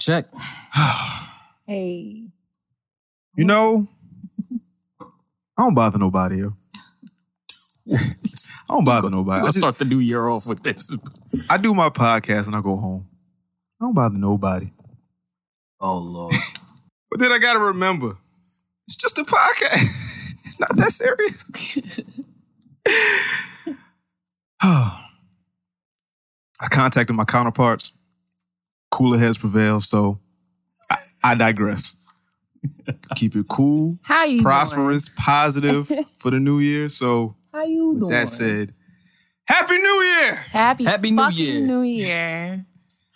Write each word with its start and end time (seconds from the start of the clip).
check. 0.00 0.26
Hey. 1.66 2.24
You 3.36 3.44
know, 3.44 3.86
I 4.50 5.62
don't 5.62 5.74
bother 5.74 5.98
nobody. 5.98 6.38
Yo. 6.38 6.56
I 7.92 8.14
don't 8.68 8.84
bother 8.84 9.08
nobody. 9.08 9.40
I, 9.40 9.44
Let's 9.44 9.56
start 9.56 9.78
the 9.78 9.84
new 9.84 10.00
year 10.00 10.26
off 10.26 10.48
with 10.48 10.64
this. 10.64 10.96
I 11.48 11.58
do 11.58 11.72
my 11.72 11.88
podcast 11.88 12.48
and 12.48 12.56
I 12.56 12.60
go 12.60 12.76
home. 12.76 13.06
I 13.80 13.84
don't 13.84 13.94
bother 13.94 14.18
nobody. 14.18 14.72
Oh 15.78 15.98
Lord. 15.98 16.34
But 17.08 17.20
then 17.20 17.30
I 17.30 17.38
gotta 17.38 17.60
remember, 17.60 18.16
it's 18.88 18.96
just 18.96 19.16
a 19.20 19.24
podcast. 19.24 20.34
it's 20.44 20.58
not 20.58 20.74
that 20.74 20.90
serious. 20.90 21.44
I 24.60 25.06
contacted 26.68 27.14
my 27.14 27.24
counterparts. 27.24 27.92
Cooler 28.90 29.18
heads 29.18 29.38
prevail, 29.38 29.80
so 29.80 30.18
I, 30.90 30.96
I 31.22 31.34
digress. 31.34 31.96
Keep 33.14 33.36
it 33.36 33.46
cool, 33.48 33.98
How 34.02 34.24
you 34.24 34.42
prosperous, 34.42 35.08
positive 35.16 35.90
for 36.18 36.30
the 36.30 36.38
new 36.38 36.58
year. 36.58 36.88
So 36.90 37.34
How 37.52 37.64
you 37.64 37.88
with 37.90 38.00
doing? 38.00 38.10
that 38.10 38.28
said, 38.28 38.74
Happy 39.44 39.78
New 39.78 40.02
Year! 40.02 40.34
Happy, 40.34 40.84
Happy 40.84 41.10
New 41.10 41.16
fucking 41.16 41.44
Year. 41.46 41.66
New 41.66 41.82
Year. 42.04 42.66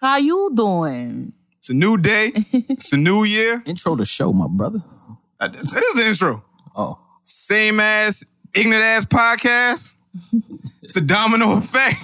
How 0.01 0.17
you 0.17 0.51
doing? 0.55 1.33
It's 1.59 1.71
a 1.71 1.75
new 1.75 1.97
day. 1.97 2.33
It's 2.53 2.93
a 2.93 2.97
new 2.97 3.25
year. 3.25 3.63
Intro 3.67 3.97
the 3.97 4.05
show, 4.05 4.33
my 4.33 4.47
brother. 4.49 4.81
That 5.41 5.55
is 5.57 5.71
the 5.73 6.07
intro. 6.07 6.43
Oh. 6.77 6.99
Same 7.23 7.81
ass, 7.81 8.25
ignorant 8.55 8.85
ass 8.85 9.05
podcast. 9.07 9.93
it's 10.83 10.93
the 10.93 11.01
domino 11.01 11.53
effect. 11.53 11.97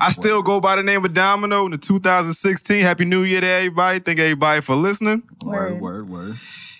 I 0.00 0.10
still 0.10 0.42
go 0.42 0.60
by 0.60 0.76
the 0.76 0.82
name 0.82 1.04
of 1.04 1.12
Domino 1.14 1.64
in 1.66 1.70
the 1.72 1.78
2016. 1.78 2.82
Happy 2.82 3.04
New 3.04 3.22
Year 3.22 3.40
to 3.40 3.46
everybody. 3.46 3.98
Thank 4.00 4.18
everybody 4.18 4.60
for 4.60 4.74
listening. 4.74 5.22
Word, 5.44 5.80
word, 5.80 6.08
word. 6.08 6.36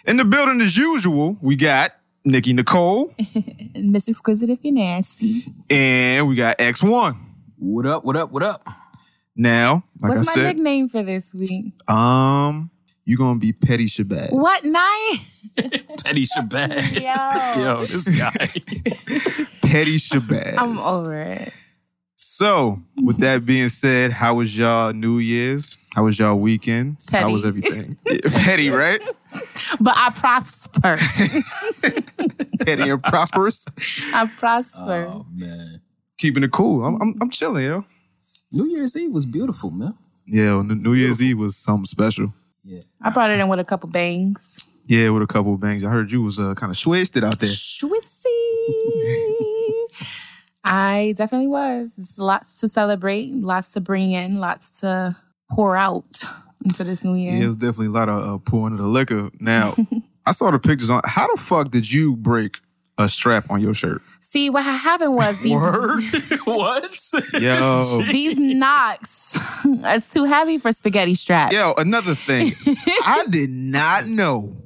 In 0.06 0.16
the 0.16 0.24
building, 0.24 0.60
as 0.60 0.76
usual, 0.76 1.36
we 1.40 1.56
got 1.56 1.92
Nikki 2.24 2.52
Nicole 2.52 3.12
Miss 3.74 4.08
Exquisite 4.08 4.50
if 4.50 4.58
you're 4.64 4.74
nasty. 4.74 5.44
and 5.70 6.28
we 6.28 6.34
got 6.36 6.58
X1. 6.58 7.16
What 7.58 7.86
up, 7.86 8.04
what 8.04 8.16
up, 8.16 8.30
what 8.32 8.42
up? 8.42 8.62
Now, 9.34 9.84
like 10.02 10.14
What's 10.16 10.28
I 10.36 10.40
my 10.40 10.46
said, 10.46 10.56
nickname 10.56 10.88
for 10.88 11.02
this 11.02 11.34
week? 11.34 11.72
um, 11.90 12.70
you're 13.04 13.18
gonna 13.18 13.38
be 13.38 13.52
Petty 13.52 13.86
Shabazz. 13.86 14.32
What 14.32 14.64
night? 14.64 15.16
Petty 15.56 16.26
Shabazz. 16.26 17.00
Yo. 17.56 17.62
Yo, 17.64 17.86
this 17.86 18.08
guy. 18.08 18.30
Petty 19.68 19.98
Shabazz. 19.98 20.54
I'm 20.58 20.78
over 20.78 21.16
it. 21.20 21.52
So, 22.36 22.82
with 23.02 23.16
that 23.20 23.46
being 23.46 23.70
said, 23.70 24.12
how 24.12 24.34
was 24.34 24.58
y'all 24.58 24.92
New 24.92 25.20
Year's? 25.20 25.78
How 25.94 26.04
was 26.04 26.18
y'all 26.18 26.38
weekend? 26.38 26.98
How 27.10 27.30
was 27.30 27.46
everything? 27.46 27.96
Petty, 28.44 28.68
right? 28.68 29.00
But 29.80 29.94
I 29.96 30.10
prosper. 30.10 30.96
Petty 32.64 32.88
and 32.88 33.02
prosperous. 33.02 33.66
I 34.14 34.26
prosper. 34.26 35.06
oh 35.08 35.26
man. 35.34 35.80
Keeping 36.16 36.44
it 36.44 36.52
cool. 36.52 36.84
I'm, 36.84 37.00
I'm, 37.02 37.14
I'm 37.20 37.30
chilling, 37.30 37.64
yo. 37.64 37.84
New 38.52 38.66
Year's 38.66 38.96
Eve 38.96 39.12
was 39.12 39.26
beautiful, 39.26 39.70
man. 39.70 39.94
Yeah, 40.24 40.54
well, 40.54 40.62
New 40.62 40.94
Year's 40.94 41.22
Eve 41.22 41.38
was 41.38 41.56
something 41.56 41.84
special. 41.84 42.32
Yeah. 42.64 42.80
I 43.02 43.10
brought 43.10 43.30
it 43.30 43.40
in 43.40 43.48
with 43.48 43.58
a 43.58 43.64
couple 43.64 43.90
bangs. 43.90 44.68
Yeah, 44.86 45.10
with 45.10 45.22
a 45.22 45.26
couple 45.26 45.54
of 45.54 45.60
bangs. 45.60 45.82
I 45.84 45.90
heard 45.90 46.12
you 46.12 46.22
was 46.22 46.38
uh, 46.38 46.54
kind 46.54 46.70
of 46.70 46.78
switched 46.78 47.16
it 47.16 47.24
out 47.24 47.40
there. 47.40 47.50
Schwissy. 47.50 47.95
I 50.66 51.14
definitely 51.16 51.46
was. 51.46 51.94
It's 51.96 52.18
lots 52.18 52.60
to 52.60 52.68
celebrate, 52.68 53.32
lots 53.32 53.72
to 53.74 53.80
bring 53.80 54.10
in, 54.10 54.40
lots 54.40 54.80
to 54.80 55.16
pour 55.50 55.76
out 55.76 56.24
into 56.64 56.82
this 56.82 57.04
new 57.04 57.14
year. 57.14 57.34
Yeah, 57.34 57.44
it 57.44 57.46
was 57.48 57.56
definitely 57.56 57.86
a 57.86 57.90
lot 57.90 58.08
of 58.08 58.22
uh, 58.22 58.38
pouring 58.38 58.74
of 58.74 58.80
the 58.80 58.88
liquor. 58.88 59.30
Now, 59.38 59.74
I 60.26 60.32
saw 60.32 60.50
the 60.50 60.58
pictures 60.58 60.90
on. 60.90 61.02
How 61.04 61.32
the 61.34 61.40
fuck 61.40 61.70
did 61.70 61.90
you 61.92 62.16
break 62.16 62.58
a 62.98 63.08
strap 63.08 63.48
on 63.50 63.60
your 63.60 63.74
shirt? 63.74 64.02
See, 64.20 64.50
what 64.50 64.64
happened 64.64 65.14
was 65.14 65.40
these 65.40 65.52
Word? 65.60 66.00
what? 66.44 66.98
Yo, 67.34 68.02
these 68.10 68.36
knocks 68.36 69.38
it's 69.84 70.12
too 70.12 70.24
heavy 70.24 70.58
for 70.58 70.72
spaghetti 70.72 71.14
straps. 71.14 71.52
yo, 71.52 71.74
another 71.76 72.14
thing. 72.14 72.52
I 73.04 73.24
did 73.28 73.50
not 73.50 74.06
know 74.06 74.56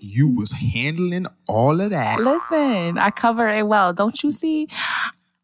you 0.00 0.28
was 0.30 0.52
handling 0.52 1.26
all 1.46 1.80
of 1.80 1.90
that. 1.90 2.20
Listen, 2.20 2.98
I 2.98 3.10
cover 3.10 3.48
it 3.48 3.66
well. 3.66 3.92
Don't 3.92 4.22
you 4.22 4.30
see? 4.30 4.68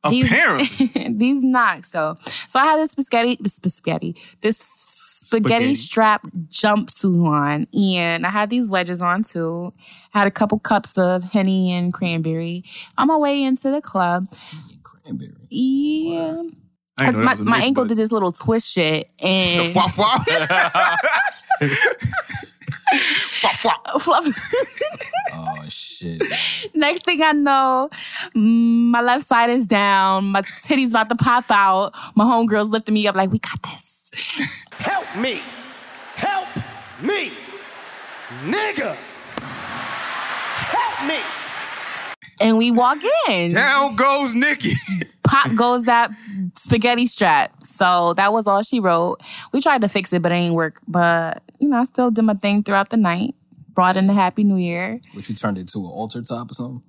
These- 0.09 0.25
Apparently. 0.27 1.09
these 1.15 1.43
knocks 1.43 1.91
though. 1.91 2.17
So 2.49 2.59
I 2.59 2.65
had 2.65 2.81
this 2.81 2.93
spaghetti, 2.93 3.39
spaghetti, 3.47 4.17
this 4.41 4.59
spaghetti, 4.59 5.75
Spaghetti. 5.75 5.77
strap 5.77 6.23
jumpsuit 6.49 7.27
on, 7.27 7.67
and 7.75 8.27
I 8.27 8.31
had 8.31 8.51
these 8.51 8.69
wedges 8.69 9.01
on 9.01 9.23
too. 9.23 9.73
I 10.13 10.19
had 10.19 10.27
a 10.27 10.31
couple 10.33 10.59
cups 10.59 10.99
of 10.99 11.23
henny 11.25 11.73
and 11.73 11.95
cranberry 11.95 12.65
on 12.99 13.09
my 13.09 13.17
way 13.17 13.43
into 13.43 13.71
the 13.71 13.81
club. 13.81 14.27
Cranberry. 14.83 15.31
Yeah, 15.49 16.33
know 16.33 16.51
my, 17.19 17.35
my 17.37 17.61
ankle 17.63 17.87
did 17.87 17.97
this 17.97 18.13
little 18.13 18.33
twist 18.33 18.69
shit, 18.69 19.11
and 19.25 19.73
fwah 23.41 23.51
fwah. 23.51 23.79
Fwah 24.01 24.21
fwah. 24.23 25.05
Oh 25.35 25.65
shit. 25.69 26.23
Next 26.75 27.05
thing 27.05 27.23
I 27.23 27.33
know, 27.33 27.91
my 28.35 29.01
left 29.01 29.27
side 29.27 29.51
is 29.51 29.67
down. 29.67 30.27
My 30.27 30.43
titties 30.43 30.91
about 30.91 31.09
to 31.09 31.15
pop 31.17 31.51
out. 31.51 31.95
My 32.15 32.25
homegirls 32.25 32.71
lifting 32.71 32.95
me 32.95 33.07
up 33.07 33.15
like, 33.15 33.31
we 33.31 33.39
got 33.39 33.63
this. 33.63 34.11
Help 34.73 35.07
me. 35.17 35.41
Help 36.15 36.49
me. 37.03 37.33
Nigga. 38.45 38.97
Help 39.37 41.09
me. 41.09 41.19
And 42.41 42.59
we 42.59 42.71
walk 42.71 42.99
in. 43.29 43.53
Down 43.53 43.95
goes 43.95 44.35
Nikki. 44.35 44.73
Pop 45.23 45.55
goes 45.55 45.85
that 45.85 46.11
spaghetti 46.57 47.07
strap. 47.07 47.53
So 47.63 48.15
that 48.15 48.33
was 48.33 48.47
all 48.47 48.63
she 48.63 48.81
wrote. 48.81 49.21
We 49.53 49.61
tried 49.61 49.83
to 49.83 49.89
fix 49.89 50.13
it, 50.13 50.23
but 50.23 50.33
it 50.33 50.37
ain't 50.37 50.55
work. 50.55 50.81
But, 50.89 51.43
you 51.63 51.69
know, 51.69 51.79
I 51.79 51.85
still 51.85 52.11
did 52.11 52.23
my 52.23 52.35
thing 52.35 52.63
throughout 52.63 52.91
the 52.91 52.97
night. 52.97 53.35
Brought 53.69 53.97
in 53.97 54.07
the 54.07 54.13
Happy 54.13 54.45
New 54.45 54.57
Year. 54.57 55.01
Which 55.15 55.31
you 55.31 55.35
turned 55.35 55.57
into 55.57 55.79
an 55.79 55.87
altar 55.87 56.21
top 56.21 56.51
or 56.51 56.55
something? 56.55 56.83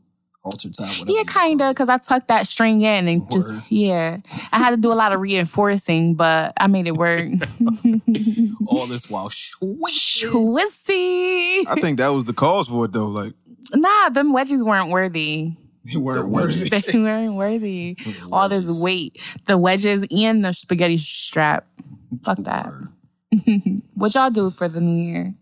Altar 0.44 0.70
top, 0.70 0.90
whatever. 1.00 1.12
Yeah, 1.12 1.24
kind 1.24 1.62
of, 1.62 1.74
because 1.74 1.88
I 1.88 1.98
tucked 1.98 2.28
that 2.28 2.46
string 2.48 2.82
in 2.82 3.08
and 3.08 3.22
Word. 3.22 3.32
just, 3.32 3.72
yeah. 3.72 4.18
I 4.52 4.58
had 4.58 4.72
to 4.72 4.78
do 4.78 4.92
a 4.92 4.94
lot 4.96 5.14
of 5.14 5.22
reinforcing, 5.22 6.16
but 6.16 6.52
I 6.60 6.68
made 6.68 6.86
it 6.88 6.98
work. 6.98 7.30
All 8.68 8.86
this 8.88 9.10
while 9.10 9.30
swish. 9.32 10.24
Twissy. 10.26 11.64
I 11.68 11.76
think 11.80 12.00
that 12.00 12.10
was 12.10 12.26
the 12.26 12.34
cause 12.34 12.68
for 12.68 12.84
it 12.86 12.92
though. 12.92 13.08
Like 13.08 13.34
Nah, 13.74 14.10
them 14.10 14.34
wedges 14.34 14.62
weren't 14.64 14.90
worthy. 14.90 15.54
You 15.86 16.00
weren't 16.02 16.28
worthy. 16.30 16.70
They 16.70 17.00
weren't 17.00 17.36
worthy. 17.36 17.98
All 18.32 18.50
this 18.50 18.82
weight, 18.82 19.22
the 19.48 19.58
wedges 19.58 20.06
and 20.12 20.44
the 20.44 20.52
spaghetti 20.54 20.98
strap. 20.98 21.66
Fuck 22.24 22.40
that. 22.40 22.72
what 23.96 24.14
y'all 24.16 24.30
do 24.30 24.50
for 24.50 24.68
the 24.68 24.80
new 24.82 25.02
year? 25.04 25.34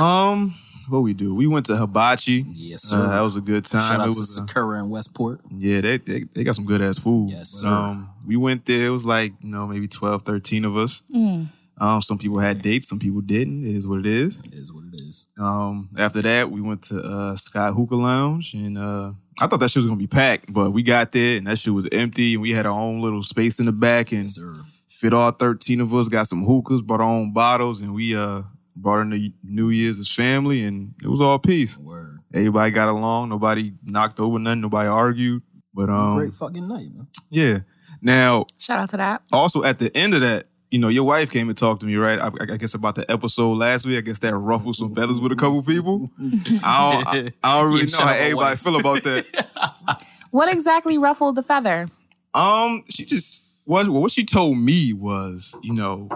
Um, 0.00 0.54
what 0.88 1.00
we 1.00 1.12
do? 1.12 1.34
We 1.34 1.46
went 1.46 1.66
to 1.66 1.76
Hibachi. 1.76 2.44
Yes, 2.54 2.82
sir. 2.84 3.00
Uh, 3.04 3.08
that 3.08 3.20
was 3.22 3.36
a 3.36 3.40
good 3.40 3.64
time. 3.64 3.80
Shout 3.80 4.00
out 4.00 4.08
it 4.08 4.12
to 4.12 4.18
was 4.18 4.38
a- 4.38 4.46
Sakura 4.46 4.78
and 4.78 4.90
Westport. 4.90 5.40
yeah, 5.50 5.80
they, 5.80 5.96
they 5.98 6.24
they 6.34 6.44
got 6.44 6.54
some 6.54 6.64
good 6.66 6.80
ass 6.82 6.98
food. 6.98 7.30
Yes, 7.30 7.52
But, 7.62 7.68
sir. 7.68 7.68
um, 7.68 8.10
we 8.26 8.36
went 8.36 8.66
there. 8.66 8.86
It 8.86 8.90
was 8.90 9.04
like 9.04 9.32
you 9.40 9.48
know 9.50 9.66
maybe 9.66 9.88
12, 9.88 10.22
13 10.22 10.64
of 10.64 10.76
us. 10.76 11.02
Mm. 11.14 11.48
Um, 11.78 12.00
some 12.02 12.18
people 12.18 12.38
had 12.38 12.62
dates, 12.62 12.88
some 12.88 12.98
people 13.00 13.22
didn't. 13.22 13.64
It 13.64 13.74
is 13.74 13.86
what 13.88 13.98
it 13.98 14.06
is. 14.06 14.38
It 14.44 14.52
is 14.54 14.72
what 14.72 14.84
it 14.84 14.94
is. 14.94 15.26
Um, 15.38 15.88
after 15.98 16.22
that, 16.22 16.50
we 16.50 16.60
went 16.60 16.82
to 16.84 17.00
uh, 17.00 17.34
Sky 17.36 17.70
Hookah 17.72 17.96
Lounge, 17.96 18.54
and 18.54 18.78
uh, 18.78 19.12
I 19.40 19.46
thought 19.48 19.58
that 19.60 19.70
shit 19.70 19.78
was 19.78 19.86
gonna 19.86 19.96
be 19.98 20.06
packed, 20.06 20.52
but 20.52 20.70
we 20.70 20.82
got 20.84 21.10
there 21.10 21.38
and 21.38 21.46
that 21.48 21.58
shit 21.58 21.72
was 21.74 21.88
empty, 21.90 22.34
and 22.34 22.42
we 22.42 22.50
had 22.50 22.66
our 22.66 22.78
own 22.78 23.00
little 23.00 23.22
space 23.22 23.58
in 23.58 23.66
the 23.66 23.72
back, 23.72 24.12
and 24.12 24.24
Yes, 24.24 24.34
sir. 24.36 24.54
Fit 25.02 25.12
all 25.12 25.30
thirteen 25.32 25.80
of 25.80 25.94
us. 25.94 26.08
Got 26.08 26.26
some 26.28 26.44
hookahs, 26.44 26.80
brought 26.82 27.00
our 27.00 27.08
own 27.10 27.32
bottles, 27.32 27.82
and 27.82 27.92
we 27.94 28.16
uh 28.16 28.42
brought 28.76 29.00
in 29.00 29.10
the 29.10 29.32
New 29.44 29.68
Year's 29.68 29.98
as 29.98 30.08
family, 30.10 30.64
and 30.64 30.94
it 31.02 31.08
was 31.08 31.20
all 31.20 31.38
peace. 31.38 31.78
Word. 31.78 32.20
Everybody 32.32 32.70
got 32.70 32.88
along. 32.88 33.28
Nobody 33.28 33.74
knocked 33.84 34.18
over 34.20 34.38
nothing. 34.38 34.62
Nobody 34.62 34.88
argued. 34.88 35.42
But 35.74 35.90
um, 35.90 36.16
Great 36.16 36.32
fucking 36.32 36.66
night, 36.68 36.88
man. 36.94 37.08
yeah. 37.30 37.58
Now, 38.00 38.46
Shout 38.58 38.78
out 38.78 38.88
to 38.90 38.96
that. 38.96 39.22
also 39.32 39.62
at 39.62 39.78
the 39.78 39.94
end 39.96 40.14
of 40.14 40.22
that, 40.22 40.46
you 40.70 40.78
know, 40.78 40.88
your 40.88 41.04
wife 41.04 41.30
came 41.30 41.48
and 41.48 41.56
talked 41.56 41.80
to 41.82 41.86
me, 41.86 41.96
right? 41.96 42.18
I, 42.18 42.30
I 42.52 42.56
guess 42.56 42.74
about 42.74 42.94
the 42.94 43.08
episode 43.10 43.52
last 43.58 43.86
week. 43.86 43.98
I 43.98 44.00
guess 44.00 44.18
that 44.20 44.34
ruffled 44.34 44.74
some 44.76 44.94
feathers 44.94 45.20
with 45.20 45.30
a 45.32 45.36
couple 45.36 45.62
people. 45.62 46.10
I 46.64 47.02
don't, 47.04 47.06
I, 47.06 47.32
I 47.44 47.60
don't 47.60 47.72
really 47.72 47.86
Yeah, 47.86 47.98
know 47.98 48.06
how 48.06 48.14
everybody 48.14 48.36
wife. 48.36 48.60
feel 48.60 48.80
about 48.80 49.02
that. 49.04 50.02
What 50.30 50.50
exactly 50.50 50.96
ruffled 50.98 51.34
the 51.36 51.42
feather? 51.42 51.88
um, 52.34 52.82
she 52.88 53.04
just 53.04 53.51
what 53.64 53.88
what 53.88 54.10
she 54.10 54.24
told 54.24 54.58
me 54.58 54.92
was, 54.92 55.56
you 55.62 55.74
know, 55.74 56.08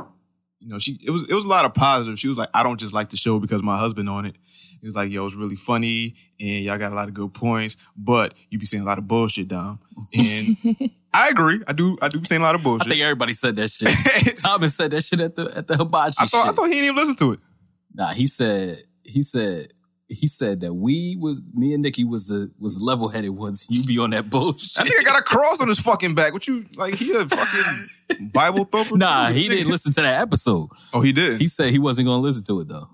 you 0.60 0.68
know, 0.68 0.78
she 0.78 0.98
it 1.04 1.10
was 1.10 1.28
it 1.28 1.34
was 1.34 1.44
a 1.44 1.48
lot 1.48 1.64
of 1.64 1.74
positive. 1.74 2.18
She 2.18 2.28
was 2.28 2.38
like, 2.38 2.50
I 2.54 2.62
don't 2.62 2.78
just 2.78 2.94
like 2.94 3.10
the 3.10 3.16
show 3.16 3.38
because 3.38 3.62
my 3.62 3.78
husband 3.78 4.08
on 4.08 4.26
it. 4.26 4.36
It 4.82 4.84
was 4.84 4.94
like, 4.94 5.10
yo, 5.10 5.24
it's 5.24 5.34
really 5.34 5.56
funny 5.56 6.14
and 6.38 6.64
y'all 6.64 6.78
got 6.78 6.92
a 6.92 6.94
lot 6.94 7.08
of 7.08 7.14
good 7.14 7.32
points, 7.32 7.76
but 7.96 8.34
you 8.50 8.58
be 8.58 8.66
saying 8.66 8.82
a 8.82 8.86
lot 8.86 8.98
of 8.98 9.08
bullshit, 9.08 9.48
Dom. 9.48 9.80
And 10.14 10.56
I 11.14 11.28
agree. 11.30 11.62
I 11.66 11.72
do 11.72 11.96
I 12.02 12.08
do 12.08 12.20
be 12.20 12.26
saying 12.26 12.42
a 12.42 12.44
lot 12.44 12.54
of 12.54 12.62
bullshit. 12.62 12.88
I 12.88 12.90
think 12.90 13.02
everybody 13.02 13.32
said 13.32 13.56
that 13.56 13.70
shit. 13.70 14.36
Thomas 14.36 14.74
said 14.74 14.90
that 14.90 15.04
shit 15.04 15.20
at 15.20 15.34
the 15.34 15.50
at 15.56 15.66
the 15.66 15.76
hibachi 15.76 16.16
I 16.18 16.26
thought 16.26 16.48
I 16.48 16.52
thought 16.52 16.66
he 16.66 16.72
didn't 16.72 16.84
even 16.84 16.96
listen 16.96 17.16
to 17.16 17.32
it. 17.32 17.40
Nah, 17.94 18.08
he 18.08 18.26
said 18.26 18.82
he 19.04 19.22
said 19.22 19.72
he 20.08 20.26
said 20.28 20.60
that 20.60 20.74
we 20.74 21.16
was 21.18 21.40
me 21.54 21.74
and 21.74 21.82
Nikki 21.82 22.04
was 22.04 22.26
the 22.26 22.50
was 22.58 22.76
the 22.76 22.84
level 22.84 23.08
headed 23.08 23.30
ones. 23.30 23.66
You 23.68 23.84
be 23.84 23.98
on 23.98 24.10
that 24.10 24.30
bullshit. 24.30 24.78
I 24.80 24.84
think 24.84 25.00
I 25.00 25.02
got 25.02 25.18
a 25.18 25.22
cross 25.22 25.60
on 25.60 25.68
his 25.68 25.80
fucking 25.80 26.14
back. 26.14 26.32
What 26.32 26.46
you 26.46 26.64
like? 26.76 26.94
He 26.94 27.12
a 27.12 27.28
fucking 27.28 28.30
Bible 28.32 28.64
thumper? 28.64 28.96
Nah, 28.96 29.30
he 29.30 29.48
didn't 29.48 29.68
listen 29.70 29.92
to 29.94 30.02
that 30.02 30.20
episode. 30.20 30.68
Oh, 30.92 31.00
he 31.00 31.12
did. 31.12 31.40
He 31.40 31.48
said 31.48 31.70
he 31.70 31.78
wasn't 31.78 32.06
gonna 32.06 32.22
listen 32.22 32.44
to 32.44 32.60
it 32.60 32.68
though. 32.68 32.88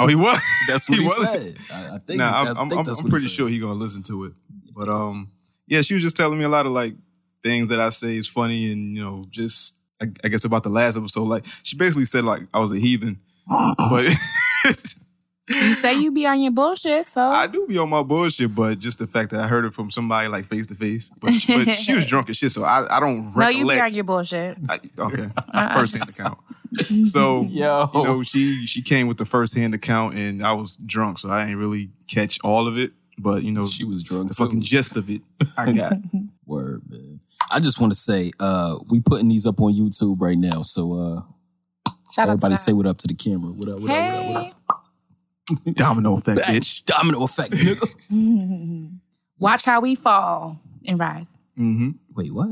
oh, 0.00 0.06
he 0.06 0.14
was. 0.14 0.42
That's 0.68 0.88
what 0.88 0.98
he, 0.98 1.04
was? 1.04 1.24
said. 1.26 1.56
I, 1.72 1.94
I 1.94 1.98
think. 1.98 2.18
Nah, 2.18 2.26
I'm, 2.40 2.44
that's- 2.46 2.56
I 2.56 2.60
I'm, 2.60 2.68
think 2.68 2.80
I'm, 2.86 2.94
I'm 2.98 3.04
he 3.04 3.10
pretty 3.10 3.28
sure 3.28 3.48
he 3.48 3.60
gonna 3.60 3.74
listen 3.74 4.02
to 4.04 4.24
it. 4.24 4.32
But 4.76 4.88
um, 4.90 5.30
yeah, 5.66 5.80
she 5.82 5.94
was 5.94 6.02
just 6.02 6.16
telling 6.16 6.38
me 6.38 6.44
a 6.44 6.48
lot 6.48 6.66
of 6.66 6.72
like 6.72 6.94
things 7.42 7.68
that 7.68 7.80
I 7.80 7.88
say 7.88 8.16
is 8.16 8.28
funny, 8.28 8.72
and 8.72 8.94
you 8.96 9.02
know, 9.02 9.24
just 9.30 9.76
I, 10.02 10.06
I 10.22 10.28
guess 10.28 10.44
about 10.44 10.64
the 10.64 10.68
last 10.68 10.96
episode. 10.98 11.24
Like 11.28 11.46
she 11.62 11.76
basically 11.76 12.04
said 12.04 12.24
like 12.24 12.42
I 12.52 12.58
was 12.60 12.72
a 12.72 12.76
heathen, 12.78 13.20
but 13.48 14.14
You 15.48 15.74
say 15.74 15.98
you 15.98 16.12
be 16.12 16.26
on 16.26 16.40
your 16.40 16.52
bullshit, 16.52 17.06
so 17.06 17.22
I 17.22 17.46
do 17.46 17.66
be 17.66 17.78
on 17.78 17.88
my 17.88 18.02
bullshit. 18.02 18.54
But 18.54 18.78
just 18.78 18.98
the 18.98 19.06
fact 19.06 19.30
that 19.30 19.40
I 19.40 19.48
heard 19.48 19.64
it 19.64 19.72
from 19.74 19.90
somebody 19.90 20.28
like 20.28 20.44
face 20.44 20.66
to 20.66 20.74
face, 20.74 21.10
but 21.20 21.32
she, 21.32 21.64
but 21.64 21.74
she 21.74 21.94
was 21.94 22.04
drunk 22.12 22.28
as 22.28 22.36
shit, 22.36 22.52
so 22.52 22.64
I, 22.64 22.96
I 22.96 23.00
don't 23.00 23.34
no, 23.34 23.48
you 23.48 23.66
be 23.66 23.80
on 23.80 23.94
your 23.94 24.04
bullshit. 24.04 24.58
I, 24.68 24.78
okay, 24.98 25.28
first 25.74 25.96
hand 25.96 26.10
account. 26.10 26.38
So 27.06 27.42
Yo. 27.50 27.90
you 27.94 28.04
know, 28.04 28.22
she 28.22 28.66
she 28.66 28.82
came 28.82 29.08
with 29.08 29.16
the 29.16 29.24
first 29.24 29.54
hand 29.54 29.74
account, 29.74 30.14
and 30.16 30.44
I 30.44 30.52
was 30.52 30.76
drunk, 30.76 31.18
so 31.18 31.30
I 31.30 31.44
didn't 31.44 31.58
really 31.58 31.90
catch 32.08 32.38
all 32.44 32.66
of 32.66 32.76
it. 32.76 32.92
But 33.16 33.42
you 33.42 33.50
know, 33.52 33.66
She 33.66 33.84
was 33.84 34.02
drunk 34.02 34.28
the 34.28 34.34
too. 34.34 34.44
fucking 34.44 34.60
gist 34.60 34.96
of 34.96 35.08
it, 35.10 35.22
I 35.56 35.72
got. 35.72 35.94
Word, 36.46 36.82
man. 36.88 37.20
I 37.50 37.60
just 37.60 37.80
want 37.80 37.92
to 37.92 37.98
say, 37.98 38.32
uh, 38.38 38.78
we 38.90 39.00
putting 39.00 39.28
these 39.28 39.46
up 39.46 39.60
on 39.60 39.72
YouTube 39.72 40.20
right 40.20 40.36
now. 40.36 40.62
So 40.62 40.92
uh 40.92 41.22
Shout 42.12 42.28
out 42.28 42.32
everybody 42.32 42.54
to 42.54 42.60
say 42.60 42.72
what 42.72 42.86
up 42.86 42.96
to 42.98 43.06
the 43.06 43.14
camera. 43.14 43.50
What 43.50 43.68
up, 43.68 43.80
what 43.80 43.90
up, 43.90 43.96
what 43.96 44.14
up, 44.14 44.26
what 44.34 44.46
up? 44.46 44.57
Hey, 45.64 45.70
Domino 45.76 46.14
effect, 46.16 46.40
bitch. 46.42 46.84
Domino 46.84 47.22
effect, 47.24 47.50
nigga. 47.52 48.98
watch 49.38 49.64
how 49.64 49.80
we 49.80 49.94
fall 49.94 50.58
and 50.86 50.98
rise. 50.98 51.36
Mm-hmm. 51.58 51.90
Wait, 52.14 52.32
what? 52.32 52.50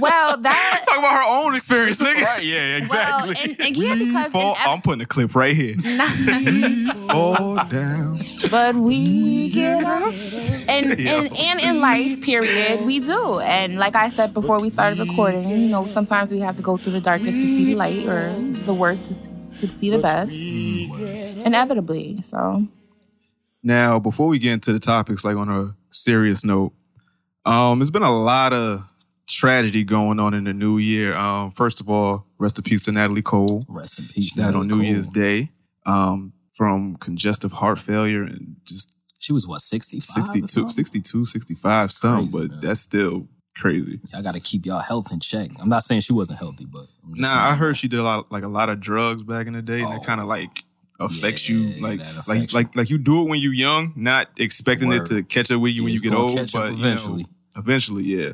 Well, 0.00 0.36
that 0.38 0.82
Talk 0.86 0.98
about 0.98 1.14
her 1.14 1.22
own 1.46 1.54
experience, 1.54 2.00
nigga. 2.02 2.42
yeah, 2.42 2.86
well, 2.90 3.30
and, 3.30 3.60
and 3.60 3.76
yeah, 3.76 3.94
because 3.94 4.32
Fall, 4.32 4.54
in 4.56 4.60
I'm 4.66 4.82
putting 4.82 5.02
a 5.02 5.06
clip 5.06 5.34
right 5.36 5.54
here. 5.54 5.74
ev- 5.84 6.96
Fall 7.10 7.54
down. 7.66 8.18
but 8.50 8.74
we 8.74 9.50
get 9.50 9.84
up. 9.84 10.12
And, 10.68 10.98
and 11.00 11.38
and 11.38 11.60
in 11.60 11.80
life, 11.80 12.20
period, 12.22 12.84
we 12.84 12.98
do. 13.00 13.38
And 13.40 13.76
like 13.78 13.94
I 13.94 14.08
said 14.08 14.34
before 14.34 14.58
we 14.60 14.68
started 14.68 14.98
recording, 14.98 15.48
you 15.48 15.68
know, 15.68 15.86
sometimes 15.86 16.32
we 16.32 16.40
have 16.40 16.56
to 16.56 16.62
go 16.62 16.76
through 16.76 16.92
the 16.92 17.00
darkest 17.00 17.30
to 17.30 17.46
see 17.46 17.66
the 17.66 17.74
light, 17.76 18.04
or 18.06 18.32
the 18.66 18.74
worst 18.74 19.24
to, 19.24 19.30
s- 19.54 19.60
to 19.60 19.70
see 19.70 19.90
the 19.90 19.98
best. 19.98 20.34
Inevitably, 21.46 22.20
so 22.22 22.66
Now, 23.62 23.98
before 23.98 24.28
we 24.28 24.38
get 24.38 24.52
into 24.52 24.72
the 24.72 24.78
topics, 24.78 25.24
like 25.24 25.36
on 25.36 25.48
a 25.48 25.74
serious 25.90 26.44
note, 26.44 26.72
um, 27.44 27.78
there's 27.78 27.90
been 27.90 28.02
a 28.02 28.16
lot 28.16 28.52
of 28.52 28.84
tragedy 29.26 29.84
going 29.84 30.20
on 30.20 30.34
in 30.34 30.44
the 30.44 30.52
new 30.52 30.78
year. 30.78 31.14
Um, 31.16 31.50
first 31.52 31.80
of 31.80 31.88
all, 31.88 32.26
rest 32.38 32.58
in 32.58 32.62
peace 32.64 32.82
to 32.84 32.92
Natalie 32.92 33.22
Cole. 33.22 33.64
Rest 33.68 33.98
in 33.98 34.06
peace. 34.06 34.30
She 34.32 34.36
died 34.40 34.54
on 34.54 34.66
Natalie 34.66 34.82
New 34.82 34.88
Year's 34.90 35.08
Day 35.08 35.50
um, 35.86 36.32
from 36.52 36.96
congestive 36.96 37.52
heart 37.52 37.78
failure 37.78 38.22
and 38.22 38.56
just 38.64 38.94
She 39.18 39.32
was 39.32 39.46
what, 39.46 39.60
65? 39.60 40.26
62, 40.26 40.68
62 40.70 41.24
65, 41.24 41.90
something, 41.92 42.30
but 42.30 42.50
man. 42.50 42.60
that's 42.60 42.80
still 42.80 43.28
crazy. 43.56 44.00
Y'all 44.12 44.22
got 44.22 44.34
to 44.34 44.40
keep 44.40 44.66
y'all 44.66 44.80
health 44.80 45.12
in 45.12 45.20
check. 45.20 45.50
I'm 45.60 45.68
not 45.68 45.82
saying 45.82 46.02
she 46.02 46.12
wasn't 46.12 46.38
healthy, 46.38 46.66
but 46.70 46.80
I'm 47.04 47.14
just 47.14 47.20
Nah, 47.20 47.28
saying, 47.28 47.40
I 47.40 47.54
heard 47.54 47.76
she 47.76 47.88
did 47.88 47.98
a 48.00 48.02
lot, 48.02 48.30
like 48.32 48.42
a 48.44 48.48
lot 48.48 48.68
of 48.68 48.80
drugs 48.80 49.22
back 49.22 49.46
in 49.46 49.52
the 49.52 49.62
day, 49.62 49.80
and 49.82 49.92
it 49.94 50.00
Oh. 50.02 50.04
kind 50.06 50.20
of 50.20 50.26
like 50.26 50.64
affects 51.00 51.48
Yeah, 51.48 51.56
you, 51.56 51.82
like 51.82 51.98
that 52.00 52.28
like 52.28 52.52
you. 52.52 52.56
like 52.56 52.76
like 52.76 52.90
you 52.90 52.98
do 52.98 53.22
it 53.22 53.28
when 53.28 53.40
you're 53.40 53.52
young, 53.52 53.92
not 53.96 54.28
expecting 54.38 54.88
Word. 54.88 55.02
it 55.02 55.06
to 55.06 55.22
catch 55.24 55.50
up 55.50 55.60
with 55.60 55.72
you 55.72 55.82
Yeah, 55.82 55.84
when 55.86 55.92
you 55.94 56.00
get 56.00 56.12
old, 56.12 56.34
but 56.36 56.44
you 56.44 56.60
know, 56.60 56.66
eventually. 56.74 57.26
eventually, 57.56 58.04
yeah. 58.04 58.32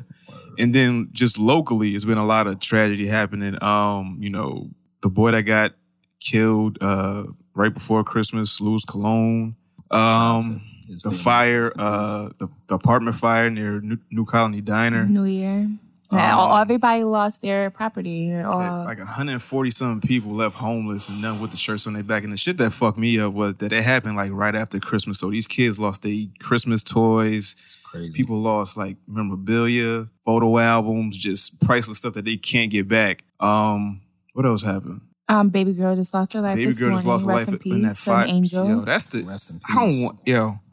And 0.59 0.75
then 0.75 1.09
just 1.11 1.39
locally, 1.39 1.95
it's 1.95 2.05
been 2.05 2.17
a 2.17 2.25
lot 2.25 2.45
of 2.45 2.59
tragedy 2.59 3.07
happening. 3.07 3.61
Um, 3.63 4.17
you 4.19 4.29
know, 4.29 4.69
the 5.01 5.09
boy 5.09 5.31
that 5.31 5.43
got 5.43 5.73
killed 6.19 6.77
uh 6.81 7.23
right 7.55 7.73
before 7.73 8.03
Christmas, 8.03 8.61
Louis 8.61 8.83
Cologne. 8.85 9.55
Um, 9.89 10.61
His 10.91 11.01
the 11.03 11.11
fire, 11.11 11.63
rest 11.63 11.73
in 11.75 11.79
peace. 11.79 11.87
uh, 11.87 12.29
the, 12.37 12.47
the 12.67 12.75
apartment 12.75 13.15
fire 13.15 13.49
near 13.49 13.79
New, 13.81 13.97
New 14.11 14.25
Colony 14.25 14.61
Diner. 14.61 15.05
New 15.05 15.23
Year. 15.25 15.67
Yeah, 16.13 16.35
all- 16.35 16.57
everybody 16.57 17.05
lost 17.05 17.41
their 17.41 17.69
property. 17.69 18.33
Or, 18.33 18.43
like 18.83 18.97
140 18.97 19.71
something 19.71 20.05
people 20.05 20.33
left 20.33 20.57
homeless 20.57 21.07
and 21.07 21.21
none 21.21 21.39
with 21.41 21.51
the 21.51 21.57
shirts 21.57 21.87
on 21.87 21.93
their 21.93 22.03
back. 22.03 22.23
And 22.25 22.33
the 22.33 22.37
shit 22.37 22.57
that 22.57 22.71
fucked 22.71 22.97
me 22.97 23.17
up 23.17 23.31
was 23.31 23.55
that 23.55 23.71
it 23.71 23.81
happened 23.83 24.17
like 24.17 24.31
right 24.33 24.53
after 24.53 24.77
Christmas. 24.79 25.19
So 25.19 25.31
these 25.31 25.47
kids 25.47 25.79
lost 25.79 26.03
their 26.03 26.25
Christmas 26.41 26.83
toys. 26.83 27.55
It's 27.57 27.75
crazy. 27.81 28.17
People 28.17 28.41
lost 28.41 28.75
like 28.75 28.97
memorabilia, 29.07 30.07
photo 30.25 30.57
albums, 30.57 31.17
just 31.17 31.59
priceless 31.61 31.99
stuff 31.99 32.13
that 32.13 32.25
they 32.25 32.35
can't 32.37 32.71
get 32.71 32.87
back. 32.87 33.23
Um, 33.39 34.01
what 34.33 34.45
else 34.45 34.63
happened? 34.63 35.01
um, 35.29 35.47
baby 35.47 35.71
girl 35.71 35.95
just 35.95 36.13
lost 36.13 36.33
her 36.33 36.41
life 36.41 36.57
Baby 36.57 36.65
this 36.65 36.79
girl 36.79 36.89
morning. 36.89 36.97
just 36.97 37.07
lost 37.07 37.25
her 37.25 37.33
life 37.33 37.47
in 37.47 37.57
peace, 37.57 37.73
in 37.73 37.81
that 37.83 37.95
fire. 37.95 38.25
angel. 38.27 38.67
Yo, 38.67 38.81
that's 38.81 39.05
the. 39.05 39.21
Rest 39.23 39.49
in 39.49 39.59
peace. 39.59 39.65
I 39.69 39.75
don't 39.75 40.03
want. 40.03 40.19
Yo, 40.25 40.59
It's 40.67 40.70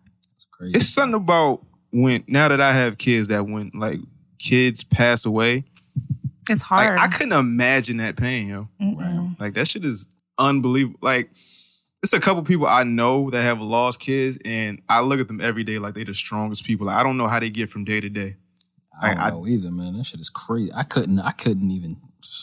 crazy. 0.58 0.72
it's 0.76 0.88
something 0.88 1.14
about 1.14 1.64
when 1.92 2.24
now 2.26 2.48
that 2.48 2.60
I 2.60 2.72
have 2.72 2.98
kids 2.98 3.28
that 3.28 3.46
when 3.46 3.70
like 3.74 4.00
kids 4.38 4.84
pass 4.84 5.24
away, 5.24 5.64
It's 6.50 6.62
hard. 6.62 6.96
like 6.98 7.08
I 7.08 7.16
couldn't 7.16 7.32
imagine 7.38 7.96
that 7.98 8.16
pain, 8.16 8.48
yo. 8.48 8.68
Right. 8.80 9.30
Like 9.38 9.54
that 9.54 9.68
shit 9.68 9.84
is 9.84 10.14
unbelievable. 10.38 10.98
Like 11.02 11.30
it's 12.02 12.12
a 12.12 12.20
couple 12.20 12.42
people 12.44 12.66
I 12.66 12.84
know 12.84 13.30
that 13.30 13.42
have 13.42 13.60
lost 13.60 13.98
kids, 14.00 14.38
and 14.44 14.80
I 14.88 15.00
look 15.00 15.18
at 15.20 15.26
them 15.28 15.40
every 15.40 15.64
day 15.64 15.78
like 15.78 15.94
they're 15.94 16.04
the 16.04 16.14
strongest 16.14 16.64
people. 16.64 16.86
Like, 16.86 16.96
I 16.96 17.02
don't 17.02 17.16
know 17.16 17.26
how 17.26 17.40
they 17.40 17.50
get 17.50 17.70
from 17.70 17.84
day 17.84 18.00
to 18.00 18.08
day. 18.08 18.36
I 19.02 19.08
don't 19.14 19.18
I- 19.18 19.30
know 19.30 19.46
either, 19.46 19.70
man. 19.70 19.96
That 19.96 20.04
shit 20.06 20.20
is 20.20 20.30
crazy. 20.30 20.70
I 20.76 20.82
couldn't. 20.84 21.18
I 21.20 21.32
couldn't 21.32 21.70
even. 21.70 21.96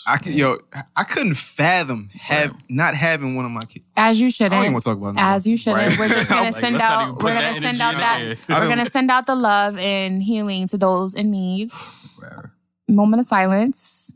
I 0.08 0.18
can, 0.18 0.34
yo, 0.34 0.60
I 0.96 1.04
couldn't 1.04 1.36
fathom 1.36 2.10
have 2.13 2.56
not 2.70 2.96
having 2.96 3.36
one 3.36 3.46
of 3.46 3.51
my 3.51 3.62
kids. 3.65 3.86
As 3.98 4.20
you 4.22 4.30
shouldn't. 4.30 4.51
don't 4.54 4.62
even 4.63 4.74
want 4.74 4.84
to 4.84 4.89
talk 4.92 4.98
about 4.98 5.15
it. 5.15 5.20
As 5.20 5.48
you 5.48 5.58
shouldn't. 5.58 5.88
Right. 5.89 6.00
We're 6.00 6.10
just 6.10 6.30
gonna 6.30 6.42
Like, 6.44 6.54
send 6.56 6.75
let's 6.75 6.84
not 6.84 7.01
even 7.04 7.15
out. 7.15 7.24
We're 7.24 7.34
gonna 7.34 7.54
send 7.62 7.82
out 7.82 7.96
out 7.96 8.00
that. 8.00 8.38
there. 8.48 8.60
We're 8.60 8.68
gonna 8.70 8.86
send 8.86 9.12
out 9.12 9.25
the 9.25 9.36
love 9.36 9.77
and 9.80 10.22
healing 10.22 10.68
to 10.70 10.77
those 10.77 11.13
in 11.15 11.32
need. 11.32 11.72
Right. 12.22 12.46
Moment 12.88 13.20
of 13.22 13.25
silence. 13.25 14.13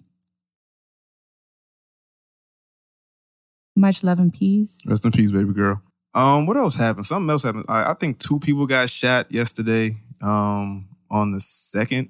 Much 3.76 4.04
love 4.04 4.20
and 4.20 4.34
peace. 4.34 4.80
Rest 4.88 5.06
in 5.06 5.12
peace, 5.12 5.32
baby 5.32 5.54
girl. 5.54 5.82
Um, 6.14 6.46
what 6.46 6.58
else 6.58 6.76
happened? 6.76 7.06
Something 7.06 7.30
else 7.30 7.44
happened. 7.44 7.66
I, 7.70 7.92
I 7.92 7.94
think 7.94 8.20
two 8.20 8.40
people 8.40 8.66
got 8.68 8.90
shot 8.90 9.32
yesterday. 9.32 9.96
Um, 10.22 10.90
on 11.10 11.32
the 11.32 11.40
second, 11.40 12.10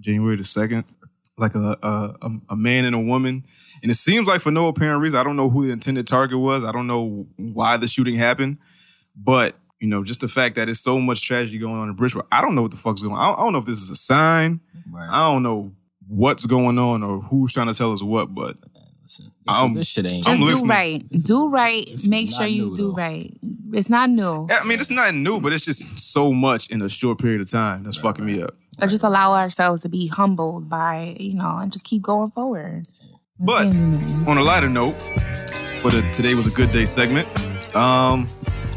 January 0.00 0.36
the 0.36 0.44
second, 0.44 0.84
like 1.36 1.54
a, 1.54 1.76
a 1.82 2.28
a 2.50 2.56
man 2.56 2.84
and 2.84 2.94
a 2.94 2.98
woman, 2.98 3.44
and 3.82 3.90
it 3.90 3.96
seems 3.96 4.28
like 4.28 4.40
for 4.40 4.50
no 4.50 4.68
apparent 4.68 5.02
reason. 5.02 5.18
I 5.18 5.24
don't 5.24 5.36
know 5.36 5.50
who 5.50 5.66
the 5.66 5.72
intended 5.72 6.06
target 6.06 6.38
was. 6.38 6.64
I 6.64 6.72
don't 6.72 6.86
know 6.86 7.26
why 7.36 7.76
the 7.76 7.88
shooting 7.88 8.14
happened, 8.14 8.58
but 9.16 9.56
you 9.80 9.88
know, 9.88 10.02
just 10.02 10.20
the 10.20 10.28
fact 10.28 10.54
that 10.54 10.68
it's 10.68 10.80
so 10.80 10.98
much 10.98 11.22
tragedy 11.22 11.58
going 11.58 11.74
on 11.74 11.88
in 11.88 11.94
Bridgeport. 11.94 12.26
I 12.32 12.40
don't 12.40 12.54
know 12.54 12.62
what 12.62 12.70
the 12.70 12.76
fuck's 12.76 13.02
going. 13.02 13.14
on. 13.14 13.20
I 13.20 13.26
don't, 13.26 13.38
I 13.38 13.42
don't 13.42 13.52
know 13.52 13.58
if 13.58 13.66
this 13.66 13.82
is 13.82 13.90
a 13.90 13.96
sign. 13.96 14.60
Right. 14.90 15.08
I 15.10 15.30
don't 15.30 15.42
know 15.42 15.72
what's 16.08 16.46
going 16.46 16.78
on 16.78 17.02
or 17.02 17.20
who's 17.20 17.52
trying 17.52 17.66
to 17.66 17.74
tell 17.74 17.92
us 17.92 18.02
what, 18.02 18.34
but 18.34 18.56
Listen, 19.04 19.26
this, 19.46 19.54
I'm- 19.56 19.74
this 19.74 19.86
shit 19.86 20.10
ain't. 20.10 20.26
I'm 20.26 20.38
Just 20.38 20.40
do 20.48 20.52
listening. 20.54 20.70
right. 20.70 21.04
Do 21.10 21.48
right. 21.48 21.86
is 21.88 22.08
Make 22.08 22.32
sure 22.32 22.46
you 22.46 22.74
do 22.74 22.88
though. 22.88 22.94
right. 22.94 23.32
It's 23.72 23.90
not 23.90 24.08
new. 24.08 24.46
Yeah, 24.48 24.60
I 24.62 24.64
mean, 24.64 24.80
it's 24.80 24.90
not 24.90 25.14
new, 25.14 25.40
but 25.40 25.52
it's 25.52 25.64
just 25.64 25.98
so 25.98 26.32
much 26.32 26.70
in 26.70 26.80
a 26.80 26.88
short 26.88 27.18
period 27.18 27.40
of 27.42 27.50
time 27.50 27.82
that's 27.84 27.98
fucking 27.98 28.24
me 28.24 28.40
up. 28.42 28.54
Or 28.80 28.88
just 28.88 29.04
allow 29.04 29.34
ourselves 29.34 29.82
to 29.82 29.88
be 29.88 30.06
humbled 30.06 30.68
by, 30.70 31.16
you 31.20 31.34
know, 31.34 31.58
and 31.58 31.70
just 31.70 31.84
keep 31.84 32.00
going 32.02 32.30
forward. 32.30 32.86
But 33.38 33.66
on 33.66 34.38
a 34.38 34.42
lighter 34.42 34.68
note, 34.70 35.00
for 35.82 35.90
the 35.90 36.08
today 36.12 36.34
was 36.34 36.46
a 36.46 36.50
good 36.50 36.70
day 36.72 36.84
segment. 36.86 37.28
Um, 37.76 38.26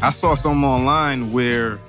I 0.02 0.10
saw 0.10 0.34
something 0.34 0.62
online 0.64 1.32
where 1.32 1.80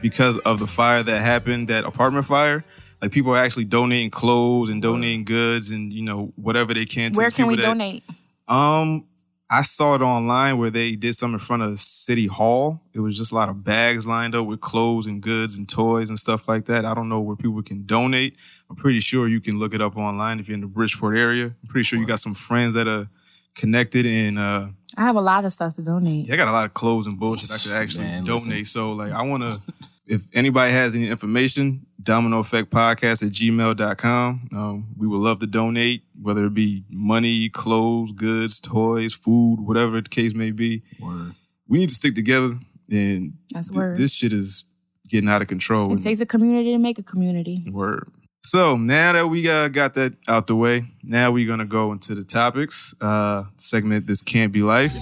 because 0.00 0.38
of 0.38 0.60
the 0.60 0.66
fire 0.66 1.02
that 1.02 1.20
happened, 1.22 1.68
that 1.68 1.84
apartment 1.84 2.24
fire, 2.26 2.62
like 3.02 3.12
people 3.12 3.32
are 3.32 3.38
actually 3.38 3.64
donating 3.64 4.10
clothes 4.10 4.68
and 4.68 4.80
donating 4.82 5.24
goods 5.24 5.70
and 5.70 5.92
you 5.92 6.02
know 6.02 6.32
whatever 6.36 6.74
they 6.74 6.86
can. 6.86 7.12
Where 7.12 7.30
the 7.30 7.36
can 7.36 7.46
we 7.46 7.56
that- 7.56 7.62
donate? 7.62 8.02
Um, 8.48 9.06
I 9.52 9.62
saw 9.62 9.96
it 9.96 10.00
online 10.02 10.58
where 10.58 10.70
they 10.70 10.94
did 10.94 11.14
something 11.16 11.34
in 11.34 11.38
front 11.40 11.62
of 11.62 11.78
City 11.80 12.26
Hall. 12.28 12.82
It 12.94 13.00
was 13.00 13.18
just 13.18 13.32
a 13.32 13.34
lot 13.34 13.48
of 13.48 13.64
bags 13.64 14.06
lined 14.06 14.34
up 14.36 14.46
with 14.46 14.60
clothes 14.60 15.08
and 15.08 15.20
goods 15.20 15.58
and 15.58 15.68
toys 15.68 16.08
and 16.08 16.16
stuff 16.18 16.46
like 16.48 16.66
that. 16.66 16.84
I 16.84 16.94
don't 16.94 17.08
know 17.08 17.20
where 17.20 17.34
people 17.34 17.60
can 17.62 17.84
donate. 17.84 18.36
I'm 18.68 18.76
pretty 18.76 19.00
sure 19.00 19.26
you 19.26 19.40
can 19.40 19.58
look 19.58 19.74
it 19.74 19.80
up 19.80 19.96
online 19.96 20.38
if 20.38 20.48
you're 20.48 20.54
in 20.54 20.60
the 20.60 20.68
Bridgeport 20.68 21.16
area. 21.16 21.46
I'm 21.46 21.68
pretty 21.68 21.82
sure 21.84 21.98
you 21.98 22.06
got 22.06 22.20
some 22.20 22.34
friends 22.34 22.74
that 22.74 22.86
are 22.86 23.08
connected 23.56 24.06
and 24.06 24.38
uh 24.38 24.68
I 24.96 25.00
have 25.02 25.16
a 25.16 25.20
lot 25.20 25.44
of 25.44 25.52
stuff 25.52 25.74
to 25.74 25.82
donate. 25.82 26.26
yeah, 26.28 26.34
I 26.34 26.36
got 26.36 26.46
a 26.48 26.52
lot 26.52 26.64
of 26.66 26.72
clothes 26.74 27.08
and 27.08 27.18
bullshit 27.18 27.50
I 27.50 27.58
could 27.58 27.72
actually 27.72 28.04
Man, 28.04 28.24
donate. 28.24 28.46
listen. 28.46 28.64
So 28.66 28.92
like 28.92 29.10
I 29.12 29.22
wanna 29.22 29.56
if 30.10 30.26
anybody 30.34 30.72
has 30.72 30.94
any 30.96 31.08
information, 31.08 31.86
domino 32.02 32.40
effect 32.40 32.70
podcast 32.70 33.22
at 33.24 33.30
gmail.com. 33.30 34.48
Um, 34.54 34.88
we 34.96 35.06
would 35.06 35.20
love 35.20 35.38
to 35.38 35.46
donate, 35.46 36.02
whether 36.20 36.46
it 36.46 36.54
be 36.54 36.84
money, 36.90 37.48
clothes, 37.48 38.10
goods, 38.10 38.58
toys, 38.58 39.14
food, 39.14 39.60
whatever 39.60 40.00
the 40.00 40.08
case 40.08 40.34
may 40.34 40.50
be. 40.50 40.82
Word. 41.00 41.34
We 41.68 41.78
need 41.78 41.90
to 41.90 41.94
stick 41.94 42.16
together 42.16 42.58
and 42.90 43.34
That's 43.54 43.70
th- 43.70 43.78
word. 43.78 43.96
this 43.96 44.12
shit 44.12 44.32
is 44.32 44.64
getting 45.08 45.30
out 45.30 45.42
of 45.42 45.48
control. 45.48 45.92
It 45.94 46.00
takes 46.00 46.20
a 46.20 46.26
community 46.26 46.72
to 46.72 46.78
make 46.78 46.98
a 46.98 47.04
community. 47.04 47.64
Word. 47.70 48.08
So 48.42 48.76
now 48.76 49.12
that 49.12 49.28
we 49.28 49.48
uh, 49.48 49.68
got 49.68 49.94
that 49.94 50.14
out 50.26 50.48
the 50.48 50.56
way, 50.56 50.86
now 51.04 51.30
we're 51.30 51.46
gonna 51.46 51.66
go 51.66 51.92
into 51.92 52.14
the 52.16 52.24
topics. 52.24 52.94
Uh, 53.00 53.44
segment 53.58 54.06
this 54.08 54.22
can't 54.22 54.50
be 54.50 54.62
life. 54.62 54.92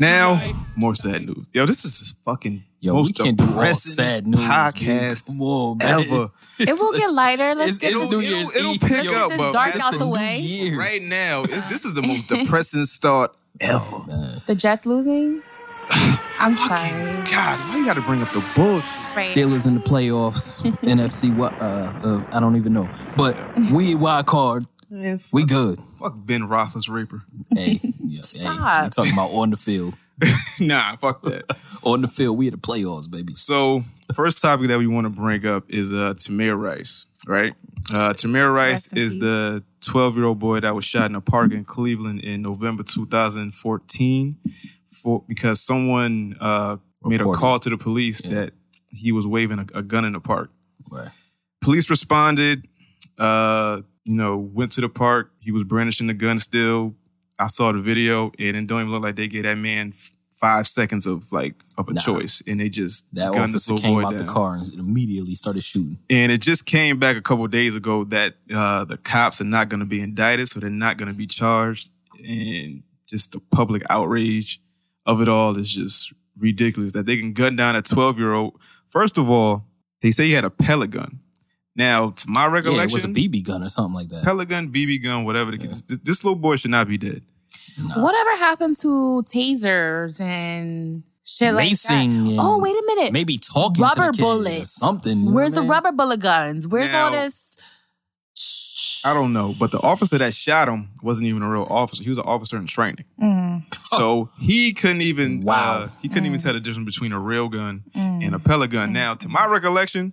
Now 0.00 0.40
more 0.76 0.94
sad 0.94 1.26
news. 1.26 1.46
Yo, 1.52 1.66
this 1.66 1.84
is 1.84 2.00
just 2.00 2.24
fucking 2.24 2.64
Yo, 2.80 2.92
we 2.92 2.98
most 2.98 3.16
can't 3.16 3.36
do 3.36 3.44
all 3.44 3.50
depressing 3.50 3.92
sad 3.92 4.26
news. 4.26 4.40
podcast 4.40 5.26
Come 5.26 5.40
on, 5.42 5.78
man. 5.78 6.00
ever. 6.00 6.28
It 6.58 6.78
will 6.78 6.92
get 6.92 7.12
lighter. 7.12 7.54
Let's 7.54 7.70
It's, 7.70 7.78
get 7.78 7.90
it's 7.92 8.00
this, 8.02 8.10
New 8.10 8.20
it'll- 8.20 8.30
Year's 8.36 8.56
it'll 8.56 8.72
Eve. 8.74 8.80
pick 8.80 9.04
yo. 9.04 9.12
up, 9.14 9.28
this 9.30 9.38
but 9.38 9.52
dark 9.52 9.76
out 9.76 9.92
the 9.92 9.98
the 9.98 10.06
way. 10.06 10.38
year. 10.40 10.78
Right 10.78 11.02
now, 11.02 11.42
it's, 11.42 11.62
this 11.70 11.84
is 11.84 11.94
the 11.94 12.02
most 12.06 12.28
depressing 12.28 12.84
start 12.84 13.34
ever. 13.60 13.98
Man. 14.06 14.40
The 14.46 14.54
Jets 14.54 14.86
losing. 14.86 15.42
I'm 16.38 16.54
sorry. 16.56 16.90
God, 17.30 17.58
why 17.70 17.76
you 17.78 17.86
got 17.86 17.94
to 17.94 18.02
bring 18.02 18.20
up 18.22 18.30
the 18.32 18.44
Bulls? 18.54 19.14
Right. 19.16 19.34
Steelers 19.34 19.66
in 19.66 19.74
the 19.76 19.80
playoffs, 19.80 20.60
NFC. 20.82 21.34
What? 21.34 21.54
Uh, 21.60 21.92
uh, 22.04 22.26
I 22.32 22.40
don't 22.40 22.56
even 22.56 22.72
know. 22.72 22.88
But 23.16 23.36
we 23.72 23.94
wild 23.94 24.26
card. 24.26 24.64
Man, 24.90 25.18
We 25.32 25.44
good. 25.44 25.80
fuck 25.98 26.14
Ben 26.16 26.42
Roethlisberger. 26.42 27.22
Hey, 27.52 27.80
yeah, 27.82 28.18
hey, 28.18 28.22
Stop. 28.22 28.84
we 28.84 28.88
talking 28.90 29.12
about 29.12 29.30
on 29.30 29.50
the 29.50 29.56
field. 29.56 29.96
nah, 30.60 30.96
fuck 30.96 31.22
that. 31.22 31.44
On 31.82 32.00
the 32.00 32.08
field, 32.08 32.38
we 32.38 32.46
at 32.48 32.52
the 32.52 32.58
playoffs, 32.58 33.10
baby. 33.10 33.34
So, 33.34 33.84
first 34.14 34.40
topic 34.40 34.68
that 34.68 34.78
we 34.78 34.86
want 34.86 35.04
to 35.06 35.10
bring 35.10 35.44
up 35.46 35.64
is 35.68 35.92
uh, 35.92 36.14
Tamir 36.14 36.58
Rice, 36.58 37.06
right? 37.26 37.54
Uh, 37.92 38.10
Tamir 38.14 38.52
Rice 38.52 38.86
Rest 38.88 38.96
is 38.96 39.14
peace. 39.14 39.20
the 39.22 39.64
12 39.84 40.16
year 40.16 40.24
old 40.26 40.38
boy 40.38 40.60
that 40.60 40.74
was 40.74 40.84
shot 40.84 41.10
in 41.10 41.14
a 41.14 41.20
park 41.20 41.52
in 41.52 41.64
Cleveland 41.64 42.20
in 42.20 42.42
November 42.42 42.82
2014 42.82 44.36
for 44.90 45.22
because 45.28 45.60
someone 45.60 46.36
uh, 46.40 46.76
made 47.04 47.20
a 47.20 47.24
call 47.32 47.58
to 47.60 47.70
the 47.70 47.76
police 47.76 48.24
Yeah. 48.24 48.34
that 48.34 48.52
he 48.92 49.12
was 49.12 49.26
waving 49.26 49.58
a, 49.58 49.78
a 49.78 49.82
gun 49.82 50.04
in 50.04 50.14
the 50.14 50.20
park. 50.20 50.50
Right. 50.90 51.08
Police 51.60 51.90
responded, 51.90 52.66
uh, 53.18 53.82
you 54.04 54.14
know, 54.14 54.36
went 54.38 54.72
to 54.72 54.80
the 54.80 54.88
park. 54.88 55.30
He 55.40 55.52
was 55.52 55.64
brandishing 55.64 56.06
the 56.06 56.14
gun 56.14 56.38
still. 56.38 56.94
I 57.38 57.48
saw 57.48 57.72
the 57.72 57.80
video, 57.80 58.32
and 58.38 58.56
it 58.56 58.66
don't 58.66 58.80
even 58.80 58.92
look 58.92 59.02
like 59.02 59.16
they 59.16 59.28
gave 59.28 59.42
that 59.44 59.56
man 59.58 59.92
five 60.30 60.68
seconds 60.68 61.06
of 61.06 61.32
like 61.32 61.54
of 61.78 61.88
a 61.88 61.94
Nah. 61.94 62.00
choice, 62.00 62.42
and 62.46 62.60
they 62.60 62.68
just 62.68 63.12
That 63.14 63.32
gunned 63.32 63.50
officer 63.54 63.72
little 63.74 63.88
came 63.88 64.04
out 64.04 64.16
the 64.18 64.24
car 64.24 64.54
and 64.56 64.74
immediately 64.74 65.34
started 65.34 65.62
shooting. 65.62 65.98
And 66.10 66.30
it 66.30 66.42
just 66.42 66.66
came 66.66 66.98
back 66.98 67.16
a 67.16 67.22
couple 67.22 67.44
of 67.44 67.50
days 67.50 67.74
ago 67.74 68.04
that 68.04 68.34
uh, 68.54 68.84
the 68.84 68.96
cops 68.98 69.40
are 69.40 69.44
not 69.44 69.68
going 69.68 69.80
to 69.80 69.86
be 69.86 70.00
indicted, 70.00 70.48
so 70.48 70.60
they're 70.60 70.70
not 70.70 70.98
going 70.98 71.10
to 71.10 71.16
be 71.16 71.26
charged. 71.26 71.90
And 72.26 72.82
just 73.06 73.32
the 73.32 73.40
public 73.50 73.82
outrage 73.90 74.60
of 75.06 75.20
it 75.20 75.28
all 75.28 75.56
is 75.56 75.72
just 75.72 76.12
ridiculous 76.38 76.92
that 76.92 77.06
they 77.06 77.16
can 77.16 77.32
gun 77.32 77.56
down 77.56 77.76
a 77.76 77.82
12 77.82 78.18
year 78.18 78.34
old. 78.34 78.60
First 78.88 79.16
of 79.18 79.30
all, 79.30 79.64
they 80.02 80.10
say 80.10 80.24
he 80.26 80.32
had 80.32 80.44
a 80.44 80.50
pellet 80.50 80.90
gun. 80.90 81.20
Now, 81.76 82.10
to 82.10 82.28
my 82.30 82.46
recollection, 82.46 82.88
Yeah, 82.88 82.90
it 82.90 82.92
was 82.92 83.04
a 83.04 83.08
BB 83.08 83.44
gun 83.46 83.62
or 83.62 83.68
something 83.68 83.94
like 83.94 84.08
that. 84.08 84.24
pellet 84.24 84.48
gun, 84.48 84.72
BB 84.72 85.02
gun, 85.02 85.24
whatever. 85.24 85.50
The 85.50 85.58
case. 85.58 85.82
This, 85.82 85.98
this 85.98 86.24
little 86.24 86.38
boy 86.38 86.56
should 86.56 86.70
not 86.70 86.88
be 86.88 86.96
dead. 86.98 87.22
Nah. 87.78 88.02
Whatever 88.02 88.30
happened 88.36 88.78
to 88.78 89.22
tasers 89.26 90.18
and 90.20 91.02
shit 91.24 91.52
like 91.52 91.70
that? 91.70 91.90
and 91.92 92.36
Oh, 92.40 92.56
wait 92.58 92.70
a 92.74 92.82
minute. 92.86 93.12
Maybe 93.12 93.38
talking 93.38 93.82
Rubber 93.82 94.06
to 94.06 94.12
the 94.12 94.16
kid 94.16 94.22
or 94.22 94.36
bullets. 94.36 94.72
something. 94.72 95.30
Where's 95.32 95.52
the 95.52 95.58
I 95.58 95.60
mean? 95.60 95.70
rubber 95.70 95.92
bullet 95.92 96.20
guns? 96.20 96.66
Where's 96.66 96.94
all 96.94 97.10
this? 97.10 97.56
I 99.04 99.14
don't 99.14 99.32
know, 99.32 99.54
but 99.60 99.70
the 99.70 99.80
officer 99.82 100.18
that 100.18 100.34
shot 100.34 100.68
him 100.68 100.88
wasn't 101.00 101.28
even 101.28 101.42
a 101.42 101.48
real 101.48 101.66
officer. 101.70 102.02
He 102.02 102.08
was 102.08 102.18
an 102.18 102.24
officer 102.26 102.56
in 102.56 102.66
training. 102.66 103.04
Mm. 103.22 103.62
So 103.84 104.30
he 104.40 104.72
couldn't 104.72 105.02
even 105.02 105.42
uh, 105.42 105.44
Wow. 105.44 105.78
uh, 105.82 105.88
he 106.02 106.08
couldn't 106.08 106.26
even 106.26 106.40
tell 106.40 106.54
the 106.54 106.60
difference 106.60 106.86
between 106.86 107.12
a 107.12 107.20
real 107.20 107.48
gun 107.48 107.84
mm. 107.94 108.24
and 108.24 108.34
a 108.34 108.38
pellet 108.40 108.70
gun. 108.70 108.88
Mm. 108.90 108.92
Now, 108.94 109.14
to 109.14 109.28
my 109.28 109.46
recollection, 109.46 110.12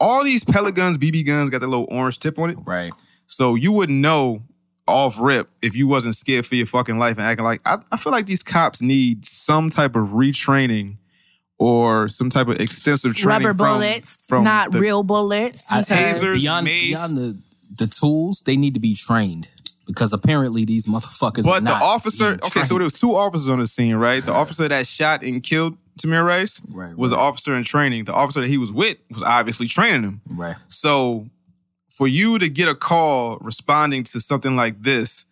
all 0.00 0.24
these 0.24 0.44
pellet 0.44 0.74
guns, 0.74 0.98
BB 0.98 1.26
guns, 1.26 1.50
got 1.50 1.60
that 1.60 1.66
little 1.68 1.86
orange 1.90 2.18
tip 2.20 2.38
on 2.38 2.50
it. 2.50 2.58
Right. 2.66 2.92
So 3.26 3.54
you 3.54 3.72
wouldn't 3.72 3.98
know 3.98 4.42
off 4.88 5.18
rip 5.18 5.50
if 5.62 5.74
you 5.74 5.88
wasn't 5.88 6.14
scared 6.14 6.46
for 6.46 6.54
your 6.54 6.66
fucking 6.66 6.98
life 6.98 7.16
and 7.18 7.26
acting 7.26 7.44
like 7.44 7.60
I, 7.64 7.78
I 7.90 7.96
feel 7.96 8.12
like 8.12 8.26
these 8.26 8.42
cops 8.44 8.80
need 8.80 9.24
some 9.26 9.68
type 9.68 9.96
of 9.96 10.08
retraining 10.10 10.98
or 11.58 12.08
some 12.08 12.30
type 12.30 12.48
of 12.48 12.60
extensive 12.60 13.14
training 13.16 13.46
Rubber 13.46 13.56
from- 13.56 13.74
bullets, 13.80 14.26
from 14.28 14.44
not 14.44 14.70
the- 14.72 14.78
real 14.80 15.02
bullets. 15.02 15.64
I- 15.72 15.80
Tasers, 15.82 16.34
beyond, 16.40 16.64
mace. 16.66 16.88
beyond 16.90 17.16
the 17.16 17.38
the 17.78 17.86
tools, 17.88 18.42
they 18.46 18.56
need 18.56 18.74
to 18.74 18.80
be 18.80 18.94
trained 18.94 19.48
because 19.88 20.12
apparently 20.12 20.64
these 20.64 20.86
motherfuckers. 20.86 21.46
are 21.46 21.60
But 21.60 21.64
the 21.64 21.72
officer, 21.72 22.24
being 22.30 22.34
okay, 22.44 22.48
so 22.48 22.68
trained. 22.68 22.70
there 22.80 22.84
was 22.84 22.92
two 22.92 23.16
officers 23.16 23.48
on 23.48 23.58
the 23.58 23.66
scene, 23.66 23.96
right? 23.96 24.24
The 24.24 24.32
officer 24.32 24.68
that 24.68 24.86
shot 24.86 25.24
and 25.24 25.42
killed 25.42 25.76
Tamir 26.00 26.24
Rice 26.24 26.60
Right, 26.68 26.96
was 26.96 27.12
an 27.12 27.18
officer 27.18 27.54
in 27.54 27.64
training. 27.64 28.04
The 28.04 28.12
officer 28.12 28.40
that 28.42 28.48
he 28.48 28.58
was 28.58 28.72
with 28.72 28.98
was 29.10 29.22
obviously 29.22 29.66
training 29.68 30.02
him. 30.02 30.20
right. 30.34 30.56
So 30.68 31.28
for 31.90 32.06
you 32.06 32.38
to 32.38 32.48
get 32.48 32.68
a 32.68 32.74
call 32.74 33.38
responding 33.40 34.02
to 34.04 34.20
something 34.20 34.54
like 34.56 34.82
this, 34.82 35.24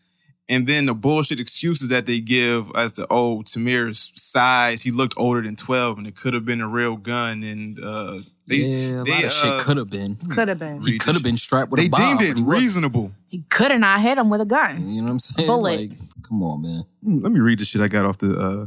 and 0.49 0.67
then 0.67 0.85
the 0.87 0.95
bullshit 0.95 1.41
excuses 1.41 1.89
that 1.89 2.05
they 2.07 2.21
give 2.21 2.71
as 2.75 2.93
to 2.93 3.07
oh 3.11 3.43
Tamir's 3.45 4.13
size, 4.15 4.83
he 4.83 4.91
looked 4.91 5.15
older 5.17 5.41
than 5.43 5.57
twelve, 5.57 5.97
and 5.99 6.07
it 6.07 6.17
could 6.17 6.35
have 6.35 6.45
been 6.45 6.61
a 6.61 6.69
real 6.69 6.97
gun, 6.97 7.43
and 7.43 7.79
uh, 7.83 8.19
they 8.47 8.57
yeah, 8.57 9.01
a 9.01 9.05
they, 9.05 9.11
lot 9.11 9.25
of 9.25 9.31
uh, 9.31 9.57
shit 9.59 9.61
could 9.67 9.77
have 9.79 9.89
been. 9.91 10.17
Could 10.17 10.49
have 10.49 10.59
been. 10.59 10.83
He 10.83 10.99
could 10.99 11.15
have 11.15 11.23
been 11.23 11.37
strapped 11.39 11.71
with 11.71 11.81
they 11.81 11.87
a 11.87 11.89
bomb. 11.91 12.01
They 12.01 12.09
deemed 12.09 12.23
it 12.23 12.29
but 12.33 12.37
he 12.39 12.43
wasn't. 12.43 12.63
reasonable. 12.63 13.13
He 13.29 13.43
could 13.49 13.71
have 13.71 13.81
not 13.81 14.01
hit 14.03 14.19
him 14.19 14.29
with 14.31 14.41
a 14.43 14.47
gun. 14.47 14.87
You 14.89 15.01
know 15.01 15.05
what 15.07 15.13
I'm 15.13 15.19
saying? 15.19 15.47
Bullet. 15.47 15.81
Like, 15.81 16.23
come 16.23 16.43
on, 16.43 16.63
man. 16.63 16.85
Hmm, 17.03 17.19
Let 17.23 17.33
me 17.33 17.41
read 17.41 17.59
the 17.59 17.65
shit 17.65 17.81
I 17.81 17.89
got 17.89 18.05
off 18.05 18.19
the 18.19 18.35
uh, 18.39 18.67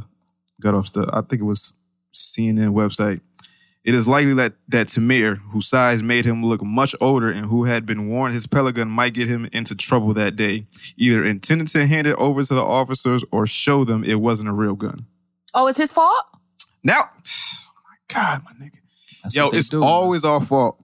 got 0.60 0.74
off 0.74 0.90
the 0.92 1.08
I 1.12 1.20
think 1.22 1.40
it 1.42 1.44
was 1.44 1.74
CNN 2.14 2.72
website. 2.72 3.20
It 3.84 3.94
is 3.94 4.06
likely 4.06 4.34
that 4.34 4.54
that 4.68 4.88
Tamir, 4.88 5.38
whose 5.50 5.66
size 5.66 6.02
made 6.02 6.26
him 6.26 6.44
look 6.44 6.62
much 6.62 6.94
older 7.00 7.30
and 7.30 7.46
who 7.46 7.64
had 7.64 7.86
been 7.86 8.08
warned 8.08 8.34
his 8.34 8.46
pellet 8.46 8.74
gun 8.74 8.90
might 8.90 9.14
get 9.14 9.28
him 9.28 9.48
into 9.52 9.74
trouble 9.74 10.12
that 10.14 10.36
day, 10.36 10.66
either 10.96 11.24
intended 11.24 11.68
to 11.68 11.86
hand 11.86 12.06
it 12.06 12.14
over 12.16 12.42
to 12.42 12.54
the 12.54 12.62
officers 12.62 13.24
or 13.30 13.46
show 13.46 13.84
them 13.84 14.04
it 14.04 14.20
wasn't 14.20 14.48
a 14.48 14.52
real 14.52 14.74
gun. 14.74 15.06
Oh, 15.54 15.68
it's 15.68 15.78
his 15.78 15.90
fault? 15.92 16.24
Now, 16.84 17.04
oh 17.26 17.62
my 17.88 18.14
God, 18.14 18.42
my 18.44 18.52
nigga. 18.62 18.78
That's 19.22 19.34
Yo, 19.34 19.48
it's 19.48 19.68
do, 19.70 19.82
always 19.82 20.24
our 20.24 20.40
fault 20.40 20.82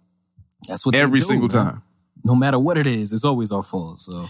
That's 0.69 0.87
what 0.87 0.93
they 0.93 1.01
every 1.01 1.21
do, 1.21 1.27
single 1.27 1.49
man. 1.49 1.67
time. 1.67 1.83
No 2.25 2.35
matter 2.35 2.59
what 2.59 2.79
it 2.79 2.87
is, 2.87 3.13
it's 3.13 3.25
always 3.25 3.53
our 3.53 3.63
fault. 3.63 3.99
So 4.01 4.25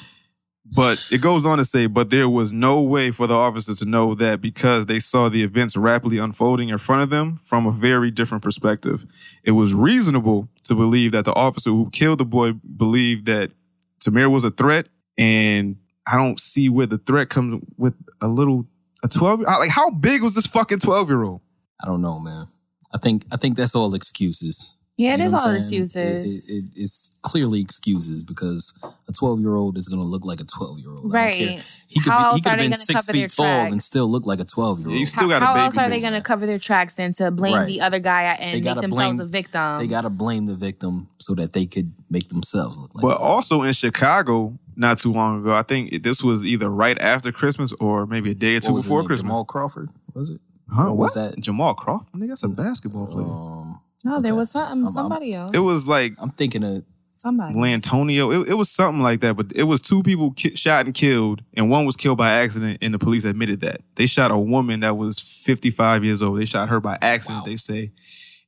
But 0.64 1.08
it 1.12 1.20
goes 1.20 1.44
on 1.44 1.58
to 1.58 1.64
say, 1.64 1.86
but 1.86 2.08
there 2.08 2.28
was 2.28 2.52
no 2.52 2.80
way 2.80 3.10
for 3.10 3.26
the 3.26 3.34
officers 3.34 3.78
to 3.80 3.84
know 3.84 4.14
that 4.14 4.40
because 4.40 4.86
they 4.86 4.98
saw 4.98 5.28
the 5.28 5.42
events 5.42 5.76
rapidly 5.76 6.18
unfolding 6.18 6.70
in 6.70 6.78
front 6.78 7.02
of 7.02 7.10
them 7.10 7.36
from 7.36 7.66
a 7.66 7.70
very 7.70 8.10
different 8.10 8.42
perspective. 8.42 9.04
It 9.42 9.52
was 9.52 9.74
reasonable 9.74 10.48
to 10.64 10.74
believe 10.74 11.12
that 11.12 11.26
the 11.26 11.34
officer 11.34 11.70
who 11.70 11.90
killed 11.90 12.18
the 12.18 12.24
boy 12.24 12.52
believed 12.52 13.26
that 13.26 13.52
Tamir 14.00 14.30
was 14.30 14.44
a 14.44 14.50
threat. 14.50 14.88
And 15.18 15.76
I 16.06 16.16
don't 16.16 16.40
see 16.40 16.68
where 16.68 16.86
the 16.86 16.98
threat 16.98 17.28
comes 17.28 17.62
with 17.76 17.94
a 18.20 18.28
little, 18.28 18.66
a 19.02 19.08
12, 19.08 19.40
like 19.40 19.70
how 19.70 19.90
big 19.90 20.22
was 20.22 20.34
this 20.34 20.46
fucking 20.46 20.78
12 20.78 21.08
year 21.10 21.24
old? 21.24 21.40
I 21.82 21.86
don't 21.86 22.00
know, 22.00 22.18
man. 22.18 22.46
I 22.94 22.98
think 22.98 23.24
I 23.32 23.36
think 23.36 23.56
that's 23.56 23.74
all 23.74 23.94
excuses. 23.94 24.73
Yeah, 24.96 25.14
it 25.14 25.18
You 25.20 25.24
know 25.26 25.32
what 25.32 25.40
all 25.40 25.48
I'm 25.48 25.60
saying? 25.60 25.82
excuses. 25.82 26.38
It- 26.48 26.52
it- 26.52 26.64
it's 26.76 27.10
clearly 27.22 27.60
excuses 27.60 28.22
because 28.22 28.72
a 29.08 29.12
12 29.12 29.40
year 29.40 29.56
old 29.56 29.76
is 29.76 29.88
going 29.88 30.04
to 30.04 30.08
look 30.08 30.24
like 30.24 30.38
a 30.40 30.44
12 30.44 30.78
year 30.78 30.90
old. 30.90 31.12
Right. 31.12 31.60
He 31.88 31.98
could, 32.00 32.12
How 32.12 32.18
be, 32.18 32.24
else 32.26 32.34
he 32.36 32.40
could 32.42 32.46
are 32.46 32.50
have 32.50 32.58
they 32.58 32.64
been 32.66 32.70
gonna 32.70 32.76
six 32.76 33.00
cover 33.06 33.12
their 33.18 33.28
feet 33.28 33.36
tall 33.36 33.46
and 33.72 33.82
still 33.82 34.08
look 34.08 34.24
like 34.24 34.38
a 34.38 34.44
12 34.44 34.78
year 34.80 34.88
old. 34.90 34.98
you 34.98 35.06
still 35.06 35.28
got 35.28 35.42
How 35.42 35.50
a 35.50 35.54
baby. 35.54 35.64
else 35.64 35.78
are 35.78 35.88
they 35.88 36.00
going 36.00 36.12
to 36.12 36.20
cover 36.20 36.46
their 36.46 36.60
tracks 36.60 36.94
than 36.94 37.12
to 37.14 37.32
blame 37.32 37.54
Right. 37.54 37.66
the 37.66 37.80
other 37.80 37.98
guy 37.98 38.36
They 38.38 38.44
and 38.44 38.64
make 38.64 38.74
themselves 38.74 38.94
blame- 38.94 39.20
a 39.20 39.24
victim? 39.24 39.78
They 39.78 39.86
got 39.88 40.02
to 40.02 40.10
blame 40.10 40.46
the 40.46 40.54
victim 40.54 41.08
so 41.18 41.34
that 41.34 41.54
they 41.54 41.66
could 41.66 41.92
make 42.08 42.28
themselves 42.28 42.78
look 42.78 42.94
like 42.94 43.02
But 43.02 43.18
also 43.18 43.62
in 43.62 43.72
Chicago, 43.72 44.56
not 44.76 44.98
too 44.98 45.12
long 45.12 45.40
ago, 45.40 45.54
I 45.54 45.62
think 45.64 46.04
this 46.04 46.22
was 46.22 46.44
either 46.44 46.70
right 46.70 47.00
after 47.00 47.32
Christmas 47.32 47.72
or 47.80 48.06
maybe 48.06 48.30
a 48.30 48.34
day 48.34 48.52
or 48.52 48.56
What 48.58 48.62
two 48.62 48.72
was 48.74 48.84
his 48.84 48.88
before 48.90 49.00
name? 49.02 49.06
Christmas. 49.08 49.28
Jamal 49.28 49.44
Crawford, 49.44 49.90
was 50.14 50.30
it? 50.30 50.40
Huh? 50.70 50.82
Or 50.84 50.90
what? 50.90 50.96
was 50.98 51.14
that- 51.14 51.40
Jamal 51.40 51.74
Crawford? 51.74 52.12
Nigga, 52.14 52.28
that's 52.28 52.44
a 52.44 52.48
basketball 52.48 53.06
player. 53.08 53.26
Um, 53.26 53.80
no, 54.04 54.20
there 54.20 54.34
was 54.34 54.50
some, 54.50 54.62
I'm- 54.68 54.88
somebody 54.88 55.34
else. 55.34 55.52
it 55.54 55.58
was 55.60 55.86
like 55.86 56.14
I'm 56.18 56.30
thinking 56.30 56.62
of 56.64 56.84
Somebody. 57.16 57.54
Lantonio. 57.54 58.42
It, 58.42 58.48
it 58.50 58.54
was 58.54 58.68
something 58.68 59.00
like 59.00 59.20
that, 59.20 59.36
but 59.36 59.52
it 59.54 59.62
was 59.62 59.80
two 59.80 60.02
people 60.02 60.32
ki- 60.32 60.56
shot 60.56 60.84
and 60.86 60.92
killed, 60.92 61.42
and 61.54 61.70
one 61.70 61.86
was 61.86 61.94
killed 61.94 62.18
by 62.18 62.32
accident, 62.32 62.78
and 62.82 62.92
the 62.92 62.98
police 62.98 63.24
admitted 63.24 63.60
that. 63.60 63.82
They 63.94 64.06
shot 64.06 64.32
a 64.32 64.36
woman 64.36 64.80
that 64.80 64.96
was 64.96 65.20
55 65.20 66.04
years 66.04 66.22
old. 66.22 66.40
They 66.40 66.44
shot 66.44 66.68
her 66.70 66.80
by 66.80 66.98
accident, 67.00 67.44
they 67.44 67.54
say. 67.54 67.92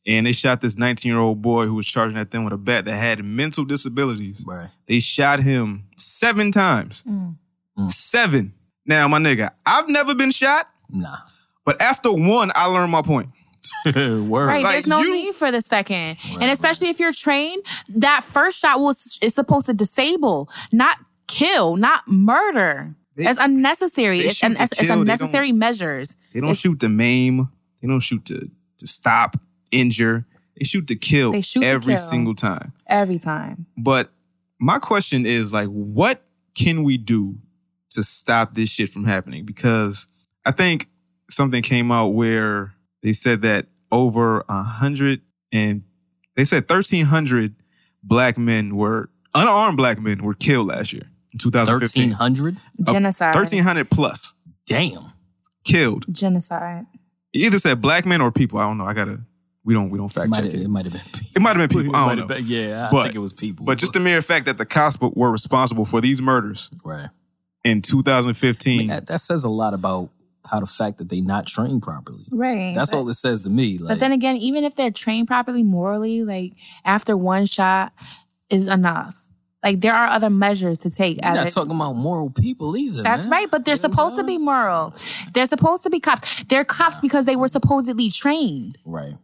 And 0.05 0.27
they 0.27 0.33
shot 0.33 0.61
this 0.61 0.77
19 0.77 1.11
year 1.13 1.21
old 1.21 1.43
boy 1.43 1.67
who 1.67 1.75
was 1.75 1.87
charging 1.87 2.19
at 2.19 2.33
them 2.33 2.43
with 2.43 2.53
a 2.53 2.57
bat 2.59 2.85
that 2.87 2.97
had 2.97 3.25
mental 3.25 3.65
disabilities. 3.65 4.45
Right. 4.45 4.69
They 4.87 4.99
shot 4.99 5.39
him 5.41 5.85
seven 5.97 6.51
times. 6.51 7.05
Mm. 7.09 7.37
Mm. 7.79 7.91
Seven. 7.91 8.53
Now, 8.85 9.07
my 9.07 9.19
nigga, 9.19 9.51
I've 9.65 9.89
never 9.89 10.13
been 10.15 10.33
shot, 10.33 10.67
Nah. 10.91 11.17
but 11.65 11.81
after 11.81 12.13
one, 12.13 12.51
I 12.57 12.67
learned 12.67 12.91
my 12.91 13.03
point. 13.03 13.29
Word. 13.95 14.47
Right, 14.47 14.63
Like, 14.65 14.75
there's 14.75 14.87
no 14.87 15.01
you- 15.03 15.13
need 15.15 15.35
for 15.35 15.51
the 15.51 15.61
second, 15.61 16.17
and 16.41 16.51
especially 16.51 16.89
if 16.89 17.01
you're 17.01 17.13
trained, 17.13 17.63
that 17.91 18.23
first 18.25 18.59
shot 18.59 18.81
was 18.81 19.19
is 19.23 19.35
supposed 19.35 19.67
to 19.67 19.75
disable, 19.75 20.49
not 20.73 20.97
kill, 21.27 21.77
not 21.77 22.07
murder. 22.09 22.95
They- 23.15 23.27
it's 23.27 23.41
unnecessary. 23.41 24.21
It's, 24.21 24.37
shoot 24.37 24.47
un- 24.47 24.53
it's, 24.53 24.73
it's 24.73 24.81
kill, 24.83 24.95
they 24.97 25.01
unnecessary 25.01 25.53
measures. 25.53 26.17
They 26.33 26.41
don't 26.41 26.51
It's- 26.51 26.61
shoot 26.61 26.81
to 26.81 26.89
maim. 26.89 27.49
They 27.83 27.89
don't 27.89 28.01
shoot 28.01 28.25
to 28.27 28.51
to 28.79 28.87
stop, 28.87 29.37
injure. 29.71 30.27
They 30.59 30.65
shoot 30.65 30.87
to 30.89 30.97
kill 30.97 31.33
They 31.33 31.41
shoot 31.43 31.61
to 31.61 31.67
every 31.67 31.95
kill. 31.95 32.03
single 32.03 32.35
time. 32.35 32.73
every 32.87 33.19
time. 33.19 33.67
But 33.77 34.11
my 34.59 34.79
question 34.79 35.25
is 35.27 35.53
like, 35.53 35.69
what 35.69 36.23
can 36.55 36.83
we 36.83 36.97
do 36.99 37.37
to 37.91 38.03
stop 38.03 38.55
this 38.55 38.69
shit 38.71 38.89
from 38.91 39.05
happening? 39.05 39.45
Because 39.45 40.09
I 40.47 40.53
think 40.53 40.89
something 41.31 41.63
came 41.63 41.91
out 41.91 42.09
where 42.09 42.73
they 43.07 43.13
said 43.13 43.43
that 43.43 43.67
over 43.93 44.45
a 44.49 44.63
hundred 44.65 45.21
and 45.53 45.85
they 46.35 46.45
said 46.45 46.67
thirteen 46.67 47.07
hundred 47.07 47.55
black 48.03 48.37
men 48.37 48.75
were 48.75 49.11
unarmed 49.33 49.77
black 49.77 50.01
men 50.01 50.25
were 50.25 50.35
killed 50.35 50.67
last 50.67 50.93
year 50.93 51.05
in 51.33 51.39
2015. 51.39 52.11
1300? 52.11 52.57
Genocide. 52.85 53.33
Thirteen 53.33 53.63
hundred 53.63 53.93
plus 53.93 54.35
Damn. 54.67 55.13
killed. 55.63 56.05
Genocide. 56.13 56.87
You 57.33 57.47
either 57.47 57.61
said 57.61 57.81
black 57.81 58.07
men 58.07 58.21
or 58.21 58.33
people. 58.33 58.59
I 58.59 58.63
don't 58.65 58.77
know. 58.77 58.87
I 58.87 58.93
gotta. 58.93 59.21
We 59.63 59.73
don't. 59.73 59.91
We 59.91 59.99
don't 59.99 60.09
fact 60.09 60.29
might, 60.29 60.39
check 60.39 60.47
have, 60.47 60.61
it. 60.63 60.65
it 60.65 60.69
might 60.69 60.85
have 60.87 60.93
been 60.93 61.03
people. 61.03 61.31
It 61.37 61.43
might 61.43 61.57
have 61.57 61.69
been 61.69 61.81
people. 61.81 61.95
I 61.95 62.09
don't 62.09 62.19
know. 62.19 62.27
been- 62.35 62.45
yeah, 62.45 62.89
I 62.89 62.91
But- 62.91 63.03
think 63.05 63.15
it 63.15 63.21
was 63.21 63.33
people. 63.33 63.67
But 63.67 63.79
just 63.79 63.93
the 63.93 64.01
mere 64.01 64.21
fact 64.21 64.47
that 64.47 64.59
the 64.59 64.67
cops 64.67 64.99
were 65.01 65.31
responsible 65.31 65.85
for 65.85 66.01
these 66.01 66.21
murders 66.21 66.73
right. 66.85 67.09
in 67.63 67.83
2015. 67.83 68.89
That, 68.89 69.07
that 69.07 69.21
says 69.21 69.45
a 69.45 69.49
lot 69.49 69.75
about 69.75 70.11
how 70.51 70.61
the 70.61 70.67
fact 70.67 70.99
that 70.99 71.09
they 71.09 71.21
not 71.21 71.47
trained 71.47 71.83
properly. 71.83 72.25
Right. 72.31 72.75
That's 72.75 72.93
but, 72.93 72.99
all 72.99 73.09
it 73.09 73.15
says 73.15 73.41
to 73.43 73.51
me. 73.51 73.79
Like, 73.79 73.89
But 73.95 74.01
then 74.01 74.13
again, 74.13 74.37
even 74.37 74.65
if 74.65 74.77
they're 74.77 74.91
trained 74.91 75.27
properly 75.27 75.63
morally, 75.63 76.25
like 76.25 76.53
after 76.85 77.17
one 77.17 77.47
shot 77.47 77.93
is 78.51 78.67
enough. 78.69 79.23
Like 79.63 79.81
there 79.81 79.95
are 79.95 80.07
other 80.07 80.31
measures 80.31 80.79
to 80.81 80.91
take. 80.91 81.19
you're 81.23 81.35
not 81.35 81.47
it- 81.47 81.53
talking 81.53 81.75
about 81.75 81.95
moral 81.95 82.31
people 82.31 82.77
either. 82.77 83.03
That's 83.03 83.25
man. 83.25 83.31
right, 83.33 83.51
but 83.51 83.65
they're 83.65 83.73
You 83.73 83.79
supposed 83.79 84.17
to 84.17 84.23
be 84.25 84.39
moral. 84.39 84.95
They're 85.35 85.47
supposed 85.47 85.83
to 85.83 85.91
be 85.91 85.99
cops. 85.99 86.45
They're 86.45 86.65
cops 86.65 86.99
because 86.99 87.25
they 87.25 87.37
were 87.37 87.49
supposedly 87.49 88.11
trained. 88.11 88.79
Right. 88.87 89.15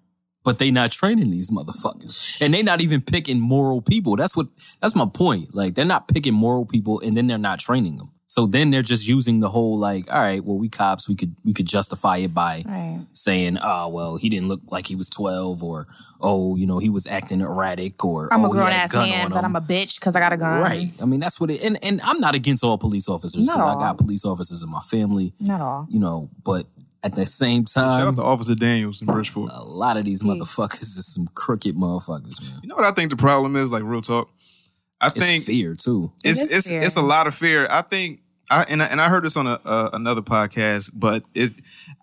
But 0.45 0.59
they 0.59 0.73
not 0.73 0.91
training 0.91 1.31
these 1.31 1.51
motherfuckers. 1.51 2.41
And 2.41 2.53
they 2.53 2.65
not 2.65 2.81
even 2.81 3.01
picking 3.03 3.39
moral 3.39 3.81
people. 3.81 4.17
That's 4.17 4.37
what 4.37 4.49
that's 4.81 4.97
my 4.97 5.07
point. 5.07 5.55
Like 5.55 5.77
they're 5.77 5.85
not 5.85 6.09
picking 6.09 6.35
moral 6.35 6.67
people 6.67 6.99
and 7.01 7.17
then 7.17 7.29
they're 7.29 7.39
not 7.39 7.61
training 7.61 7.99
them. 7.99 8.11
So 8.33 8.47
then 8.47 8.71
they're 8.71 8.81
just 8.95 9.07
using 9.07 9.41
the 9.41 9.51
whole 9.51 9.77
like, 9.79 10.11
all 10.11 10.19
right, 10.19 10.43
well 10.43 10.57
we 10.57 10.71
cops, 10.71 11.07
we 11.07 11.15
could 11.15 11.37
we 11.45 11.53
could 11.53 11.67
justify 11.67 12.17
it 12.25 12.33
by 12.33 12.63
Right. 12.67 12.99
saying, 13.13 13.59
oh 13.63 13.89
well, 13.89 14.17
he 14.17 14.31
didn't 14.31 14.49
look 14.49 14.61
like 14.71 14.87
he 14.87 14.97
was 14.97 15.11
12 15.11 15.63
or 15.63 15.87
oh, 16.19 16.57
you 16.57 16.67
know, 16.67 16.79
he 16.79 16.89
was 16.89 17.07
acting 17.07 17.43
erratic 17.43 18.03
or 18.03 18.33
I'm 18.33 18.41
oh, 18.41 18.47
a 18.47 18.49
he 18.49 18.53
grown 18.53 18.67
had 18.69 18.85
ass 18.85 18.93
gun 18.93 19.09
man, 19.11 19.29
but. 19.29 19.45
I'm 19.45 19.55
a 19.55 19.61
bitch 19.61 20.01
because 20.01 20.17
I 20.17 20.21
got 20.21 20.33
a 20.33 20.39
gun. 20.39 20.63
Right. 20.63 20.91
I 21.03 21.05
mean, 21.05 21.21
that's 21.21 21.39
what 21.41 21.51
it 21.51 21.63
and, 21.63 21.77
and 21.85 22.01
I'm 22.03 22.21
not 22.21 22.35
against 22.35 22.65
all 22.65 22.79
police 22.79 23.07
officers 23.07 23.45
because 23.47 23.61
I 23.61 23.75
got 23.79 23.99
police 23.99 24.25
officers 24.25 24.63
in 24.63 24.71
my 24.71 24.81
family, 24.81 25.35
Not 25.39 25.61
all. 25.61 25.87
you 25.91 26.01
know, 26.01 26.31
but 26.43 26.65
at 27.05 27.15
the 27.15 27.27
same 27.27 27.65
time, 27.67 27.85
Shout 27.85 28.01
out 28.01 28.05
time, 28.07 28.15
to 28.17 28.23
Officer 28.23 28.55
Daniels 28.55 29.03
in 29.03 29.09
Bridgeport. 29.09 29.51
a 29.53 29.63
lot 29.65 29.99
of 29.99 30.05
these 30.07 30.23
motherfuckers 30.23 30.81
is 30.97 31.13
some 31.13 31.27
crooked 31.35 31.75
motherfuckers, 31.77 32.41
man. 32.51 32.61
You 32.63 32.69
know 32.71 32.77
what 32.77 32.87
I 32.87 32.93
think 32.93 33.11
the 33.11 33.17
problem 33.17 33.57
is? 33.57 33.73
Like 33.73 33.83
real 33.85 34.01
talk. 34.01 34.31
I 35.03 35.09
It's 35.09 35.17
think 35.17 35.43
fear 35.45 35.75
too. 35.75 36.13
it's 36.25 36.41
It 36.41 36.45
is 36.45 36.53
it's 36.53 36.69
fear. 36.69 36.81
it's 36.83 36.95
a 36.97 37.03
lot 37.03 37.27
of 37.27 37.35
fear. 37.35 37.67
I 37.69 37.83
think 37.83 38.21
I 38.61 38.63
and 38.69 38.83
I, 38.83 38.87
and 38.87 39.01
I 39.01 39.09
heard 39.09 39.25
this 39.25 39.37
on 39.37 39.47
a, 39.47 39.59
uh, 39.65 39.91
another 39.93 40.23
podcast, 40.23 40.91
but 40.95 41.23
it's 41.35 41.53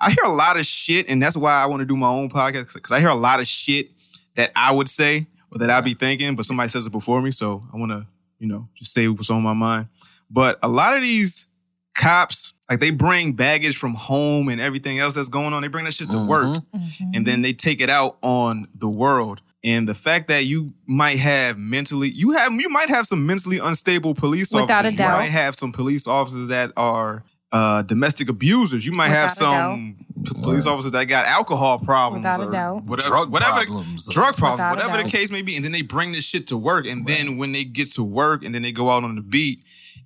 I 0.02 0.10
hear 0.12 0.24
a 0.26 0.30
lot 0.34 0.58
of 0.58 0.66
shit, 0.66 1.10
and 1.10 1.22
that's 1.22 1.38
why 1.38 1.54
I 1.54 1.66
want 1.68 1.82
to 1.82 1.86
do 1.86 1.96
my 1.96 2.08
own 2.10 2.30
podcast 2.30 2.74
because 2.74 2.92
I 2.92 3.00
hear 3.00 3.10
a 3.10 3.16
lot 3.16 3.40
of 3.40 3.48
shit 3.48 3.92
that 4.36 4.52
I 4.56 4.72
would 4.72 4.90
say 4.90 5.28
or 5.52 5.60
that 5.60 5.70
I'd 5.70 5.84
be 5.84 5.94
thinking, 5.94 6.36
but 6.36 6.46
somebody 6.46 6.70
says 6.70 6.86
it 6.86 6.92
before 6.92 7.22
me, 7.22 7.32
so 7.32 7.64
I 7.74 7.78
want 7.78 7.92
to 7.92 8.06
you 8.40 8.48
know 8.48 8.68
just 8.76 8.94
say 8.94 9.08
what's 9.08 9.30
on 9.30 9.42
my 9.44 9.54
mind. 9.54 9.88
But 10.30 10.60
a 10.64 10.68
lot 10.70 10.96
of 10.96 11.02
these 11.02 11.48
cops, 11.96 12.54
like 12.70 12.80
they 12.80 12.92
bring 12.92 13.34
baggage 13.34 13.78
from 13.78 13.94
home 13.94 14.48
and 14.50 14.62
everything 14.62 15.00
else 15.00 15.16
that's 15.16 15.28
going 15.30 15.54
on. 15.54 15.62
They 15.62 15.68
bring 15.68 15.86
that 15.86 15.94
shit 15.94 16.10
to 16.12 16.26
work, 16.26 16.64
Mm-hmm. 16.74 17.12
and 17.16 17.26
then 17.26 17.42
they 17.42 17.54
take 17.54 17.82
it 17.82 17.90
out 17.90 18.18
on 18.22 18.68
the 18.76 18.90
world. 18.90 19.42
And 19.64 19.90
the 19.90 19.94
fact 19.94 20.30
that 20.30 20.46
you 20.46 20.74
might 20.86 21.20
have 21.20 21.58
mentally, 21.58 22.10
you 22.10 22.32
have, 22.32 22.54
you 22.54 22.70
might 22.70 22.90
have 22.90 23.06
some 23.08 23.26
mentally 23.26 23.60
unstable 23.60 24.14
police 24.14 24.54
officers. 24.54 24.62
Without 24.68 24.86
a 24.86 24.92
doubt. 24.92 25.12
You 25.12 25.18
might 25.18 25.32
have 25.32 25.56
some 25.56 25.72
police 25.74 26.08
officers 26.08 26.48
that 26.48 26.72
are 26.78 27.24
uh, 27.52 27.82
domestic 27.82 28.30
abusers. 28.30 28.86
You 28.86 28.94
might 28.94 29.10
have 29.10 29.32
Without 29.32 29.52
a 29.52 29.74
some 29.74 29.98
p- 30.24 30.42
police 30.44 30.66
officers 30.66 30.94
that 30.94 31.06
got 31.06 31.26
alcohol 31.26 31.78
problems 31.80 32.24
Without 32.24 32.40
a 32.40 32.48
or 32.48 32.52
doubt. 32.52 32.84
whatever, 32.86 33.10
Drug 33.10 33.32
whatever 33.32 33.66
problems. 33.66 34.08
drug 34.08 34.38
problems, 34.38 34.60
Without 34.60 34.76
whatever 34.92 35.04
the 35.04 35.10
case 35.10 35.30
may 35.32 35.42
be. 35.42 35.56
And 35.58 35.66
then 35.66 35.72
they 35.74 35.82
bring 35.82 36.14
this 36.14 36.24
shit 36.24 36.48
to 36.48 36.58
work. 36.58 36.86
And 36.88 37.06
then 37.06 37.38
when 37.38 37.52
they 37.52 37.64
get 37.66 37.92
to 37.92 38.04
work 38.04 38.46
and 38.46 38.56
then 38.56 38.62
they 38.62 38.72
go 38.72 38.90
out 38.90 39.04
on 39.04 39.16
the 39.16 39.22
beat, 39.22 39.64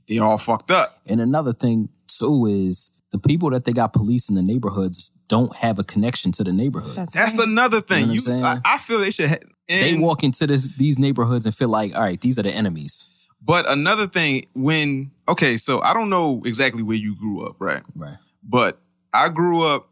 they're 0.08 0.24
all 0.24 0.38
fucked 0.40 0.72
up. 0.72 1.00
And 1.06 1.22
another 1.22 1.54
thing 1.54 1.90
too 2.08 2.46
is 2.48 2.92
the 3.12 3.20
people 3.20 3.50
that 3.52 3.66
they 3.66 3.72
got 3.72 3.94
police 3.94 4.30
in 4.30 4.36
the 4.36 4.42
neighborhoods 4.42 5.12
don't 5.34 5.56
have 5.56 5.80
a 5.80 5.84
connection 5.84 6.32
to 6.34 6.44
the 6.44 6.54
neighborhood. 6.54 6.96
That's, 6.96 7.14
That's 7.16 7.40
right. 7.40 7.48
another 7.48 7.82
thing. 7.82 8.02
You 8.02 8.06
know 8.06 8.14
what 8.14 8.28
You, 8.28 8.34
I'm 8.34 8.44
I, 8.44 8.54
saying? 8.54 8.62
I 8.66 8.78
feel 8.78 9.00
they 9.00 9.10
should. 9.10 9.30
Ha- 9.30 9.38
they 9.68 9.98
walk 9.98 10.24
into 10.24 10.46
this 10.46 10.76
these 10.78 11.00
neighborhoods 11.00 11.46
and 11.48 11.56
feel 11.56 11.70
like, 11.70 11.96
all 11.96 12.02
right, 12.02 12.22
these 12.22 12.38
are 12.38 12.44
the 12.44 12.52
enemies. 12.52 13.10
But 13.42 13.68
another 13.68 14.06
thing, 14.08 14.46
when 14.54 15.10
okay, 15.28 15.58
so 15.58 15.82
I 15.82 15.94
don't 15.94 16.10
know 16.12 16.44
exactly 16.46 16.84
where 16.84 16.98
you 16.98 17.16
grew 17.16 17.48
up, 17.48 17.56
right? 17.60 17.82
Right. 17.96 18.16
But 18.44 18.78
I 19.12 19.30
grew 19.30 19.64
up 19.64 19.90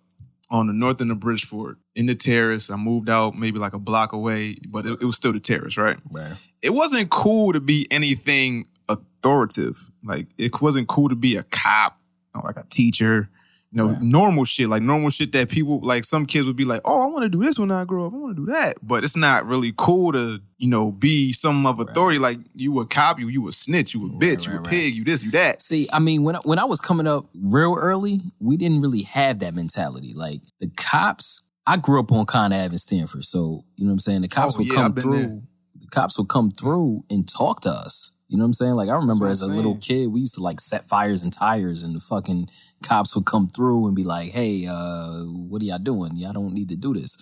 on 0.52 0.68
the 0.68 0.74
north 0.74 1.02
end 1.02 1.10
of 1.12 1.20
Bridgeport 1.20 1.78
in 1.96 2.06
the 2.06 2.14
terrace. 2.16 2.70
I 2.70 2.76
moved 2.76 3.10
out 3.10 3.36
maybe 3.36 3.58
like 3.58 3.74
a 3.74 3.80
block 3.80 4.14
away, 4.14 4.58
but 4.70 4.86
it, 4.86 5.02
it 5.02 5.06
was 5.06 5.16
still 5.16 5.34
the 5.34 5.40
terrace, 5.40 5.76
right? 5.78 5.98
Right. 6.12 6.34
It 6.62 6.72
wasn't 6.72 7.10
cool 7.10 7.52
to 7.54 7.60
be 7.60 7.88
anything 7.90 8.68
authoritative. 8.88 9.90
Like 10.04 10.28
it 10.38 10.62
wasn't 10.62 10.88
cool 10.88 11.10
to 11.10 11.16
be 11.16 11.36
a 11.36 11.44
cop, 11.44 11.98
or 12.36 12.42
like 12.46 12.58
a 12.58 12.68
teacher. 12.70 13.30
You 13.74 13.78
know, 13.78 13.88
Right. 13.94 14.02
normal 14.02 14.44
shit, 14.44 14.68
like 14.68 14.82
normal 14.84 15.10
shit 15.12 15.32
that 15.32 15.48
people 15.50 15.80
like 15.82 16.04
some 16.04 16.26
kids 16.26 16.46
would 16.46 16.58
be 16.58 16.66
like, 16.66 16.82
Oh, 16.84 17.00
I 17.02 17.06
want 17.06 17.24
to 17.24 17.30
do 17.30 17.42
this 17.44 17.58
when 17.58 17.72
I 17.72 17.86
grow 17.86 18.06
up. 18.06 18.14
I 18.14 18.18
want 18.18 18.36
to 18.36 18.46
do 18.46 18.52
that. 18.52 18.76
But 18.84 19.06
it's 19.06 19.16
not 19.16 19.46
really 19.48 19.74
cool 19.78 20.12
to, 20.12 20.42
you 20.58 20.68
know, 20.68 20.92
be 20.92 21.32
some 21.32 21.66
of 21.66 21.80
authority. 21.80 22.20
Like 22.20 22.40
you 22.56 22.78
a 22.82 22.86
cop, 22.86 23.18
you 23.20 23.30
you 23.30 23.48
a 23.48 23.52
snitch, 23.54 23.94
you 23.94 24.06
a 24.06 24.10
bitch, 24.10 24.46
you 24.46 24.52
a 24.52 24.56
right, 24.56 24.62
right. 24.62 24.70
pig, 24.70 24.94
you 24.96 25.06
this, 25.06 25.24
you 25.24 25.32
that. 25.32 25.62
See, 25.62 25.88
I 25.94 26.00
mean, 26.00 26.24
when 26.24 26.36
I, 26.36 26.40
when 26.40 26.60
I 26.60 26.66
was 26.66 26.82
coming 26.82 27.08
up 27.08 27.28
real 27.34 27.76
early, 27.80 28.20
we 28.42 28.58
didn't 28.58 28.82
really 28.82 29.04
have 29.04 29.40
that 29.40 29.54
mentality. 29.54 30.12
Like 30.14 30.42
the 30.60 30.70
cops, 30.76 31.44
I 31.66 31.78
grew 31.78 32.00
up 32.02 32.12
on 32.12 32.26
Con 32.26 32.52
Ave 32.52 32.74
in 32.74 32.78
Stamford, 32.78 33.24
so 33.24 33.64
you 33.78 33.86
know 33.86 33.92
what 33.92 33.94
I'm 33.94 34.00
saying. 34.00 34.22
The 34.22 34.28
cops 34.28 34.56
Oh, 34.56 34.58
would 34.58 34.68
yeah, 34.68 34.74
come 34.74 34.96
through. 34.96 35.18
there. 35.18 35.42
The 35.80 35.88
cops 35.88 36.18
would 36.20 36.28
come 36.28 36.52
through 36.52 37.06
and 37.10 37.26
talk 37.26 37.62
to 37.62 37.70
us. 37.70 38.12
You 38.32 38.38
know 38.38 38.44
what 38.46 38.48
I'm 38.48 38.54
saying? 38.54 38.76
Like 38.76 38.88
I 38.88 38.96
remember 38.96 39.28
as 39.28 39.46
a 39.46 39.52
I'm 39.52 39.58
little 39.58 39.76
kid, 39.78 40.08
we 40.08 40.22
used 40.22 40.36
to 40.36 40.42
like 40.42 40.62
set 40.62 40.84
fires 40.86 41.26
and 41.26 41.34
tires, 41.34 41.84
and 41.84 41.94
the 41.94 42.00
fucking 42.00 42.48
cops 42.82 43.14
would 43.14 43.26
come 43.26 43.50
through 43.50 43.88
and 43.88 43.94
be 43.96 44.04
like, 44.04 44.32
"Hey, 44.32 44.66
uh, 44.68 45.24
what 45.26 45.62
are 45.62 45.66
y'all 45.66 45.78
doing? 45.80 46.16
Y'all 46.16 46.32
don't 46.32 46.54
need 46.54 46.70
to 46.70 46.78
do 46.78 46.94
this." 46.94 47.18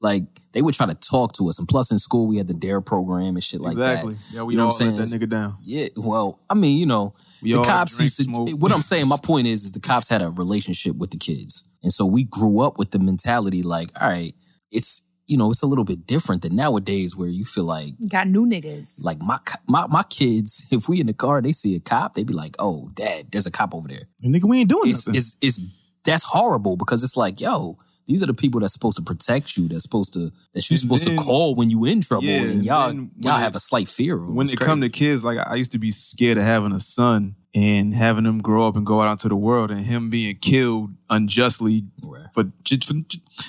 Like 0.00 0.22
they 0.52 0.62
would 0.62 0.74
try 0.74 0.86
to 0.86 0.94
talk 0.94 1.32
to 1.34 1.48
us, 1.48 1.58
and 1.58 1.66
plus 1.66 1.90
in 1.90 1.98
school 1.98 2.28
we 2.28 2.36
had 2.36 2.46
the 2.46 2.54
Dare 2.54 2.80
program 2.80 3.34
and 3.34 3.42
shit 3.42 3.60
like 3.60 3.72
exactly. 3.72 4.14
that. 4.14 4.18
Exactly. 4.20 4.36
Yeah, 4.38 4.42
we 4.44 4.54
You 4.54 4.58
know 4.58 4.64
all 4.66 4.68
what 4.70 4.80
I'm 4.82 4.86
let 4.90 4.96
that 4.98 5.06
saying? 5.08 5.20
nigga 5.22 5.28
down. 5.28 5.56
Yeah, 5.64 5.88
well, 5.96 6.38
I 6.48 6.54
mean, 6.54 6.78
you 6.78 6.86
know, 6.86 7.14
We 7.42 7.54
the 7.54 7.62
cops 7.64 7.96
drink, 7.96 8.04
used 8.06 8.18
to. 8.18 8.22
smoke. 8.24 8.50
What 8.60 8.70
I'm 8.70 8.78
saying, 8.78 9.08
my 9.08 9.18
point 9.20 9.48
is, 9.48 9.64
is 9.64 9.72
the 9.72 9.80
cops 9.80 10.08
had 10.08 10.22
a 10.22 10.30
relationship 10.30 10.94
with 10.94 11.10
the 11.10 11.18
kids, 11.18 11.64
and 11.82 11.92
so 11.92 12.06
we 12.06 12.22
grew 12.22 12.60
up 12.60 12.78
with 12.78 12.92
the 12.92 13.00
mentality 13.00 13.62
like, 13.62 13.90
all 14.00 14.08
right, 14.08 14.34
it's 14.70 15.02
you 15.32 15.38
know, 15.38 15.50
it's 15.50 15.62
a 15.62 15.66
little 15.66 15.84
bit 15.92 16.06
different 16.06 16.42
than 16.42 16.54
nowadays 16.54 17.16
where 17.16 17.28
you 17.28 17.44
feel 17.44 17.64
like, 17.64 17.94
Got 18.08 18.28
new 18.28 18.44
niggas. 18.46 19.02
like 19.08 19.20
my 19.20 19.38
my 19.66 19.86
my 19.88 20.02
kids, 20.04 20.66
if 20.76 20.88
we 20.88 21.00
in 21.00 21.06
the 21.06 21.14
car, 21.24 21.38
and 21.38 21.46
they 21.46 21.52
see 21.52 21.74
a 21.74 21.80
cop, 21.80 22.14
they 22.14 22.24
be 22.24 22.34
like, 22.34 22.54
oh, 22.58 22.90
dad, 22.94 23.20
there's 23.32 23.46
a 23.46 23.50
cop 23.50 23.74
over 23.74 23.88
there. 23.88 24.04
And 24.22 24.34
nigga, 24.34 24.44
we 24.44 24.60
ain't 24.60 24.68
doing 24.68 24.90
It's 24.90 25.06
nothing. 25.06 25.18
it's, 25.18 25.36
it's 25.40 25.58
that's 26.04 26.24
horrible 26.24 26.76
because 26.76 27.02
it's 27.02 27.16
like, 27.16 27.40
yo. 27.40 27.78
These 28.04 28.20
are 28.20 28.26
the 28.26 28.34
people 28.34 28.58
that's 28.60 28.72
supposed 28.72 28.96
to 28.96 29.02
protect 29.04 29.56
you. 29.56 29.68
That's 29.68 29.84
supposed 29.84 30.12
to 30.14 30.22
that 30.54 30.68
you're 30.68 30.74
And 30.74 30.80
supposed 30.80 31.04
then- 31.06 31.16
to 31.16 31.22
call 31.22 31.54
when 31.54 31.68
you 31.68 31.84
in 31.84 32.00
trouble, 32.00 32.24
Yeah, 32.24 32.40
and 32.42 32.50
and 32.50 32.64
y'all 32.64 32.88
then 32.88 33.12
y'all 33.20 33.36
it- 33.36 33.40
have 33.46 33.54
a 33.54 33.60
slight 33.60 33.88
fear 33.88 34.16
of 34.16 34.22
'em. 34.24 34.34
when 34.34 34.44
It's 34.46 34.54
it 34.54 34.58
come 34.58 34.80
to 34.80 34.88
kids, 34.90 35.24
like 35.24 35.38
I 35.38 35.54
used 35.54 35.70
to 35.70 35.78
be 35.78 35.92
scared 35.92 36.36
of 36.36 36.42
having 36.42 36.72
a 36.72 36.80
son 36.80 37.36
and 37.54 37.94
having 37.94 38.26
him 38.26 38.38
grow 38.40 38.66
up 38.66 38.74
and 38.74 38.84
go 38.84 39.00
out 39.02 39.12
into 39.12 39.28
the 39.28 39.36
world 39.36 39.70
and 39.70 39.86
him 39.86 40.10
being 40.10 40.36
killed 40.36 40.90
unjustly 41.10 41.84
Right. 42.02 42.26
for 42.34 42.44
just, 42.64 42.84
for 42.88 42.94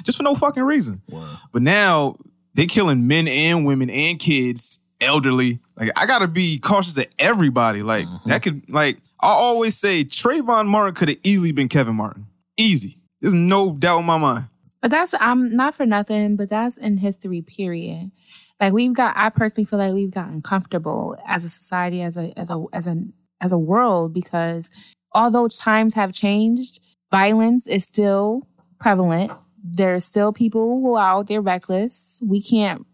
just 0.01 0.17
for 0.17 0.23
no 0.23 0.35
fucking 0.35 0.63
reason. 0.63 1.01
Wow. 1.09 1.37
But 1.51 1.61
now 1.61 2.17
they're 2.53 2.65
killing 2.65 3.07
men 3.07 3.27
and 3.27 3.65
women 3.65 3.89
and 3.89 4.17
kids 4.19 4.79
elderly. 5.01 5.59
Like 5.79 5.91
I 5.95 6.05
gotta 6.05 6.27
be 6.27 6.59
cautious 6.59 6.97
of 6.97 7.05
everybody. 7.19 7.81
Like 7.83 8.05
Mm-hmm. 8.07 8.29
that 8.29 8.41
could 8.43 8.69
like 8.69 8.97
I 9.19 9.27
always 9.29 9.77
say 9.77 10.03
Trayvon 10.03 10.67
Martin 10.67 10.95
could 10.95 11.09
have 11.09 11.17
easily 11.23 11.51
been 11.51 11.67
Kevin 11.69 11.95
Martin. 11.95 12.27
Easy. 12.57 12.97
There's 13.21 13.33
no 13.33 13.73
doubt 13.73 13.99
in 13.99 14.05
my 14.05 14.17
mind. 14.17 14.45
But 14.81 14.91
that's 14.91 15.13
I'm 15.19 15.55
not 15.55 15.75
for 15.75 15.85
nothing, 15.85 16.35
but 16.35 16.49
that's 16.49 16.77
in 16.77 16.97
history, 16.97 17.41
period. 17.41 18.11
Like 18.59 18.73
we've 18.73 18.93
got 18.93 19.15
I 19.17 19.29
personally 19.29 19.65
feel 19.65 19.79
like 19.79 19.93
we've 19.93 20.11
gotten 20.11 20.41
comfortable 20.41 21.17
as 21.27 21.43
a 21.43 21.49
society, 21.49 22.01
as 22.01 22.17
a 22.17 22.37
as 22.37 22.49
a 22.49 22.63
as 22.73 22.87
a 22.87 22.95
as 23.41 23.51
a 23.51 23.57
world, 23.57 24.13
because 24.13 24.69
although 25.13 25.47
times 25.47 25.93
have 25.95 26.13
changed, 26.13 26.79
violence 27.11 27.67
is 27.67 27.83
still 27.85 28.47
prevalent. 28.79 29.31
There's 29.63 30.03
still 30.05 30.33
people 30.33 30.81
who 30.81 30.95
are 30.95 31.19
out 31.19 31.27
there 31.27 31.41
reckless. 31.41 32.21
We 32.25 32.41
can't 32.41 32.85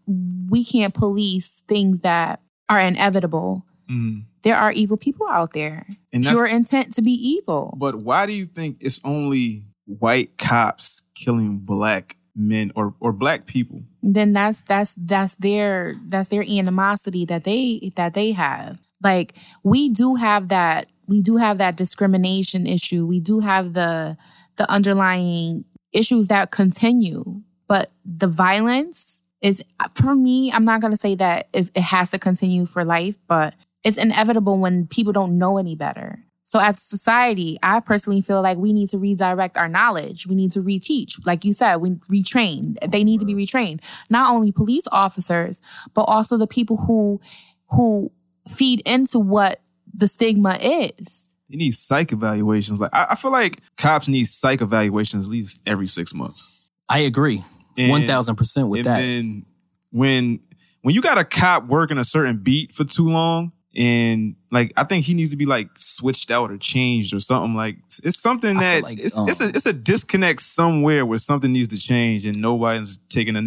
we 0.48 0.64
can't 0.64 0.94
police 0.94 1.62
things 1.66 2.00
that 2.00 2.40
are 2.68 2.80
inevitable. 2.80 3.66
Mm-hmm. 3.90 4.20
There 4.42 4.56
are 4.56 4.72
evil 4.72 4.96
people 4.96 5.26
out 5.28 5.52
there. 5.52 5.86
And 6.12 6.24
Pure 6.24 6.46
intent 6.46 6.94
to 6.94 7.02
be 7.02 7.12
evil. 7.12 7.74
But 7.76 7.96
why 7.96 8.26
do 8.26 8.32
you 8.32 8.46
think 8.46 8.78
it's 8.80 9.00
only 9.04 9.64
white 9.84 10.38
cops 10.38 11.02
killing 11.14 11.58
black 11.58 12.16
men 12.36 12.72
or 12.76 12.94
or 13.00 13.12
black 13.12 13.46
people? 13.46 13.82
then 14.02 14.32
that's 14.32 14.62
that's 14.62 14.94
that's 14.94 15.34
their 15.36 15.94
that's 16.08 16.28
their 16.28 16.42
animosity 16.42 17.24
that 17.24 17.44
they 17.44 17.92
that 17.96 18.14
they 18.14 18.32
have 18.32 18.78
like 19.02 19.36
we 19.62 19.88
do 19.88 20.14
have 20.14 20.48
that 20.48 20.86
we 21.06 21.20
do 21.20 21.36
have 21.36 21.58
that 21.58 21.76
discrimination 21.76 22.66
issue 22.66 23.06
we 23.06 23.20
do 23.20 23.40
have 23.40 23.74
the 23.74 24.16
the 24.56 24.70
underlying 24.70 25.64
issues 25.92 26.28
that 26.28 26.50
continue 26.50 27.42
but 27.68 27.90
the 28.04 28.28
violence 28.28 29.22
is 29.40 29.64
for 29.94 30.14
me 30.14 30.52
i'm 30.52 30.64
not 30.64 30.80
going 30.80 30.92
to 30.92 30.96
say 30.96 31.14
that 31.14 31.48
it 31.52 31.76
has 31.76 32.10
to 32.10 32.18
continue 32.18 32.66
for 32.66 32.84
life 32.84 33.16
but 33.26 33.54
it's 33.82 33.98
inevitable 33.98 34.58
when 34.58 34.86
people 34.86 35.12
don't 35.12 35.38
know 35.38 35.58
any 35.58 35.74
better 35.74 36.18
so 36.50 36.58
as 36.58 36.78
a 36.78 36.80
society, 36.80 37.58
I 37.62 37.78
personally 37.78 38.20
feel 38.20 38.42
like 38.42 38.58
we 38.58 38.72
need 38.72 38.88
to 38.88 38.98
redirect 38.98 39.56
our 39.56 39.68
knowledge. 39.68 40.26
We 40.26 40.34
need 40.34 40.50
to 40.50 40.60
reteach. 40.60 41.24
Like 41.24 41.44
you 41.44 41.52
said, 41.52 41.76
we 41.76 41.90
retrain. 42.10 42.76
They 42.90 43.04
need 43.04 43.20
to 43.20 43.24
be 43.24 43.36
retrained. 43.36 43.82
Not 44.10 44.34
only 44.34 44.50
police 44.50 44.88
officers, 44.90 45.60
but 45.94 46.02
also 46.02 46.36
the 46.36 46.48
people 46.48 46.76
who 46.76 47.20
who 47.68 48.10
feed 48.48 48.82
into 48.84 49.20
what 49.20 49.60
the 49.94 50.08
stigma 50.08 50.58
is. 50.60 51.26
They 51.50 51.56
need 51.56 51.72
psych 51.74 52.12
evaluations. 52.12 52.80
Like 52.80 52.94
I, 52.94 53.08
I 53.10 53.14
feel 53.16 53.32
like 53.32 53.60
cops 53.76 54.08
need 54.08 54.26
psych 54.26 54.60
evaluations 54.60 55.26
at 55.26 55.30
least 55.30 55.60
every 55.66 55.86
six 55.86 56.14
months. 56.14 56.56
I 56.88 57.00
agree. 57.00 57.42
One 57.76 58.06
thousand 58.06 58.36
percent 58.36 58.68
with 58.68 58.80
and 58.80 58.86
that. 58.86 58.98
then 59.00 59.46
when 59.92 60.40
when 60.82 60.94
you 60.94 61.00
got 61.02 61.18
a 61.18 61.24
cop 61.24 61.66
working 61.66 61.98
a 61.98 62.04
certain 62.04 62.38
beat 62.42 62.74
for 62.74 62.84
too 62.84 63.08
long, 63.08 63.52
and 63.76 64.36
like 64.50 64.72
I 64.76 64.84
think 64.84 65.04
he 65.04 65.14
needs 65.14 65.30
to 65.30 65.36
be 65.36 65.46
like 65.46 65.68
switched 65.76 66.30
out 66.30 66.50
or 66.50 66.58
changed 66.58 67.14
or 67.14 67.20
something. 67.20 67.54
Like 67.54 67.76
it's- 67.76 68.00
it's 68.04 68.18
something 68.20 68.58
that 68.58 68.82
like, 68.82 68.98
it's 68.98 69.16
um, 69.16 69.28
it's 69.28 69.40
a 69.40 69.48
it's 69.48 69.66
a 69.66 69.72
disconnect 69.72 70.40
somewhere 70.40 71.06
where 71.06 71.18
something 71.18 71.52
needs 71.52 71.68
to 71.68 71.78
change 71.78 72.26
and 72.26 72.38
nobody's 72.38 72.98
taking 73.08 73.36
a. 73.36 73.42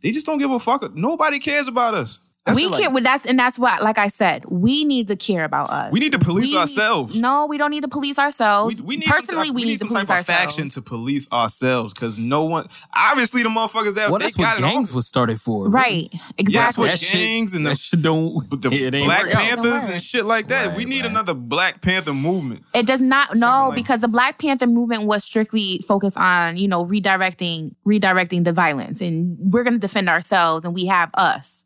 They 0.00 0.10
just 0.10 0.26
don't 0.26 0.38
give 0.38 0.50
a 0.50 0.58
fuck. 0.58 0.94
Nobody 0.94 1.38
cares 1.38 1.68
about 1.68 1.94
us. 1.94 2.20
That's 2.46 2.56
we 2.56 2.64
it, 2.66 2.70
like- 2.70 2.82
can't. 2.82 3.02
That's 3.04 3.24
and 3.26 3.38
that's 3.38 3.58
what, 3.58 3.82
like 3.82 3.96
I 3.96 4.08
said, 4.08 4.44
we 4.50 4.84
need 4.84 5.08
to 5.08 5.16
care 5.16 5.44
about 5.44 5.70
us. 5.70 5.90
We 5.92 6.00
need 6.00 6.12
to 6.12 6.18
police 6.18 6.52
We- 6.52 6.58
ourselves. 6.58 7.18
No, 7.18 7.46
we 7.46 7.56
don't 7.56 7.70
need 7.70 7.82
to 7.82 7.88
police 7.88 8.18
ourselves. 8.18 8.82
We, 8.82 8.86
we 8.86 8.96
need 8.96 9.06
Personally, 9.06 9.46
some, 9.46 9.54
we, 9.56 9.64
need, 9.64 9.72
to 9.74 9.78
some 9.78 9.88
police 9.88 10.08
type 10.08 10.20
of 10.20 10.28
ourselves. 10.28 10.44
faction 10.54 10.68
to 10.70 10.82
police 10.82 11.30
ourselves 11.32 11.94
because 11.94 12.18
no 12.18 12.44
one, 12.44 12.66
obviously, 12.94 13.42
the 13.42 13.48
motherfuckers 13.48 13.94
that 13.94 14.10
well, 14.10 14.18
they 14.18 14.26
that's 14.26 14.34
got 14.34 14.58
what 14.60 14.66
it 14.68 14.72
gangs 14.72 14.92
was 14.92 15.06
started 15.06 15.40
for. 15.40 15.70
right? 15.70 16.12
Yeah, 16.38 16.62
that's 16.64 16.76
what 16.76 16.88
That 16.88 16.98
shit- 16.98 17.12
gangs 17.14 17.54
and 17.54 17.64
that 17.64 17.70
the, 17.70 17.76
shit 17.76 18.02
don't. 18.02 18.48
but 18.50 18.60
the 18.60 18.70
it 18.72 18.94
ain't 18.94 19.06
Black. 19.06 19.26
Panthers 19.30 19.88
and 19.88 20.02
shit 20.02 20.26
like 20.26 20.48
that. 20.48 20.68
Right, 20.68 20.76
we 20.76 20.84
need 20.84 21.00
right. 21.02 21.10
another 21.10 21.32
Black 21.32 21.80
Panther 21.80 22.12
movement. 22.12 22.62
It 22.74 22.84
does 22.86 23.00
not 23.00 23.36
no 23.36 23.68
like- 23.68 23.76
because 23.76 24.00
the 24.00 24.08
Black 24.08 24.38
Panther 24.38 24.66
movement 24.66 25.04
was 25.04 25.24
strictly 25.24 25.82
focused 25.88 26.18
on 26.18 26.58
you 26.58 26.68
know 26.68 26.84
redirecting 26.84 27.74
redirecting 27.86 28.44
the 28.44 28.52
violence 28.52 29.00
and 29.00 29.36
we're 29.40 29.64
going 29.64 29.74
to 29.74 29.80
defend 29.80 30.10
ourselves 30.10 30.64
and 30.66 30.74
we 30.74 30.84
have 30.86 31.10
us. 31.14 31.63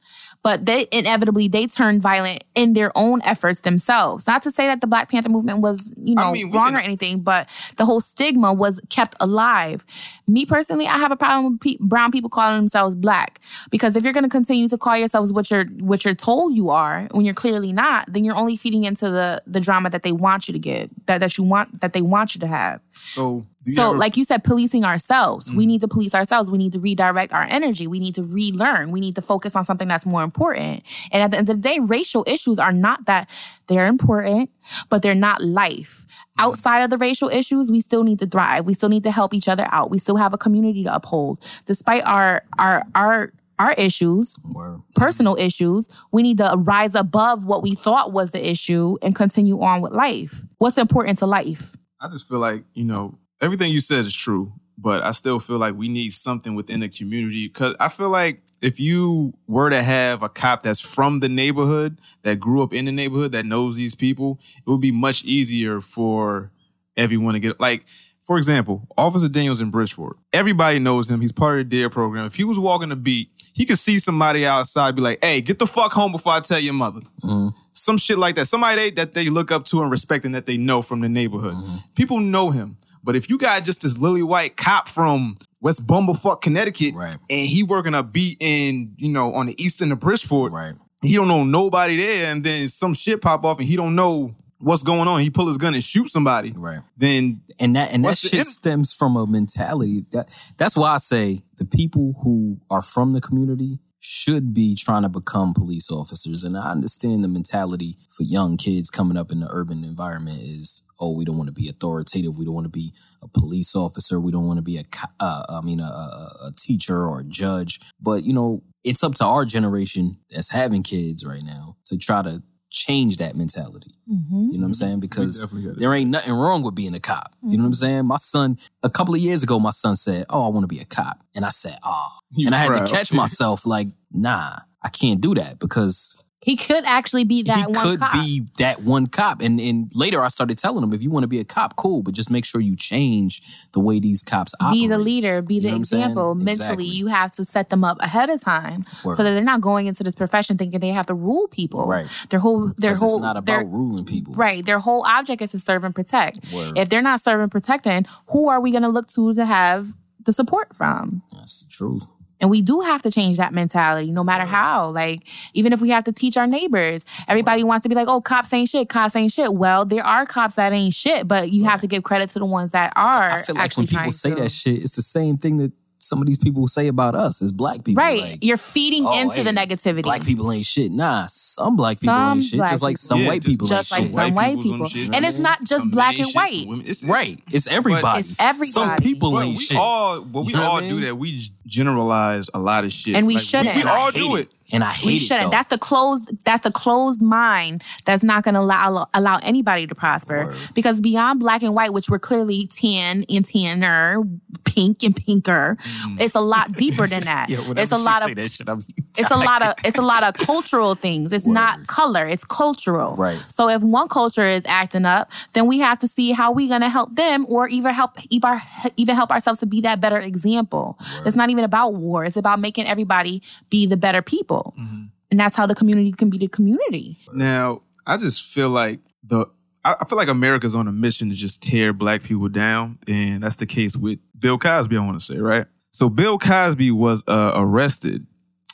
But 0.48 0.64
they 0.64 0.87
inevitably 0.92 1.48
they 1.48 1.66
turned 1.66 2.00
violent 2.00 2.42
in 2.54 2.72
their 2.72 2.90
own 2.96 3.20
efforts 3.22 3.61
themselves. 3.61 4.26
Not 4.26 4.42
to 4.44 4.50
say 4.50 4.66
that 4.68 4.80
the 4.80 4.87
Black 4.87 5.11
Panther 5.11 5.28
movement 5.28 5.61
was 5.61 5.92
you 5.98 6.14
know 6.14 6.22
I 6.22 6.32
mean, 6.32 6.50
wrong 6.50 6.68
can- 6.68 6.76
or 6.76 6.78
anything, 6.78 7.20
but 7.20 7.48
the 7.76 7.84
whole 7.84 8.00
stigma 8.00 8.54
was 8.54 8.80
kept 8.88 9.14
alive. 9.20 9.84
Me 10.26 10.46
personally, 10.46 10.87
I 10.87 10.96
have 10.96 11.12
a 11.12 11.16
problem 11.16 11.52
with 11.52 11.61
pe- 11.61 11.76
brown 11.80 12.11
people 12.12 12.30
calling 12.30 12.56
themselves 12.56 12.94
black 12.94 13.40
because 13.70 13.94
if 13.94 14.04
you're 14.04 14.14
going 14.14 14.24
to 14.24 14.30
continue 14.30 14.70
to 14.70 14.78
call 14.78 14.96
yourselves 14.96 15.34
what 15.34 15.50
you're 15.50 15.66
what 15.80 16.06
you're 16.06 16.14
told 16.14 16.56
you 16.56 16.70
are 16.70 17.08
when 17.11 17.26
you're 17.26 17.34
clearly 17.34 17.70
not, 17.70 18.11
then 18.11 18.24
you're 18.24 18.37
only 18.37 18.56
feeding 18.56 18.84
into 18.84 19.11
the 19.11 19.42
the 19.46 19.61
drama 19.61 19.90
that 19.90 20.02
they 20.02 20.12
want 20.12 20.48
you 20.48 20.52
to 20.52 20.58
get 20.58 20.88
that 21.04 21.20
that 21.20 21.37
you 21.37 21.44
want 21.44 21.82
that 21.82 21.92
they 21.92 22.00
want 22.00 22.34
you 22.34 22.40
to 22.40 22.46
have. 22.46 22.80
So, 22.92 23.22
do 23.30 23.44
you 23.57 23.57
So, 23.68 23.90
ever- 23.90 23.98
like 23.98 24.16
you 24.16 24.24
said, 24.24 24.44
policing 24.44 24.85
ourselves. 24.85 25.50
Mm. 25.50 25.57
We 25.57 25.66
need 25.66 25.81
to 25.83 25.88
police 25.88 26.14
ourselves. 26.14 26.50
We 26.50 26.59
need 26.59 26.72
to 26.72 26.81
redirect 26.81 27.33
our 27.33 27.46
energy. 27.48 27.87
We 27.87 28.00
need 28.00 28.14
to 28.16 28.22
relearn. 28.22 28.90
We 28.90 29.00
need 29.00 29.14
to 29.16 29.22
focus 29.22 29.54
on 29.57 29.64
something 29.64 29.88
that's 29.88 30.07
more 30.07 30.22
important. 30.22 30.83
And 31.12 31.22
at 31.22 31.31
the 31.31 31.38
end 31.38 31.48
of 31.50 31.57
the 31.57 31.68
day, 31.68 31.78
racial 31.81 32.24
issues 32.26 32.59
are 32.59 32.72
not 32.72 33.07
that 33.07 33.28
they're 33.66 33.87
important, 33.87 34.50
but 34.88 35.02
they're 35.02 35.14
not 35.14 35.42
life. 35.42 36.07
Mm. 36.09 36.44
Outside 36.44 36.83
of 36.83 36.90
the 36.90 36.96
racial 36.96 37.28
issues, 37.28 37.70
we 37.70 37.81
still 37.81 38.04
need 38.04 38.18
to 38.20 38.26
thrive. 38.26 38.66
We 38.66 38.74
still 38.74 38.88
need 38.88 39.04
to 39.04 39.11
help 39.11 39.35
each 39.35 39.48
other 39.48 39.66
out. 39.70 39.90
We 39.90 39.98
still 39.98 40.16
have 40.16 40.33
a 40.33 40.38
community 40.38 40.85
to 40.85 40.94
uphold. 40.94 41.38
Despite 41.66 42.04
our 42.04 42.42
our 42.59 42.85
our 42.94 43.33
our 43.59 43.72
issues, 43.72 44.37
Word. 44.54 44.81
personal 44.94 45.37
issues, 45.37 45.88
we 46.12 46.22
need 46.22 46.38
to 46.38 46.54
rise 46.59 46.94
above 46.94 47.44
what 47.44 47.61
we 47.62 47.74
thought 47.74 48.12
was 48.12 48.31
the 48.31 48.48
issue 48.50 48.96
and 49.02 49.16
continue 49.16 49.61
on 49.61 49.81
with 49.81 49.92
life. 49.92 50.44
What's 50.59 50.78
important 50.78 51.18
to 51.18 51.26
life? 51.26 51.74
I 52.00 52.09
just 52.09 52.28
feel 52.28 52.38
like 52.38 52.62
you 52.74 52.85
know 52.85 53.18
everything 53.40 53.72
you 53.72 53.81
said 53.81 54.01
is 54.01 54.14
true, 54.14 54.53
but 54.77 55.03
I 55.03 55.11
still 55.11 55.38
feel 55.38 55.59
like 55.59 55.74
we 55.74 55.88
need 55.88 56.12
something 56.12 56.55
within 56.55 56.81
the 56.81 56.88
community 56.88 57.48
because 57.48 57.74
I 57.81 57.88
feel 57.88 58.09
like 58.09 58.42
if 58.61 58.81
you 58.81 59.35
were 59.46 59.70
to 59.70 59.83
have 59.83 60.22
a 60.22 60.29
cop 60.29 60.62
that's 60.62 60.81
from 60.81 61.20
the 61.20 61.29
neighborhood 61.29 62.01
that 62.22 62.37
grew 62.37 62.62
up 62.62 62.72
in 62.72 62.85
the 62.85 62.92
neighborhood 62.92 63.33
that 63.33 63.46
knows 63.46 63.77
these 63.77 63.94
people, 63.94 64.38
it 64.66 64.68
would 64.70 64.81
be 64.81 64.92
much 64.92 65.24
easier 65.24 65.81
for 65.81 66.51
everyone 66.96 67.35
to 67.35 67.40
get 67.40 67.61
like. 67.61 67.85
For 68.22 68.37
example, 68.37 68.87
Officer 68.98 69.27
Daniels 69.27 69.62
in 69.62 69.70
Bridgeport. 69.70 70.18
Everybody 70.35 70.79
knows 70.79 71.11
him. 71.11 71.22
He's 71.22 71.33
part 71.33 71.61
of 71.61 71.70
the 71.70 71.79
DARE 71.79 71.88
program. 71.88 72.27
If 72.27 72.35
he 72.35 72.44
was 72.44 72.59
walking 72.59 72.90
the 72.90 72.96
beat, 72.96 73.31
he 73.55 73.64
could 73.64 73.79
see 73.79 73.98
somebody 73.98 74.44
outside, 74.44 74.94
be 74.94 75.01
like, 75.01 75.24
"Hey, 75.24 75.40
get 75.40 75.59
the 75.59 75.66
fuck 75.66 75.92
home 75.92 76.12
before 76.12 76.35
I 76.35 76.40
tell 76.40 76.59
your 76.59 76.74
mother." 76.74 77.01
Mm-hmm. 77.24 77.57
some 77.72 77.96
shit 77.96 78.18
like 78.18 78.35
that. 78.35 78.44
Somebody 78.44 78.77
they, 78.77 78.90
that 78.90 79.14
they 79.14 79.31
look 79.31 79.51
up 79.51 79.64
to 79.66 79.81
and 79.81 79.90
respect 79.90 80.27
and 80.27 80.35
that 80.35 80.44
they 80.44 80.59
know 80.59 80.83
from 80.83 81.01
the 81.01 81.09
neighborhood. 81.09 81.55
Mm-hmm. 81.55 81.77
People 81.94 82.18
know 82.20 82.51
him. 82.51 82.77
But 83.08 83.16
if 83.16 83.30
you 83.30 83.38
got 83.38 83.64
just 83.64 83.80
this 83.80 83.96
lily 83.96 84.22
white 84.22 84.58
cop 84.58 84.86
from 84.86 85.38
West 85.62 85.86
Bumblefuck, 85.86 86.42
Connecticut, 86.42 86.92
Right. 86.94 87.16
and 87.30 87.46
he 87.48 87.62
working 87.62 87.94
a 87.94 88.02
beat 88.02 88.36
in, 88.38 88.92
you 88.98 89.08
know, 89.08 89.32
on 89.32 89.46
the 89.46 89.54
east 89.58 89.80
end 89.80 89.92
of 89.92 89.98
Bridgeport, 90.00 90.52
Right. 90.52 90.74
he 91.02 91.14
don't 91.14 91.26
know 91.26 91.42
nobody 91.42 91.96
there, 91.96 92.30
and 92.30 92.44
then 92.44 92.68
some 92.68 92.92
shit 92.92 93.22
pop 93.22 93.46
off 93.46 93.60
and 93.60 93.66
he 93.66 93.76
don't 93.76 93.94
know 93.94 94.34
what's 94.58 94.82
going 94.82 95.08
on. 95.08 95.22
He 95.22 95.30
pull 95.30 95.46
his 95.46 95.56
gun 95.56 95.72
and 95.72 95.82
shoot 95.82 96.10
somebody. 96.10 96.52
Right. 96.54 96.80
Then 96.98 97.40
and 97.58 97.76
that 97.76 97.94
and 97.94 98.04
that 98.04 98.18
shit 98.18 98.34
in- 98.34 98.44
stems 98.44 98.92
from 98.92 99.16
a 99.16 99.26
mentality 99.26 100.04
that 100.12 100.28
that's 100.58 100.76
why 100.76 100.90
I 100.90 100.98
say 100.98 101.40
the 101.56 101.64
people 101.64 102.14
who 102.22 102.58
are 102.70 102.82
from 102.82 103.12
the 103.12 103.22
community 103.22 103.78
should 104.00 104.52
be 104.52 104.74
trying 104.74 105.02
to 105.04 105.08
become 105.08 105.54
police 105.54 105.90
officers 105.90 106.44
and 106.44 106.58
I 106.58 106.70
understand 106.72 107.24
the 107.24 107.28
mentality 107.28 107.96
for 108.10 108.24
young 108.24 108.58
kids 108.58 108.90
coming 108.90 109.16
up 109.16 109.32
in 109.32 109.40
the 109.40 109.48
urban 109.50 109.82
environment 109.82 110.40
is 110.42 110.82
oh 111.00 111.14
we 111.14 111.24
don't 111.24 111.37
want 111.37 111.48
to 111.48 111.52
be 111.52 111.68
authoritative 111.68 112.38
we 112.38 112.44
don't 112.44 112.54
want 112.54 112.64
to 112.64 112.70
be 112.70 112.92
a 113.22 113.28
police 113.28 113.74
officer 113.74 114.20
we 114.20 114.32
don't 114.32 114.46
want 114.46 114.58
to 114.58 114.62
be 114.62 114.78
a 114.78 114.84
uh, 115.20 115.42
I 115.48 115.61
mean 115.61 115.80
a, 115.80 115.84
a, 115.84 116.46
a 116.46 116.52
teacher 116.56 117.06
or 117.06 117.20
a 117.20 117.24
judge 117.24 117.80
but 118.00 118.24
you 118.24 118.32
know 118.32 118.62
it's 118.84 119.02
up 119.02 119.14
to 119.14 119.24
our 119.24 119.44
generation 119.44 120.18
that's 120.30 120.50
having 120.50 120.82
kids 120.82 121.24
right 121.26 121.42
now 121.42 121.76
to 121.87 121.98
try 121.98 122.22
to 122.22 122.42
change 122.70 123.16
that 123.16 123.34
mentality 123.34 123.94
mm-hmm. 124.11 124.50
you 124.50 124.58
know 124.58 124.62
what 124.62 124.66
I'm 124.68 124.74
saying? 124.74 125.00
Because 125.00 125.50
there 125.76 125.94
ain't 125.94 126.11
nothing 126.11 126.34
wrong 126.34 126.62
with 126.62 126.74
being 126.74 126.94
a 126.94 127.00
cop. 127.00 127.34
You 127.42 127.56
know 127.56 127.62
what 127.62 127.68
I'm 127.68 127.72
mm-hmm. 127.72 127.78
saying? 127.78 128.06
My 128.06 128.16
son, 128.16 128.58
a 128.82 128.90
couple 128.90 129.14
of 129.14 129.20
years 129.20 129.42
ago, 129.42 129.58
my 129.58 129.70
son 129.70 129.96
said, 129.96 130.26
Oh, 130.28 130.44
I 130.44 130.48
want 130.48 130.64
to 130.64 130.68
be 130.68 130.80
a 130.80 130.84
cop. 130.84 131.22
And 131.34 131.46
I 131.46 131.48
said, 131.48 131.78
Oh. 131.82 132.08
And 132.37 132.54
I 132.54 132.58
had 132.58 132.72
proud. 132.72 132.87
to 132.87 132.92
catch 132.92 133.12
myself 133.24 133.64
like, 133.64 133.88
nah, 134.11 134.56
I 134.82 134.88
can't 134.88 135.20
do 135.20 135.34
that 135.34 135.58
because 135.58 136.22
He 136.48 136.56
could 136.56 136.84
actually 136.87 137.24
be 137.24 137.42
that 137.42 137.66
one 137.66 137.74
cop. 137.74 137.82
he 137.84 137.88
one 137.88 137.90
could 137.90 138.00
cop. 138.00 138.12
be 138.14 138.42
that 138.58 138.80
one 138.82 139.06
cop. 139.06 139.42
And 139.42 139.61
and 139.61 139.90
later 139.94 140.22
I 140.22 140.28
started 140.28 140.56
telling 140.58 140.82
him, 140.82 140.94
if 140.94 141.02
you 141.02 141.11
want 141.11 141.24
to 141.24 141.28
be 141.28 141.40
a 141.40 141.44
cop, 141.44 141.76
cool, 141.76 142.02
but 142.02 142.14
just 142.14 142.30
make 142.30 142.44
sure 142.46 142.61
you 142.61 142.74
change 142.74 143.42
the 143.72 143.80
way 143.80 144.00
these 144.00 144.22
cops 144.22 144.54
operate. 144.61 144.80
be 144.80 144.87
the 144.87 144.98
leader, 144.98 145.42
be 145.42 145.56
You 145.56 145.61
the 145.61 145.66
know 145.68 145.72
what 145.74 145.76
I'm 145.78 145.84
saying? 145.84 146.02
example. 146.04 146.34
Mentally, 146.34 146.52
Exactly. 146.52 146.84
you 146.87 147.06
have 147.08 147.32
to 147.32 147.44
set 147.44 147.68
them 147.68 147.84
up 147.84 148.00
ahead 148.00 148.30
of 148.30 148.40
time 148.40 148.84
Word. 149.04 149.16
so 149.16 149.22
that 149.22 149.32
they're 149.34 149.42
not 149.42 149.61
going 149.61 149.87
into 149.87 150.02
this 150.02 150.14
profession 150.14 150.56
thinking 150.56 150.80
they 150.80 150.88
have 150.88 151.06
to 151.06 151.14
rule 151.14 151.48
people. 151.48 151.87
Right. 151.87 152.06
Their 152.30 152.40
whole 152.40 152.72
their 152.78 152.94
whole 152.94 153.16
it's 153.16 153.22
not 153.22 153.44
their- 153.44 153.61
about 153.61 153.70
ruling 153.72 154.04
people. 154.06 154.32
Right. 154.34 154.64
Their 154.64 154.78
whole 154.78 155.04
object 155.06 155.42
is 155.42 155.50
to 155.50 155.58
serve 155.58 155.84
and 155.84 155.94
protect. 155.94 156.52
Word. 156.54 156.78
If 156.78 156.88
they're 156.88 157.02
not 157.02 157.20
serving 157.20 157.42
and 157.42 157.52
protecting, 157.52 158.06
who 158.28 158.48
are 158.48 158.61
we 158.61 158.70
going 158.70 158.82
to 158.84 158.88
look 158.88 159.08
to 159.08 159.34
to 159.34 159.44
have 159.44 159.94
the 160.24 160.32
support 160.32 160.74
from? 160.74 161.22
That's 161.32 161.62
the 161.62 161.70
truth. 161.70 162.08
And 162.40 162.51
we 162.51 162.62
do 162.62 162.81
have 162.81 163.03
to 163.03 163.11
change 163.11 163.37
that 163.38 163.53
mentality 163.53 164.11
no 164.11 164.22
matter 164.22 164.44
how. 164.44 164.90
Like, 164.90 165.22
even 165.55 165.72
if 165.72 165.81
we 165.81 165.90
have 165.90 166.05
to 166.05 166.12
teach 166.12 166.37
our 166.37 166.46
neighbors, 166.46 167.05
everybody 167.27 167.64
wants 167.64 167.83
to 167.83 167.88
be 167.88 167.94
like, 167.94 168.09
oh, 168.09 168.20
cops 168.20 168.53
ain't 168.53 168.68
shit, 168.68 168.88
cops 168.88 169.16
ain't 169.16 169.33
shit. 169.33 169.55
Well, 169.55 169.85
there 169.85 170.05
are 170.05 170.24
cops 170.27 170.55
that 170.55 170.72
ain't 170.72 170.94
shit, 170.94 171.27
but 171.27 171.53
you 171.53 171.64
have 171.64 171.81
to 171.81 171.87
give 171.87 172.03
credit 172.03 172.31
to 172.31 172.38
the 172.38 172.46
ones 172.46 172.72
that 172.72 172.92
are 172.96 173.31
I 173.31 173.42
feel 173.42 173.57
like 173.57 173.64
actually 173.64 173.87
when 173.87 173.88
people 173.88 174.12
say 174.12 174.31
to. 174.31 174.37
that 174.37 174.51
shit, 174.51 174.83
it's 174.83 174.96
the 174.96 175.03
same 175.03 175.37
thing 175.37 175.59
that 175.59 175.72
some 176.00 176.20
of 176.20 176.26
these 176.26 176.38
people 176.38 176.66
say 176.68 176.87
about 176.88 177.14
us 177.14 177.42
as 177.42 177.50
black 177.52 177.84
people. 177.84 178.02
Right. 178.02 178.20
Like, 178.20 178.38
You're 178.40 178.56
feeding 178.56 179.04
oh, 179.04 179.20
into 179.20 179.42
the 179.42 179.50
negativity. 179.50 180.02
Black 180.04 180.24
people 180.24 180.50
ain't 180.52 180.64
shit. 180.64 180.92
Nah, 180.92 181.26
some 181.28 181.74
black 181.76 182.00
people 182.00 182.14
Some 182.14 182.38
ain't 182.38 182.44
shit. 182.44 182.56
black 182.58 182.70
Just 182.70 182.82
like 182.82 182.96
some 182.98 183.20
Yeah, 183.20 183.26
white 183.28 183.42
just- 183.42 183.48
people 183.50 183.66
Just 183.66 183.92
ain't 183.92 184.00
like 184.00 184.06
shit. 184.08 184.14
some 184.14 184.34
white 184.34 184.61
people. 184.62 184.88
shit, 184.88 185.14
And 185.14 185.24
it's 185.24 185.40
not 185.40 185.58
just 185.64 185.80
Some 185.82 185.90
black 185.90 186.18
and 186.18 186.28
white. 186.32 186.64
women- 186.66 186.80
it's- 186.82 187.02
it's- 187.02 187.11
Right. 187.11 187.40
It's 187.50 187.66
everybody. 187.66 188.20
It's 188.20 188.32
everybody. 188.38 188.70
Some 188.70 188.96
people 188.96 189.32
But 189.32 189.44
ain't 189.46 189.58
we 189.58 189.64
shit. 189.64 189.76
all, 189.76 190.20
but 190.20 190.42
we 190.46 190.52
You 190.52 190.58
know 190.58 190.62
all 190.70 190.76
I 190.76 190.80
mean? 190.82 190.90
do 190.90 191.00
that. 191.06 191.16
We 191.18 191.50
generalize 191.66 192.48
a 192.54 192.58
lot 192.58 192.84
of 192.84 192.92
shit, 192.92 193.14
And 193.16 193.26
we 193.26 193.34
Like, 193.34 193.42
shouldn't. 193.44 193.74
We, 193.74 193.80
And 193.80 193.90
I 193.90 193.96
all 193.98 194.11
do 194.11 194.37
it. 194.37 194.42
it. 194.42 194.52
And 194.72 194.85
I 194.85 194.90
hate 194.90 195.07
we 195.07 195.18
shouldn't. 195.18 195.44
though. 195.46 195.50
That's 195.50 195.68
the 195.68 195.78
closed. 195.78 196.44
That's 196.44 196.62
the 196.62 196.70
closed 196.70 197.22
mind 197.22 197.83
that's 198.04 198.22
not 198.22 198.44
going 198.44 198.54
to 198.54 198.61
allow 198.61 199.09
allow 199.14 199.38
anybody 199.42 199.87
to 199.87 199.94
prosper. 199.94 200.46
Word. 200.46 200.57
Because 200.74 201.00
beyond 201.00 201.40
black 201.40 201.62
and 201.62 201.74
white, 201.74 201.92
which 201.92 202.09
we're 202.11 202.18
clearly 202.18 202.66
tan 202.66 203.24
and 203.31 203.44
tanner, 203.44 204.22
pink 204.64 205.02
and 205.02 205.16
pinker, 205.16 205.76
it's 206.18 206.35
a 206.35 206.40
lot 206.40 206.72
deeper 206.72 207.07
than 207.07 207.20
that. 207.24 207.48
Mm. 207.48 207.76
Yeah, 207.76 207.83
it's 207.83 207.92
a 207.92 207.98
lot 207.98 208.22
of. 208.22 208.50
shit, 208.50 208.68
It's 209.18 209.31
a 209.33 209.37
lot 209.37 209.62
of 209.62 209.74
it's 209.85 209.98
a 209.98 210.02
lot 210.02 210.22
of 210.22 210.35
cultural 210.35 210.94
things. 210.94 211.33
It's 211.33 211.46
not 211.46 211.87
color. 211.88 212.26
It's 212.26 212.44
cultural. 212.44 213.16
Right. 213.16 213.37
So 213.48 213.68
if 213.68 213.83
one 213.83 214.07
culture 214.09 214.46
is 214.46 214.62
acting 214.66 215.04
up, 215.07 215.31
then 215.54 215.66
we 215.66 215.81
have 215.81 215.98
to 216.00 216.07
see 216.07 216.31
how 216.33 216.52
we're 216.52 216.68
gonna 216.68 216.88
help 216.88 217.16
them, 217.16 217.44
or 217.48 217.66
even 217.68 217.92
help 217.94 218.12
even 218.31 218.61
even 218.96 219.16
help 219.16 219.31
ourselves 219.33 219.59
to 219.61 219.66
be 219.66 219.81
that 219.81 220.00
better 220.00 220.18
example. 220.18 220.98
It's 221.26 221.35
not 221.35 221.50
even 221.50 221.64
about 221.64 221.94
war. 221.94 222.24
It's 222.24 222.37
about 222.37 222.61
making 222.61 222.87
everybody 222.87 223.42
be 223.70 223.87
the 223.87 223.96
better 223.96 224.22
people, 224.22 224.57
and 224.76 225.38
that's 225.40 225.56
how 225.56 225.66
the 225.66 225.74
community 225.74 226.12
can 226.12 226.30
be 226.30 226.38
the 226.38 226.48
community. 226.48 227.18
Now, 227.32 227.82
I 228.06 228.16
just 228.16 228.44
feel 228.44 228.70
like 228.70 229.00
the 229.22 229.46
I 229.84 229.96
I 230.00 230.04
feel 230.04 230.16
like 230.18 230.28
America's 230.28 230.74
on 230.74 230.88
a 230.88 230.92
mission 230.92 231.28
to 231.30 231.34
just 231.34 231.62
tear 231.62 231.92
black 231.92 232.22
people 232.22 232.48
down, 232.48 232.98
and 233.06 233.42
that's 233.42 233.56
the 233.56 233.66
case 233.66 233.96
with 233.96 234.18
Bill 234.38 234.58
Cosby. 234.58 234.96
I 234.96 235.00
want 235.04 235.18
to 235.18 235.24
say 235.24 235.38
right. 235.38 235.66
So 235.90 236.08
Bill 236.08 236.38
Cosby 236.38 236.90
was 236.90 237.24
uh, 237.26 237.52
arrested 237.56 238.26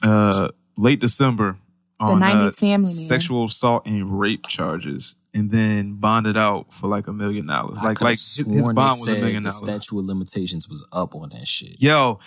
uh, 0.02 0.48
late 0.76 1.00
December 1.00 1.56
on 2.00 2.22
uh, 2.22 2.26
90s 2.26 2.58
family 2.58 2.90
sexual 2.90 3.44
assault 3.44 3.86
and 3.86 4.18
rape 4.18 4.46
charges, 4.48 5.16
and 5.32 5.50
then 5.50 5.94
bonded 5.94 6.36
out 6.36 6.72
for 6.72 6.88
like 6.88 7.06
a 7.06 7.12
million 7.12 7.46
dollars. 7.46 7.78
Like 7.82 8.00
like 8.00 8.12
his, 8.18 8.36
his 8.36 8.44
sworn 8.62 8.74
they 8.74 8.80
bond 8.80 8.90
was 9.00 9.06
a 9.08 9.10
said 9.10 9.20
million 9.20 9.42
the 9.44 9.50
dollars. 9.50 9.62
statute 9.84 9.98
of 9.98 10.04
limitations 10.04 10.68
was 10.68 10.86
up 10.92 11.14
on 11.14 11.28
that 11.30 11.46
shit. 11.46 11.80
Yo, 11.80 12.18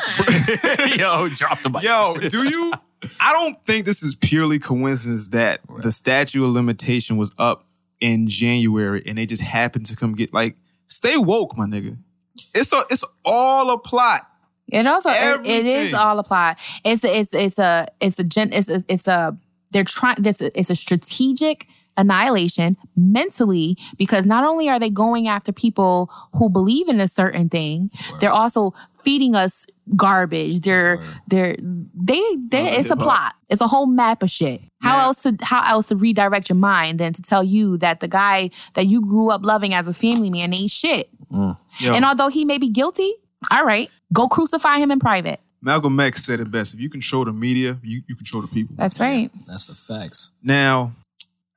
Yo, 0.96 1.28
dropped 1.28 1.62
the 1.62 1.70
mic. 1.70 1.82
Yo, 1.82 2.16
do 2.16 2.48
you? 2.48 2.72
I 3.20 3.32
don't 3.32 3.62
think 3.64 3.84
this 3.84 4.02
is 4.02 4.14
purely 4.14 4.58
coincidence 4.58 5.28
that 5.28 5.60
the 5.78 5.90
statute 5.90 6.44
of 6.44 6.50
limitation 6.50 7.16
was 7.16 7.34
up 7.38 7.66
in 8.00 8.28
January 8.28 9.02
and 9.06 9.18
they 9.18 9.26
just 9.26 9.42
happened 9.42 9.86
to 9.86 9.96
come 9.96 10.14
get 10.14 10.32
like 10.32 10.56
stay 10.86 11.16
woke, 11.16 11.56
my 11.56 11.66
nigga. 11.66 11.96
It's 12.54 12.72
a 12.72 12.82
it's 12.90 13.04
all 13.24 13.70
a 13.70 13.78
plot. 13.78 14.22
It 14.68 14.86
also 14.86 15.10
it, 15.10 15.46
it 15.46 15.66
is 15.66 15.76
Everything. 15.76 15.94
all 15.94 16.18
applied. 16.18 16.56
It's 16.84 17.04
a, 17.04 17.18
it's 17.18 17.34
it's 17.34 17.58
a 17.58 17.86
it's 18.00 18.18
a 18.18 18.24
gen 18.24 18.52
it's 18.52 18.68
a, 18.68 18.84
it's 18.88 19.08
a 19.08 19.36
they're 19.70 19.84
trying 19.84 20.16
this 20.18 20.40
it's 20.40 20.70
a 20.70 20.74
strategic 20.76 21.66
annihilation 21.96 22.76
mentally 22.96 23.76
because 23.98 24.24
not 24.24 24.44
only 24.44 24.68
are 24.68 24.78
they 24.78 24.90
going 24.90 25.28
after 25.28 25.52
people 25.52 26.10
who 26.34 26.48
believe 26.48 26.88
in 26.88 27.00
a 27.00 27.08
certain 27.08 27.48
thing, 27.48 27.90
they're 28.20 28.32
also 28.32 28.72
feeding 29.02 29.34
us 29.34 29.66
garbage. 29.96 30.60
They're 30.60 31.02
they're 31.28 31.56
they 31.60 32.22
they 32.48 32.76
it's 32.78 32.90
a 32.90 32.96
plot. 32.96 33.34
It's 33.50 33.60
a 33.60 33.66
whole 33.66 33.86
map 33.86 34.22
of 34.22 34.30
shit. 34.30 34.60
How 34.80 34.96
Yeah. 34.98 35.02
else 35.04 35.22
to 35.22 35.36
how 35.42 35.62
else 35.70 35.88
to 35.88 35.96
redirect 35.96 36.48
your 36.48 36.58
mind 36.58 36.98
than 37.00 37.12
to 37.12 37.22
tell 37.22 37.44
you 37.44 37.76
that 37.78 38.00
the 38.00 38.08
guy 38.08 38.50
that 38.74 38.86
you 38.86 39.00
grew 39.00 39.30
up 39.30 39.44
loving 39.44 39.74
as 39.74 39.86
a 39.88 39.92
family 39.94 40.30
man 40.30 40.52
ain't 40.54 40.70
shit. 40.70 41.08
Mm. 41.30 41.56
Yo, 41.80 41.92
And 41.94 42.04
although 42.04 42.28
he 42.28 42.44
may 42.44 42.58
be 42.58 42.68
guilty, 42.68 43.12
all 43.50 43.64
right, 43.64 43.88
go 44.12 44.28
crucify 44.28 44.78
him 44.78 44.90
in 44.90 44.98
private. 44.98 45.40
Malcolm 45.64 45.98
X 46.00 46.24
said 46.24 46.40
it 46.40 46.50
best. 46.50 46.74
If 46.74 46.80
you 46.80 46.90
control 46.90 47.24
the 47.24 47.32
media, 47.32 47.78
you, 47.82 48.02
you 48.08 48.16
control 48.16 48.42
the 48.42 48.48
people. 48.48 48.74
That's 48.76 48.98
right. 48.98 49.30
That's 49.46 49.68
the 49.68 49.74
facts. 49.74 50.32
Now, 50.42 50.92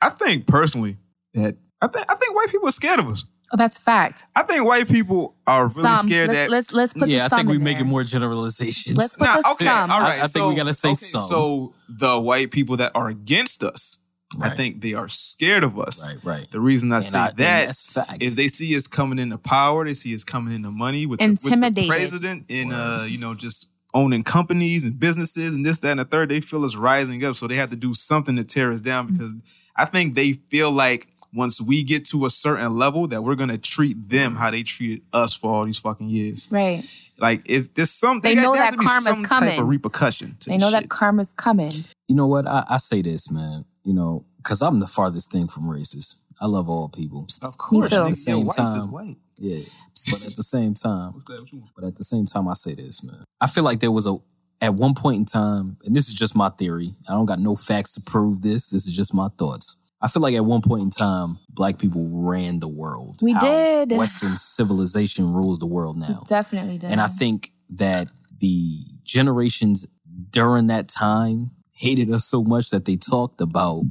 I 0.02 0.10
think 0.10 0.46
personally 0.46 0.98
that 1.34 1.56
I 1.82 1.88
think 1.88 2.06
I 2.10 2.16
think 2.16 2.36
white 2.36 2.50
people 2.50 2.68
are 2.68 2.72
scared 2.72 3.00
of 3.00 3.08
us. 3.10 3.26
Oh, 3.56 3.58
that's 3.58 3.78
fact. 3.78 4.26
I 4.36 4.44
think 4.44 4.66
white 4.66 4.88
people 4.90 5.34
are 5.48 5.64
really 5.70 5.82
some. 5.82 5.98
scared 6.08 6.28
let's, 6.28 6.40
that 6.40 6.52
let's 6.52 6.74
let's 6.74 6.94
put 6.94 7.08
yeah, 7.08 7.20
the 7.20 7.24
I 7.24 7.28
some 7.30 7.38
think 7.40 7.50
we 7.50 7.56
in 7.56 7.64
making 7.64 7.84
there. 7.84 7.92
more 7.92 8.04
generalizations. 8.04 8.98
Let's 8.98 9.16
put 9.18 9.24
Nah, 9.26 9.42
the 9.42 9.50
okay, 9.52 9.66
some. 9.66 9.92
all 9.92 10.02
right. 10.02 10.20
I- 10.20 10.24
I 10.24 10.28
think 10.28 10.46
we 10.50 10.56
gotta 10.56 10.74
say 10.74 10.90
okay, 10.90 10.96
some. 10.96 11.28
So 11.30 11.74
the 11.88 12.20
white 12.20 12.52
people 12.52 12.76
that 12.78 12.92
are 12.96 13.08
against 13.08 13.64
us, 13.64 14.00
I 14.42 14.50
think 14.50 14.82
they 14.82 14.94
are 14.94 15.08
scared 15.08 15.64
of 15.64 15.80
us. 15.80 16.06
right, 16.06 16.24
right. 16.40 16.52
The 16.52 16.60
reason 16.60 16.92
I 16.92 16.98
And 16.98 17.06
say 17.06 17.18
I- 17.18 17.28
that 17.28 17.38
that's 17.38 17.92
fact. 17.92 18.18
is 18.22 18.36
they 18.36 18.50
see 18.50 18.76
us 18.76 18.88
coming 18.88 19.20
into 19.20 19.38
power. 19.38 19.86
They 19.86 19.94
see 19.94 20.14
us 20.14 20.24
coming 20.26 20.54
into 20.54 20.72
money 20.72 21.06
with 21.06 21.20
the, 21.22 21.30
with 21.30 21.42
the 21.42 21.48
Intimidated. 21.48 21.88
president 21.90 22.46
and 22.50 22.74
uh, 22.74 23.06
you 23.08 23.18
know 23.18 23.34
just 23.36 23.72
owning 23.94 24.24
companies 24.24 24.84
and 24.84 25.00
businesses 25.00 25.56
and 25.56 25.66
this, 25.66 25.80
that, 25.80 25.92
and 25.92 26.00
the 26.02 26.06
third. 26.06 26.28
They 26.28 26.42
feel 26.42 26.66
us 26.66 26.76
rising 26.76 27.24
up, 27.24 27.38
so 27.38 27.48
they 27.48 27.56
have 27.56 27.70
to 27.70 27.78
do 27.78 27.94
something 27.94 28.36
to 28.36 28.44
tear 28.44 28.74
us 28.74 28.82
down 28.82 29.08
because 29.08 29.34
I 29.78 29.86
think 29.86 30.16
they 30.16 30.34
feel 30.34 30.70
like 30.72 31.08
once 31.36 31.62
we 31.62 31.84
get 31.84 32.06
to 32.06 32.26
a 32.26 32.30
certain 32.30 32.78
level 32.78 33.08
that 33.08 33.24
we're 33.24 33.36
gonna 33.36 33.58
treat 33.58 34.10
them 34.10 34.36
how 34.36 34.50
they 34.50 34.64
treated 34.64 35.02
us 35.14 35.36
for 35.36 35.52
all 35.54 35.66
these 35.66 35.78
fucking 35.80 36.08
years. 36.08 36.48
right. 36.52 36.84
Like 37.18 37.48
is 37.50 37.70
there's 37.70 37.92
some 37.92 38.20
They 38.20 38.36
got- 38.36 38.42
know 38.44 38.54
that 38.56 38.76
karma's 38.78 39.04
some 39.06 39.24
type 39.24 39.40
coming. 39.40 39.60
of 39.60 39.68
repercussion. 39.68 40.36
To 40.42 40.50
They 40.50 40.58
know 40.58 40.70
shit. 40.72 40.82
that 40.84 40.90
karma's 40.90 41.32
coming. 41.38 41.72
you 42.08 42.16
know 42.16 42.28
what? 42.28 42.46
I, 42.48 42.64
I 42.70 42.78
say 42.78 43.02
this, 43.02 43.32
man. 43.32 43.64
You 43.86 43.94
know, 43.94 44.26
because 44.38 44.62
I'm 44.62 44.80
the 44.80 44.88
farthest 44.88 45.32
thing 45.32 45.48
from 45.48 45.64
racist. 45.64 46.22
I 46.42 46.48
love 46.48 46.68
all 46.70 46.90
people. 46.90 47.28
Of 47.42 47.58
course, 47.58 47.90
too. 47.92 47.96
At 47.96 48.02
the 48.04 48.08
your 48.10 48.16
same 48.16 48.46
wife 48.46 48.50
is 48.50 48.56
time. 48.86 48.92
white. 48.92 49.18
Yeah. 49.38 49.60
But 50.08 50.28
at 50.28 50.36
the 50.36 50.44
same 50.44 50.74
time, 50.76 51.14
What's 51.14 51.26
that? 51.26 51.40
What 51.42 51.52
you 51.54 51.60
want? 51.60 51.72
but 51.76 51.84
at 51.86 51.96
the 51.96 52.04
same 52.04 52.26
time, 52.26 52.48
I 52.50 52.54
say 52.54 52.76
this, 52.76 53.02
man. 53.04 53.24
I 53.42 53.48
feel 53.48 53.64
like 53.64 53.80
there 53.80 53.92
was 53.92 54.06
a 54.06 54.18
at 54.62 54.74
one 54.76 54.94
point 54.94 55.18
in 55.18 55.26
time, 55.26 55.78
and 55.86 55.96
this 55.96 56.08
is 56.10 56.14
just 56.14 56.36
my 56.36 56.50
theory. 56.50 56.94
I 57.10 57.14
don't 57.14 57.26
got 57.26 57.40
no 57.40 57.56
facts 57.56 57.94
to 57.94 58.02
prove 58.02 58.42
this. 58.42 58.70
This 58.70 58.86
is 58.86 58.94
just 58.96 59.14
my 59.14 59.30
thoughts. 59.40 59.78
I 60.02 60.08
feel 60.08 60.22
like 60.22 60.36
at 60.36 60.46
one 60.46 60.62
point 60.62 60.84
in 60.84 60.90
time, 60.90 61.40
black 61.50 61.80
people 61.80 62.26
ran 62.26 62.60
the 62.60 62.68
world. 62.68 63.18
We 63.22 63.34
How 63.34 63.40
did. 63.40 63.92
Western 63.92 64.38
civilization 64.38 65.34
rules 65.34 65.60
the 65.60 65.68
world 65.68 65.98
now. 65.98 66.24
Definitely 66.28 66.78
did. 66.78 66.92
And 66.92 67.02
I 67.02 67.08
think 67.08 67.50
that 67.72 68.10
the 68.40 68.80
generations 69.04 69.88
during 70.30 70.68
that 70.68 70.90
time 70.90 71.52
hated 71.74 72.12
us 72.12 72.26
so 72.26 72.44
much 72.44 72.70
that 72.70 72.86
they 72.86 72.98
talked 72.98 73.42
about 73.42 73.84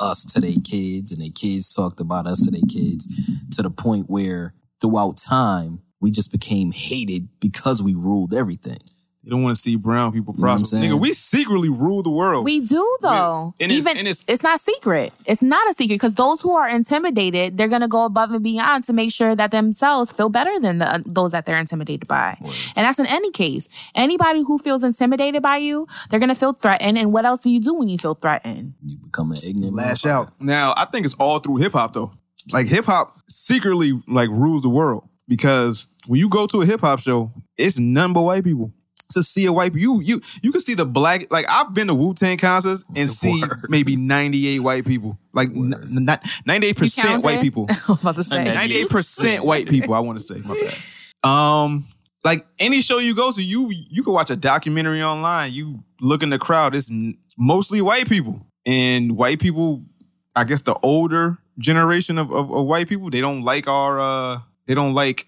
us 0.00 0.24
to 0.24 0.40
their 0.40 0.56
kids 0.64 1.12
and 1.12 1.20
their 1.20 1.30
kids 1.34 1.72
talked 1.72 2.00
about 2.00 2.26
us 2.26 2.44
to 2.44 2.50
their 2.50 2.60
kids 2.68 3.06
to 3.50 3.62
the 3.62 3.70
point 3.70 4.10
where 4.10 4.54
throughout 4.80 5.16
time, 5.16 5.80
we 6.00 6.10
just 6.10 6.32
became 6.32 6.72
hated 6.72 7.28
because 7.38 7.82
we 7.82 7.94
ruled 7.94 8.34
everything. 8.34 8.78
You 9.24 9.30
don't 9.30 9.42
want 9.44 9.54
to 9.54 9.60
see 9.60 9.76
brown 9.76 10.10
people 10.10 10.34
know 10.34 10.40
what 10.42 10.50
I'm 10.52 10.58
prosper. 10.58 10.76
Nigga, 10.78 10.98
we 10.98 11.12
secretly 11.12 11.68
rule 11.68 12.02
the 12.02 12.10
world. 12.10 12.44
we 12.44 12.58
do 12.60 12.96
though. 13.02 13.54
And 13.60 13.70
it's- 13.70 13.78
Even 13.78 13.96
and 13.98 14.08
it's- 14.08 14.24
it's, 14.26 14.42
not 14.42 14.58
secret. 14.58 15.12
It's 15.26 15.42
not 15.42 15.68
a 15.70 15.74
secret 15.74 15.94
because 15.94 16.14
those 16.14 16.40
who 16.40 16.52
are 16.56 16.68
intimidated, 16.68 17.56
they're 17.56 17.68
gonna 17.68 17.86
go 17.86 18.04
above 18.04 18.32
and 18.32 18.42
beyond 18.42 18.82
to 18.84 18.92
make 18.92 19.12
sure 19.12 19.36
that 19.36 19.52
themselves 19.52 20.10
feel 20.10 20.28
better 20.28 20.58
than 20.58 20.78
the, 20.78 21.02
those 21.06 21.30
that 21.32 21.46
they're 21.46 21.56
intimidated 21.58 22.08
by. 22.08 22.36
And 22.74 22.84
that's 22.84 22.98
in 22.98 23.06
any 23.06 23.30
case. 23.30 23.68
Anybody 23.94 24.40
who 24.42 24.58
feels 24.58 24.82
intimidated 24.82 25.40
by 25.40 25.58
you, 25.58 25.86
they're 26.10 26.18
gonna 26.20 26.34
feel 26.34 26.52
threatened. 26.52 26.98
And 26.98 27.12
what 27.12 27.24
else 27.24 27.42
do 27.42 27.50
you 27.50 27.60
do 27.60 27.74
when 27.74 27.88
you 27.88 27.98
feel 27.98 28.14
threatened? 28.14 28.74
You 28.82 28.98
become 28.98 29.30
an 29.30 29.38
ignorant 29.46 29.74
lash 29.76 30.04
out. 30.04 30.32
Now, 30.40 30.74
I 30.76 30.84
think 30.86 31.04
it's 31.04 31.14
all 31.14 31.38
through 31.38 31.56
hip 31.58 31.74
hop 31.74 31.92
though. 31.94 32.10
Like 32.52 32.66
hip 32.66 32.86
hop 32.86 33.14
secretly 33.28 34.02
like 34.08 34.30
rules 34.30 34.62
the 34.62 34.68
world 34.68 35.08
because 35.28 35.86
when 36.08 36.18
you 36.18 36.28
go 36.28 36.48
to 36.48 36.62
a 36.62 36.66
hip 36.66 36.80
hop 36.80 36.98
show, 36.98 37.30
it's 37.56 37.78
none 37.78 38.12
but 38.12 38.22
white 38.22 38.42
people. 38.42 38.72
To 39.12 39.22
see 39.22 39.46
a 39.46 39.52
white 39.52 39.74
you 39.74 40.00
you 40.00 40.20
you 40.42 40.52
can 40.52 40.60
see 40.60 40.74
the 40.74 40.84
black 40.86 41.30
like 41.30 41.46
I've 41.48 41.72
been 41.74 41.86
to 41.88 41.94
Wu 41.94 42.14
Tang 42.14 42.36
concerts 42.38 42.84
and 42.96 43.10
see 43.10 43.42
maybe 43.68 43.96
ninety 43.96 44.46
eight 44.48 44.60
white 44.60 44.84
people 44.86 45.18
like 45.32 45.48
n- 45.48 45.74
n- 45.74 46.04
not 46.04 46.26
ninety 46.46 46.68
eight 46.68 46.76
percent 46.76 47.08
counted? 47.08 47.24
white 47.24 47.40
people. 47.40 47.66
I 47.70 47.74
was 47.88 48.00
about 48.00 48.14
to 48.16 48.22
say. 48.22 48.44
98 48.44 48.88
percent 48.90 49.44
white 49.44 49.68
people. 49.68 49.94
I 49.94 50.00
want 50.00 50.18
to 50.20 50.24
say 50.24 50.40
my 50.48 50.60
bad. 50.60 51.28
Um, 51.28 51.86
like 52.24 52.46
any 52.58 52.80
show 52.82 52.98
you 52.98 53.14
go 53.14 53.32
to, 53.32 53.42
you 53.42 53.70
you 53.70 54.02
can 54.02 54.12
watch 54.12 54.30
a 54.30 54.36
documentary 54.36 55.02
online. 55.02 55.52
You 55.52 55.82
look 56.00 56.22
in 56.22 56.30
the 56.30 56.38
crowd, 56.38 56.74
it's 56.74 56.90
mostly 57.36 57.80
white 57.80 58.08
people, 58.08 58.46
and 58.66 59.16
white 59.16 59.40
people. 59.40 59.84
I 60.34 60.44
guess 60.44 60.62
the 60.62 60.74
older 60.82 61.38
generation 61.58 62.16
of, 62.16 62.32
of, 62.32 62.50
of 62.50 62.66
white 62.66 62.88
people, 62.88 63.10
they 63.10 63.20
don't 63.20 63.42
like 63.42 63.68
our. 63.68 64.00
uh 64.00 64.40
They 64.66 64.74
don't 64.74 64.94
like 64.94 65.26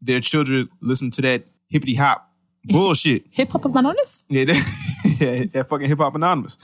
their 0.00 0.20
children 0.20 0.68
listen 0.80 1.10
to 1.10 1.22
that 1.22 1.42
hippity 1.68 1.94
hop 1.94 2.29
bullshit. 2.64 3.24
Hip 3.30 3.50
hop 3.50 3.64
anonymous? 3.64 4.24
Yeah, 4.28 4.44
that, 4.44 5.16
yeah, 5.20 5.44
that 5.52 5.68
fucking 5.68 5.88
hip 5.88 5.98
hop 5.98 6.14
anonymous. 6.14 6.58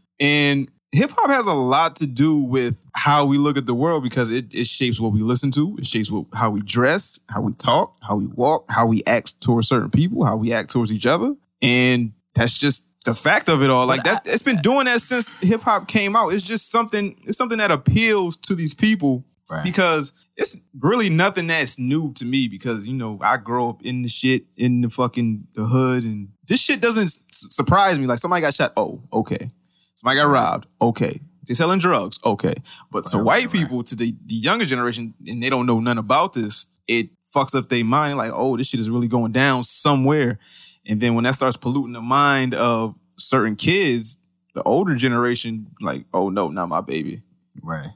and 0.20 0.68
hip 0.92 1.10
hop 1.10 1.30
has 1.30 1.46
a 1.46 1.52
lot 1.52 1.96
to 1.96 2.06
do 2.06 2.36
with 2.36 2.78
how 2.94 3.24
we 3.24 3.38
look 3.38 3.56
at 3.56 3.66
the 3.66 3.74
world 3.74 4.02
because 4.02 4.30
it, 4.30 4.54
it 4.54 4.66
shapes 4.66 5.00
what 5.00 5.12
we 5.12 5.20
listen 5.20 5.50
to, 5.52 5.76
it 5.78 5.86
shapes 5.86 6.10
what, 6.10 6.26
how 6.34 6.50
we 6.50 6.60
dress, 6.60 7.20
how 7.30 7.40
we 7.40 7.52
talk, 7.54 7.96
how 8.02 8.16
we 8.16 8.26
walk, 8.26 8.64
how 8.68 8.86
we 8.86 9.02
act 9.06 9.40
towards 9.40 9.68
certain 9.68 9.90
people, 9.90 10.24
how 10.24 10.36
we 10.36 10.52
act 10.52 10.70
towards 10.70 10.92
each 10.92 11.06
other, 11.06 11.34
and 11.60 12.12
that's 12.34 12.56
just 12.56 12.86
the 13.04 13.14
fact 13.14 13.48
of 13.48 13.62
it 13.62 13.70
all. 13.70 13.86
Like 13.86 14.04
that, 14.04 14.26
it's 14.26 14.42
been 14.42 14.56
doing 14.56 14.86
that 14.86 15.00
since 15.00 15.30
hip 15.40 15.62
hop 15.62 15.88
came 15.88 16.14
out. 16.14 16.28
It's 16.28 16.44
just 16.44 16.70
something. 16.70 17.16
It's 17.24 17.36
something 17.36 17.58
that 17.58 17.70
appeals 17.70 18.36
to 18.38 18.54
these 18.54 18.74
people 18.74 19.24
Right. 19.52 19.64
because 19.64 20.12
it's 20.36 20.58
really 20.80 21.10
nothing 21.10 21.46
that's 21.46 21.78
new 21.78 22.12
to 22.14 22.24
me. 22.24 22.48
Because 22.48 22.88
you 22.88 22.94
know 22.94 23.18
I 23.20 23.36
grow 23.36 23.68
up 23.68 23.82
in 23.82 24.02
the 24.02 24.08
shit 24.08 24.44
in 24.56 24.80
the 24.80 24.90
fucking 24.90 25.48
the 25.54 25.64
hood, 25.64 26.04
and 26.04 26.28
this 26.48 26.60
shit 26.60 26.80
doesn't 26.80 27.06
s- 27.06 27.22
surprise 27.30 27.98
me. 27.98 28.06
Like 28.06 28.18
somebody 28.18 28.40
got 28.40 28.54
shot. 28.54 28.72
Oh, 28.76 29.02
okay. 29.12 29.48
Somebody 29.94 30.18
got 30.20 30.24
robbed. 30.24 30.66
Okay. 30.80 31.20
They 31.46 31.54
selling 31.54 31.80
drugs. 31.80 32.18
Okay. 32.24 32.54
But 32.90 33.06
to 33.06 33.18
white 33.18 33.24
right, 33.24 33.44
right. 33.44 33.52
people, 33.52 33.82
to 33.84 33.96
the, 33.96 34.14
the 34.26 34.34
younger 34.34 34.64
generation, 34.64 35.14
and 35.26 35.42
they 35.42 35.50
don't 35.50 35.66
know 35.66 35.80
none 35.80 35.98
about 35.98 36.32
this, 36.32 36.66
it 36.86 37.10
fucks 37.34 37.54
up 37.56 37.68
their 37.68 37.84
mind. 37.84 38.16
Like, 38.16 38.32
oh, 38.34 38.56
this 38.56 38.68
shit 38.68 38.80
is 38.80 38.90
really 38.90 39.08
going 39.08 39.32
down 39.32 39.64
somewhere. 39.64 40.38
And 40.86 41.00
then 41.00 41.14
when 41.14 41.24
that 41.24 41.34
starts 41.34 41.56
polluting 41.56 41.92
the 41.92 42.00
mind 42.00 42.54
of 42.54 42.94
certain 43.18 43.56
kids, 43.56 44.18
the 44.54 44.62
older 44.64 44.94
generation, 44.94 45.68
like, 45.80 46.04
oh 46.12 46.28
no, 46.28 46.48
not 46.48 46.68
my 46.68 46.80
baby. 46.80 47.22
Right. 47.62 47.88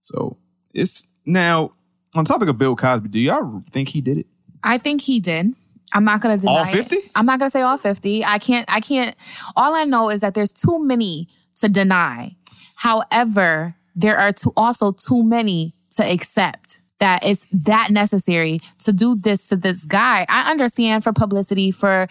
So 0.00 0.36
it's 0.74 1.06
now 1.26 1.72
on 2.14 2.24
topic 2.24 2.48
of 2.48 2.58
Bill 2.58 2.76
Cosby. 2.76 3.08
Do 3.08 3.18
y'all 3.18 3.60
think 3.70 3.88
he 3.88 4.00
did 4.00 4.18
it? 4.18 4.26
I 4.62 4.78
think 4.78 5.00
he 5.00 5.20
did. 5.20 5.54
I'm 5.92 6.04
not 6.04 6.20
gonna 6.20 6.38
deny 6.38 6.52
All 6.52 6.66
50? 6.66 6.96
I'm 7.16 7.26
not 7.26 7.38
gonna 7.38 7.50
say 7.50 7.62
all 7.62 7.76
50. 7.76 8.24
I 8.24 8.38
can't 8.38 8.70
I 8.72 8.80
can't 8.80 9.16
all 9.56 9.74
I 9.74 9.84
know 9.84 10.10
is 10.10 10.20
that 10.20 10.34
there's 10.34 10.52
too 10.52 10.78
many 10.78 11.28
to 11.56 11.68
deny. 11.68 12.36
However, 12.76 13.74
there 13.96 14.16
are 14.18 14.32
too, 14.32 14.52
also 14.56 14.92
too 14.92 15.22
many 15.22 15.74
to 15.96 16.04
accept 16.04 16.80
that 17.00 17.24
it's 17.24 17.46
that 17.52 17.90
necessary 17.90 18.60
to 18.84 18.92
do 18.92 19.16
this 19.16 19.48
to 19.48 19.56
this 19.56 19.84
guy. 19.84 20.24
I 20.28 20.50
understand 20.50 21.02
for 21.02 21.12
publicity 21.12 21.70
for 21.70 22.06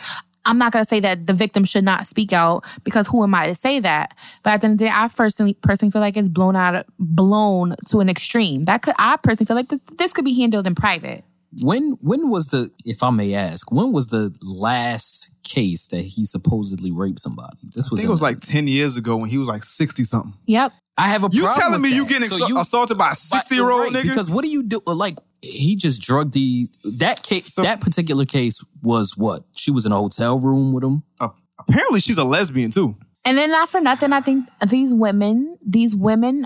I'm 0.46 0.58
not 0.58 0.72
gonna 0.72 0.86
say 0.86 1.00
that 1.02 1.28
the 1.28 1.34
victim 1.34 1.64
should 1.64 1.84
not 1.84 2.08
speak 2.08 2.34
out 2.34 2.66
because 2.84 3.08
who 3.08 3.24
am 3.24 3.36
I 3.36 3.48
to 3.48 3.56
say 3.56 3.80
that? 3.80 4.18
But 4.44 4.52
at 4.52 4.62
the 4.62 4.66
end 4.66 4.74
of 4.74 4.80
the 4.80 4.86
day, 4.86 4.92
I 4.94 5.08
personally 5.08 5.54
personally 5.62 5.92
feel 5.92 6.02
like 6.02 6.18
it's 6.18 6.30
blown 6.30 6.56
out 6.56 6.86
blown 6.98 7.76
to 7.88 8.00
an 8.00 8.10
extreme. 8.10 8.64
That 8.64 8.82
could 8.82 8.96
I 8.98 9.18
personally 9.18 9.48
feel 9.48 9.56
like 9.56 9.70
this, 9.70 9.82
this 9.98 10.14
could 10.14 10.26
be 10.26 10.34
handled 10.34 10.66
in 10.66 10.76
private. 10.76 11.24
When 11.64 11.98
when 12.02 12.30
was 12.30 12.48
the 12.48 12.72
if 12.86 13.02
I 13.04 13.10
may 13.10 13.34
ask, 13.34 13.72
when 13.72 13.92
was 13.92 14.08
the 14.08 14.34
last 14.42 15.32
case 15.44 15.88
that 15.88 16.02
he 16.02 16.24
supposedly 16.26 16.92
raped 16.92 17.20
somebody? 17.20 17.58
This 17.76 17.90
was 17.90 17.90
I 17.90 17.92
was 17.92 18.00
think 18.02 18.08
it 18.08 18.12
was 18.12 18.22
like 18.22 18.40
10 18.42 18.68
years 18.68 18.98
ago 18.98 19.18
when 19.18 19.30
he 19.30 19.38
was 19.40 19.48
like 19.48 19.64
60 19.64 20.04
something. 20.04 20.34
Yep. 20.46 20.74
I 20.98 21.08
have 21.08 21.24
a 21.24 21.30
You 21.32 21.44
problem 21.44 21.62
telling 21.62 21.82
me 21.82 21.90
with 21.90 21.96
you 21.96 22.04
that. 22.04 22.10
getting 22.10 22.28
So 22.30 22.36
assault- 22.36 22.50
you- 22.50 22.60
assaulted 22.60 22.98
by 22.98 23.12
a 23.12 23.16
60 23.16 23.56
year 23.56 23.70
old 23.72 23.82
Right, 23.82 23.94
nigga? 23.94 24.10
Because 24.10 24.30
what 24.30 24.44
do 24.44 24.50
you 24.50 24.62
do? 24.64 24.80
Like 24.86 25.18
he 25.42 25.76
just 25.76 26.02
drugged 26.02 26.34
the 26.34 26.68
that 26.98 27.24
case. 27.24 27.54
So- 27.54 27.64
that 27.64 27.82
particular 27.82 28.26
case 28.26 28.64
was 28.84 29.18
what 29.18 29.44
she 29.56 29.72
was 29.72 29.86
in 29.86 29.92
a 29.92 29.98
hotel 29.98 30.38
room 30.38 30.72
with 30.74 30.84
him. 30.84 31.04
Uh, 31.20 31.30
apparently 31.58 32.00
she's 32.00 32.18
a 32.20 32.24
lesbian 32.24 32.70
too. 32.70 32.96
And 33.26 33.38
then 33.38 33.52
not 33.52 33.70
for 33.70 33.82
nothing, 33.82 34.14
I 34.14 34.22
think 34.22 34.48
these 34.70 34.94
women, 34.94 35.58
these 35.66 35.96
women 35.96 36.46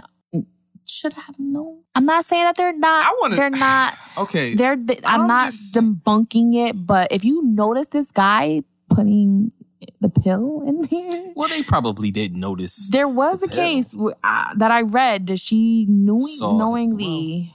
should 0.85 1.13
have 1.13 1.37
known. 1.39 1.81
I'm 1.95 2.05
not 2.05 2.25
saying 2.25 2.43
that 2.45 2.55
they're 2.57 2.77
not. 2.77 3.05
I 3.05 3.15
wanna- 3.21 3.35
they're 3.35 3.49
not. 3.49 3.97
Okay. 4.17 4.53
They're. 4.53 4.75
They, 4.75 4.97
I'm, 5.05 5.21
I'm 5.21 5.27
not 5.27 5.45
just- 5.51 5.73
debunking 5.75 6.55
it, 6.69 6.85
but 6.85 7.11
if 7.11 7.23
you 7.25 7.41
notice 7.43 7.87
this 7.87 8.11
guy 8.11 8.61
putting 8.89 9.51
the 9.99 10.09
pill 10.09 10.61
in 10.67 10.81
there, 10.83 11.31
Well, 11.35 11.49
they 11.49 11.63
probably 11.63 12.11
didn't 12.11 12.39
notice. 12.39 12.89
there 12.91 13.07
was 13.07 13.41
a 13.43 13.47
pill. 13.47 13.57
case 13.57 13.95
uh, 14.23 14.53
that 14.55 14.71
I 14.71 14.81
read 14.81 15.27
that 15.27 15.39
she 15.39 15.85
knew 15.89 16.19
Saw 16.19 16.57
knowingly. 16.57 17.51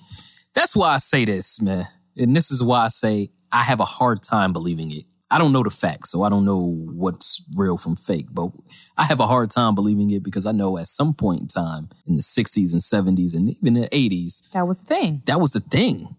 That's 0.55 0.75
why 0.75 0.95
I 0.95 0.97
say 0.99 1.25
this, 1.25 1.61
man. 1.63 1.87
And 2.17 2.35
this 2.37 2.51
is 2.51 2.63
why 2.65 2.85
I 2.87 2.89
say 2.89 3.31
I 3.53 3.63
have 3.63 3.81
a 3.81 3.85
hard 3.85 4.23
time 4.23 4.53
believing 4.53 4.91
it. 4.91 5.05
I 5.31 5.37
don't 5.39 5.53
know 5.53 5.63
the 5.63 5.71
facts, 5.71 6.11
so 6.11 6.23
I 6.23 6.31
don't 6.31 6.45
know 6.47 6.59
what's 6.95 7.43
real 7.55 7.77
from 7.77 7.97
fake, 7.97 8.27
but 8.33 8.51
I 8.97 9.05
have 9.05 9.21
a 9.21 9.27
hard 9.27 9.51
time 9.51 9.75
believing 9.75 10.09
it 10.11 10.23
because 10.23 10.47
I 10.47 10.53
know 10.53 10.79
at 10.79 10.87
some 10.87 11.13
point 11.13 11.43
in 11.43 11.49
time 11.49 11.91
in 12.07 12.15
the 12.15 12.23
60s 12.23 12.73
and 12.73 12.81
70s 13.19 13.35
and 13.37 13.51
even 13.51 13.77
in 13.77 13.83
the 13.83 13.89
80s, 13.89 14.51
That 14.53 14.67
was 14.67 14.79
the 14.79 14.87
thing. 14.87 15.23
that 15.27 15.39
was 15.41 15.51
the 15.51 15.61
thing. 15.61 16.15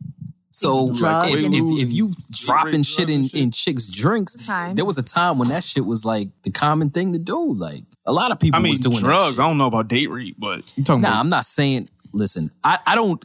So 0.51 0.93
Drugs 0.93 1.29
if, 1.29 1.45
if, 1.45 1.53
if 1.87 1.93
you 1.93 2.11
dropping 2.31 2.83
shit 2.83 3.09
in, 3.09 3.23
shit. 3.23 3.39
in 3.39 3.51
chicks' 3.51 3.87
drinks, 3.87 4.33
Time. 4.45 4.75
there 4.75 4.83
was 4.85 4.97
a 4.97 5.03
time 5.03 5.37
when 5.39 5.47
that 5.49 5.63
shit 5.63 5.85
was 5.85 6.03
like 6.05 6.29
the 6.43 6.51
common 6.51 6.89
thing 6.89 7.13
to 7.13 7.19
do. 7.19 7.53
Like 7.53 7.83
a 8.05 8.11
lot 8.11 8.31
of 8.31 8.39
people 8.39 8.59
I 8.59 8.61
mean, 8.63 8.71
was 8.71 8.79
doing 8.79 8.95
that 8.97 9.01
drugs. 9.01 9.35
shit. 9.35 9.39
I 9.45 9.47
don't 9.47 9.57
know 9.57 9.67
about 9.67 9.87
date 9.87 10.09
rape, 10.09 10.35
but 10.39 10.71
you 10.75 10.83
talking 10.83 11.01
Nah, 11.01 11.09
about 11.09 11.19
I'm 11.19 11.29
not 11.29 11.45
saying. 11.45 11.89
Listen, 12.13 12.49
I, 12.63 12.79
I 12.85 12.95
don't. 12.95 13.23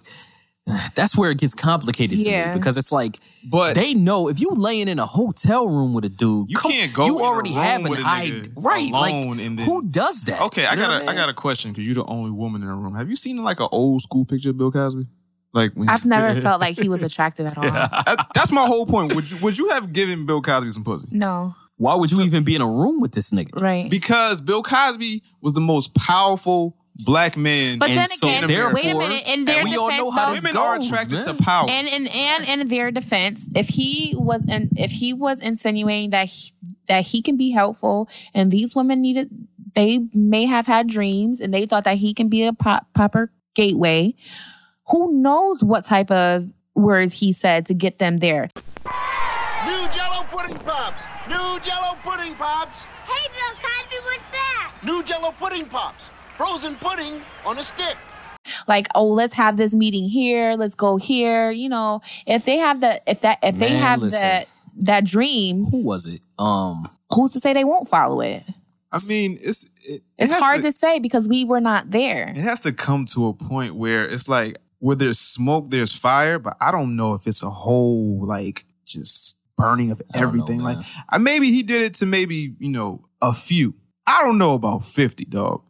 That's 0.94 1.16
where 1.16 1.30
it 1.30 1.38
gets 1.38 1.54
complicated 1.54 2.22
to 2.22 2.30
Yeah. 2.30 2.48
me 2.52 2.58
because 2.58 2.76
it's 2.76 2.90
like, 2.90 3.18
But- 3.50 3.74
they 3.74 3.94
know 3.94 4.28
if 4.28 4.40
you 4.40 4.50
laying 4.50 4.88
in 4.88 4.98
a 4.98 5.06
hotel 5.06 5.68
room 5.68 5.92
with 5.92 6.04
a 6.04 6.08
dude, 6.08 6.48
You 6.50 6.56
come- 6.56 6.72
can't 6.72 6.92
go 6.92 7.06
You 7.06 7.18
in 7.18 7.20
a 7.20 7.24
already 7.24 7.50
room 7.50 7.58
have 7.58 7.84
an 7.84 7.90
with 7.90 8.00
a 8.00 8.06
ID, 8.06 8.30
nigga 8.40 8.64
right? 8.64 8.92
Like, 8.92 9.14
and 9.14 9.38
then- 9.58 9.58
who 9.58 9.82
does 9.82 10.22
that? 10.22 10.40
Okay, 10.42 10.64
I 10.66 10.70
You 10.72 10.76
know 10.78 10.82
got 10.84 10.90
what 10.92 11.00
a, 11.02 11.04
I 11.04 11.06
mean? 11.08 11.16
got 11.16 11.28
a 11.28 11.34
question 11.34 11.72
because 11.72 11.84
you're 11.84 11.94
the 11.94 12.04
only 12.06 12.30
woman 12.30 12.62
in 12.62 12.68
the 12.68 12.74
room. 12.74 12.94
Have 12.94 13.10
you 13.10 13.16
seen 13.16 13.36
like 13.36 13.60
an 13.60 13.68
old 13.72 14.02
school 14.02 14.24
picture 14.24 14.50
of 14.50 14.58
Bill 14.58 14.70
Cosby? 14.72 15.06
Like 15.52 15.72
when 15.74 15.88
I've 15.88 16.04
never 16.04 16.40
felt 16.40 16.60
like 16.60 16.78
he 16.80 16.88
was 16.88 17.02
attractive 17.02 17.46
at 17.46 17.58
all. 17.58 17.64
That- 17.64 18.26
That's 18.34 18.50
my 18.50 18.66
whole 18.66 18.86
point. 18.86 19.14
Would 19.14 19.30
you, 19.30 19.36
would 19.42 19.58
you 19.58 19.68
have 19.68 19.92
given 19.92 20.24
Bill 20.26 20.40
Cosby 20.40 20.70
some 20.70 20.82
pussy? 20.84 21.08
No, 21.12 21.54
Why 21.76 21.94
would 21.94 22.10
you 22.10 22.22
even 22.22 22.42
be 22.42 22.54
in 22.54 22.62
a 22.62 22.66
room 22.66 23.00
with 23.00 23.12
this 23.12 23.32
nigga? 23.32 23.60
right. 23.62 23.90
Because 23.90 24.40
Bill 24.40 24.62
Cosby 24.62 25.22
was 25.42 25.52
the 25.52 25.60
most 25.60 25.94
powerful 25.94 26.76
black 26.96 27.36
men. 27.36 27.78
But 27.78 27.90
And 27.90 27.98
then 27.98 28.06
so 28.08 28.28
again, 28.28 28.46
therefore- 28.46 28.74
wait 28.74 28.86
a 28.94 28.98
minute. 28.98 29.28
In 29.28 29.44
their 29.44 29.60
and 29.60 29.68
we 29.68 29.76
all 29.76 29.88
defense, 29.88 30.02
know 30.04 30.10
how 30.10 30.26
though, 30.28 30.34
this 30.34 30.42
women 30.44 30.56
are 30.56 30.76
goes, 30.78 30.86
attracted 30.86 31.26
man. 31.26 31.36
to 31.36 31.42
power. 31.42 31.66
and 31.70 31.88
and 31.88 32.08
and 32.14 32.48
in 32.60 32.68
their 32.68 32.90
defense, 32.90 33.48
if 33.54 33.68
he 33.68 34.14
was 34.16 34.42
and 34.48 34.70
if 34.76 34.90
he 34.90 35.12
was 35.12 35.40
insinuating 35.42 36.10
that 36.10 36.26
he, 36.28 36.50
that 36.86 37.06
he 37.06 37.22
can 37.22 37.36
be 37.36 37.50
helpful, 37.50 38.08
and 38.34 38.50
these 38.50 38.74
women 38.74 39.00
needed, 39.02 39.30
they 39.74 40.00
may 40.12 40.44
have 40.46 40.66
had 40.66 40.86
dreams, 40.88 41.40
and 41.40 41.52
they 41.52 41.66
thought 41.66 41.84
that 41.84 41.96
he 41.96 42.14
can 42.14 42.28
be 42.28 42.44
a 42.44 42.52
pop, 42.52 42.86
proper 42.94 43.32
gateway. 43.54 44.14
Who 44.88 45.12
knows 45.20 45.64
what 45.64 45.84
type 45.84 46.10
of 46.10 46.52
words 46.74 47.14
he 47.20 47.32
said 47.32 47.66
to 47.66 47.74
get 47.74 47.98
them 47.98 48.18
there? 48.18 48.50
New 49.64 49.88
Jello 49.92 50.24
pudding 50.30 50.58
pops. 50.58 50.96
New 51.28 51.60
Jello 51.60 51.96
pudding 52.02 52.34
pops. 52.34 52.82
Hey, 53.06 53.28
Bill 53.32 53.56
Cosby, 53.62 53.96
what's 54.04 54.22
that? 54.32 54.72
New 54.84 55.02
Jello 55.02 55.32
pudding 55.38 55.64
pops. 55.66 56.04
Frozen 56.36 56.76
pudding 56.76 57.20
on 57.44 57.58
a 57.58 57.64
stick. 57.64 57.96
Like, 58.68 58.88
oh, 58.94 59.06
let's 59.06 59.34
have 59.34 59.56
this 59.56 59.74
meeting 59.74 60.08
here. 60.08 60.54
Let's 60.56 60.74
go 60.74 60.96
here. 60.96 61.50
You 61.50 61.68
know, 61.68 62.00
if 62.26 62.44
they 62.44 62.58
have 62.58 62.80
the 62.80 63.00
if 63.06 63.20
that 63.22 63.38
if 63.42 63.58
they 63.58 63.70
have 63.70 64.00
listen. 64.00 64.20
that 64.20 64.48
that 64.76 65.04
dream, 65.04 65.64
Who 65.66 65.82
was 65.82 66.06
it? 66.06 66.20
Um, 66.38 66.88
who's 67.14 67.30
to 67.32 67.40
say 67.40 67.52
they 67.52 67.64
won't 67.64 67.88
follow 67.88 68.20
it? 68.20 68.42
I 68.92 68.98
mean, 69.08 69.38
it's 69.40 69.64
it, 69.64 69.70
it 69.94 70.02
It's 70.18 70.32
has 70.32 70.42
hard 70.42 70.62
to, 70.62 70.72
say 70.72 70.98
because 70.98 71.26
we 71.28 71.44
were 71.44 71.60
not 71.60 71.90
there. 71.90 72.28
It 72.28 72.36
has 72.36 72.60
to 72.60 72.72
come 72.72 73.06
to 73.06 73.26
a 73.28 73.32
point 73.32 73.76
where 73.76 74.04
it's 74.04 74.28
like 74.28 74.58
where 74.78 74.96
there's 74.96 75.18
smoke, 75.18 75.70
there's 75.70 75.92
fire, 75.94 76.38
but 76.38 76.56
I 76.60 76.70
don't 76.70 76.96
know 76.96 77.14
if 77.14 77.26
it's 77.26 77.42
a 77.42 77.50
whole 77.50 78.26
like 78.26 78.66
just 78.84 79.38
burning 79.56 79.90
of 79.90 80.02
I 80.14 80.20
know, 80.20 80.26
everything. 80.26 80.60
like 80.60 80.78
I, 81.08 81.18
maybe 81.18 81.50
he 81.50 81.62
did 81.62 81.80
it 81.82 81.94
to 81.94 82.06
maybe 82.06 82.54
you 82.58 82.68
know 82.68 83.06
a 83.22 83.32
few. 83.32 83.74
I 84.06 84.22
don't 84.22 84.36
know 84.38 84.52
about 84.54 84.84
fifty, 84.84 85.24
dog, 85.24 85.62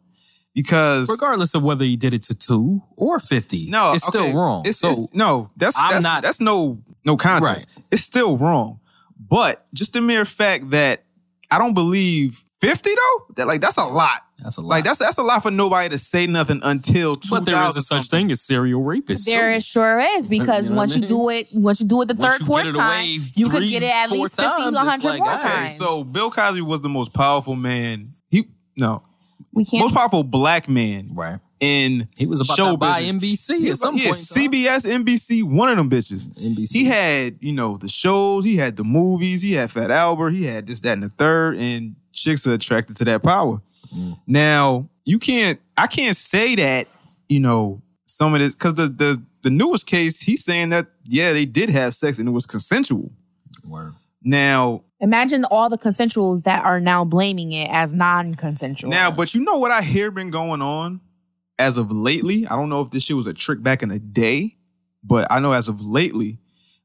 because 0.55 1.09
regardless 1.09 1.53
of 1.53 1.63
whether 1.63 1.83
he 1.85 1.95
did 1.95 2.13
it 2.13 2.23
to 2.23 2.35
two 2.35 2.81
or 2.95 3.19
fifty, 3.19 3.67
no, 3.69 3.93
it's 3.93 4.07
okay, 4.07 4.17
still 4.29 4.33
wrong. 4.39 4.63
It's, 4.65 4.79
so 4.79 4.89
it's- 4.89 5.13
no, 5.13 5.51
that's 5.57 5.77
I'm 5.77 5.91
that's, 5.93 6.03
not- 6.03 6.23
that's 6.23 6.39
no 6.41 6.81
no 7.03 7.17
contest. 7.17 7.77
It's 7.91 8.01
still 8.01 8.37
wrong, 8.37 8.79
but 9.19 9.67
just 9.73 9.93
the 9.93 10.01
mere 10.01 10.25
fact 10.25 10.71
that 10.71 11.03
I 11.51 11.57
don't 11.59 11.73
believe 11.73 12.41
fifty 12.61 12.89
though, 12.95 13.33
that 13.35 13.45
like 13.47 13.61
that's 13.61 13.77
a 13.77 13.83
lot. 13.83 14.21
that's 14.41 14.57
a 14.57 14.61
lot. 14.61 14.69
Like 14.69 14.83
that's 14.85 14.97
that's 14.99 15.17
a 15.17 15.23
lot 15.23 15.43
for 15.43 15.51
nobody 15.51 15.89
to 15.89 15.97
say 15.97 16.25
nothing 16.25 16.61
until. 16.63 17.15
but 17.29 17.45
there 17.45 17.61
is 17.67 17.77
a 17.77 17.81
such 17.81 18.07
thing 18.07 18.31
as 18.31 18.41
serial 18.41 18.81
rapists. 18.81 19.25
There 19.25 19.51
too. 19.51 19.57
it 19.57 19.63
sure 19.63 19.99
is 19.99 20.27
because 20.29 20.65
You 20.65 20.71
know 20.71 20.77
once 20.77 20.93
what 20.95 20.99
I 20.99 21.01
you 21.01 21.07
do 21.07 21.29
it, 21.29 21.47
once 21.53 21.81
you 21.81 21.87
do 21.87 22.01
it 22.01 22.07
the 22.07 22.15
Once 22.15 22.35
third, 22.37 22.39
you 22.41 22.45
fourth 22.47 22.63
get 22.63 22.69
it 22.69 22.77
time, 22.77 22.91
away 22.99 23.05
you 23.35 23.49
could 23.49 23.63
get 23.63 23.83
it 23.83 23.93
at 23.93 24.09
least 24.09 24.35
50, 24.37 24.41
times, 24.49 24.67
it's 24.67 24.75
100 24.77 25.03
like, 25.09 25.19
more 25.19 25.29
all 25.29 25.35
right, 25.35 25.43
times. 25.43 25.77
So 25.77 26.03
Bill 26.05 26.31
Cosby 26.31 26.61
was 26.61 26.79
the 26.81 26.89
most 26.89 27.13
powerful 27.13 27.55
man. 27.55 28.13
He 28.29 28.47
no 28.77 29.03
we 29.55 29.65
can't. 29.65 29.81
most 29.83 29.95
powerful 29.95 30.23
black 30.23 30.69
man 30.69 31.09
right. 31.13 31.39
in 31.59 32.07
He 32.17 32.27
was 32.27 32.41
about 32.41 32.55
show 32.57 32.71
to 32.71 32.77
buy 32.77 32.99
business. 32.99 33.23
NBC 33.47 33.63
at 33.65 33.69
was- 33.69 33.79
some 33.79 33.95
yeah, 33.97 34.05
point. 34.11 34.17
in 34.17 34.51
time. 34.51 34.51
CBS, 34.51 35.03
NBC, 35.05 35.43
one 35.43 35.69
of 35.69 35.77
them 35.77 35.89
bitches. 35.89 36.27
NBC. 36.39 36.71
He 36.73 36.85
had 36.85 37.37
you 37.39 37.53
know 37.53 37.77
the 37.77 37.87
shows, 37.87 38.45
he 38.45 38.55
had 38.57 38.75
the 38.75 38.83
movies, 38.83 39.41
he 39.41 39.53
had 39.53 39.71
Fat 39.71 39.89
Albert, 39.89 40.31
he 40.31 40.43
had 40.45 40.67
this, 40.67 40.81
that, 40.81 40.93
and 40.93 41.03
the 41.03 41.09
third, 41.09 41.57
and 41.57 41.95
chicks 42.11 42.45
are 42.45 42.53
attracted 42.53 42.95
to 42.97 43.05
that 43.05 43.23
power. 43.23 43.61
Mm. 43.95 44.17
Now 44.27 44.89
you 45.05 45.17
can't, 45.19 45.59
I 45.77 45.87
can't 45.87 46.15
say 46.15 46.55
that 46.55 46.87
you 47.29 47.39
know 47.39 47.81
some 48.05 48.33
of 48.33 48.39
this 48.39 48.53
because 48.53 48.75
the 48.75 48.87
the 48.87 49.23
the 49.43 49.49
newest 49.49 49.87
case, 49.87 50.19
he's 50.19 50.43
saying 50.43 50.69
that 50.69 50.87
yeah 51.05 51.31
they 51.33 51.45
did 51.45 51.69
have 51.69 51.93
sex 51.93 52.19
and 52.19 52.27
it 52.27 52.31
was 52.31 52.45
consensual. 52.45 53.11
Word. 53.67 53.93
Now 54.23 54.81
Imagine 55.05 55.45
all 55.45 55.69
the 55.69 55.77
consensuals 55.77 56.45
that 56.45 56.65
are 56.65 56.79
now 56.79 57.05
blaming 57.05 57.51
it 57.51 57.69
as 57.71 57.93
non-consensual. 57.93 58.89
Now, 58.89 59.11
but 59.11 59.35
you 59.35 59.43
know 59.43 59.59
what 59.59 59.69
I 59.69 59.83
hear 59.83 60.09
been 60.09 60.31
going 60.31 60.63
on 60.63 60.99
as 61.59 61.77
of 61.77 61.91
lately, 61.91 62.47
I 62.47 62.55
don't 62.55 62.69
know 62.69 62.81
if 62.81 62.89
this 62.89 63.03
shit 63.03 63.15
was 63.15 63.27
a 63.27 63.33
trick 63.33 63.61
back 63.61 63.83
in 63.83 63.89
the 63.89 63.99
day, 63.99 64.57
but 65.03 65.27
I 65.29 65.39
know 65.39 65.51
as 65.51 65.67
of 65.67 65.79
lately, 65.79 66.39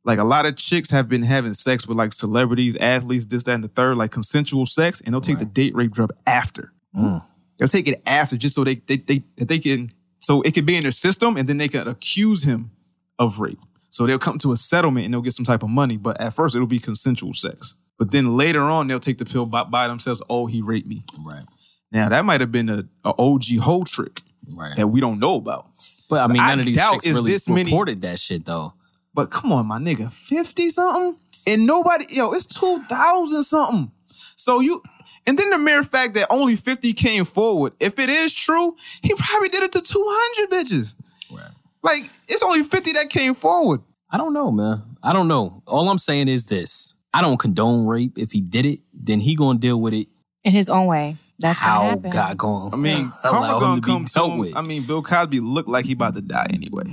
like 0.04 0.18
a 0.18 0.24
lot 0.24 0.44
of 0.44 0.56
chicks 0.56 0.90
have 0.90 1.08
been 1.08 1.22
having 1.22 1.54
sex 1.54 1.86
with 1.86 1.96
like 1.96 2.12
celebrities, 2.12 2.76
athletes, 2.76 3.24
this, 3.24 3.44
that, 3.44 3.54
and 3.54 3.64
the 3.64 3.68
third, 3.68 3.96
like 3.96 4.10
consensual 4.10 4.66
sex, 4.66 5.00
and 5.00 5.14
they'll 5.14 5.22
take 5.22 5.38
the 5.38 5.46
date 5.46 5.74
rape 5.74 5.92
drug 5.92 6.12
after. 6.26 6.74
Mm. 6.94 7.22
They'll 7.58 7.68
take 7.68 7.88
it 7.88 8.02
after 8.04 8.36
just 8.36 8.54
so 8.54 8.64
they 8.64 8.74
they 8.74 8.96
they 8.96 9.22
that 9.36 9.48
they 9.48 9.58
can 9.58 9.92
so 10.18 10.42
it 10.42 10.52
can 10.52 10.66
be 10.66 10.76
in 10.76 10.82
their 10.82 10.90
system 10.90 11.38
and 11.38 11.48
then 11.48 11.56
they 11.56 11.68
can 11.68 11.88
accuse 11.88 12.42
him 12.42 12.70
of 13.18 13.40
rape. 13.40 13.60
So 13.88 14.04
they'll 14.04 14.18
come 14.18 14.36
to 14.38 14.52
a 14.52 14.56
settlement 14.56 15.06
and 15.06 15.14
they'll 15.14 15.22
get 15.22 15.32
some 15.32 15.46
type 15.46 15.62
of 15.62 15.70
money, 15.70 15.96
but 15.96 16.20
at 16.20 16.34
first 16.34 16.54
it'll 16.54 16.66
be 16.66 16.78
consensual 16.78 17.32
sex. 17.32 17.76
But 18.00 18.10
then 18.12 18.36
later 18.36 18.62
on 18.62 18.86
they'll 18.88 18.98
take 18.98 19.18
the 19.18 19.24
pill 19.26 19.44
by, 19.46 19.62
by 19.64 19.86
themselves. 19.86 20.22
Oh, 20.30 20.46
he 20.46 20.62
raped 20.62 20.88
me. 20.88 21.04
Right. 21.24 21.44
Now 21.92 22.08
that 22.08 22.24
might 22.24 22.40
have 22.40 22.50
been 22.50 22.68
a, 22.70 22.84
a 23.04 23.14
OG 23.16 23.58
whole 23.60 23.84
trick 23.84 24.22
Right. 24.52 24.74
that 24.76 24.88
we 24.88 25.00
don't 25.00 25.20
know 25.20 25.36
about. 25.36 25.66
But 26.08 26.22
I 26.28 26.32
mean, 26.32 26.42
I 26.42 26.48
none 26.48 26.60
of 26.60 26.66
these 26.66 26.76
doubt 26.78 26.94
chicks 26.94 27.06
it's 27.06 27.14
really 27.16 27.30
this 27.32 27.48
many- 27.48 27.64
reported 27.64 28.00
that 28.00 28.18
shit 28.18 28.46
though. 28.46 28.72
But 29.12 29.30
come 29.30 29.52
on, 29.52 29.66
my 29.66 29.78
nigga, 29.78 30.10
fifty 30.10 30.70
something, 30.70 31.20
and 31.46 31.66
nobody, 31.66 32.06
yo, 32.08 32.32
it's 32.32 32.46
two 32.46 32.82
thousand 32.88 33.42
something. 33.42 33.90
So 34.08 34.60
you, 34.60 34.82
and 35.26 35.36
then 35.38 35.50
the 35.50 35.58
mere 35.58 35.82
fact 35.82 36.14
that 36.14 36.26
only 36.30 36.56
fifty 36.56 36.92
came 36.94 37.24
forward. 37.24 37.74
If 37.80 37.98
it 37.98 38.08
is 38.08 38.32
true, 38.32 38.74
he 39.02 39.12
probably 39.14 39.48
did 39.50 39.62
it 39.64 39.72
to 39.72 39.82
two 39.82 40.04
hundred 40.06 40.50
bitches. 40.56 40.96
Right. 41.30 41.50
Like 41.82 42.04
it's 42.28 42.42
only 42.42 42.62
fifty 42.62 42.92
that 42.92 43.10
came 43.10 43.34
forward. 43.34 43.82
I 44.10 44.16
don't 44.16 44.32
know, 44.32 44.50
man. 44.50 44.82
I 45.02 45.12
don't 45.12 45.28
know. 45.28 45.62
All 45.66 45.88
I'm 45.90 45.98
saying 45.98 46.28
is 46.28 46.46
this: 46.46 46.94
I 47.12 47.20
don't 47.22 47.38
condone 47.38 47.86
rape. 47.86 48.18
If 48.18 48.32
he 48.32 48.40
did 48.40 48.66
it, 48.66 48.80
then 48.94 49.20
he 49.20 49.34
gonna 49.36 49.58
deal 49.58 49.80
with 49.80 49.94
it. 49.94 50.08
In 50.44 50.52
his 50.52 50.68
own 50.70 50.86
way. 50.86 51.16
That's 51.38 51.58
how 51.60 51.82
how 51.82 51.88
happened. 51.90 52.12
God 52.12 52.36
going. 52.38 52.74
I 52.74 52.76
mean, 52.76 53.10
allow 53.24 53.30
karma 53.40 53.54
him 53.54 53.60
gonna 53.60 53.74
to 53.76 53.80
be 53.80 53.92
come 53.92 54.04
to 54.04 54.12
dealt 54.12 54.32
him. 54.32 54.38
with. 54.38 54.56
I 54.56 54.60
mean, 54.60 54.82
Bill 54.82 55.02
Cosby 55.02 55.40
looked 55.40 55.68
like 55.68 55.86
he 55.86 55.92
about 55.92 56.14
to 56.14 56.20
die 56.20 56.46
anyway. 56.52 56.84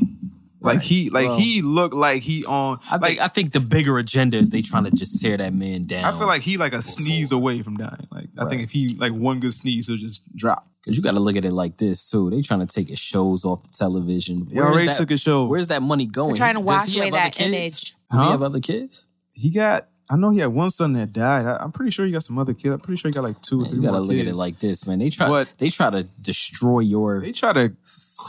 Like 0.59 0.78
Right. 0.78 0.82
he, 0.82 1.09
like 1.11 1.28
Well- 1.28 1.38
he 1.39 1.61
looked 1.61 1.93
like 1.93 2.24
he 2.24 2.43
on. 2.45 2.80
I 2.89 2.95
like 2.97 3.09
think 3.11 3.22
I 3.22 3.28
think 3.28 3.51
the 3.53 3.59
bigger 3.59 3.97
agenda 3.99 4.38
is 4.38 4.49
they 4.49 4.61
trying 4.63 4.86
to 4.86 4.91
just 4.91 5.22
tear 5.22 5.38
that 5.38 5.53
man 5.53 5.84
down. 5.86 6.03
I 6.05 6.18
feel 6.18 6.28
like 6.28 6.41
he 6.41 6.57
like 6.57 6.74
a 6.74 6.82
sneeze 6.82 7.32
away 7.32 7.61
from 7.61 7.78
dying. 7.78 8.07
Like 8.11 8.28
I 8.39 8.49
think 8.49 8.63
if 8.63 8.72
he 8.72 8.95
like 8.95 9.13
one 9.13 9.39
good 9.39 9.53
sneeze, 9.53 9.88
he'll 9.88 9.97
just 9.97 10.36
drop. 10.36 10.68
Because 10.84 10.97
you 10.97 11.03
got 11.03 11.13
to 11.15 11.20
look 11.20 11.36
at 11.36 11.43
it 11.45 11.51
like 11.51 11.78
this 11.78 12.09
too. 12.09 12.30
They 12.30 12.41
trying 12.41 12.61
to 12.61 12.65
take 12.65 12.88
his 12.89 12.97
shows 12.99 13.43
off 13.45 13.61
the 13.63 13.70
television. 13.70 14.47
They 14.49 14.59
already 14.59 14.91
took 14.93 15.09
his 15.09 15.22
show. 15.22 15.45
Where's 15.45 15.68
that 15.68 15.82
money 15.84 16.05
going? 16.05 16.30
They're 16.30 16.38
trying 16.38 16.55
to 16.55 16.61
wash 16.61 16.95
away 16.95 17.09
that 17.11 17.34
kids? 17.36 17.47
image. 17.47 17.82
Does 18.09 18.20
Huh? 18.22 18.26
he 18.26 18.32
have 18.32 18.41
other 18.41 18.59
kids? 18.59 19.05
He 19.34 19.51
got. 19.51 19.88
I 20.10 20.16
know 20.16 20.30
he 20.30 20.39
had 20.39 20.47
one 20.47 20.70
son 20.70 20.93
that 20.93 21.12
died. 21.12 21.45
I, 21.45 21.62
am 21.64 21.72
pretty 21.72 21.91
sure 21.91 22.05
he 22.05 22.12
got 22.14 22.24
some 22.24 22.39
other 22.39 22.53
kids. 22.53 22.74
I'm 22.74 22.80
pretty 22.80 22.97
sure 22.99 23.10
he 23.10 23.14
got 23.14 23.24
like 23.24 23.41
two 23.41 23.58
or 23.58 23.62
Man, 23.64 23.70
three 23.70 23.76
you 23.78 23.82
got 23.84 23.88
to 23.89 23.93
more 23.93 24.01
look 24.01 24.16
kids. 24.16 24.30
at 24.30 24.36
it 24.36 24.38
like 24.38 24.60
this, 24.60 24.88
man. 24.88 24.99
They 24.99 25.10
try. 25.10 25.28
But- 25.28 25.53
they 25.58 25.70
try 25.70 25.89
to 25.89 26.03
destroy 26.22 26.80
your 26.80 27.20
they 27.22 27.32
try 27.34 27.53
to 27.53 27.74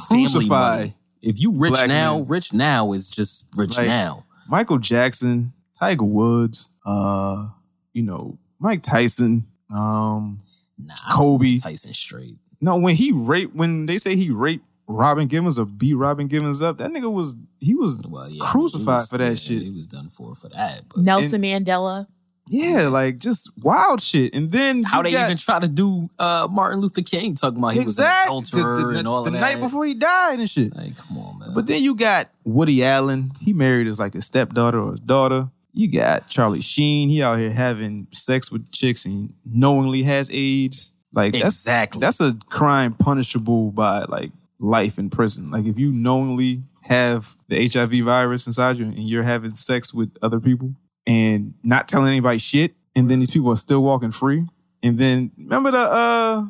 crucify. 0.08 0.88
If 1.20 1.40
you 1.40 1.52
rich 1.58 1.74
now, 1.86 2.18
men. 2.18 2.28
rich 2.28 2.52
now 2.52 2.92
is 2.92 3.08
just 3.08 3.48
rich 3.56 3.76
Like, 3.76 3.86
now. 3.86 4.24
Michael 4.48 4.78
Jackson, 4.78 5.52
Tiger 5.78 6.04
Woods, 6.04 6.70
uh, 6.86 7.48
you 7.92 8.02
know, 8.02 8.38
Mike 8.60 8.82
Tyson, 8.82 9.46
um, 9.70 10.38
Nah, 10.78 10.94
Kobe. 11.12 11.56
Tyson 11.58 11.92
straight. 11.92 12.36
No, 12.60 12.76
when 12.76 12.94
he 12.94 13.10
raped, 13.12 13.54
when 13.54 13.86
they 13.86 13.98
say 13.98 14.14
he 14.16 14.30
raped 14.30 14.64
Robin 14.88 15.26
Givens 15.28 15.58
or 15.58 15.66
beat 15.66 15.94
Robin 15.94 16.26
Givens 16.28 16.62
up, 16.62 16.78
that 16.78 16.90
nigga 16.90 17.12
was 17.12 17.36
he 17.60 17.74
was 17.74 18.00
Well, 18.08 18.28
yeah, 18.30 18.42
crucified 18.44 18.84
he 18.84 18.94
was- 18.94 19.08
for 19.10 19.18
that 19.18 19.28
yeah, 19.28 19.34
shit. 19.34 19.62
He 19.62 19.70
was 19.70 19.86
done 19.86 20.08
for 20.08 20.34
for 20.34 20.48
that. 20.48 20.82
But 20.88 20.98
Nelson 21.04 21.42
Mandela. 21.42 22.06
Yeah, 22.50 22.88
like 22.88 23.18
just 23.18 23.50
wild 23.62 24.00
shit. 24.00 24.34
And 24.34 24.50
then 24.50 24.82
how 24.82 25.02
they 25.02 25.10
got- 25.12 25.26
even 25.26 25.36
try 25.36 25.58
to 25.58 25.68
do 25.68 26.08
uh, 26.18 26.48
Martin 26.50 26.80
Luther 26.80 27.02
King 27.02 27.34
talking 27.34 27.58
about 27.58 27.74
he 27.74 27.80
exactly 27.80 28.34
was 28.36 28.50
an 28.54 28.60
adulterer 28.60 28.76
the, 28.86 28.92
the- 28.94 28.98
and 29.00 29.06
all 29.06 29.22
the 29.22 29.28
of 29.28 29.34
that. 29.34 29.40
night 29.40 29.60
before 29.60 29.84
he 29.84 29.92
died 29.92 30.38
and 30.38 30.48
shit. 30.48 30.74
Like, 30.74 30.96
come 30.96 31.18
on, 31.18 31.38
man. 31.38 31.50
But 31.54 31.66
then 31.66 31.82
you 31.82 31.94
got 31.94 32.30
Woody 32.44 32.82
Allen. 32.82 33.32
He 33.40 33.52
married 33.52 33.86
his 33.86 34.00
like 34.00 34.14
his 34.14 34.24
stepdaughter 34.24 34.80
or 34.80 34.92
his 34.92 35.00
daughter. 35.00 35.50
You 35.74 35.92
got 35.92 36.28
Charlie 36.30 36.62
Sheen. 36.62 37.10
He 37.10 37.22
out 37.22 37.38
here 37.38 37.52
having 37.52 38.06
sex 38.12 38.50
with 38.50 38.72
chicks 38.72 39.04
and 39.04 39.34
knowingly 39.44 40.02
has 40.04 40.30
AIDS. 40.32 40.94
Like 41.12 41.34
that's 41.34 41.44
Exactly. 41.44 42.00
that's 42.00 42.20
a 42.20 42.34
crime 42.48 42.94
punishable 42.94 43.72
by 43.72 44.04
like 44.08 44.30
life 44.58 44.98
in 44.98 45.10
prison. 45.10 45.50
Like 45.50 45.66
if 45.66 45.78
you 45.78 45.92
knowingly 45.92 46.64
have 46.82 47.34
the 47.48 47.68
HIV 47.68 48.04
virus 48.04 48.46
inside 48.46 48.78
you 48.78 48.86
and 48.86 48.98
you're 48.98 49.22
having 49.22 49.54
sex 49.54 49.92
with 49.92 50.16
other 50.22 50.40
people 50.40 50.74
and 51.06 51.54
not 51.62 51.88
telling 51.88 52.08
anybody 52.08 52.38
shit, 52.38 52.74
and 52.96 53.08
then 53.10 53.18
these 53.18 53.30
people 53.30 53.50
are 53.50 53.56
still 53.56 53.82
walking 53.82 54.10
free. 54.10 54.46
And 54.82 54.98
then 54.98 55.32
remember 55.38 55.70
the 55.70 55.78
uh 55.78 56.44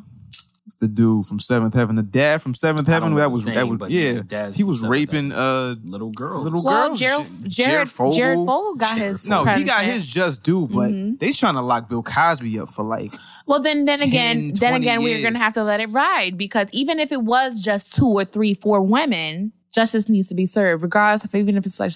what's 0.69 0.75
the 0.75 0.87
dude 0.87 1.25
from 1.25 1.39
Seventh 1.39 1.73
Heaven? 1.73 1.95
The 1.95 2.03
dad 2.03 2.43
from 2.43 2.53
Seventh 2.53 2.87
Heaven? 2.87 3.15
That 3.15 3.29
his 3.29 3.45
was 3.45 3.55
that 3.55 3.67
was 3.67 3.79
but 3.79 3.89
yeah. 3.89 4.21
yeah, 4.29 4.51
he 4.51 4.63
was 4.63 4.81
Seventh 4.81 4.91
raping 4.91 5.31
uh 5.31 5.75
little 5.83 6.11
girl. 6.11 6.43
little 6.43 6.63
Well, 6.63 6.89
girls. 6.89 6.99
Gerald, 6.99 7.27
and 7.27 7.51
shit. 7.51 7.65
Jared, 7.65 7.89
Fogle. 7.89 8.13
Jared 8.13 8.37
Fogle 8.37 8.75
got 8.75 8.95
Jared 8.95 9.09
his. 9.09 9.27
No, 9.27 9.45
he 9.45 9.63
got 9.63 9.83
his 9.83 10.05
just 10.05 10.43
due, 10.43 10.67
but 10.67 10.91
they 11.19 11.31
trying 11.31 11.55
to 11.55 11.61
lock 11.61 11.89
Bill 11.89 12.03
Cosby 12.03 12.59
up 12.59 12.69
for 12.69 12.83
like 12.83 13.15
Well, 13.47 13.59
then, 13.59 13.85
then 13.85 13.97
10, 13.97 14.07
again, 14.07 14.37
then 14.59 14.71
20 14.73 14.75
again, 14.75 15.01
we're 15.01 15.23
gonna 15.23 15.39
have 15.39 15.53
to 15.53 15.63
let 15.63 15.79
it 15.79 15.87
ride 15.87 16.37
because 16.37 16.67
even 16.71 16.99
if 16.99 17.11
it 17.11 17.23
was 17.23 17.59
just 17.59 17.95
two 17.95 18.07
or 18.07 18.23
three, 18.23 18.53
four 18.53 18.79
women, 18.79 19.53
justice 19.73 20.07
needs 20.07 20.27
to 20.27 20.35
be 20.35 20.45
served, 20.45 20.83
regardless 20.83 21.23
of 21.23 21.33
even 21.33 21.57
if 21.57 21.65
it's 21.65 21.79
like 21.79 21.93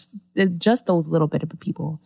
just 0.57 0.87
those 0.87 1.07
little 1.07 1.27
bit 1.27 1.43
of 1.43 1.51
people. 1.59 2.01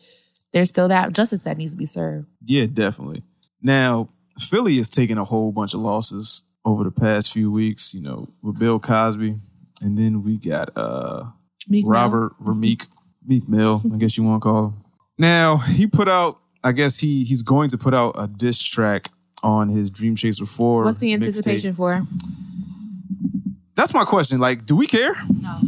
There's 0.52 0.70
still 0.70 0.90
that 0.90 1.14
justice 1.14 1.44
that 1.44 1.58
needs 1.58 1.72
to 1.72 1.78
be 1.78 1.86
served. 1.86 2.28
Yeah, 2.44 2.66
definitely. 2.66 3.24
Now, 3.62 4.10
Philly 4.40 4.78
is 4.78 4.90
taking 4.90 5.18
a 5.18 5.24
whole 5.24 5.52
bunch 5.52 5.74
of 5.74 5.80
losses 5.80 6.44
over 6.66 6.84
the 6.84 6.92
past 6.92 7.32
few 7.32 7.52
weeks, 7.52 7.94
you 7.94 8.02
know, 8.02 8.28
with 8.44 8.60
Bill 8.60 8.80
Cosby. 8.80 9.38
And 9.82 9.98
then 9.98 10.24
we 10.24 10.38
got 10.38 10.70
uh 10.76 11.26
Meek 11.68 11.86
Robert 11.88 12.34
Rihmeek, 12.42 12.88
Meek 13.26 13.48
Mill, 13.48 13.82
I 13.94 13.98
guess 13.98 14.18
you 14.18 14.24
want 14.24 14.42
to 14.42 14.50
call 14.50 14.66
him. 14.68 14.74
Now, 15.18 15.58
he 15.58 15.88
put 15.88 16.08
out, 16.08 16.40
I 16.64 16.72
guess 16.72 17.00
he 17.00 17.24
he's 17.24 17.42
going 17.42 17.70
to 17.70 17.78
put 17.78 17.94
out 17.94 18.16
a 18.18 18.28
diss 18.28 18.62
track 18.62 19.10
on 19.44 19.70
his 19.70 19.90
Dream 19.92 20.16
Chaser 20.16 20.46
4. 20.46 20.84
What's 20.84 20.98
the 20.98 21.14
anticipation 21.14 21.74
for? 21.74 22.02
That's 23.76 23.94
my 23.94 24.06
question. 24.06 24.40
Like, 24.40 24.66
do 24.66 24.76
we 24.76 24.88
care? 24.88 25.16
No. 25.42 25.60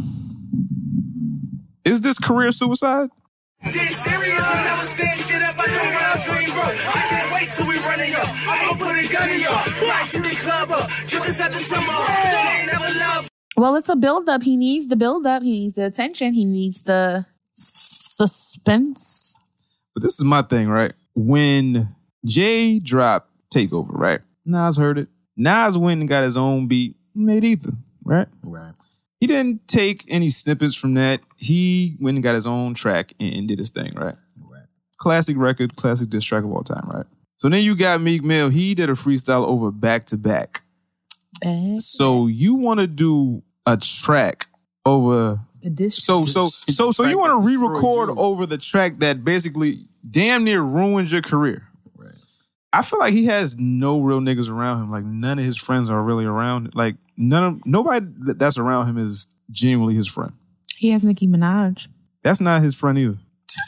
Is 1.84 2.00
this 2.00 2.18
career 2.18 2.50
suicide? 2.52 3.08
Dead 3.62 3.92
serious, 3.92 4.40
I 4.40 4.64
never 4.64 4.86
said 4.86 5.16
shit 5.18 5.42
up, 5.42 5.54
I 5.58 5.66
know 5.66 5.90
round 5.92 6.22
dream, 6.24 6.50
bro. 6.56 6.64
I 6.64 7.06
can't 7.08 7.32
wait 7.32 7.50
till 7.50 7.66
we 7.68 7.76
run 7.80 8.00
it 8.00 8.14
up. 8.14 8.28
I'ma 8.48 8.72
put 8.74 8.96
a 8.96 9.12
gun 9.12 9.28
in 9.28 9.40
y'all. 9.40 9.88
Right, 9.88 10.08
shoot 10.08 10.22
the 10.22 10.30
club 10.30 10.70
up. 10.70 10.88
Just 11.06 11.24
this 11.26 11.40
at 11.40 11.52
the 11.52 11.58
summer. 11.58 11.92
Ain't 11.92 12.66
never 12.66 12.98
love. 12.98 13.28
Well, 13.56 13.76
it's 13.76 13.90
a 13.90 13.96
build 13.96 14.28
up. 14.30 14.42
He 14.42 14.56
needs 14.56 14.86
the 14.86 14.96
build 14.96 15.26
up. 15.26 15.42
He 15.42 15.52
needs 15.52 15.74
the 15.74 15.84
attention. 15.84 16.32
He 16.32 16.46
needs 16.46 16.82
the 16.82 17.26
suspense. 17.52 19.36
But 19.94 20.02
this 20.02 20.18
is 20.18 20.24
my 20.24 20.40
thing, 20.42 20.68
right? 20.68 20.94
When 21.14 21.94
Jay 22.24 22.78
dropped 22.78 23.28
Takeover, 23.54 23.90
right? 23.90 24.20
Nas 24.46 24.78
heard 24.78 24.96
it. 24.96 25.08
Nas 25.36 25.76
went 25.76 26.00
and 26.00 26.08
got 26.08 26.24
his 26.24 26.36
own 26.36 26.66
beat, 26.66 26.96
made 27.14 27.44
Ether, 27.44 27.72
right? 28.04 28.28
right. 28.42 28.72
He 29.20 29.26
didn't 29.26 29.68
take 29.68 30.04
any 30.08 30.30
snippets 30.30 30.74
from 30.74 30.94
that. 30.94 31.20
He 31.36 31.96
went 32.00 32.16
and 32.16 32.22
got 32.24 32.34
his 32.34 32.46
own 32.46 32.72
track 32.74 33.12
and, 33.20 33.34
and 33.34 33.48
did 33.48 33.58
his 33.58 33.68
thing, 33.70 33.90
right? 33.96 34.16
Right. 34.42 34.64
Classic 34.96 35.36
record, 35.36 35.76
classic 35.76 36.08
diss 36.08 36.24
track 36.24 36.42
of 36.42 36.50
all 36.50 36.64
time, 36.64 36.88
right? 36.92 37.06
So 37.36 37.48
then 37.48 37.62
you 37.62 37.76
got 37.76 38.00
Meek 38.00 38.22
Mill. 38.22 38.48
He 38.48 38.74
did 38.74 38.90
a 38.90 38.94
freestyle 38.94 39.46
over 39.46 39.70
back 39.70 40.06
to 40.06 40.16
back. 40.18 40.62
So 41.78 42.26
you 42.26 42.54
want 42.54 42.80
to 42.80 42.86
do 42.86 43.42
a 43.66 43.76
track 43.76 44.46
over 44.84 45.40
The 45.62 45.70
district. 45.70 46.04
so 46.04 46.22
so 46.22 46.46
so 46.46 46.90
so 46.90 47.06
you 47.06 47.18
want 47.18 47.40
to 47.40 47.46
re-record 47.46 48.10
over 48.18 48.44
the 48.46 48.58
track 48.58 48.98
that 48.98 49.24
basically 49.24 49.86
damn 50.10 50.44
near 50.44 50.60
ruins 50.62 51.12
your 51.12 51.22
career. 51.22 51.66
Right. 51.96 52.12
I 52.72 52.82
feel 52.82 52.98
like 52.98 53.12
he 53.14 53.26
has 53.26 53.56
no 53.58 54.00
real 54.00 54.20
niggas 54.20 54.50
around 54.50 54.82
him. 54.82 54.90
Like 54.90 55.04
none 55.04 55.38
of 55.38 55.44
his 55.44 55.56
friends 55.56 55.88
are 55.88 56.02
really 56.02 56.24
around. 56.26 56.74
Like 56.74 56.96
none 57.20 57.44
of 57.44 57.66
nobody 57.66 58.06
that's 58.34 58.58
around 58.58 58.88
him 58.88 58.98
is 58.98 59.28
genuinely 59.50 59.94
his 59.94 60.08
friend. 60.08 60.32
he 60.76 60.90
has 60.90 61.04
Nicki 61.04 61.26
Minaj. 61.28 61.88
That's 62.22 62.40
not 62.40 62.62
his 62.62 62.74
friend 62.74 62.98
either. 62.98 63.18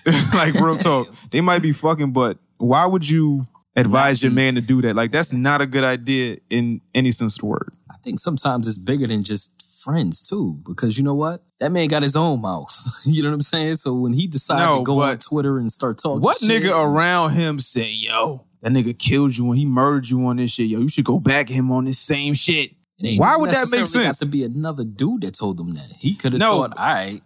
like 0.34 0.54
real 0.54 0.72
talk, 0.72 1.08
they 1.30 1.40
might 1.40 1.60
be 1.62 1.72
fucking, 1.72 2.12
but 2.12 2.38
why 2.58 2.86
would 2.86 3.08
you 3.08 3.44
advise 3.76 4.22
your 4.22 4.32
man 4.32 4.54
to 4.54 4.60
do 4.60 4.80
that? 4.82 4.96
Like 4.96 5.10
that's 5.10 5.32
not 5.32 5.60
a 5.60 5.66
good 5.66 5.84
idea 5.84 6.38
in 6.50 6.80
any 6.94 7.10
sense 7.12 7.36
of 7.36 7.40
the 7.42 7.46
word. 7.46 7.68
I 7.90 7.94
think 8.02 8.18
sometimes 8.18 8.66
it's 8.66 8.78
bigger 8.78 9.06
than 9.06 9.22
just 9.24 9.80
friends 9.82 10.22
too, 10.22 10.58
because 10.66 10.96
you 10.96 11.02
know 11.04 11.14
what? 11.14 11.42
That 11.58 11.72
man 11.72 11.88
got 11.88 12.02
his 12.02 12.14
own 12.16 12.40
mouth. 12.40 12.72
you 13.04 13.22
know 13.22 13.30
what 13.30 13.34
I'm 13.34 13.40
saying? 13.42 13.76
So 13.76 13.94
when 13.94 14.12
he 14.12 14.26
decided 14.26 14.64
No, 14.64 14.78
to 14.78 14.84
go 14.84 15.02
on 15.02 15.18
Twitter 15.18 15.58
and 15.58 15.70
start 15.72 15.98
talking, 15.98 16.20
What 16.22 16.38
shit, 16.38 16.62
nigga 16.62 16.70
around 16.78 17.30
him 17.30 17.58
say, 17.60 17.88
yo, 17.90 18.44
that 18.60 18.70
nigga 18.72 18.96
killed 18.96 19.36
you 19.36 19.44
when 19.46 19.58
he 19.58 19.64
murdered 19.64 20.08
you 20.08 20.24
on 20.26 20.36
this 20.36 20.52
shit. 20.52 20.68
Yo, 20.68 20.80
you 20.80 20.88
should 20.88 21.04
go 21.04 21.18
back 21.18 21.50
at 21.50 21.56
him 21.56 21.72
on 21.72 21.84
this 21.86 21.98
same 21.98 22.34
shit. 22.34 22.70
It 22.98 23.06
ain't 23.06 23.20
Why 23.20 23.36
would 23.36 23.50
that 23.50 23.68
make 23.70 23.86
sense? 23.86 23.94
Got 24.06 24.16
to 24.24 24.28
be 24.28 24.44
another 24.44 24.84
dude 24.84 25.22
that 25.22 25.34
told 25.34 25.58
him 25.60 25.72
that. 25.74 25.92
He 25.98 26.14
could 26.14 26.32
have 26.32 26.40
No. 26.40 26.58
thought, 26.58 26.78
all 26.78 26.84
right, 26.86 27.20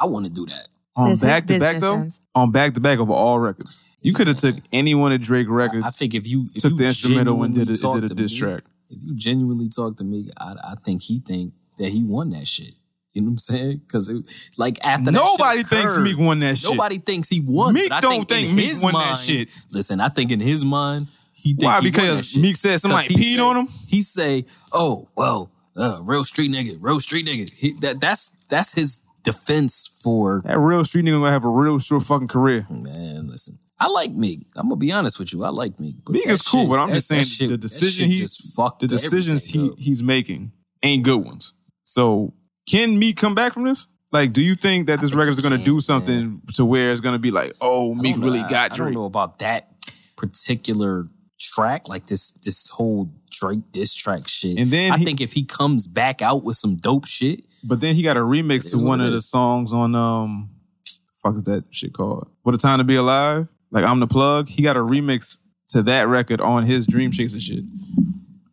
I 0.00 0.06
want 0.06 0.26
to 0.26 0.32
do 0.32 0.46
that. 0.46 0.68
On 0.96 1.10
It's 1.10 1.20
his 1.22 1.28
back 1.28 1.46
to 1.46 1.58
back 1.58 1.80
though, 1.80 2.02
sense. 2.02 2.20
on 2.34 2.52
back 2.52 2.74
to 2.74 2.80
back 2.80 2.98
of 3.00 3.10
all 3.10 3.38
records. 3.40 3.84
You 4.00 4.12
could 4.12 4.28
have 4.28 4.36
took 4.36 4.56
any 4.72 4.94
one 4.94 5.12
of 5.12 5.20
Drake 5.22 5.48
records. 5.48 5.84
I 5.84 5.88
think 5.88 6.14
if 6.14 6.26
you 6.28 6.46
if 6.54 6.62
took 6.62 6.72
you 6.72 6.78
the 6.78 6.84
instrumental 6.86 7.42
and 7.42 7.54
did 7.54 7.68
a, 7.70 7.74
did 7.74 8.04
a 8.04 8.08
to 8.08 8.14
diss 8.14 8.32
me- 8.32 8.38
track. 8.38 8.62
If 8.90 9.02
you 9.02 9.14
genuinely 9.14 9.68
talk 9.70 9.96
to 9.96 10.04
me, 10.04 10.28
I, 10.38 10.54
I 10.62 10.74
think 10.84 11.02
he 11.02 11.18
think 11.18 11.54
that 11.78 11.88
he 11.88 12.04
won 12.04 12.30
that 12.30 12.46
shit. 12.46 12.74
You 13.12 13.22
know 13.22 13.26
what 13.26 13.30
I'm 13.32 13.38
saying? 13.38 13.76
Because 13.78 14.12
like 14.56 14.78
after 14.84 15.10
that 15.10 15.18
shit 15.18 15.24
Nobody 15.38 15.62
thinks 15.62 15.92
occurred, 15.94 16.02
Meek 16.04 16.18
won 16.18 16.38
that 16.40 16.58
shit. 16.58 16.70
Nobody 16.70 16.98
thinks 16.98 17.28
he 17.28 17.40
won. 17.40 17.74
Meek 17.74 17.88
but 17.88 18.02
don't 18.02 18.28
think 18.28 18.50
in 18.50 18.56
Meek 18.56 18.66
his 18.68 18.84
won 18.84 18.92
that 18.92 19.14
shit. 19.16 19.48
Listen, 19.70 20.00
I 20.00 20.08
think 20.10 20.30
in 20.30 20.38
his 20.40 20.64
mind 20.64 21.06
he 21.44 21.54
Why? 21.58 21.80
Because. 21.80 22.36
Meek 22.36 22.56
said 22.56 22.80
somebody 22.80 23.06
he 23.08 23.14
peed 23.14 23.36
say- 23.36 23.40
on 23.42 23.56
him? 23.58 23.68
He 23.86 24.02
say, 24.02 24.44
"Oh, 24.72 25.08
well, 25.16 25.52
uh, 25.76 26.00
real 26.02 26.24
street 26.24 26.50
nigga, 26.50 26.76
real 26.80 26.98
street 27.00 27.26
nigga." 27.26 27.52
He, 27.52 27.72
that 27.80 28.00
that's 28.00 28.30
that's 28.48 28.74
his 28.74 29.02
defense 29.22 29.88
for 30.02 30.42
That 30.44 30.58
real 30.58 30.84
street 30.84 31.04
nigga 31.04 31.12
gonna 31.20 31.30
have 31.30 31.44
a 31.44 31.48
real 31.48 31.78
short 31.78 32.02
fucking 32.02 32.28
career. 32.28 32.66
man. 32.70 33.28
Listen, 33.28 33.58
I 33.78 33.88
like 33.88 34.12
Meek. 34.12 34.46
I'm 34.56 34.68
gonna 34.68 34.76
be 34.76 34.90
honest 34.92 35.18
with 35.18 35.32
you. 35.32 35.44
I 35.44 35.50
like 35.50 35.78
Meek. 35.78 35.96
Meek 36.08 36.26
is 36.26 36.42
cool, 36.42 36.62
shit- 36.62 36.70
but 36.70 36.78
I'm 36.78 36.88
that- 36.88 36.94
just 36.96 37.08
saying 37.08 37.24
shit- 37.24 37.48
the 37.50 37.56
decision 37.58 38.10
shit 38.10 38.18
he 38.20 38.26
fucked 38.56 38.80
the 38.80 38.86
decisions 38.86 39.44
he 39.44 39.68
up. 39.68 39.78
he's 39.78 40.02
making 40.02 40.52
ain't 40.82 41.02
good 41.04 41.24
ones. 41.24 41.54
So 41.84 42.34
can 42.68 42.98
Meek 42.98 43.16
come 43.16 43.34
back 43.34 43.52
from 43.52 43.64
this? 43.64 43.86
Like, 44.12 44.32
do 44.32 44.40
you 44.42 44.54
think 44.54 44.86
that 44.86 45.00
this 45.00 45.10
think 45.10 45.18
record 45.18 45.30
is 45.30 45.40
gonna 45.40 45.58
do 45.58 45.80
something 45.80 46.40
to 46.54 46.64
where 46.64 46.92
it's 46.92 47.00
gonna 47.00 47.18
be 47.18 47.30
like, 47.32 47.52
oh, 47.60 47.92
I 47.94 48.00
Meek 48.00 48.16
really 48.18 48.40
I- 48.40 48.48
got 48.48 48.72
I, 48.72 48.76
Drake? 48.76 48.86
don't 48.94 48.94
know 49.02 49.04
about 49.06 49.40
that 49.40 49.70
particular 50.16 51.08
track, 51.38 51.88
like 51.88 52.06
this 52.06 52.32
this 52.44 52.68
whole 52.70 53.10
Drake 53.30 53.60
diss 53.72 53.94
track 53.94 54.28
shit. 54.28 54.58
And 54.58 54.70
then 54.70 54.92
I 54.92 54.98
he- 54.98 55.04
think 55.04 55.20
if 55.20 55.32
he 55.32 55.44
comes 55.44 55.86
back 55.86 56.22
out 56.22 56.44
with 56.44 56.56
some 56.56 56.76
dope 56.76 57.06
shit, 57.06 57.44
But 57.64 57.80
then 57.80 57.94
he 57.94 58.02
got 58.02 58.16
a 58.16 58.20
remix 58.20 58.70
to 58.70 58.84
one 58.84 59.00
of 59.00 59.12
the 59.12 59.20
songs 59.20 59.72
on 59.72 59.94
um 59.94 60.50
fuck 61.22 61.34
is 61.36 61.42
that 61.44 61.64
shit 61.72 61.92
called? 61.92 62.28
What 62.42 62.54
a 62.54 62.58
time 62.58 62.78
to 62.78 62.84
be 62.84 62.96
alive? 62.96 63.48
Like 63.70 63.84
I'm 63.84 64.00
the 64.00 64.06
plug. 64.06 64.48
He 64.48 64.62
got 64.62 64.76
a 64.76 64.80
remix 64.80 65.38
to 65.70 65.82
that 65.82 66.06
record 66.08 66.40
on 66.40 66.64
his 66.64 66.86
Dream 66.86 67.10
Chaser 67.10 67.40
shit. 67.40 67.64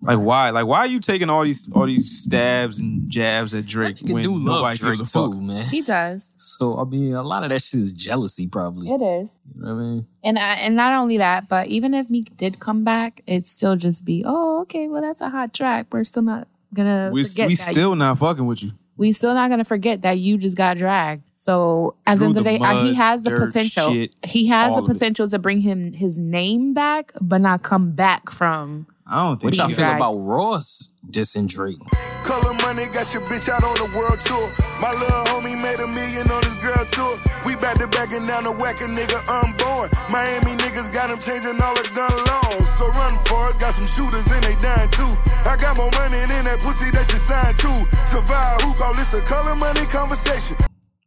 Like 0.03 0.17
why? 0.19 0.49
Like 0.49 0.65
why 0.65 0.79
are 0.79 0.87
you 0.87 0.99
taking 0.99 1.29
all 1.29 1.43
these 1.43 1.71
all 1.73 1.85
these 1.85 2.23
stabs 2.23 2.79
and 2.79 3.07
jabs 3.09 3.53
at 3.53 3.65
Drake 3.67 3.97
he 3.99 4.05
can 4.05 4.15
when 4.15 4.23
do 4.23 4.33
love 4.33 4.43
nobody 4.45 4.77
Drake 4.79 4.97
gives 4.97 5.11
a 5.15 5.19
fuck? 5.19 5.31
too, 5.31 5.41
man. 5.41 5.65
He 5.67 5.81
does. 5.81 6.33
So 6.37 6.77
I 6.79 6.85
mean, 6.85 7.13
a 7.13 7.21
lot 7.21 7.43
of 7.43 7.49
that 7.49 7.61
shit 7.61 7.79
is 7.81 7.91
jealousy, 7.91 8.47
probably. 8.47 8.89
It 8.89 9.01
is. 9.01 9.37
You 9.53 9.61
know 9.61 9.75
what 9.75 9.81
I 9.81 9.83
mean? 9.85 10.07
And 10.23 10.39
I, 10.39 10.53
and 10.55 10.75
not 10.75 10.93
only 10.99 11.17
that, 11.17 11.47
but 11.49 11.67
even 11.67 11.93
if 11.93 12.09
Meek 12.09 12.35
did 12.37 12.59
come 12.59 12.83
back, 12.83 13.21
it'd 13.27 13.47
still 13.47 13.75
just 13.75 14.03
be, 14.05 14.23
oh, 14.25 14.61
okay, 14.61 14.87
well 14.87 15.01
that's 15.01 15.21
a 15.21 15.29
hot 15.29 15.53
track. 15.53 15.87
We're 15.91 16.03
still 16.03 16.23
not 16.23 16.47
gonna 16.73 17.09
We 17.13 17.23
forget 17.23 17.47
we 17.47 17.55
that. 17.55 17.71
still 17.71 17.95
not 17.95 18.17
fucking 18.17 18.45
with 18.47 18.63
you. 18.63 18.71
we 18.97 19.11
still 19.11 19.33
not 19.35 19.49
gonna 19.49 19.65
forget 19.65 20.01
that 20.01 20.17
you 20.17 20.37
just 20.39 20.57
got 20.57 20.77
dragged. 20.77 21.23
So 21.35 21.95
at 22.07 22.17
the 22.19 22.25
end 22.25 22.37
of 22.37 22.43
the 22.43 22.51
the 22.51 22.57
day, 22.59 22.63
uh, 22.63 22.83
he 22.85 22.93
has 22.95 23.23
the 23.23 23.31
dirt, 23.31 23.47
potential. 23.47 23.93
shit, 23.93 24.13
he 24.23 24.47
has 24.47 24.73
the 24.75 24.81
of 24.81 24.89
it. 24.89 24.93
potential 24.93 25.27
to 25.29 25.37
bring 25.39 25.61
him 25.61 25.93
his 25.93 26.17
name 26.17 26.73
back, 26.73 27.11
but 27.21 27.41
not 27.41 27.61
come 27.63 27.91
back 27.91 28.31
from. 28.31 28.85
I 29.11 29.27
don't 29.27 29.35
think 29.41 29.51
What 29.51 29.57
y'all 29.57 29.67
feel 29.67 29.85
Right. 29.85 29.97
about 29.97 30.15
Ross 30.23 30.93
dissing 31.11 31.45
Drake? 31.45 31.77
Color 32.23 32.53
money 32.63 32.87
got 32.87 33.13
your 33.13 33.23
bitch 33.27 33.49
out 33.49 33.63
on 33.63 33.75
the 33.75 33.91
world 33.97 34.19
tour. 34.21 34.47
My 34.79 34.91
little 34.91 35.23
homie 35.27 35.59
made 35.61 35.79
a 35.83 35.87
million 35.87 36.31
on 36.31 36.41
his 36.43 36.55
girl 36.63 36.85
tour. 36.85 37.19
We 37.45 37.55
back 37.57 37.75
to 37.79 37.87
backing 37.87 38.25
down 38.25 38.43
to 38.43 38.51
whack 38.51 38.79
a 38.79 38.85
nigga 38.87 39.19
unborn. 39.27 39.89
Miami 40.09 40.55
niggas 40.63 40.93
got 40.93 41.11
him 41.11 41.19
changing 41.19 41.59
all 41.61 41.75
the 41.75 41.83
gun 41.93 42.13
laws. 42.23 42.69
So 42.77 42.87
run 42.95 43.17
for 43.25 43.49
it, 43.51 43.59
got 43.59 43.73
some 43.73 43.85
shooters 43.85 44.25
and 44.31 44.43
they 44.45 44.55
dying 44.63 44.89
too. 44.91 45.11
I 45.43 45.57
got 45.59 45.75
more 45.75 45.91
money 45.91 46.23
than 46.31 46.45
that 46.45 46.59
pussy 46.63 46.89
that 46.91 47.11
you 47.11 47.17
signed 47.17 47.57
to. 47.59 47.73
Survive, 48.07 48.61
who 48.61 48.73
call 48.75 48.93
this 48.95 49.13
a 49.13 49.21
color 49.21 49.55
money 49.55 49.85
conversation? 49.87 50.55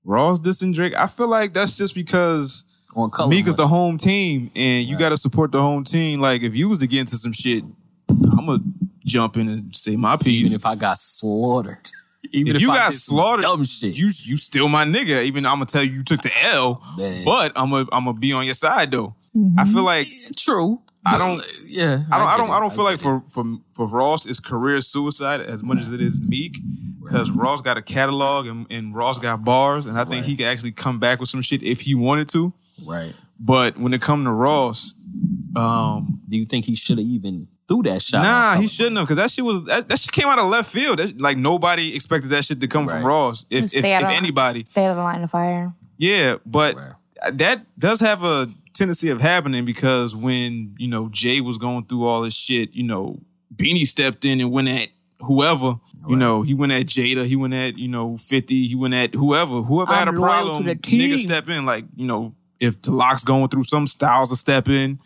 Ross 0.05 0.41
dissing 0.41 0.75
Drake. 0.75 0.93
I 0.95 1.07
feel 1.07 1.29
like 1.29 1.55
that's 1.55 1.73
just 1.73 1.95
because 1.95 2.65
On 2.95 3.09
color 3.11 3.31
Meek 3.31 3.47
is 3.47 3.55
the 3.55 3.67
home 3.67 3.97
team, 3.97 4.51
and 4.55 4.87
you 4.87 4.99
got 4.99 5.09
to 5.09 5.17
support 5.17 5.53
the 5.53 5.61
home 5.63 5.85
team. 5.85 6.21
Like 6.21 6.43
if 6.43 6.55
you 6.55 6.69
was 6.69 6.81
to 6.81 6.87
get 6.87 7.01
into 7.01 7.17
some 7.17 7.33
shit, 7.33 7.65
I'm 8.49 8.59
gonna 8.59 8.63
jump 9.05 9.37
in 9.37 9.49
and 9.49 9.75
say 9.77 9.97
my 9.97 10.17
piece. 10.17 10.47
Even 10.47 10.55
if 10.57 10.67
I 10.67 10.75
got 10.75 10.99
slaughtered. 10.99 11.79
Even 12.33 12.57
if 12.57 12.63
you 12.63 12.71
I 12.71 12.77
got 12.77 12.91
did 12.91 12.99
slaughtered, 12.99 13.43
dumb 13.43 13.65
shit. 13.65 13.97
you 13.97 14.07
you 14.23 14.37
still 14.37 14.69
my 14.69 14.85
nigga. 14.85 15.23
Even 15.25 15.45
I'm 15.47 15.57
gonna 15.57 15.67
tell 15.67 15.83
you 15.85 15.93
you 15.93 16.03
took 16.03 16.23
the 16.23 16.33
L, 16.45 16.83
man. 16.99 17.25
but 17.25 17.53
I'm 17.57 17.71
gonna 17.71 17.87
I'm 17.93 18.05
gonna 18.07 18.19
be 18.19 18.33
on 18.33 18.45
your 18.45 18.55
side 18.55 18.91
though. 18.91 19.15
I 19.59 19.65
feel 19.65 19.83
like 19.83 20.07
True. 20.37 20.81
I 21.07 21.19
don't- 21.19 21.43
Yeah. 21.67 22.05
I 22.11 22.17
don't 22.19 22.27
I, 22.27 22.31
get 22.33 22.37
don't 22.39 22.49
it. 22.49 22.53
I 22.53 22.61
don't 22.61 22.73
feel 22.73 22.85
like 22.85 22.97
get 22.97 23.03
for 23.03 23.23
for 23.29 23.45
for 23.75 23.87
Ross 23.87 24.25
it's 24.27 24.41
career 24.41 24.81
suicide 24.81 25.41
as 25.43 25.63
much 25.63 25.79
as 25.81 25.93
it 25.93 26.01
is 26.01 26.21
Meek 26.21 26.57
because 27.03 27.31
Ross 27.31 27.61
got 27.61 27.77
a 27.77 27.83
catalog 27.83 28.47
and, 28.47 28.67
and 28.71 28.95
Ross 28.95 29.19
got 29.19 29.45
bars 29.45 29.85
and 29.87 29.99
I 29.99 30.05
think 30.07 30.25
he 30.25 30.35
could 30.37 30.47
actually 30.47 30.73
come 30.73 30.99
back 30.99 31.21
with 31.21 31.29
some 31.29 31.43
shit 31.43 31.63
if 31.63 31.83
he 31.83 31.95
wanted 31.95 32.29
to. 32.29 32.55
Right. 32.87 33.13
But 33.39 33.77
when 33.77 33.93
it 33.93 34.01
come 34.01 34.25
to 34.25 34.31
Ross, 34.33 34.95
um, 35.57 36.21
Do 36.29 36.37
you 36.37 36.45
think 36.45 36.65
he 36.65 36.75
should 36.75 36.99
have 36.99 37.07
even 37.07 37.49
threw 37.69 37.83
that 37.85 38.03
shot? 38.03 38.23
nah, 38.23 38.57
he 38.61 38.67
shouldn't 38.69 38.97
have 38.97 39.07
because 39.07 39.17
that 39.17 39.31
shit 39.31 39.45
was 39.45 39.65
that, 39.65 39.89
that 39.89 39.99
shit 39.99 40.13
came 40.13 40.27
out 40.27 40.39
of 40.39 40.47
left 40.47 40.71
field. 40.71 40.99
That, 40.99 41.21
like 41.21 41.37
nobody 41.37 41.95
expected 41.95 42.29
that 42.31 42.45
shit 42.45 42.61
to 42.61 42.69
come 42.69 42.89
from 42.89 43.05
Ross. 43.05 43.47
If 43.51 43.65
if, 43.65 43.71
Stay 43.71 43.79
if 43.95 44.03
out 44.03 44.05
of- 44.05 44.11
anybody, 44.11 44.61
stay 44.63 44.85
out 44.87 44.91
of 44.93 44.97
the 44.97 45.03
line 45.03 45.23
of 45.23 45.31
fire. 45.31 45.75
yeah, 45.97 46.37
but 46.47 46.77
Right. 46.77 46.93
that 47.39 47.61
does 47.79 48.01
have 48.01 48.23
a 48.25 48.49
tendency 48.75 49.09
of 49.09 49.21
happening 49.21 49.65
because 49.65 50.15
when 50.17 50.75
you 50.79 50.89
know 50.89 51.09
Jay 51.11 51.41
was 51.41 51.59
going 51.59 51.85
through 51.87 52.05
all 52.05 52.23
this 52.23 52.35
shit, 52.35 52.75
you 52.75 52.83
know, 52.83 53.21
Beanie 53.55 53.87
stepped 53.87 54.25
in 54.25 54.41
and 54.41 54.51
went 54.51 54.69
at 54.69 54.89
whoever. 55.21 55.77
You 56.09 56.17
know, 56.17 56.43
he 56.43 56.53
went 56.53 56.73
at 56.73 56.85
Jada, 56.87 57.25
he 57.25 57.37
went 57.37 57.55
at 57.55 57.79
you 57.79 57.89
know 57.89 58.17
Fifty, 58.19 58.67
he 58.67 58.75
went 58.75 58.93
at 58.95 59.15
whoever. 59.15 59.63
Whoever 59.63 59.93
had 59.95 60.09
a 60.09 60.11
I'm 60.11 60.17
loyal 60.17 60.59
to 60.59 60.65
problem, 60.65 60.77
nigga 60.81 61.19
step 61.19 61.49
in. 61.49 61.65
Like 61.65 61.85
you 61.97 62.05
know, 62.07 62.35
if 62.61 62.83
the 62.83 62.91
LOX 62.93 63.25
going 63.25 63.49
through 63.49 63.65
some 63.65 63.87
styles 63.87 64.31
to 64.31 64.37
step 64.37 64.69
in, 64.69 64.99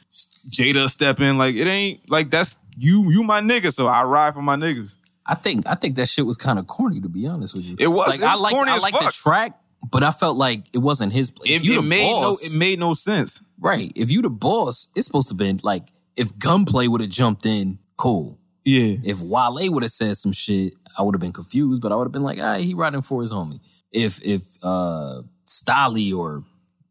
Jada 0.50 0.88
step 0.88 1.20
in. 1.20 1.38
Like 1.38 1.54
it 1.54 1.66
ain't 1.66 2.08
like 2.10 2.30
that's 2.30 2.58
you. 2.76 3.10
You 3.10 3.22
my 3.22 3.40
nigga, 3.40 3.72
so 3.72 3.86
I 3.86 4.02
ride 4.04 4.34
for 4.34 4.42
my 4.42 4.56
niggas. 4.56 4.98
I 5.26 5.34
think 5.34 5.66
I 5.68 5.74
think 5.74 5.96
that 5.96 6.08
shit 6.08 6.24
was 6.26 6.36
kind 6.36 6.58
of 6.58 6.66
corny 6.66 7.00
to 7.00 7.08
be 7.08 7.26
honest 7.26 7.54
with 7.54 7.64
you. 7.68 7.76
It 7.78 7.88
was- 7.88 8.18
Like, 8.18 8.20
it 8.20 8.30
was 8.32 8.40
I 8.40 8.42
like 8.42 8.54
corny 8.54 8.70
I 8.70 8.78
like 8.78 8.94
the 8.98 9.10
track, 9.12 9.58
but 9.90 10.02
I 10.02 10.10
felt 10.10 10.36
like 10.38 10.64
it 10.72 10.78
wasn't 10.78 11.12
his. 11.12 11.30
Place. 11.30 11.50
If 11.50 11.62
It, 11.62 11.66
you 11.66 11.72
it 11.74 11.76
the 11.76 11.82
made 11.82 12.10
boss, 12.10 12.42
no. 12.42 12.46
It 12.54 12.58
made 12.58 12.78
no 12.78 12.94
sense. 12.94 13.42
right. 13.58 13.92
If 13.94 14.10
you 14.10 14.22
the 14.22 14.30
boss, 14.30 14.88
it's 14.96 15.06
supposed 15.06 15.28
to 15.28 15.34
been 15.34 15.60
like 15.62 15.84
if 16.16 16.36
Gunplay 16.38 16.88
would 16.88 17.00
have 17.00 17.10
jumped 17.10 17.44
in, 17.46 17.78
cool. 17.96 18.38
Yeah. 18.64 18.96
If 19.04 19.20
Wale 19.20 19.72
would 19.72 19.82
have 19.82 19.92
said 19.92 20.16
some 20.16 20.32
shit, 20.32 20.74
I 20.98 21.02
would 21.02 21.14
have 21.14 21.20
been 21.20 21.32
confused, 21.32 21.80
but 21.80 21.92
I 21.92 21.94
would 21.96 22.04
have 22.06 22.12
been 22.12 22.22
like, 22.22 22.38
ah, 22.40 22.56
he 22.58 22.74
riding 22.74 23.02
for 23.02 23.20
his 23.20 23.32
homie. 23.32 23.60
If 23.92 24.24
if 24.26 24.42
uh 24.62 25.22
Stalley 25.46 26.12
or 26.14 26.42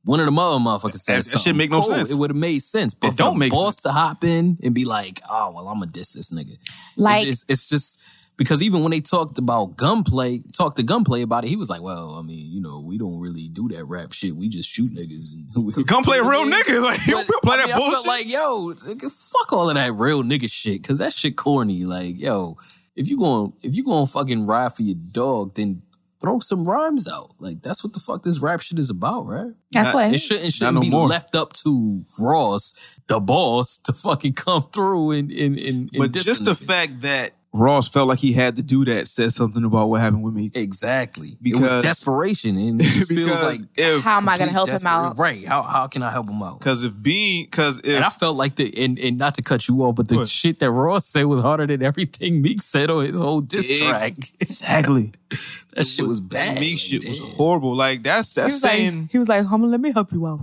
one 0.08 0.20
of 0.20 0.26
the 0.26 0.32
other 0.41 0.58
motherfuckers 0.60 0.97
said 0.99 1.22
That- 1.24 1.32
that 1.32 1.39
shit 1.39 1.55
make 1.55 1.70
no 1.72 1.82
cool, 1.82 1.89
sense. 1.91 2.12
It 2.12 2.16
would 2.18 2.30
have 2.32 2.38
made 2.38 2.64
sense. 2.64 2.93
But 2.93 3.10
It 3.12 3.18
don't 3.18 3.34
for 3.36 3.38
make 3.39 3.51
boss 3.51 3.76
sense. 3.76 3.82
to 3.84 3.91
hop 3.91 4.24
in 4.24 4.58
and 4.64 4.74
be 4.74 4.86
like, 4.86 5.22
oh 5.30 5.51
well, 5.51 5.68
I'm 5.68 5.80
gonna 5.80 5.91
diss 5.91 6.14
this 6.14 6.32
nigga. 6.32 6.58
Like- 6.95 7.28
it's 7.28 7.39
just, 7.41 7.51
it's 7.51 7.66
just 7.68 8.03
because 8.38 8.62
even 8.62 8.84
when 8.84 8.91
they 8.91 9.01
talked 9.01 9.39
about 9.39 9.78
Gunplay, 9.78 10.43
talked 10.53 10.78
to 10.78 10.84
Gunplay 10.84 11.24
about 11.24 11.43
it, 11.43 11.47
he 11.47 11.55
was 11.55 11.72
like, 11.72 11.82
well, 11.82 12.18
I 12.20 12.22
mean, 12.22 12.51
you 12.51 12.62
know, 12.62 12.80
we 12.86 12.99
don't 12.99 13.20
really 13.20 13.47
do 13.51 13.68
that 13.70 13.84
rap 13.86 14.14
shit. 14.14 14.36
We 14.36 14.47
just 14.47 14.70
shoot 14.70 14.93
niggas. 14.93 15.34
And 15.55 15.74
Cause 15.74 15.84
Gunplay 15.93 16.20
real 16.20 16.45
nigga. 16.45 16.84
Like 16.84 16.99
he 16.99 17.14
play 17.14 17.24
I 17.24 17.58
that 17.58 17.66
mean, 17.66 17.74
I 17.74 17.78
felt 17.80 17.91
bullshit. 17.91 18.08
like, 18.08 18.28
yo, 18.30 18.74
nigga, 18.76 19.12
fuck 19.12 19.51
all 19.53 19.70
of 19.70 19.76
that 19.76 19.91
real 19.93 20.22
nigga 20.24 20.51
shit, 20.51 20.84
cause 20.84 20.99
that 20.99 21.14
shit 21.14 21.36
corny. 21.36 21.84
Like, 21.84 22.20
yo, 22.20 22.58
if 22.95 23.10
you 23.10 23.18
going 23.18 23.53
if 23.64 23.76
you 23.76 23.84
going 23.84 24.05
fucking 24.05 24.45
ride 24.45 24.76
for 24.76 24.84
your 24.84 24.95
dog, 25.12 25.55
then 25.55 25.82
throw 26.20 26.39
some 26.39 26.65
rhymes 26.65 27.07
out. 27.07 27.32
Like, 27.39 27.61
that's 27.61 27.84
what 27.84 27.93
the 27.93 27.99
fuck 27.99 28.24
this 28.24 28.41
rap 28.41 28.61
shit 28.61 28.80
is 28.80 28.89
about, 28.89 29.26
right? 29.28 29.51
That's 29.72 29.93
what 29.93 30.13
It 30.13 30.20
shouldn't 30.20 30.47
it 30.47 30.53
shouldn't 30.53 30.76
no 30.76 30.82
be 30.82 30.89
more. 30.89 31.07
left 31.07 31.36
up 31.36 31.53
to 31.63 32.03
Ross, 32.20 32.74
the 33.07 33.20
boss, 33.20 33.78
to 33.80 33.93
fucking 33.93 34.34
come 34.34 34.63
through 34.74 35.11
and 35.11 35.32
and 35.32 35.59
and. 35.61 35.89
and 35.91 35.91
But 35.97 36.11
just 36.13 36.45
the 36.45 36.55
fact 36.55 37.01
that 37.01 37.32
Ross 37.58 37.88
felt 37.88 38.08
like 38.08 38.20
he 38.20 38.34
had 38.34 38.55
to 38.58 38.64
do 38.64 38.86
that 38.86 39.08
says 39.08 39.36
something 39.36 39.64
about 39.64 39.89
what 39.89 40.01
happened 40.01 40.24
with 40.24 40.36
me. 40.36 40.51
Exactly. 40.53 41.38
Because, 41.41 41.60
it 41.60 41.64
Because- 41.64 41.74
was 41.74 41.84
desperation, 41.84 42.58
and 42.58 42.82
it 42.82 42.84
just 42.86 43.12
feels 43.12 43.30
Because 43.30 43.43
like 43.43 43.60
if 43.78 44.03
How 44.03 44.18
am 44.18 44.30
I 44.30 44.38
gonna 44.38 44.51
help 44.51 44.70
him 44.70 44.86
out? 44.86 45.18
Right? 45.18 45.45
How 45.45 45.62
how 45.64 45.88
can 45.88 46.03
I 46.03 46.12
help 46.12 46.30
him 46.30 46.41
out? 46.41 46.60
because 46.60 46.84
if 46.84 46.93
being 47.01 47.45
because 47.45 47.80
if 47.80 47.95
And 47.95 48.05
I 48.05 48.10
felt 48.10 48.38
like 48.38 48.55
the 48.55 48.74
and, 48.84 48.97
and 48.99 49.18
not 49.18 49.36
to 49.36 49.41
cut 49.41 49.68
you 49.68 49.82
off, 49.84 49.95
but 49.95 50.08
the 50.08 50.18
What? 50.18 50.28
shit 50.30 50.60
that 50.60 50.72
Ross 50.72 51.05
said 51.08 51.26
was 51.26 51.41
harder 51.41 51.66
than 51.68 51.82
everything 51.84 52.41
Meek 52.41 52.62
said 52.62 52.89
on 52.89 53.05
his 53.05 53.20
whole 53.20 53.41
diss 53.41 53.70
Ex- 53.72 53.82
track. 53.82 54.14
exactly 54.39 55.14
that 55.76 55.86
shit 55.86 56.08
was 56.08 56.22
bad. 56.22 56.55
that 56.55 56.60
Meek 56.60 56.74
Like, 56.74 56.80
shit 56.80 57.08
was 57.10 57.20
horrible. 57.20 57.76
Like 57.76 58.03
that's 58.03 58.34
that's 58.34 58.53
was 58.53 58.62
saying 58.62 59.01
like, 59.03 59.12
he 59.12 59.18
was 59.18 59.28
like, 59.30 59.45
"Homie, 59.45 59.70
let 59.70 59.80
me 59.82 59.91
help 59.91 60.12
you 60.12 60.26
out." 60.28 60.39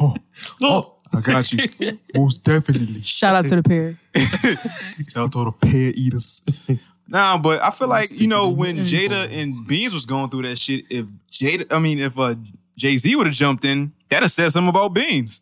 oh, 0.00 0.16
oh. 0.62 0.94
I 1.12 1.20
got 1.20 1.52
you 1.52 1.58
most 2.16 2.44
definitely. 2.44 3.00
Shout 3.02 3.34
out 3.34 3.46
to 3.46 3.56
the 3.56 3.62
pair. 3.62 3.96
Shout 5.08 5.24
out 5.24 5.32
to 5.32 5.38
all 5.38 5.44
the 5.46 5.52
pear 5.52 5.92
eaters. 5.94 6.42
Nah, 7.08 7.38
but 7.38 7.62
I 7.62 7.70
feel 7.70 7.88
like 7.88 8.20
you 8.20 8.26
know 8.26 8.50
when 8.50 8.76
Jada 8.76 9.30
and 9.32 9.66
Beans 9.66 9.94
was 9.94 10.04
going 10.04 10.28
through 10.28 10.42
that 10.42 10.58
shit. 10.58 10.84
If 10.90 11.06
Jada, 11.30 11.72
I 11.72 11.78
mean, 11.78 11.98
if 11.98 12.18
uh, 12.18 12.34
Jay 12.76 12.96
Z 12.96 13.14
would 13.16 13.26
have 13.26 13.34
jumped 13.34 13.64
in, 13.64 13.92
that'd 14.08 14.24
have 14.24 14.30
said 14.30 14.52
something 14.52 14.68
about 14.68 14.94
Beans. 14.94 15.40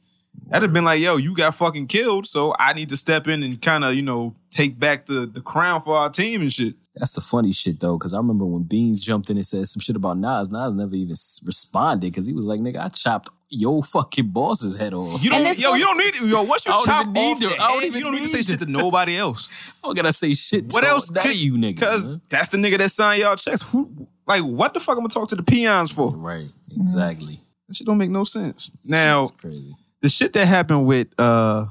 That'd 0.48 0.62
have 0.68 0.72
been 0.72 0.84
like, 0.84 1.00
yo, 1.00 1.16
you 1.16 1.34
got 1.34 1.54
fucking 1.54 1.88
killed, 1.88 2.26
so 2.26 2.54
I 2.58 2.72
need 2.72 2.88
to 2.90 2.96
step 2.96 3.26
in 3.28 3.42
and 3.42 3.60
kind 3.60 3.82
of, 3.84 3.94
you 3.94 4.02
know, 4.02 4.34
take 4.50 4.78
back 4.78 5.06
the 5.06 5.26
the 5.26 5.40
crown 5.40 5.82
for 5.82 5.96
our 5.96 6.10
team 6.10 6.40
and 6.42 6.52
shit. 6.52 6.74
That's 6.94 7.12
the 7.12 7.20
funny 7.20 7.52
shit 7.52 7.80
though, 7.80 7.98
because 7.98 8.14
I 8.14 8.18
remember 8.18 8.44
when 8.46 8.62
Beans 8.62 9.00
jumped 9.02 9.28
in 9.28 9.36
and 9.36 9.46
said 9.46 9.66
some 9.66 9.80
shit 9.80 9.96
about 9.96 10.16
Nas. 10.18 10.50
Nas 10.50 10.72
never 10.72 10.94
even 10.94 11.10
responded 11.44 12.10
because 12.10 12.26
he 12.26 12.32
was 12.32 12.44
like, 12.46 12.60
"Nigga, 12.60 12.78
I 12.80 12.88
chopped 12.88 13.28
your 13.50 13.82
fucking 13.82 14.28
boss's 14.28 14.76
head 14.76 14.94
off." 14.94 15.22
You 15.22 15.30
don't, 15.30 15.40
And 15.40 15.46
this- 15.48 15.62
yo, 15.62 15.74
you 15.74 15.84
don't 15.84 15.98
need, 15.98 16.14
yo, 16.30 16.42
once 16.44 16.64
you 16.64 16.72
I 16.72 16.76
don't 16.76 16.86
chop 16.86 17.00
even 17.02 17.12
need 17.12 17.32
off 17.32 17.40
to- 17.40 17.48
the 17.48 17.54
I 17.54 17.68
don't 17.68 17.78
head, 17.80 17.86
even 17.88 17.98
you 17.98 18.04
don't 18.04 18.14
need 18.14 18.22
to 18.22 18.28
say 18.28 18.42
shit 18.42 18.60
to 18.60 18.66
nobody 18.66 19.16
else. 19.18 19.48
How 19.84 19.92
can 19.94 20.06
I 20.06 20.10
say 20.10 20.32
shit? 20.32 20.72
What 20.72 20.82
to 20.82 20.88
else? 20.88 21.10
None 21.10 21.26
of 21.28 21.34
you 21.36 21.54
nigga? 21.54 21.74
Because 21.74 22.08
that's 22.30 22.48
the 22.50 22.56
nigga 22.56 22.78
that 22.78 22.90
signed 22.92 23.20
y'all 23.20 23.36
checks. 23.36 23.62
Who, 23.62 24.06
like, 24.26 24.42
what 24.42 24.72
the 24.72 24.80
fuck 24.80 24.96
I'm 24.96 25.02
gonna 25.02 25.08
talk 25.10 25.28
to 25.30 25.36
the 25.36 25.42
peons 25.42 25.90
for? 25.90 26.16
right, 26.16 26.48
exactly. 26.76 27.40
That 27.68 27.76
shit 27.76 27.86
don't 27.86 27.98
make 27.98 28.10
no 28.10 28.24
sense. 28.24 28.70
Now, 28.84 29.26
crazy. 29.26 29.74
The 30.02 30.08
shit 30.08 30.32
that 30.34 30.46
happened 30.46 30.86
with 30.86 31.08
uh 31.18 31.66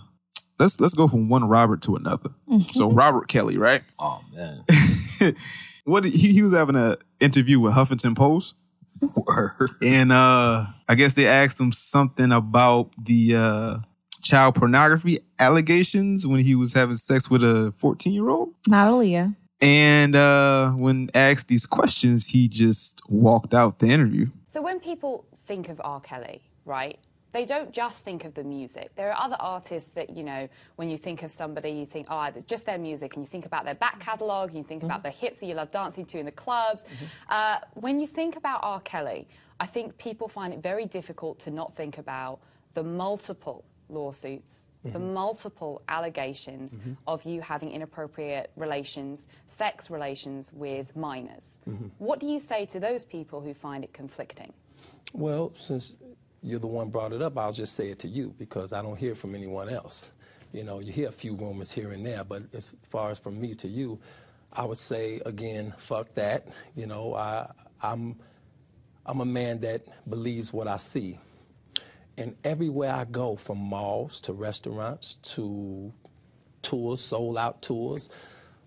let's 0.59 0.79
let's 0.79 0.93
go 0.93 1.07
from 1.07 1.29
one 1.29 1.47
Robert 1.47 1.81
to 1.83 1.95
another. 1.95 2.29
so 2.71 2.91
Robert 3.03 3.27
Kelly, 3.27 3.57
right? 3.57 3.83
Oh 3.99 4.21
man, 4.35 4.63
What 5.85 6.03
did- 6.03 6.13
he 6.13 6.33
he 6.33 6.41
was 6.41 6.53
having 6.53 6.75
an 6.75 6.95
interview 7.19 7.59
with 7.59 7.73
Huffington 7.73 8.15
Post, 8.15 8.55
Word. 9.15 9.69
and 9.83 10.11
uh 10.11 10.65
I 10.89 10.95
guess 10.95 11.13
they 11.13 11.27
asked 11.27 11.59
him 11.59 11.71
something 11.71 12.31
about 12.31 12.91
the 13.03 13.35
uh 13.35 13.77
child 14.23 14.55
pornography 14.55 15.19
allegations 15.37 16.25
when 16.25 16.39
he 16.39 16.55
was 16.55 16.73
having 16.73 16.95
sex 16.97 17.29
with 17.29 17.43
a 17.43 17.71
14 17.77 18.11
year 18.13 18.29
old. 18.29 18.49
Not 18.67 18.89
Aaliyah. 18.91 19.35
And 19.61 20.15
uh 20.15 20.71
when 20.71 21.09
asked 21.13 21.47
these 21.47 21.65
questions, 21.67 22.27
he 22.27 22.47
just 22.47 22.99
walked 23.07 23.53
out 23.53 23.77
the 23.79 23.87
interview. 23.87 24.27
So 24.49 24.61
when 24.63 24.79
people 24.79 25.25
think 25.47 25.69
of 25.69 25.79
R. 25.83 25.99
Kelly, 25.99 26.41
right, 26.65 26.97
they 27.35 27.43
don't 27.43 27.73
just 27.73 28.05
think 28.05 28.23
of 28.23 28.33
the 28.33 28.43
music. 28.43 28.95
There 28.95 29.11
are 29.11 29.21
other 29.21 29.35
artists 29.41 29.91
that, 29.91 30.15
you 30.15 30.23
know, 30.23 30.47
when 30.77 30.89
you 30.89 30.97
think 30.97 31.21
of 31.21 31.31
somebody, 31.31 31.69
you 31.69 31.85
think, 31.85 32.07
oh, 32.09 32.21
it's 32.23 32.45
just 32.45 32.65
their 32.65 32.77
music, 32.77 33.15
and 33.15 33.23
you 33.25 33.27
think 33.27 33.45
about 33.45 33.65
their 33.65 33.75
back 33.75 33.99
catalogue, 33.99 34.55
you 34.55 34.63
think 34.63 34.83
about 34.83 35.03
mm-hmm. 35.03 35.07
the 35.07 35.27
hits 35.27 35.41
that 35.41 35.47
you 35.47 35.53
love 35.53 35.69
dancing 35.69 36.05
to 36.05 36.17
in 36.17 36.25
the 36.25 36.31
clubs. 36.31 36.85
Mm-hmm. 36.85 37.05
Uh, 37.27 37.57
when 37.73 37.99
you 37.99 38.07
think 38.07 38.37
about 38.37 38.61
R. 38.63 38.79
Kelly, 38.79 39.27
I 39.59 39.65
think 39.65 39.97
people 39.97 40.29
find 40.29 40.53
it 40.53 40.63
very 40.63 40.85
difficult 40.85 41.37
to 41.39 41.51
not 41.51 41.75
think 41.75 41.97
about 41.97 42.39
the 42.73 42.83
multiple 42.83 43.65
lawsuits, 43.89 44.67
the 44.83 44.91
mm-hmm. 44.91 45.13
multiple 45.13 45.81
allegations 45.89 46.75
of 47.05 47.23
you 47.23 47.41
having 47.41 47.69
inappropriate 47.69 48.49
relations, 48.55 49.27
sex 49.49 49.89
relations 49.89 50.51
with 50.53 50.95
minors. 50.95 51.59
What 51.97 52.19
do 52.19 52.27
you 52.27 52.39
say 52.39 52.65
to 52.67 52.79
those 52.79 53.03
people 53.03 53.41
who 53.41 53.53
find 53.53 53.83
it 53.83 53.91
conflicting? 53.91 54.53
Well, 55.13 55.51
since 55.55 55.95
you're 56.45 56.59
the 56.59 56.67
one 56.67 56.89
brought 56.89 57.11
it 57.11 57.21
up, 57.23 57.37
I'll 57.37 57.51
just 57.51 57.73
say 57.75 57.89
it 57.89 57.99
to 57.99 58.07
you 58.07 58.33
because 58.37 58.71
I 58.71 58.81
don't 58.83 58.97
hear 58.97 59.15
from 59.15 59.33
anyone 59.33 59.67
else. 59.67 60.11
You 60.53 60.63
know, 60.63 60.79
you 60.79 60.91
hear 60.91 61.09
a 61.09 61.11
few 61.11 61.33
rumors 61.35 61.71
here 61.71 61.91
and 61.91 62.05
there, 62.05 62.23
but 62.23 62.43
as 62.53 62.75
far 62.89 63.09
as 63.09 63.19
from 63.19 63.41
me 63.41 63.55
to 63.55 63.67
you, 63.67 63.99
I 64.53 64.63
would 64.63 64.77
say 64.77 65.21
again, 65.25 65.73
fuck 65.77 66.13
that. 66.13 66.47
You 66.75 66.85
know, 66.85 67.15
I, 67.15 67.51
I'm, 67.81 68.15
I'm 69.05 69.21
a 69.21 69.25
man 69.25 69.59
that 69.61 69.87
believes 70.09 70.53
what 70.53 70.67
I 70.67 70.77
see, 70.77 71.19
and 72.17 72.35
everywhere 72.43 72.93
I 72.93 73.05
go, 73.05 73.35
from 73.35 73.57
malls 73.57 74.21
to 74.21 74.33
restaurants 74.33 75.17
to 75.33 75.91
tours, 76.61 77.01
sold 77.01 77.37
out 77.37 77.61
tours, 77.61 78.09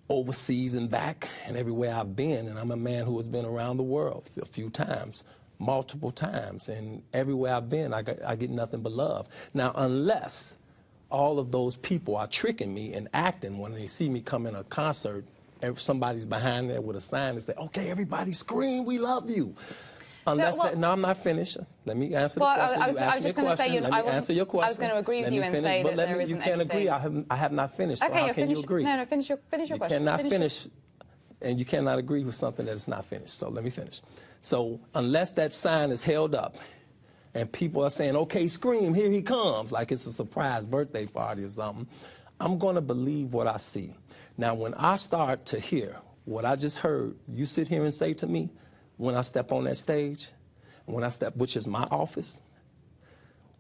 overseas 0.09 0.75
and 0.75 0.91
back, 0.91 1.29
and 1.47 1.57
everywhere 1.57 1.95
I've 1.95 2.17
been. 2.17 2.49
And 2.49 2.59
I'm 2.59 2.73
a 2.73 2.77
man 2.77 3.07
who 3.07 3.17
has 3.19 3.29
been 3.29 3.45
around 3.47 3.77
the 3.79 3.85
world 3.85 4.29
a 4.41 4.47
few 4.47 4.69
times, 4.69 5.25
multiple 5.59 6.11
times. 6.13 6.69
And 6.69 7.03
everywhere 7.13 7.55
I've 7.55 7.69
been, 7.69 7.93
I, 7.93 8.03
got, 8.03 8.23
I 8.25 8.37
get 8.37 8.51
nothing 8.51 8.81
but 8.81 8.93
love. 8.93 9.29
Now, 9.55 9.73
unless 9.75 10.55
all 11.11 11.39
of 11.39 11.51
those 11.51 11.77
people 11.77 12.17
are 12.17 12.27
tricking 12.27 12.73
me 12.73 12.93
and 12.95 13.09
acting 13.15 13.59
when 13.59 13.73
they 13.73 13.87
see 13.87 14.09
me 14.09 14.21
come 14.21 14.47
in 14.47 14.55
a 14.55 14.65
concert, 14.65 15.25
and 15.61 15.77
somebody's 15.79 16.25
behind 16.25 16.71
there 16.71 16.81
with 16.81 16.95
a 16.97 17.01
sign 17.01 17.31
and 17.35 17.43
say, 17.43 17.53
okay, 17.59 17.91
everybody 17.91 18.33
scream, 18.33 18.85
we 18.85 18.99
love 18.99 19.29
you. 19.29 19.55
Unless 20.25 20.59
well- 20.59 20.69
that, 20.69 20.79
no, 20.79 20.93
I'm 20.93 21.01
not 21.01 21.17
finished. 21.17 21.57
Let 21.87 21.97
me 21.97 22.15
answer 22.15 22.39
Well, 22.39 22.51
the 22.51 22.55
question. 22.61 22.83
I 22.83 22.87
You 22.87 22.93
was- 22.93 23.03
I 23.03 23.05
asked 23.07 23.17
was 23.17 23.25
me 23.25 23.25
a 23.25 23.33
just 23.33 23.37
gonna 23.37 23.57
say, 23.57 23.75
you- 23.75 23.81
Let 23.81 23.93
I 23.93 24.01
answer 24.03 24.33
your 24.35 24.45
question. 24.45 24.65
I 24.67 24.69
was 24.69 24.79
gonna 24.79 24.95
agree 25.01 25.17
with 25.19 25.25
Let 25.31 25.33
you 25.33 25.43
and 25.43 25.53
finish, 25.55 25.67
say 25.69 25.83
but 25.83 25.97
that 25.97 26.09
there 26.09 26.17
me, 26.19 26.25
you 26.27 26.37
can't 26.37 26.61
agree. 26.61 26.89
I 26.89 26.99
have, 26.99 27.25
I 27.31 27.35
have 27.37 27.53
not 27.53 27.75
finished. 27.77 28.03
Okay, 28.05 28.13
so 28.13 28.27
how 28.27 28.33
can 28.35 28.51
you 28.51 28.61
agree? 28.61 28.85
no, 28.85 28.97
no, 28.99 29.05
finish 29.05 29.29
your- 29.31 29.39
finish 29.51 29.69
your 29.71 29.77
you 29.77 29.81
question. 29.81 29.99
cannot 30.05 30.21
Finish 30.21 30.31
finish, 30.33 30.69
and 31.41 31.59
you 31.59 31.65
cannot 31.65 31.99
agree 31.99 32.23
with 32.23 32.35
something 32.37 32.67
that 32.67 32.73
is 32.73 32.87
not 32.87 33.05
finished. 33.07 33.37
So 33.39 33.49
let 33.49 33.65
me 33.65 33.71
finish. 33.71 34.01
So 34.41 34.81
unless 34.95 35.33
that 35.33 35.53
sign 35.53 35.91
is 35.91 36.03
held 36.03 36.35
up, 36.35 36.57
and 37.35 37.51
people 37.53 37.85
are 37.85 37.91
saying, 37.91 38.17
"Okay, 38.17 38.49
scream, 38.49 38.95
here 38.95 39.11
he 39.11 39.23
comes," 39.23 39.73
like 39.73 39.93
it's 39.93 40.07
a 40.07 40.13
surprise 40.13 40.67
birthday 40.67 41.07
party 41.07 41.45
or 41.45 41.51
something, 41.51 41.87
I'm 42.41 42.59
going 42.59 42.77
to 42.77 42.81
believe 42.81 43.33
what 43.33 43.47
I 43.47 43.59
see. 43.59 43.95
Now, 44.37 44.55
when 44.55 44.75
I 44.75 44.97
start 44.97 45.45
to 45.47 45.61
hear 45.61 45.97
what 46.25 46.45
I 46.45 46.57
just 46.57 46.79
heard 46.79 47.17
you 47.29 47.47
sit 47.47 47.69
here 47.69 47.85
and 47.85 47.93
say 47.93 48.15
to 48.15 48.27
me, 48.27 48.51
when 48.97 49.15
I 49.15 49.23
step 49.23 49.53
on 49.53 49.65
that 49.65 49.77
stage, 49.77 50.29
when 50.87 51.05
I 51.05 51.09
step, 51.09 51.37
which 51.37 51.57
is 51.57 51.67
my 51.67 51.85
office, 51.91 52.41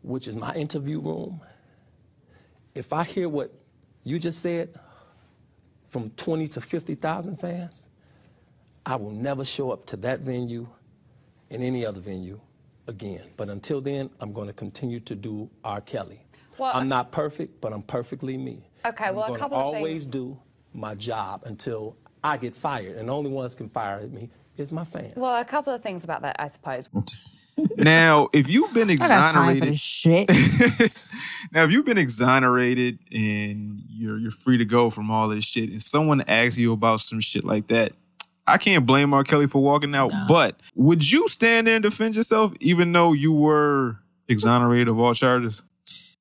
which 0.02 0.28
is 0.28 0.36
my 0.36 0.54
interview 0.54 1.00
room, 1.00 1.40
if 2.74 2.92
I 2.92 3.04
hear 3.04 3.28
what 3.28 3.52
you 4.04 4.18
just 4.18 4.40
said 4.40 4.78
from 5.88 6.10
20 6.10 6.48
to 6.48 6.60
50,000 6.60 7.40
fans, 7.40 7.88
I 8.88 8.96
will 8.96 9.10
never 9.10 9.44
show 9.44 9.70
up 9.70 9.84
to 9.86 9.98
that 9.98 10.20
venue 10.20 10.66
in 11.50 11.62
any 11.62 11.84
other 11.84 12.00
venue 12.00 12.40
again. 12.86 13.26
But 13.36 13.50
until 13.50 13.82
then, 13.82 14.08
I'm 14.18 14.32
going 14.32 14.46
to 14.46 14.54
continue 14.54 14.98
to 15.00 15.14
do 15.14 15.50
R. 15.62 15.82
Kelly. 15.82 16.24
Well, 16.56 16.70
I'm 16.74 16.84
uh, 16.84 16.96
not 16.96 17.12
perfect, 17.12 17.60
but 17.60 17.74
I'm 17.74 17.82
perfectly 17.82 18.38
me. 18.38 18.66
Okay, 18.86 19.04
I'm 19.04 19.14
well, 19.14 19.26
a 19.26 19.28
gonna 19.28 19.38
couple 19.40 19.58
of 19.58 19.64
always 19.64 20.04
things- 20.04 20.06
do 20.06 20.38
my 20.72 20.94
job 20.94 21.42
until 21.44 21.98
I 22.24 22.38
get 22.38 22.56
fired, 22.56 22.96
and 22.96 23.10
the 23.10 23.12
only 23.12 23.30
ones 23.30 23.54
can 23.54 23.68
fire 23.68 24.06
me 24.06 24.30
is 24.56 24.72
my 24.72 24.86
fans. 24.86 25.14
Well, 25.16 25.38
a 25.38 25.44
couple 25.44 25.74
of 25.74 25.82
things 25.82 26.02
about 26.02 26.22
that, 26.22 26.36
I 26.38 26.48
suppose. 26.48 26.88
Now, 27.76 28.28
if 28.32 28.48
you've 28.48 28.72
been 28.72 28.88
I 28.88 28.94
got 28.94 29.08
time 29.08 29.32
for 29.32 29.50
exonerated, 29.50 29.72
this 29.72 29.80
shit. 29.80 30.28
now 31.52 31.64
if 31.64 31.72
you've 31.72 31.84
been 31.84 31.98
exonerated 31.98 33.00
and 33.12 33.82
you're 33.88 34.16
you're 34.16 34.30
free 34.30 34.58
to 34.58 34.64
go 34.64 34.90
from 34.90 35.10
all 35.10 35.28
this 35.28 35.44
shit, 35.44 35.68
and 35.70 35.82
someone 35.82 36.20
asks 36.28 36.56
you 36.56 36.72
about 36.72 37.00
some 37.00 37.18
shit 37.18 37.42
like 37.42 37.66
that, 37.66 37.94
I 38.48 38.58
can't 38.58 38.86
blame 38.86 39.14
R. 39.14 39.24
Kelly 39.24 39.46
for 39.46 39.62
walking 39.62 39.94
out. 39.94 40.12
But 40.26 40.60
would 40.74 41.10
you 41.10 41.28
stand 41.28 41.66
there 41.66 41.76
and 41.76 41.82
defend 41.82 42.16
yourself, 42.16 42.52
even 42.60 42.92
though 42.92 43.12
you 43.12 43.32
were 43.32 43.98
exonerated 44.28 44.88
of 44.88 44.98
all 44.98 45.14
charges? 45.14 45.62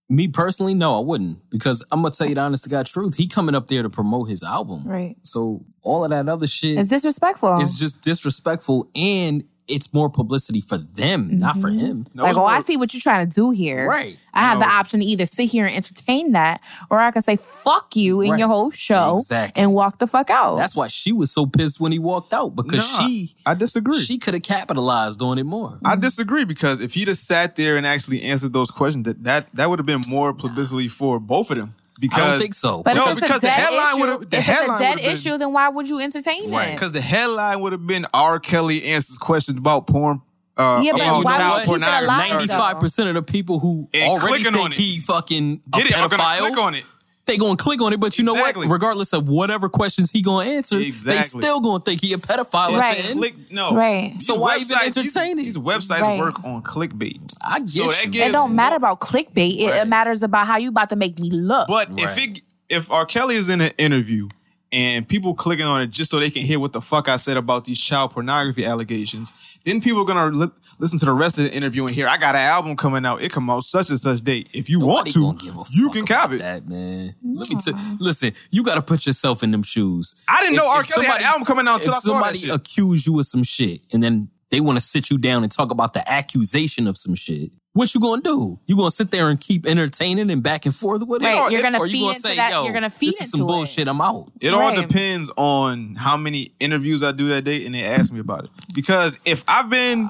Me 0.09 0.27
personally, 0.27 0.73
no, 0.73 0.97
I 0.97 1.01
wouldn't 1.01 1.49
because 1.49 1.83
I'm 1.91 2.01
gonna 2.01 2.13
tell 2.13 2.29
you 2.29 2.35
the 2.35 2.41
honest 2.41 2.63
to 2.63 2.69
God 2.69 2.85
truth. 2.85 3.15
He 3.15 3.27
coming 3.27 3.55
up 3.55 3.67
there 3.67 3.83
to 3.83 3.89
promote 3.89 4.29
his 4.29 4.41
album, 4.41 4.83
Right. 4.85 5.17
So 5.23 5.65
all 5.83 6.05
of 6.05 6.11
that 6.11 6.29
other 6.29 6.47
shit 6.47 6.77
is 6.77 6.87
disrespectful. 6.87 7.59
It's 7.59 7.77
just 7.77 8.01
disrespectful, 8.01 8.89
and 8.95 9.43
it's 9.67 9.93
more 9.93 10.09
publicity 10.09 10.61
for 10.61 10.77
them, 10.77 11.37
not 11.37 11.57
for 11.57 11.69
mm-hmm. 11.69 11.79
him. 11.79 12.05
like, 12.15 12.37
oh, 12.37 12.45
I 12.45 12.61
see 12.61 12.77
what 12.77 12.93
you're 12.93 13.01
trying 13.01 13.27
to 13.27 13.33
do 13.35 13.51
here. 13.51 13.87
Right. 13.87 14.17
I 14.33 14.41
have 14.41 14.59
the 14.59 14.67
option 14.67 14.99
to 15.01 15.05
either 15.05 15.25
sit 15.25 15.49
here 15.49 15.65
and 15.65 15.75
entertain 15.75 16.31
that, 16.33 16.61
or 16.89 16.99
I 16.99 17.11
can 17.11 17.21
say 17.21 17.35
"fuck 17.35 17.95
you" 17.95 18.21
in 18.21 18.31
Right. 18.31 18.39
your 18.39 18.47
whole 18.47 18.69
show 18.69 19.17
Exactly. 19.17 19.61
and 19.61 19.73
walk 19.73 19.97
the 19.99 20.07
fuck 20.07 20.29
out. 20.29 20.55
That's 20.57 20.75
why 20.75 20.87
she 20.87 21.11
was 21.11 21.31
so 21.31 21.45
pissed 21.45 21.79
when 21.79 21.91
he 21.91 21.99
walked 21.99 22.33
out 22.33 22.55
because 22.55 22.89
Nah, 22.93 23.07
she 23.07 23.31
I 23.45 23.53
disagree. 23.55 23.99
she 23.99 24.17
could 24.17 24.33
have 24.35 24.43
capitalized 24.43 25.21
on 25.21 25.37
it 25.37 25.43
more. 25.45 25.79
I 25.83 25.95
disagree 25.95 26.45
because 26.45 26.79
if 26.79 26.93
he'd 26.93 27.07
have 27.07 27.17
sat 27.17 27.55
there 27.55 27.77
and 27.77 27.85
actually 27.85 28.21
answered 28.21 28.53
those 28.53 28.69
questions, 28.71 29.05
that 29.05 29.23
that, 29.23 29.51
that 29.53 29.69
would 29.69 29.79
have 29.79 29.85
been 29.85 30.01
more 30.09 30.33
publicity 30.33 30.87
for 30.87 31.19
both 31.19 31.51
of 31.51 31.57
them. 31.57 31.73
Because 31.99 32.17
I 32.19 32.27
don't 32.29 32.39
think 32.39 32.53
so. 32.53 32.83
but 32.83 32.93
No, 32.95 33.05
if 33.05 33.11
it's 33.11 33.21
because 33.21 33.37
a 33.37 33.45
the 33.45 33.49
headline 33.49 33.99
would've- 33.99 34.29
the 34.29 34.37
if 34.37 34.47
it's 34.47 34.49
a 34.49 34.51
dead 34.51 34.69
would've 34.69 35.01
been- 35.03 35.11
issue, 35.11 35.37
then 35.37 35.53
why 35.53 35.69
would 35.69 35.89
you 35.89 35.99
entertain 35.99 36.53
it? 36.53 36.71
Because 36.73 36.91
the 36.91 37.01
headline 37.01 37.59
would 37.61 37.71
have 37.73 37.85
been 37.87 38.05
R. 38.13 38.39
Kelly 38.39 38.83
answers 38.85 39.17
questions 39.17 39.57
about 39.59 39.87
porn. 39.87 40.21
Uh, 40.57 40.81
Yeah, 40.83 40.93
but 40.93 41.01
why 41.01 41.13
would 41.13 41.67
you 41.67 41.73
keep 41.75 41.83
it 41.83 42.03
alive, 42.03 42.29
though? 42.31 42.35
Ninety-five 42.37 42.79
percent 42.79 43.09
of 43.09 43.15
the 43.15 43.21
people 43.21 43.59
who 43.59 43.87
And 43.93 44.09
already 44.09 44.43
think 44.43 44.55
on 44.57 44.71
it. 44.71 44.73
he 44.73 44.99
fucking 44.99 45.61
did 45.69 45.85
a 45.85 45.89
it? 45.89 45.97
I'm 45.97 46.09
gonna 46.09 46.37
click 46.39 46.57
on 46.57 46.73
it. 46.75 46.83
They 47.27 47.37
gonna 47.37 47.55
click 47.57 47.81
on 47.81 47.93
it. 47.93 47.99
But 47.99 48.17
you 48.17 48.23
know 48.25 48.33
Exactly. 48.35 48.67
what? 48.67 48.73
Regardless 48.73 49.13
of 49.13 49.29
whatever 49.29 49.69
questions 49.69 50.09
he 50.11 50.21
gonna 50.21 50.49
answer, 50.49 50.79
they 50.79 51.21
still 51.21 51.59
gonna 51.59 51.83
think 51.83 52.01
he 52.01 52.13
a 52.13 52.17
pedophile. 52.17 52.77
Right. 52.77 53.03
the. 53.05 53.13
Click 53.13 53.35
no. 53.51 53.73
Right. 53.75 54.13
These 54.13 54.25
So 54.27 54.35
why 54.35 54.55
even 54.55 54.67
websites- 54.67 54.93
these- 54.95 55.15
entertain 55.15 55.39
it? 55.39 55.43
These 55.43 55.57
websites 55.57 56.01
Right. 56.01 56.19
work 56.19 56.43
on 56.43 56.63
clickbait. 56.63 57.19
I 57.47 57.59
get 57.59 57.69
So 57.69 57.87
that 57.87 58.05
you. 58.05 58.11
gives- 58.11 58.29
it 58.29 58.31
don't 58.31 58.55
matter 58.55 58.75
about 58.75 58.99
clickbait. 58.99 59.57
It, 59.59 59.75
it 59.75 59.87
matters 59.87 60.23
about 60.23 60.47
how 60.47 60.57
you 60.57 60.69
about 60.69 60.89
to 60.89 60.95
make 60.95 61.19
me 61.19 61.29
look. 61.29 61.67
But 61.67 61.89
if 61.97 62.05
Right. 62.17 62.37
it 62.37 62.41
if 62.69 62.91
R. 62.91 63.05
Kelly 63.05 63.35
is 63.35 63.47
in 63.49 63.61
an 63.61 63.71
interview 63.77 64.27
and 64.73 65.07
people 65.07 65.33
clicking 65.33 65.65
on 65.65 65.79
it 65.81 65.87
just 65.91 66.11
so 66.11 66.19
they 66.19 66.29
can 66.29 66.41
hear 66.41 66.59
what 66.59 66.73
the 66.73 66.81
fuck 66.81 67.07
I 67.07 67.15
said 67.15 67.37
about 67.37 67.63
these 67.63 67.79
child 67.79 68.11
pornography 68.11 68.65
allegations, 68.65 69.31
then 69.67 69.81
people 69.81 70.01
are 70.01 70.05
gonna 70.05 70.27
li- 70.35 70.51
listen 70.79 70.97
to 70.99 71.05
the 71.05 71.11
rest 71.11 71.37
of 71.37 71.43
the 71.43 71.53
interview 71.53 71.85
and 71.85 71.93
hear 71.93 72.07
I 72.07 72.17
got 72.17 72.35
an 72.35 72.41
album 72.41 72.77
coming 72.77 73.05
out. 73.05 73.21
It 73.21 73.31
come 73.31 73.49
out 73.49 73.63
such 73.63 73.89
and 73.89 73.99
such 73.99 74.21
date. 74.23 74.49
If 74.53 74.69
you 74.69 74.79
want 74.79 75.07
Nobody 75.07 75.11
to, 75.11 75.49
gonna 75.49 75.63
you 75.71 75.89
can 75.89 76.03
about 76.03 76.07
cop 76.07 76.31
it. 76.31 76.37
That 76.39 76.67
man. 76.67 77.15
Let 77.23 77.49
me 77.49 77.55
t- 77.57 77.73
listen. 77.99 78.31
You 78.49 78.63
got 78.63 78.75
to 78.75 78.81
put 78.81 79.05
yourself 79.05 79.43
in 79.43 79.51
them 79.51 79.63
shoes. 79.63 80.15
I 80.27 80.41
didn't 80.41 80.55
know 80.55 80.67
R. 80.67 80.83
Kelly 80.83 81.05
had 81.05 81.19
an 81.19 81.25
album 81.27 81.45
coming 81.45 81.67
out 81.67 81.75
until 81.77 81.91
if 81.93 81.97
I 81.97 81.99
saw 81.99 82.13
that 82.13 82.13
somebody 82.13 82.39
shit. 82.39 82.55
accuse 82.55 83.05
you 83.05 83.19
of 83.19 83.25
some 83.25 83.43
shit 83.43 83.81
and 83.91 84.01
then 84.01 84.29
they 84.49 84.59
want 84.61 84.77
to 84.77 84.83
sit 84.83 85.09
you 85.09 85.17
down 85.17 85.43
and 85.43 85.51
talk 85.51 85.71
about 85.71 85.93
the 85.93 86.09
accusation 86.11 86.87
of 86.87 86.97
some 86.97 87.15
shit. 87.15 87.51
What 87.73 87.93
you 87.93 88.01
gonna 88.01 88.21
do? 88.23 88.57
You 88.65 88.75
gonna 88.75 88.89
sit 88.89 89.11
there 89.11 89.29
and 89.29 89.39
keep 89.39 89.67
entertaining 89.67 90.31
and 90.31 90.41
back 90.41 90.65
and 90.65 90.73
forth 90.75 91.03
with 91.07 91.21
it? 91.21 91.25
Right, 91.25 91.37
Or- 91.39 91.51
you're 91.51 91.61
gonna 91.61 91.77
or 91.77 91.85
you 91.85 91.91
feed 91.91 91.99
gonna 91.99 92.09
into 92.09 92.19
say, 92.21 92.35
that- 92.37 92.51
Yo, 92.51 92.63
you're 92.63 92.73
gonna 92.73 92.89
feed 92.89 93.09
this 93.09 93.21
is 93.21 93.29
some 93.31 93.41
into 93.41 93.53
it. 93.53 93.55
bullshit. 93.55 93.87
I'm 93.87 94.01
out. 94.01 94.31
It 94.41 94.51
all 94.53 94.61
Right. 94.61 94.87
depends 94.87 95.29
on 95.37 95.93
how 95.95 96.17
many 96.17 96.53
interviews 96.59 97.03
I 97.03 97.11
do 97.11 97.27
that 97.29 97.43
day 97.43 97.65
and 97.67 97.75
they 97.75 97.83
ask 97.83 98.11
me 98.11 98.19
about 98.19 98.45
it. 98.45 98.49
Because 98.73 99.19
if 99.25 99.43
I've 99.47 99.69
been, 99.69 100.09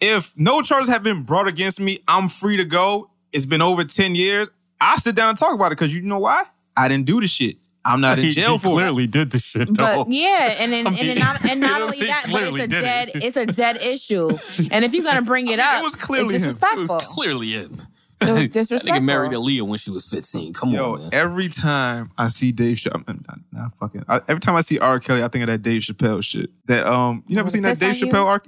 if 0.00 0.32
no 0.38 0.62
charges 0.62 0.88
have 0.88 1.02
been 1.02 1.24
brought 1.24 1.48
against 1.48 1.80
me, 1.80 1.98
I'm 2.06 2.28
free 2.28 2.56
to 2.58 2.64
go. 2.64 3.10
It's 3.32 3.46
been 3.46 3.62
over 3.62 3.82
10 3.82 4.14
years. 4.14 4.48
I 4.80 4.96
sit 4.96 5.14
down 5.16 5.30
and 5.30 5.38
talk 5.38 5.54
about 5.54 5.72
it 5.72 5.78
because 5.78 5.92
you 5.92 6.02
know 6.02 6.18
why? 6.20 6.44
I 6.76 6.86
didn't 6.88 7.06
do 7.06 7.20
the 7.20 7.26
shit. 7.26 7.56
I'm 7.86 8.00
not 8.00 8.18
in 8.18 8.24
He- 8.24 8.32
jail 8.32 8.52
he 8.54 8.58
for 8.58 8.70
clearly 8.72 9.06
did 9.06 9.30
the 9.30 9.38
shit 9.38 9.68
But 9.76 10.08
yeah, 10.10 10.56
and 10.58 10.72
then, 10.72 10.86
I 10.88 10.90
and, 10.90 10.98
then 11.08 11.18
not, 11.18 11.44
and 11.50 11.60
not 11.60 11.80
only 11.86 12.00
that, 12.06 12.26
but 12.30 12.42
it's 12.42 12.58
a 12.58 12.66
dead 12.68 13.08
it. 13.14 13.24
it's 13.24 13.36
a 13.36 13.46
dead 13.46 13.78
issue. 13.82 14.30
And 14.70 14.84
if 14.84 14.92
you're 14.92 15.04
gonna 15.04 15.22
bring 15.22 15.48
it 15.48 15.60
up, 15.60 15.80
it 15.80 15.84
was 15.84 15.94
clearly 15.94 16.34
it's 16.34 16.44
him. 16.44 16.50
disrespectful. 16.50 16.98
Clearly 16.98 17.52
him. 17.52 17.82
It 18.18 18.24
was 18.24 18.28
That 18.28 18.40
nigga 18.48 18.52
disrespectful. 18.52 19.02
married 19.02 19.32
Aaliyah 19.32 19.60
when 19.68 19.78
she 19.78 19.90
was 19.90 20.08
15. 20.08 20.54
Come 20.54 20.70
Yo, 20.70 20.94
on, 20.94 21.00
man. 21.00 21.08
every 21.12 21.48
time 21.50 22.10
I 22.16 22.28
see 22.28 22.50
Dave 22.50 22.78
Chappelle, 22.78 23.04
I'm 23.06 23.22
not, 23.28 23.38
not 23.52 23.76
fucking. 23.76 24.04
I, 24.08 24.20
every 24.26 24.40
time 24.40 24.56
I 24.56 24.60
see 24.60 24.78
R. 24.78 24.98
Kelly, 25.00 25.22
I 25.22 25.28
think 25.28 25.42
of 25.42 25.48
that 25.48 25.60
Dave 25.60 25.82
Chappelle 25.82 26.24
shit. 26.24 26.48
That 26.64 26.86
um, 26.86 27.24
you 27.28 27.36
never 27.36 27.50
seen 27.50 27.60
that 27.62 27.78
Dave? 27.78 27.94
Chappelle 27.94 28.24
R. 28.24 28.42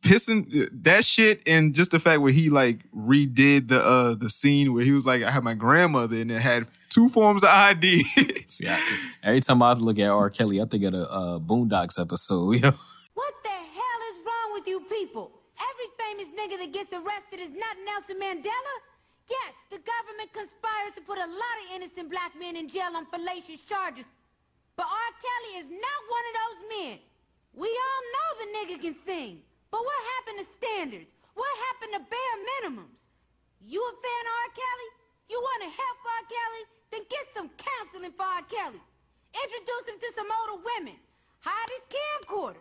pissing 0.00 0.68
that 0.84 1.04
shit, 1.04 1.42
and 1.46 1.74
just 1.74 1.90
the 1.90 1.98
fact 1.98 2.22
where 2.22 2.32
he 2.32 2.48
like 2.48 2.78
redid 2.96 3.68
the 3.68 3.84
uh 3.84 4.14
the 4.14 4.30
scene 4.30 4.72
where 4.72 4.84
he 4.84 4.92
was 4.92 5.04
like, 5.04 5.22
I 5.22 5.30
had 5.30 5.44
my 5.44 5.54
grandmother, 5.54 6.16
and 6.18 6.30
it 6.30 6.40
had 6.40 6.66
two 6.90 7.08
forms 7.08 7.42
of 7.42 7.48
ID. 7.48 8.02
See, 8.46 8.68
I- 8.68 8.80
every 9.22 9.40
time 9.40 9.62
I 9.62 9.72
look 9.72 9.98
at 9.98 10.10
R. 10.10 10.28
Kelly, 10.30 10.60
I 10.60 10.66
think 10.66 10.84
of 10.84 10.92
the 10.92 11.10
uh, 11.10 11.38
Boondocks 11.38 11.98
episode. 12.00 12.60
Yo. 12.62 12.70
What 13.14 13.34
the 13.42 13.48
hell 13.78 14.00
is 14.12 14.16
wrong 14.26 14.48
with 14.52 14.66
you 14.66 14.80
people? 14.90 15.30
Every 15.56 15.88
famous 15.98 16.28
nigga 16.36 16.58
that 16.60 16.72
gets 16.72 16.92
arrested 16.92 17.40
is 17.40 17.52
not 17.52 17.76
Nelson 17.84 18.16
Mandela? 18.20 18.74
Yes, 19.30 19.54
the 19.70 19.78
government 19.78 20.32
conspires 20.34 20.92
to 20.96 21.02
put 21.02 21.16
a 21.18 21.26
lot 21.26 21.56
of 21.62 21.76
innocent 21.76 22.10
black 22.10 22.32
men 22.38 22.56
in 22.56 22.66
jail 22.68 22.90
on 22.96 23.06
fallacious 23.06 23.60
charges. 23.62 24.06
But 24.76 24.86
R. 24.90 25.10
Kelly 25.22 25.52
is 25.62 25.68
not 25.70 26.00
one 26.10 26.24
of 26.28 26.34
those 26.40 26.58
men. 26.74 26.96
We 27.54 27.68
all 27.70 28.02
know 28.14 28.28
the 28.42 28.48
nigga 28.58 28.76
can 28.82 28.94
sing. 28.94 29.42
But 29.70 29.82
what 29.86 30.00
happened 30.18 30.38
to 30.42 30.46
standards? 30.50 31.10
What 31.34 31.50
happened 31.70 31.92
to 31.94 32.02
bare 32.10 32.36
minimums? 32.50 33.06
You 33.62 33.78
a 33.78 33.92
fan 34.02 34.24
of 34.26 34.34
R. 34.34 34.50
Kelly? 34.58 34.90
You 35.30 35.38
want 35.38 35.60
to 35.62 35.70
help 35.70 35.98
R. 36.02 36.22
Kelly? 36.26 36.64
Then 36.90 37.00
get 37.08 37.26
some 37.36 37.50
counseling 37.56 38.12
for 38.12 38.24
R. 38.24 38.42
Kelly. 38.42 38.80
Introduce 39.32 39.88
him 39.88 39.98
to 40.00 40.12
some 40.16 40.26
older 40.40 40.62
women. 40.76 40.94
Hide 41.40 41.68
his 41.70 41.84
camcorder. 41.96 42.56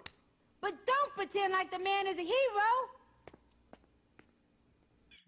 But 0.61 0.73
don't 0.85 1.13
pretend 1.15 1.53
like 1.53 1.71
the 1.71 1.79
man 1.79 2.05
is 2.07 2.17
a 2.17 2.21
hero. 2.21 2.69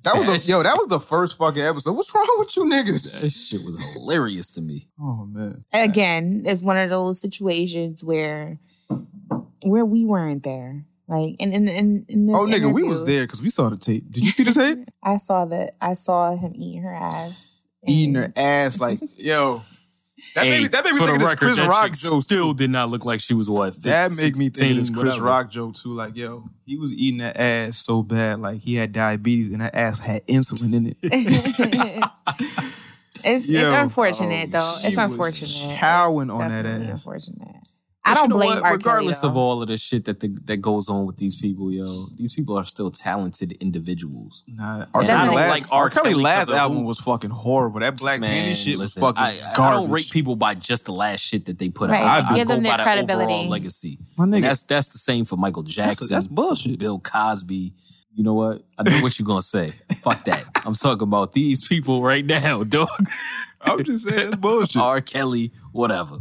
that 0.03 0.15
was 0.17 0.25
the, 0.27 0.37
yo, 0.51 0.61
that 0.63 0.77
was 0.77 0.87
the 0.87 0.99
first 0.99 1.37
fucking 1.37 1.61
episode. 1.61 1.93
What's 1.93 2.13
wrong 2.13 2.27
with 2.37 2.55
you 2.55 2.63
niggas? 2.65 3.21
That 3.21 3.29
shit 3.31 3.63
was 3.63 3.93
hilarious 3.93 4.49
to 4.51 4.61
me. 4.61 4.87
Oh 4.99 5.25
man, 5.25 5.63
Again, 5.73 6.43
it's 6.45 6.61
one 6.61 6.77
of 6.77 6.89
those 6.89 7.19
situations 7.21 8.03
where 8.03 8.59
where 9.63 9.85
we 9.85 10.05
weren't 10.05 10.43
there. 10.43 10.85
Like 11.07 11.35
in 11.39 11.53
in 11.53 11.67
in, 11.67 12.05
in 12.07 12.25
this 12.27 12.35
oh 12.37 12.45
nigga, 12.45 12.71
we 12.71 12.83
was 12.83 13.05
there 13.05 13.23
because 13.23 13.41
we 13.41 13.49
saw 13.49 13.69
the 13.69 13.77
tape. 13.77 14.09
Did 14.11 14.23
you 14.23 14.31
see 14.31 14.43
the 14.43 14.51
tape? 14.53 14.79
I 15.03 15.17
saw 15.17 15.45
that. 15.45 15.75
I 15.81 15.93
saw 15.93 16.35
him 16.35 16.53
eating 16.55 16.83
her 16.83 16.93
ass. 16.93 17.60
Eating 17.87 18.15
her 18.15 18.31
ass 18.35 18.79
like 18.79 18.99
yo. 19.17 19.61
That 20.35 20.43
made 20.43 20.61
me, 20.61 20.67
that 20.67 20.85
made 20.85 20.93
me 20.93 20.99
think 20.99 21.09
of 21.09 21.19
this 21.19 21.27
record, 21.27 21.39
Chris 21.39 21.59
Rock 21.59 21.91
chick 21.91 21.93
joke. 21.93 22.23
still 22.23 22.53
did 22.53 22.69
not 22.69 22.89
look 22.89 23.03
like 23.03 23.19
she 23.19 23.33
was 23.33 23.49
what. 23.49 23.75
That 23.81 24.15
made 24.15 24.37
me 24.37 24.49
think 24.49 24.71
of 24.71 24.77
this 24.77 24.89
Chris 24.89 25.03
whatever. 25.03 25.25
Rock 25.25 25.49
joke 25.51 25.75
too. 25.75 25.91
Like, 25.91 26.15
yo, 26.15 26.45
he 26.65 26.77
was 26.77 26.93
eating 26.93 27.17
that 27.17 27.37
ass 27.37 27.77
so 27.77 28.01
bad, 28.01 28.39
like 28.39 28.61
he 28.61 28.75
had 28.75 28.93
diabetes 28.93 29.51
and 29.51 29.59
that 29.61 29.75
ass 29.75 29.99
had 29.99 30.25
insulin 30.27 30.73
in 30.73 30.95
it. 31.01 32.03
It's 33.23 33.49
it's 33.49 33.51
unfortunate 33.51 34.49
oh, 34.55 34.59
though. 34.59 34.87
It's 34.87 34.97
unfortunate. 34.97 35.77
chowing 35.77 36.23
It's 36.23 36.31
on 36.31 36.49
that 36.49 36.65
ass. 36.65 37.05
Unfortunate. 37.05 37.55
But 38.03 38.09
I 38.09 38.13
don't 38.15 38.23
you 38.23 38.29
know 38.29 38.35
blame 38.37 38.49
what? 38.55 38.63
R. 38.63 38.71
Regardless 38.73 39.21
Kelly, 39.21 39.31
of 39.31 39.37
all 39.37 39.61
of 39.61 39.67
the 39.67 39.77
shit 39.77 40.05
that 40.05 40.19
the, 40.21 40.29
that 40.45 40.57
goes 40.57 40.89
on 40.89 41.05
with 41.05 41.17
these 41.17 41.39
people, 41.39 41.71
yo, 41.71 42.07
these 42.15 42.33
people 42.33 42.57
are 42.57 42.63
still 42.65 42.89
talented 42.89 43.51
individuals. 43.61 44.43
Nah, 44.47 44.85
R. 44.93 45.01
And 45.01 45.07
Kelly 45.09 45.35
last, 45.35 45.49
like 45.49 45.71
R. 45.71 45.83
R. 45.83 45.89
Kelly 45.91 46.09
Kelly 46.11 46.23
last 46.23 46.39
'cause 46.47 46.49
of 46.49 46.55
album 46.55 46.83
was 46.83 46.97
fucking 46.99 47.29
horrible. 47.29 47.79
That 47.79 47.97
Black 47.99 48.19
Man, 48.19 48.31
Candy 48.31 48.55
shit 48.55 48.77
listen, 48.79 49.03
was 49.03 49.15
fucking 49.15 49.23
I, 49.23 49.55
garbage. 49.55 49.59
I 49.59 49.81
don't 49.81 49.91
rate 49.91 50.09
people 50.09 50.35
by 50.35 50.55
just 50.55 50.85
the 50.85 50.93
last 50.93 51.19
shit 51.19 51.45
that 51.45 51.59
they 51.59 51.69
put 51.69 51.91
Right. 51.91 52.01
out. 52.01 52.23
I, 52.25 52.31
I 52.33 52.35
Give 52.37 52.47
go 52.47 52.55
them 52.55 52.63
their 52.63 52.77
by 52.77 52.83
credibility. 52.83 53.33
overall 53.33 53.49
legacy. 53.49 53.99
My 54.17 54.23
And 54.23 54.33
nigga. 54.33 54.41
that's 54.41 54.63
that's 54.63 54.87
the 54.87 54.97
same 54.99 55.23
for 55.25 55.37
Michael 55.37 55.61
Jackson. 55.63 56.07
that's 56.09 56.25
for 56.25 56.33
bullshit. 56.33 56.79
Bill 56.79 56.97
Cosby. 56.99 57.73
You 58.15 58.23
know 58.23 58.33
what? 58.33 58.63
I 58.79 58.83
know 58.83 58.99
what 59.01 59.19
you're 59.19 59.27
gonna 59.27 59.41
say. 59.43 59.73
Fuck 60.01 60.25
that. 60.25 60.43
I'm 60.65 60.73
talking 60.73 61.03
about 61.03 61.33
these 61.33 61.65
people 61.67 62.01
right 62.01 62.25
now, 62.25 62.63
dog. 62.77 62.89
I'm 63.61 63.83
just 63.83 64.09
saying 64.09 64.31
bullshit. 64.39 64.81
R. 64.81 65.01
Kelly, 65.01 65.51
whatever. 65.71 66.17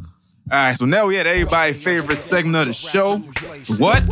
Right, 0.51 0.77
so 0.77 0.85
now 0.87 1.07
we 1.07 1.17
had 1.17 1.27
everybody's 1.27 1.83
favorite 1.83 2.17
segment 2.17 2.57
of 2.63 2.67
the 2.69 2.73
show. 2.73 3.19
What? 3.79 4.03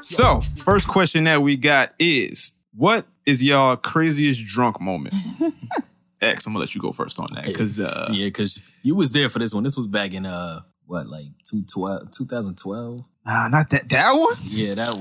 So, 0.00 0.40
first 0.64 0.88
question 0.88 1.24
that 1.24 1.42
we 1.42 1.56
got 1.56 1.94
is 1.98 2.52
what 2.74 3.06
is 3.26 3.42
y'all 3.42 3.76
craziest 3.76 4.44
drunk 4.46 4.80
moment? 4.80 5.14
X, 6.20 6.46
I'm 6.46 6.52
gonna 6.52 6.60
let 6.60 6.74
you 6.74 6.80
go 6.80 6.92
first 6.92 7.20
on 7.20 7.26
that 7.34 7.44
because 7.44 7.78
uh, 7.80 8.08
Yeah, 8.10 8.26
because 8.26 8.60
you 8.82 8.94
was 8.94 9.10
there 9.10 9.28
for 9.28 9.38
this 9.38 9.52
one. 9.54 9.62
This 9.62 9.76
was 9.76 9.86
back 9.86 10.14
in 10.14 10.26
uh 10.26 10.60
what 10.86 11.06
like 11.06 11.26
2012, 11.50 12.10
2012. 12.10 13.00
nah, 13.26 13.48
not 13.48 13.70
that 13.70 13.88
that 13.88 14.12
one. 14.12 14.34
Yeah, 14.44 14.74
that. 14.74 14.94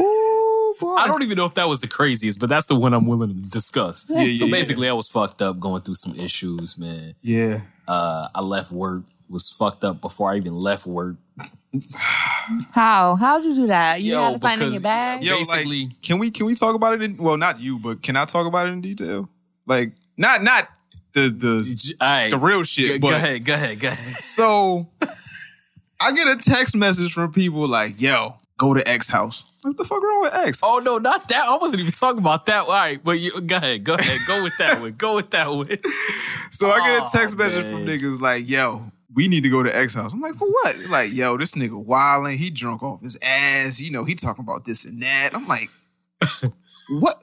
Ooh. 0.00 0.96
I 0.96 1.06
don't 1.06 1.22
even 1.22 1.36
know 1.36 1.46
if 1.46 1.54
that 1.54 1.68
was 1.68 1.80
the 1.80 1.88
craziest, 1.88 2.38
but 2.38 2.48
that's 2.48 2.66
the 2.66 2.74
one 2.74 2.92
I'm 2.92 3.06
willing 3.06 3.30
to 3.30 3.50
discuss. 3.50 4.06
Yeah, 4.08 4.34
so 4.34 4.44
yeah, 4.44 4.50
basically, 4.50 4.88
I 4.88 4.92
was 4.92 5.08
fucked 5.08 5.40
up 5.40 5.58
going 5.58 5.82
through 5.82 5.94
some 5.94 6.14
issues, 6.16 6.76
man. 6.76 7.14
Yeah. 7.22 7.60
Uh, 7.88 8.28
I 8.34 8.40
left 8.42 8.72
work, 8.72 9.04
was 9.28 9.50
fucked 9.50 9.84
up 9.84 10.00
before 10.00 10.32
I 10.32 10.36
even 10.36 10.54
left 10.54 10.86
work. 10.86 11.16
How? 12.72 13.16
How'd 13.16 13.44
you 13.44 13.54
do 13.54 13.66
that? 13.68 14.00
You 14.02 14.12
Yo, 14.12 14.22
had 14.22 14.32
to 14.34 14.38
sign 14.38 14.62
in 14.62 14.72
your 14.72 14.80
bag? 14.80 15.22
Yo, 15.22 15.36
Basically- 15.38 15.84
like, 15.86 16.02
can 16.02 16.18
we 16.18 16.30
can 16.30 16.46
we 16.46 16.54
talk 16.54 16.74
about 16.74 16.94
it 16.94 17.02
in 17.02 17.16
well, 17.16 17.36
not 17.36 17.60
you, 17.60 17.78
but 17.78 18.02
can 18.02 18.16
I 18.16 18.24
talk 18.24 18.46
about 18.46 18.66
it 18.66 18.70
in 18.70 18.80
detail? 18.80 19.28
Like, 19.66 19.92
not 20.16 20.42
not 20.42 20.68
the 21.12 21.28
the 21.28 21.96
All 22.00 22.08
right, 22.08 22.30
the 22.30 22.38
real 22.38 22.62
shit. 22.62 23.00
Go, 23.00 23.08
but 23.08 23.10
go 23.10 23.16
ahead, 23.16 23.44
go 23.44 23.54
ahead, 23.54 23.80
go 23.80 23.88
ahead. 23.88 24.16
So 24.20 24.86
I 26.00 26.12
get 26.12 26.26
a 26.28 26.36
text 26.36 26.76
message 26.76 27.12
from 27.12 27.32
people 27.32 27.66
like, 27.66 28.00
yo, 28.00 28.34
go 28.58 28.74
to 28.74 28.86
X 28.88 29.08
house. 29.08 29.44
What 29.62 29.76
the 29.76 29.84
fuck 29.84 30.02
wrong 30.02 30.22
with 30.22 30.34
X? 30.34 30.60
Oh 30.62 30.80
no, 30.84 30.98
not 30.98 31.26
that. 31.28 31.48
I 31.48 31.56
wasn't 31.56 31.80
even 31.80 31.92
talking 31.92 32.20
about 32.20 32.46
that. 32.46 32.64
All 32.64 32.68
right, 32.68 33.02
but 33.02 33.18
you, 33.18 33.40
go 33.40 33.56
ahead, 33.56 33.82
go 33.82 33.94
ahead, 33.94 34.18
go 34.28 34.42
with 34.42 34.56
that 34.58 34.80
one. 34.82 34.92
Go 34.92 35.16
with 35.16 35.30
that 35.30 35.48
one. 35.50 35.68
So 36.52 36.70
I 36.70 36.78
get 36.78 37.00
a 37.00 37.04
Oh, 37.04 37.08
text 37.12 37.36
message 37.36 37.64
from 37.64 37.84
niggas 37.84 38.20
like, 38.20 38.48
yo, 38.48 38.90
we 39.16 39.28
need 39.28 39.42
to 39.44 39.48
go 39.48 39.62
to 39.62 39.74
X 39.74 39.94
house. 39.94 40.12
I'm 40.12 40.20
like, 40.20 40.34
for 40.34 40.46
what? 40.46 40.76
Like, 40.90 41.12
yo, 41.12 41.36
this 41.38 41.54
nigga 41.54 41.82
wilding. 41.82 42.36
He 42.36 42.50
drunk 42.50 42.82
off 42.82 43.00
his 43.00 43.18
ass. 43.22 43.80
You 43.80 43.90
know, 43.90 44.04
he 44.04 44.14
talking 44.14 44.44
about 44.44 44.66
this 44.66 44.84
and 44.84 45.02
that. 45.02 45.30
I'm 45.32 45.48
like, 45.48 45.70
what? 46.90 47.22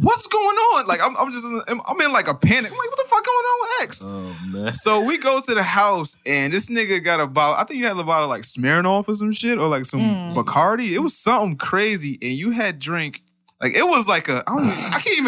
What's 0.00 0.26
going 0.26 0.44
on? 0.44 0.86
Like, 0.86 1.00
I'm, 1.02 1.16
I'm 1.16 1.32
just, 1.32 1.46
I'm 1.66 2.00
in 2.00 2.12
like 2.12 2.28
a 2.28 2.34
panic. 2.34 2.70
I'm 2.70 2.76
like, 2.76 2.90
what 2.90 2.96
the 2.98 3.08
fuck 3.08 3.24
going 3.24 3.36
on 3.36 3.60
with 3.60 3.88
X? 3.88 4.02
Oh 4.06 4.38
man. 4.48 4.72
So 4.74 5.00
we 5.00 5.16
go 5.16 5.40
to 5.40 5.54
the 5.54 5.62
house 5.62 6.18
and 6.26 6.52
this 6.52 6.68
nigga 6.70 7.02
got 7.02 7.20
a 7.20 7.26
bottle. 7.26 7.56
I 7.56 7.64
think 7.64 7.80
you 7.80 7.86
had 7.86 7.96
a 7.96 8.04
bottle 8.04 8.28
like 8.28 8.42
Smirnoff 8.42 9.08
or 9.08 9.14
some 9.14 9.32
shit 9.32 9.58
or 9.58 9.66
like 9.66 9.86
some 9.86 10.00
mm. 10.00 10.34
Bacardi. 10.34 10.92
It 10.92 10.98
was 10.98 11.16
something 11.16 11.56
crazy, 11.56 12.18
and 12.20 12.32
you 12.32 12.50
had 12.50 12.78
drink 12.78 13.22
like 13.60 13.74
it 13.74 13.86
was 13.86 14.06
like 14.06 14.28
a 14.28 14.44
I 14.46 14.56
don't 14.56 14.66
even, 14.66 14.78
I 14.92 15.00
can't 15.00 15.18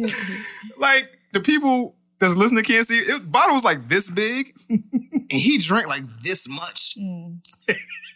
even 0.00 0.10
like 0.78 1.18
the 1.32 1.40
people 1.40 1.94
that's 2.22 2.36
listening 2.36 2.64
can't 2.64 2.86
see 2.86 2.98
it. 2.98 3.08
it. 3.08 3.32
Bottle 3.32 3.54
was 3.54 3.64
like 3.64 3.88
this 3.88 4.08
big, 4.08 4.56
and 4.70 5.30
he 5.30 5.58
drank 5.58 5.86
like 5.86 6.04
this 6.22 6.48
much. 6.48 6.96
Mm. 7.02 7.38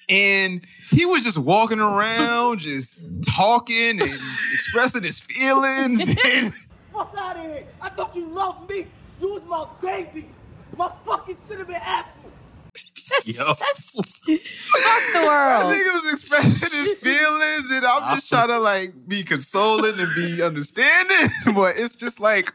And 0.08 0.60
he 0.92 1.04
was 1.04 1.22
just 1.22 1.36
walking 1.36 1.80
around, 1.80 2.60
just 2.60 3.02
talking 3.24 4.00
and 4.00 4.20
expressing 4.52 5.02
his 5.02 5.20
feelings. 5.20 6.14
And 6.24 6.54
Fuck 6.92 7.12
out 7.18 7.36
of 7.36 7.42
here. 7.42 7.64
I 7.82 7.88
thought 7.88 8.14
you 8.14 8.26
loved 8.28 8.70
me. 8.70 8.86
You 9.20 9.34
was 9.34 9.42
my 9.44 9.66
baby. 9.82 10.28
My 10.76 10.92
fucking 11.04 11.38
cinnamon 11.48 11.74
apple. 11.74 12.30
Yo. 13.24 13.44
Fuck 13.44 15.12
the 15.12 15.22
world. 15.26 15.66
I 15.66 15.72
think 15.74 15.86
think 15.86 15.94
was 15.94 16.12
expressing 16.12 16.84
his 16.84 16.98
feelings, 16.98 17.70
and 17.72 17.84
I'm 17.84 18.14
just 18.14 18.28
trying 18.28 18.48
to 18.48 18.58
like 18.58 19.08
be 19.08 19.24
consoling 19.24 19.98
and 19.98 20.14
be 20.14 20.42
understanding. 20.42 21.30
But 21.54 21.78
it's 21.78 21.96
just 21.96 22.20
like, 22.20 22.52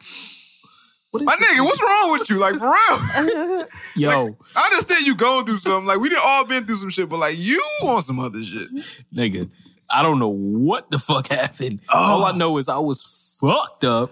my 1.13 1.35
nigga, 1.35 1.65
what's 1.65 1.81
wrong 1.81 2.11
with 2.11 2.29
you? 2.29 2.39
Like 2.39 2.55
for 2.55 2.67
real. 2.67 3.65
Yo, 3.95 4.37
I 4.55 4.65
understand 4.65 5.05
you 5.05 5.15
going 5.15 5.45
through 5.45 5.57
something. 5.57 5.85
Like 5.85 5.99
we 5.99 6.09
didn't 6.09 6.23
all 6.25 6.45
been 6.45 6.63
through 6.65 6.77
some 6.77 6.89
shit, 6.89 7.09
but 7.09 7.17
like 7.17 7.37
you 7.37 7.61
on 7.83 8.01
some 8.01 8.19
other 8.19 8.41
shit. 8.43 8.73
Mm-hmm. 8.73 9.19
nigga, 9.19 9.51
I 9.89 10.03
don't 10.03 10.19
know 10.19 10.29
what 10.29 10.89
the 10.89 10.99
fuck 10.99 11.27
happened. 11.31 11.81
All 11.89 12.23
I 12.23 12.31
oh. 12.31 12.35
know 12.35 12.57
is 12.57 12.69
I 12.69 12.79
was 12.79 13.37
fucked 13.41 13.83
up. 13.83 14.11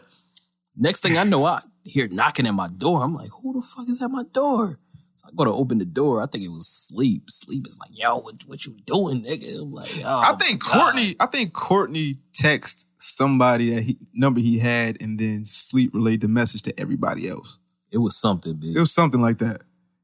Next 0.76 1.02
thing 1.02 1.18
I 1.18 1.24
know, 1.24 1.46
I 1.46 1.62
hear 1.86 2.08
knocking 2.10 2.48
at 2.48 2.54
my 2.54 2.70
door. 2.70 3.04
I'm 3.04 3.14
like, 3.14 3.30
who 3.42 3.54
the 3.54 3.62
fuck 3.62 3.90
is 3.90 4.02
at 4.02 4.12
my 4.12 4.24
door? 4.32 4.80
So 5.16 5.28
I 5.28 5.32
go 5.36 5.46
to 5.46 5.52
open 5.52 5.78
the 5.78 5.86
door. 5.86 6.22
I 6.22 6.26
think 6.26 6.46
it 6.46 6.50
was 6.50 6.68
sleep. 6.68 7.30
Sleep 7.30 7.68
is 7.68 7.78
like, 7.80 7.92
yo, 7.94 8.18
what, 8.18 8.36
what 8.46 8.66
you 8.66 8.76
doing, 8.86 9.24
nigga? 9.24 9.62
I'm 9.62 9.72
like, 9.72 9.90
oh, 10.06 10.22
I 10.26 10.36
think 10.36 10.64
God. 10.64 10.94
Courtney. 10.94 11.16
I 11.20 11.26
think 11.26 11.54
Courtney 11.54 12.16
text 12.34 12.89
somebody 13.00 13.74
that 13.74 13.84
he 13.84 13.98
number 14.14 14.40
he 14.40 14.60
had, 14.60 15.02
and 15.02 15.20
then 15.20 15.46
sleep 15.46 15.92
relayed 15.94 16.22
the 16.22 16.28
message 16.28 16.62
to 16.64 16.80
everybody 16.80 17.28
else. 17.28 17.58
It 17.92 17.98
was 17.98 18.16
something 18.16 18.54
big. 18.56 18.76
It 18.76 18.80
was 18.80 18.92
something 18.92 19.22
like 19.22 19.40
that. 19.40 19.62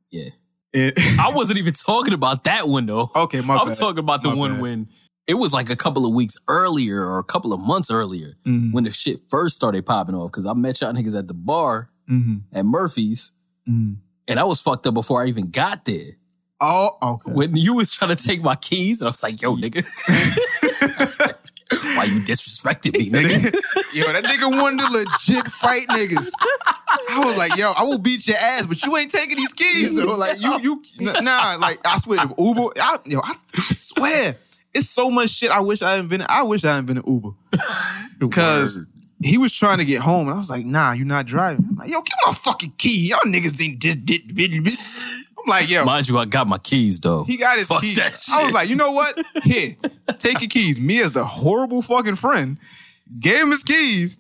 Yeah. 0.10 0.30
It- 0.74 0.93
I 1.20 1.30
wasn't 1.36 1.60
even 1.60 1.74
talking 1.74 2.14
about 2.14 2.43
that 2.46 2.68
one 2.68 2.86
though. 2.86 3.12
okay, 3.16 3.41
my 3.41 3.58
I'm 3.58 3.68
bad. 3.68 3.78
talking 3.78 4.00
about 4.00 4.24
the 4.24 4.30
My 4.32 4.36
one 4.36 4.52
bad. 4.54 4.62
when 4.62 4.88
it 5.28 5.36
was 5.36 5.54
like 5.54 5.70
a 5.70 5.76
couple 5.76 6.06
of 6.06 6.14
weeks 6.14 6.38
earlier 6.48 7.02
or 7.04 7.18
a 7.20 7.24
couple 7.24 7.52
of 7.54 7.60
months 7.60 7.89
earlier 7.91 8.34
Mhm. 8.46 8.72
when 8.74 8.84
the 8.84 8.91
shit 8.91 9.20
first 9.30 9.56
started 9.56 9.86
popping 9.86 10.14
off. 10.16 10.32
Cause 10.32 10.46
I 10.46 10.54
met 10.54 10.82
y'all 10.82 10.93
niggas 10.93 11.18
at 11.18 11.28
the 11.28 11.34
bar 11.34 11.89
Mhm. 12.10 12.41
at 12.54 12.66
Murphy's 12.66 13.32
Mhm. 13.68 13.98
and 14.28 14.39
I 14.39 14.43
was 14.43 14.62
fucked 14.62 14.86
up 14.86 14.93
before 14.93 15.24
I 15.24 15.28
even 15.28 15.50
got 15.50 15.86
there. 15.86 16.18
Oh, 16.68 16.97
okay. 17.01 17.32
When 17.32 17.55
you 17.55 17.76
was 17.76 17.91
trying 17.91 18.16
to 18.16 18.22
take 18.22 18.41
my 18.41 18.55
keys 18.55 18.99
and 18.99 19.07
I 19.07 19.11
was 19.11 19.22
like, 19.22 19.39
yo, 19.39 19.55
nigga. 19.55 19.86
Why 21.95 22.05
you 22.05 22.20
disrespected 22.22 22.97
me, 22.97 23.11
nigga? 23.11 23.53
yo, 23.93 24.11
that 24.11 24.24
nigga 24.24 24.49
wanted 24.61 24.84
to 24.86 24.91
legit 24.91 25.45
fight 25.47 25.88
niggas. 25.89 26.32
I 27.11 27.20
was 27.24 27.38
like, 27.38 27.55
yo, 27.55 27.72
I 27.72 27.84
will 27.84 27.99
beat 27.99 28.28
your 28.28 28.38
ass, 28.38 28.66
but 28.66 28.84
you 28.84 28.97
ain't 28.97 29.11
taking 29.11 29.38
these 29.38 29.53
keys 29.53 29.93
though. 29.93 30.16
Like 30.16 30.41
you, 30.41 30.82
you, 30.97 31.13
nah. 31.22 31.55
Like 31.59 31.80
I 31.86 31.99
swear, 31.99 32.24
if 32.24 32.32
Uber, 32.38 32.72
I, 32.82 32.97
yo, 33.05 33.20
I, 33.20 33.36
I 33.57 33.61
swear, 33.70 34.36
it's 34.74 34.89
so 34.89 35.11
much 35.11 35.30
shit. 35.30 35.51
I 35.51 35.59
wish 35.59 35.84
I 35.84 35.97
invented. 35.97 36.28
I 36.30 36.41
wish 36.43 36.66
I 36.66 36.80
invented 36.80 37.05
Uber 37.07 37.30
because 38.20 38.80
he 39.24 39.38
was 39.38 39.51
trying 39.51 39.78
to 39.78 39.86
get 39.86 40.01
home, 40.01 40.28
and 40.28 40.34
I 40.34 40.38
was 40.38 40.49
like, 40.49 40.66
nah, 40.66 40.93
you're 40.93 41.05
not 41.05 41.28
driving. 41.28 41.66
I'm 41.70 41.76
like, 41.76 41.91
yo, 41.91 42.01
give 42.01 42.16
my 42.26 42.34
fucking 42.34 42.74
key. 42.78 43.09
Y'all 43.09 43.20
niggas 43.26 43.61
ain't 43.63 43.82
this. 43.82 43.95
this, 44.03 44.22
this, 44.28 44.63
this. 44.63 45.32
I'm 45.46 45.50
like, 45.50 45.70
yo, 45.70 45.86
Mind 45.86 46.10
you, 46.10 46.18
I 46.18 46.26
got 46.26 46.48
my 46.48 46.58
keys 46.58 47.00
though. 47.00 47.24
he 47.24 47.38
got 47.38 47.58
his 47.58 47.68
Fuck 47.68 47.82
keys. 47.82 47.98
that 47.98 48.20
I 48.34 48.43
was 48.43 48.54
like, 48.54 48.68
you 48.68 48.76
know 48.76 48.91
what? 48.91 49.20
Here, 49.43 49.76
take 50.20 50.41
your 50.41 50.50
keys. 50.50 50.80
Me 50.82 51.02
as 51.02 51.12
the 51.12 51.24
horrible 51.26 51.82
fucking 51.82 52.16
friend 52.16 52.58
gave 53.20 53.43
him 53.43 53.52
his 53.52 53.64
keys 53.64 54.18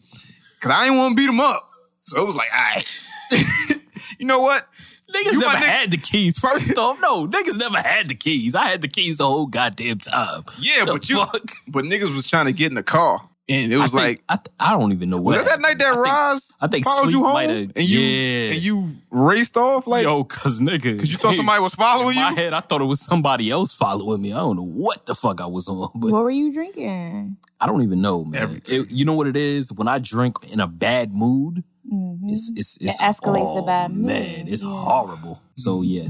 because 0.55 0.71
I 0.71 0.83
didn't 0.85 0.97
want 0.99 1.17
to 1.17 1.21
beat 1.21 1.29
him 1.29 1.39
up. 1.39 1.67
So 1.99 2.21
it 2.21 2.25
was 2.25 2.35
like, 2.35 2.47
all 2.53 2.61
right. 2.61 3.03
you 4.19 4.25
know 4.27 4.39
what? 4.41 4.67
Niggas 5.13 5.33
You 5.33 5.39
never 5.39 5.55
nigga- 5.55 5.59
had 5.61 5.91
the 5.91 5.97
keys. 5.97 6.37
First 6.37 6.77
off, 6.77 6.99
no, 7.01 7.27
niggas 7.27 7.57
never 7.57 7.77
had 7.79 8.07
the 8.09 8.15
keys. 8.15 8.53
I 8.53 8.67
had 8.67 8.81
the 8.81 8.87
keys 8.87 9.17
the 9.17 9.25
whole 9.27 9.45
goddamn 9.47 9.99
time. 9.99 10.43
Yeah, 10.59 10.83
The 10.85 10.93
but 10.93 11.09
you, 11.09 11.17
fuck? 11.23 11.41
but 11.67 11.85
niggas 11.85 12.13
was 12.13 12.27
trying 12.29 12.45
to 12.45 12.53
get 12.53 12.67
in 12.71 12.75
the 12.75 12.83
car, 12.83 13.21
and 13.47 13.71
it 13.71 13.77
was 13.77 13.93
I 13.93 13.97
like, 13.97 14.23
I, 14.27 14.35
th- 14.37 14.55
I 14.59 14.71
don't 14.71 14.91
even 14.91 15.09
know 15.09 15.17
was 15.21 15.35
what. 15.37 15.45
that 15.45 15.51
that 15.51 15.61
night 15.61 15.77
that 15.77 15.89
I 15.89 15.93
think- 15.93 16.05
Roz 16.05 16.53
I 16.61 16.67
think 16.67 16.85
followed 16.85 17.11
you 17.13 17.23
home, 17.23 17.35
mighta- 17.35 17.71
and 17.75 17.87
you 17.87 17.99
yeah. 17.99 18.51
and 18.53 18.63
you 18.63 18.95
raced 19.11 19.55
off 19.57 19.85
like, 19.87 20.03
Yo, 20.03 20.23
cause 20.23 20.59
nigga, 20.61 20.97
cause 20.99 21.09
you 21.09 21.17
thought 21.17 21.35
somebody 21.35 21.61
was 21.61 21.75
following 21.75 22.15
in 22.17 22.23
my 22.23 22.29
you. 22.31 22.35
head, 22.35 22.53
I 22.53 22.59
thought 22.61 22.81
it 22.81 22.85
was 22.85 23.01
somebody 23.01 23.51
else 23.51 23.75
following 23.75 24.21
me. 24.21 24.33
I 24.33 24.37
don't 24.37 24.55
know 24.55 24.65
what 24.65 25.05
the 25.05 25.13
fuck 25.15 25.41
I 25.41 25.45
was 25.45 25.67
on, 25.67 25.89
but 25.95 26.11
What 26.11 26.23
were 26.23 26.31
you 26.31 26.51
drinking? 26.53 27.37
I 27.61 27.67
don't 27.67 27.83
even 27.83 28.01
know, 28.01 28.25
man. 28.25 28.61
It- 28.67 28.91
you 28.91 29.05
know 29.05 29.13
what 29.13 29.27
it 29.27 29.35
is? 29.35 29.71
When 29.71 29.87
I 29.87 29.99
drink 29.99 30.37
in 30.51 30.59
a 30.59 30.67
bad 30.67 31.13
mood, 31.13 31.63
mm-hmm. 31.91 32.29
it's 32.29 32.51
it's, 32.55 32.77
It 32.81 32.87
it's 32.87 33.01
escalates 33.01 33.55
the 33.55 33.61
oh, 33.61 33.65
bad 33.65 33.91
mood. 33.91 34.05
Man, 34.07 34.47
it's 34.47 34.63
horrible. 34.63 35.39
So 35.55 35.81
yeah, 35.83 36.07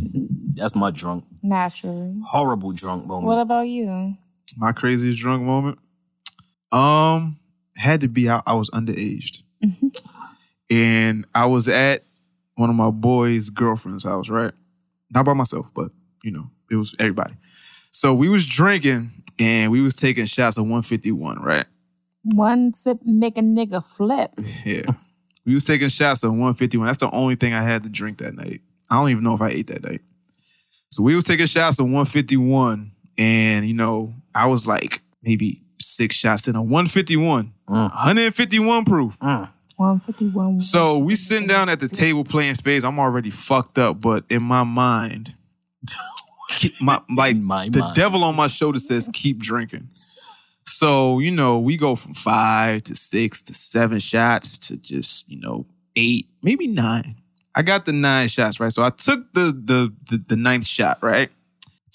that's 0.55 0.75
my 0.75 0.89
drunk, 0.91 1.25
Naturally. 1.43 2.15
horrible 2.25 2.71
drunk 2.71 3.05
moment. 3.05 3.27
What 3.27 3.39
about 3.41 3.67
you? 3.67 4.15
My 4.57 4.71
craziest 4.71 5.19
drunk 5.19 5.43
moment, 5.43 5.77
um, 6.75 7.39
had 7.77 8.01
to 8.01 8.07
be 8.07 8.29
I, 8.29 8.41
I 8.45 8.55
was 8.55 8.69
underaged, 8.71 9.43
and 10.69 11.25
I 11.33 11.45
was 11.45 11.67
at 11.67 12.03
one 12.55 12.69
of 12.69 12.75
my 12.75 12.89
boys' 12.89 13.49
girlfriend's 13.49 14.03
house, 14.03 14.29
right? 14.29 14.53
Not 15.13 15.25
by 15.25 15.33
myself, 15.33 15.71
but 15.73 15.91
you 16.23 16.31
know, 16.31 16.49
it 16.69 16.75
was 16.75 16.95
everybody. 16.99 17.35
So 17.91 18.13
we 18.13 18.27
was 18.27 18.45
drinking 18.45 19.11
and 19.39 19.71
we 19.71 19.81
was 19.81 19.95
taking 19.95 20.25
shots 20.25 20.57
of 20.57 20.63
151, 20.63 21.41
right? 21.41 21.65
One 22.23 22.73
sip 22.73 22.99
make 23.05 23.37
a 23.37 23.41
nigga 23.41 23.83
flip. 23.83 24.31
Yeah. 24.65 24.91
we 25.45 25.53
was 25.53 25.63
taking 25.63 25.89
shots 25.89 26.23
of 26.23 26.31
151. 26.31 26.87
That's 26.87 26.97
the 26.97 27.11
only 27.11 27.35
thing 27.35 27.53
I 27.53 27.61
had 27.61 27.83
to 27.83 27.89
drink 27.89 28.17
that 28.17 28.35
night. 28.35 28.61
I 28.89 28.95
don't 28.95 29.09
even 29.09 29.23
know 29.23 29.33
if 29.33 29.41
I 29.41 29.49
ate 29.49 29.67
that 29.67 29.83
night. 29.83 30.01
So 30.89 31.03
we 31.03 31.15
was 31.15 31.23
taking 31.23 31.45
shots 31.45 31.79
of 31.79 31.85
151, 31.85 32.91
and 33.17 33.65
you 33.65 33.73
know, 33.73 34.13
I 34.33 34.47
was 34.47 34.67
like 34.67 35.01
maybe 35.23 35.61
six 35.85 36.15
shots 36.15 36.47
in 36.47 36.55
a 36.55 36.61
151, 36.61 37.53
151 37.65 38.83
mm. 38.83 38.87
proof. 38.87 39.19
Mm. 39.19 39.49
151. 39.77 40.59
So 40.61 40.97
we 40.97 41.15
sitting 41.15 41.47
down 41.47 41.69
at 41.69 41.79
the 41.79 41.89
table 41.89 42.23
playing 42.23 42.55
spades. 42.55 42.85
I'm 42.85 42.99
already 42.99 43.29
fucked 43.29 43.77
up, 43.77 43.99
but 43.99 44.23
in 44.29 44.41
my 44.41 44.63
mind, 44.63 45.35
my 46.79 47.01
like 47.15 47.35
my 47.37 47.69
the 47.69 47.79
mind. 47.79 47.95
devil 47.95 48.23
on 48.23 48.35
my 48.35 48.47
shoulder 48.47 48.79
says 48.79 49.09
keep 49.13 49.39
drinking. 49.39 49.89
So 50.65 51.19
you 51.19 51.31
know 51.31 51.59
we 51.59 51.77
go 51.77 51.95
from 51.95 52.13
five 52.13 52.83
to 52.83 52.95
six 52.95 53.41
to 53.43 53.53
seven 53.53 53.99
shots 53.99 54.57
to 54.69 54.77
just 54.77 55.29
you 55.29 55.39
know 55.39 55.65
eight, 55.95 56.29
maybe 56.41 56.67
nine. 56.67 57.15
I 57.53 57.61
got 57.61 57.85
the 57.85 57.93
nine 57.93 58.27
shots 58.27 58.59
right. 58.59 58.71
So 58.71 58.83
I 58.83 58.89
took 58.89 59.33
the 59.33 59.51
the 59.51 59.93
the, 60.09 60.23
the 60.25 60.35
ninth 60.35 60.67
shot 60.67 60.99
right. 61.01 61.29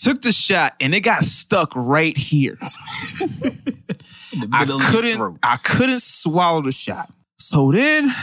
Took 0.02 0.22
the 0.22 0.32
shot 0.32 0.74
and 0.80 0.94
it 0.94 1.00
got 1.00 1.22
stuck 1.24 1.72
right 1.76 2.16
here. 2.16 2.58
I 3.20 4.60
middle 4.60 4.80
of 4.80 4.82
your 4.82 4.90
couldn't. 4.90 5.38
I 5.42 5.56
couldn't 5.58 6.02
swallow 6.02 6.62
the 6.62 6.72
shot. 6.72 7.12
So 7.36 7.70
then 7.70 8.14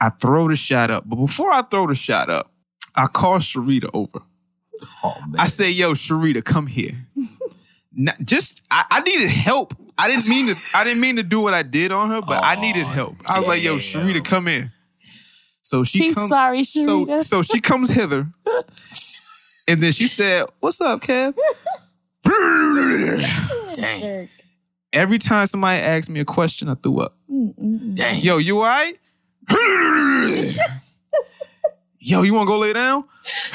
I 0.00 0.10
throw 0.20 0.48
the 0.48 0.56
shot 0.56 0.90
up. 0.90 1.04
But 1.06 1.16
before 1.16 1.52
I 1.52 1.62
throw 1.62 1.86
the 1.86 1.94
shot 1.94 2.28
up, 2.28 2.50
I 2.96 3.06
call 3.06 3.36
Sharita 3.36 3.88
over. 3.94 4.20
Oh 5.04 5.14
man, 5.28 5.38
I 5.38 5.46
say, 5.46 5.70
yo, 5.70 5.92
Sharita, 5.92 6.44
come 6.44 6.66
here. 6.66 7.06
Not- 7.94 8.18
just 8.24 8.66
I, 8.70 8.84
I 8.90 9.00
needed 9.02 9.30
help. 9.30 9.74
I 9.96 10.08
didn't 10.08 10.28
mean 10.28 10.48
to 10.48 10.56
I 10.74 10.82
didn't 10.82 11.00
mean 11.00 11.16
to 11.16 11.22
do 11.22 11.40
what 11.40 11.54
I 11.54 11.62
did 11.62 11.92
on 11.92 12.10
her, 12.10 12.20
but 12.20 12.42
I 12.42 12.56
needed 12.56 12.86
help. 12.86 13.14
I 13.28 13.38
was 13.38 13.46
like, 13.46 13.62
yo, 13.62 13.76
Sharita, 13.76 14.24
come 14.24 14.48
in. 14.48 14.70
So 15.60 15.84
she 15.84 16.00
He's 16.00 16.14
comes 16.16 16.28
sorry, 16.28 16.64
so, 16.64 17.22
so 17.22 17.42
she 17.42 17.60
comes 17.60 17.90
hither. 17.90 18.26
And 19.68 19.82
then 19.82 19.92
she 19.92 20.06
said, 20.06 20.46
What's 20.60 20.80
up, 20.80 21.00
Kev? 21.00 21.34
dang, 23.74 24.28
Every 24.92 25.18
time 25.18 25.46
somebody 25.46 25.80
asks 25.80 26.08
me 26.08 26.20
a 26.20 26.24
question, 26.24 26.68
I 26.68 26.74
threw 26.74 27.00
up. 27.00 27.14
dang. 27.94 28.20
Yo, 28.22 28.38
you 28.38 28.58
all 28.58 28.64
right? 28.64 28.98
Yo, 32.04 32.22
you 32.22 32.34
want 32.34 32.48
to 32.48 32.52
go 32.52 32.58
lay 32.58 32.72
down? 32.72 33.04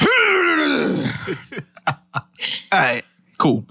all 2.72 2.78
right, 2.78 3.02
cool. 3.38 3.66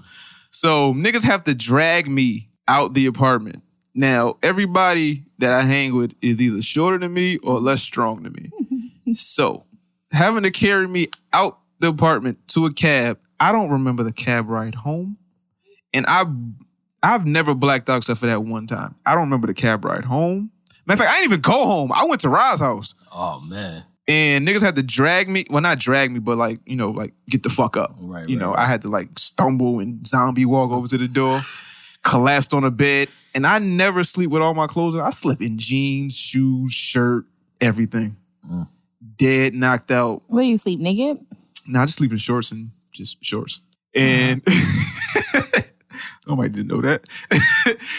So 0.50 0.94
niggas 0.94 1.24
have 1.24 1.44
to 1.44 1.54
drag 1.54 2.08
me 2.08 2.48
out 2.68 2.94
the 2.94 3.06
apartment. 3.06 3.62
Now, 3.94 4.36
everybody 4.42 5.24
that 5.38 5.52
I 5.52 5.62
hang 5.62 5.96
with 5.96 6.14
is 6.22 6.40
either 6.40 6.62
shorter 6.62 6.98
than 6.98 7.12
me 7.12 7.38
or 7.38 7.58
less 7.58 7.82
strong 7.82 8.22
than 8.22 8.32
me. 8.32 9.12
so 9.12 9.64
having 10.12 10.44
to 10.44 10.50
carry 10.52 10.86
me 10.86 11.08
out 11.32 11.58
the 11.80 11.88
apartment 11.88 12.38
to 12.48 12.66
a 12.66 12.72
cab, 12.72 13.18
I 13.40 13.52
don't 13.52 13.70
remember 13.70 14.02
the 14.02 14.12
cab 14.12 14.48
ride 14.48 14.74
home. 14.74 15.16
And 15.92 16.04
I 16.08 16.24
I've 17.02 17.26
never 17.26 17.54
blacked 17.54 17.88
out 17.88 17.98
except 17.98 18.20
for 18.20 18.26
that 18.26 18.42
one 18.42 18.66
time. 18.66 18.96
I 19.06 19.12
don't 19.12 19.22
remember 19.24 19.46
the 19.46 19.54
cab 19.54 19.84
ride 19.84 20.04
home. 20.04 20.50
Matter 20.86 21.02
of 21.02 21.06
fact, 21.06 21.10
I 21.16 21.20
didn't 21.20 21.32
even 21.32 21.40
go 21.40 21.66
home. 21.66 21.92
I 21.92 22.04
went 22.04 22.20
to 22.22 22.28
Rod's 22.28 22.60
house. 22.60 22.94
Oh 23.12 23.40
man, 23.48 23.84
And 24.08 24.46
niggas 24.48 24.62
had 24.62 24.74
to 24.76 24.82
drag 24.82 25.28
me. 25.28 25.44
Well, 25.50 25.60
not 25.62 25.78
drag 25.78 26.10
me, 26.10 26.18
but 26.18 26.38
like, 26.38 26.60
you 26.66 26.76
know, 26.76 26.90
like 26.90 27.12
get 27.28 27.42
the 27.42 27.50
fuck 27.50 27.76
up. 27.76 27.90
Right, 28.00 28.26
You 28.28 28.36
right, 28.36 28.40
know, 28.40 28.50
right. 28.52 28.60
I 28.60 28.66
had 28.66 28.82
to 28.82 28.88
like 28.88 29.18
stumble 29.18 29.78
and 29.80 30.04
zombie 30.06 30.44
walk 30.46 30.70
over 30.70 30.88
to 30.88 30.98
the 30.98 31.06
door, 31.08 31.44
collapsed 32.04 32.52
on 32.54 32.64
a 32.64 32.70
bed. 32.70 33.08
And 33.34 33.46
I 33.46 33.58
never 33.60 34.02
sleep 34.02 34.30
with 34.30 34.42
all 34.42 34.54
my 34.54 34.66
clothes 34.66 34.96
on. 34.96 35.02
I 35.02 35.10
sleep 35.10 35.40
in 35.42 35.58
jeans, 35.58 36.16
shoes, 36.16 36.72
shirt, 36.72 37.26
everything. 37.60 38.16
Mm. 38.50 38.66
Dead, 39.16 39.54
knocked 39.54 39.90
out. 39.92 40.22
Where 40.26 40.42
do 40.42 40.48
you 40.48 40.58
sleep, 40.58 40.80
naked? 40.80 41.18
Nah, 41.68 41.82
I 41.82 41.86
just 41.86 41.98
sleep 41.98 42.12
in 42.12 42.18
shorts 42.18 42.50
and 42.50 42.70
just 42.92 43.22
shorts. 43.24 43.60
And 43.94 44.42
nobody 46.28 46.48
didn't 46.48 46.68
know 46.68 46.80
that. 46.80 47.08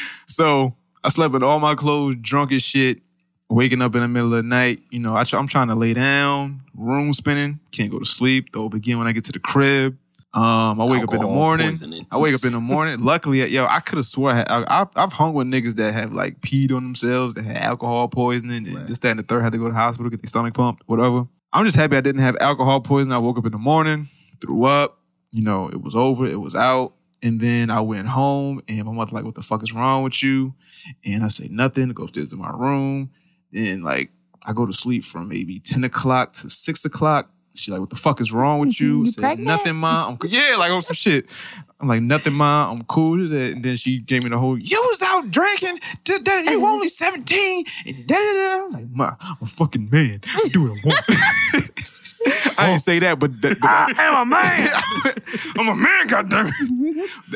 so 0.27 0.73
I 1.03 1.09
slept 1.09 1.35
in 1.35 1.43
all 1.43 1.59
my 1.59 1.75
clothes, 1.75 2.15
drunk 2.21 2.51
as 2.51 2.63
shit, 2.63 3.01
waking 3.49 3.81
up 3.81 3.95
in 3.95 4.01
the 4.01 4.07
middle 4.07 4.33
of 4.33 4.43
the 4.43 4.47
night. 4.47 4.79
You 4.91 4.99
know, 4.99 5.15
I 5.15 5.23
try, 5.23 5.39
I'm 5.39 5.47
trying 5.47 5.67
to 5.69 5.75
lay 5.75 5.93
down, 5.93 6.61
room 6.75 7.13
spinning, 7.13 7.59
can't 7.71 7.91
go 7.91 7.99
to 7.99 8.05
sleep. 8.05 8.51
Though 8.53 8.69
begin 8.69 8.97
when 8.97 9.07
I 9.07 9.11
get 9.11 9.25
to 9.25 9.31
the 9.31 9.39
crib. 9.39 9.97
Um, 10.31 10.79
I 10.79 10.85
wake 10.85 11.01
up 11.01 11.13
in 11.13 11.21
the 11.21 11.25
morning. 11.25 11.69
poisoning. 11.69 12.05
I 12.11 12.17
wake 12.19 12.35
up 12.35 12.45
in 12.45 12.53
the 12.53 12.59
morning. 12.59 12.99
Luckily, 13.03 13.43
yo, 13.47 13.65
I 13.65 13.79
could 13.79 13.97
have 13.97 14.05
swore 14.05 14.29
I 14.29 14.35
had, 14.35 14.47
I, 14.47 14.63
I've, 14.67 14.87
I've 14.95 15.13
hung 15.13 15.33
with 15.33 15.47
niggas 15.47 15.75
that 15.77 15.91
have 15.91 16.13
like 16.13 16.39
peed 16.41 16.71
on 16.71 16.83
themselves, 16.83 17.33
that 17.33 17.45
had 17.45 17.57
alcohol 17.57 18.07
poisoning, 18.09 18.67
and 18.67 18.87
this, 18.87 18.99
that, 18.99 19.09
and 19.09 19.19
the 19.19 19.23
third 19.23 19.41
had 19.41 19.53
to 19.53 19.57
go 19.57 19.65
to 19.65 19.71
the 19.71 19.75
hospital, 19.75 20.07
get 20.11 20.21
their 20.21 20.27
stomach 20.27 20.53
pumped, 20.53 20.83
whatever. 20.85 21.25
I'm 21.51 21.65
just 21.65 21.77
happy 21.77 21.97
I 21.97 22.01
didn't 22.01 22.21
have 22.21 22.37
alcohol 22.39 22.81
poisoning. 22.81 23.15
I 23.15 23.19
woke 23.19 23.37
up 23.37 23.45
in 23.45 23.51
the 23.51 23.57
morning, 23.57 24.09
threw 24.39 24.65
up, 24.65 24.99
you 25.31 25.43
know, 25.43 25.69
it 25.69 25.81
was 25.81 25.95
over, 25.95 26.25
it 26.25 26.39
was 26.39 26.55
out. 26.55 26.93
And 27.21 27.39
then 27.41 27.69
I 27.69 27.81
went 27.81 28.07
home 28.07 28.61
and 28.67 28.85
my 28.85 28.93
mother 28.93 29.11
like, 29.13 29.25
what 29.25 29.35
the 29.35 29.41
fuck 29.41 29.61
is 29.61 29.73
wrong 29.73 30.03
with 30.03 30.23
you? 30.23 30.53
And 31.03 31.23
I 31.23 31.27
say 31.27 31.47
nothing, 31.49 31.89
go 31.89 32.03
upstairs 32.03 32.29
to 32.29 32.37
my 32.37 32.51
room. 32.51 33.09
Then 33.51 33.83
like 33.83 34.11
I 34.45 34.53
go 34.53 34.65
to 34.65 34.73
sleep 34.73 35.03
from 35.03 35.27
maybe 35.27 35.59
10 35.59 35.83
o'clock 35.83 36.33
to 36.33 36.49
6 36.49 36.85
o'clock. 36.85 37.29
she 37.55 37.71
like, 37.71 37.81
what 37.81 37.89
the 37.89 37.95
fuck 37.97 38.21
is 38.21 38.31
wrong 38.31 38.59
with 38.59 38.79
you? 38.81 39.03
You 39.03 39.11
Said, 39.11 39.39
nothing, 39.39 39.75
mom. 39.75 40.17
I'm. 40.21 40.29
Yeah, 40.29 40.55
like 40.57 40.71
on 40.71 40.81
some 40.81 40.95
shit. 40.95 41.25
I'm 41.81 41.87
like, 41.87 42.01
nothing, 42.01 42.33
mom. 42.33 42.77
I'm 42.79 42.83
cool. 42.85 43.21
And 43.33 43.63
then 43.63 43.75
she 43.77 43.99
gave 43.99 44.23
me 44.23 44.29
the 44.29 44.37
whole, 44.37 44.57
you 44.59 44.81
was 44.89 45.01
out 45.01 45.31
drinking. 45.31 45.79
Da, 46.03 46.17
da, 46.23 46.39
you 46.39 46.65
only 46.65 46.89
17. 46.89 47.63
And 47.87 48.07
da, 48.07 48.15
da, 48.15 48.33
da. 48.33 48.65
I'm 48.65 48.71
like, 48.71 48.89
ma, 48.91 49.11
I'm 49.21 49.37
a 49.41 49.45
fucking 49.45 49.89
man. 49.89 50.19
I 50.27 50.49
do 50.51 50.63
what 50.63 50.71
I 50.71 50.81
want. 50.83 51.75
I 52.59 52.67
didn't 52.67 52.81
say 52.81 52.99
that, 52.99 53.17
but, 53.17 53.39
but 53.39 53.57
I 53.63 53.93
am 53.97 54.27
a 54.27 54.29
man. 54.29 54.71
I'm 55.57 55.69
a 55.69 55.75
man, 55.75 56.07
goddamn. 56.07 56.51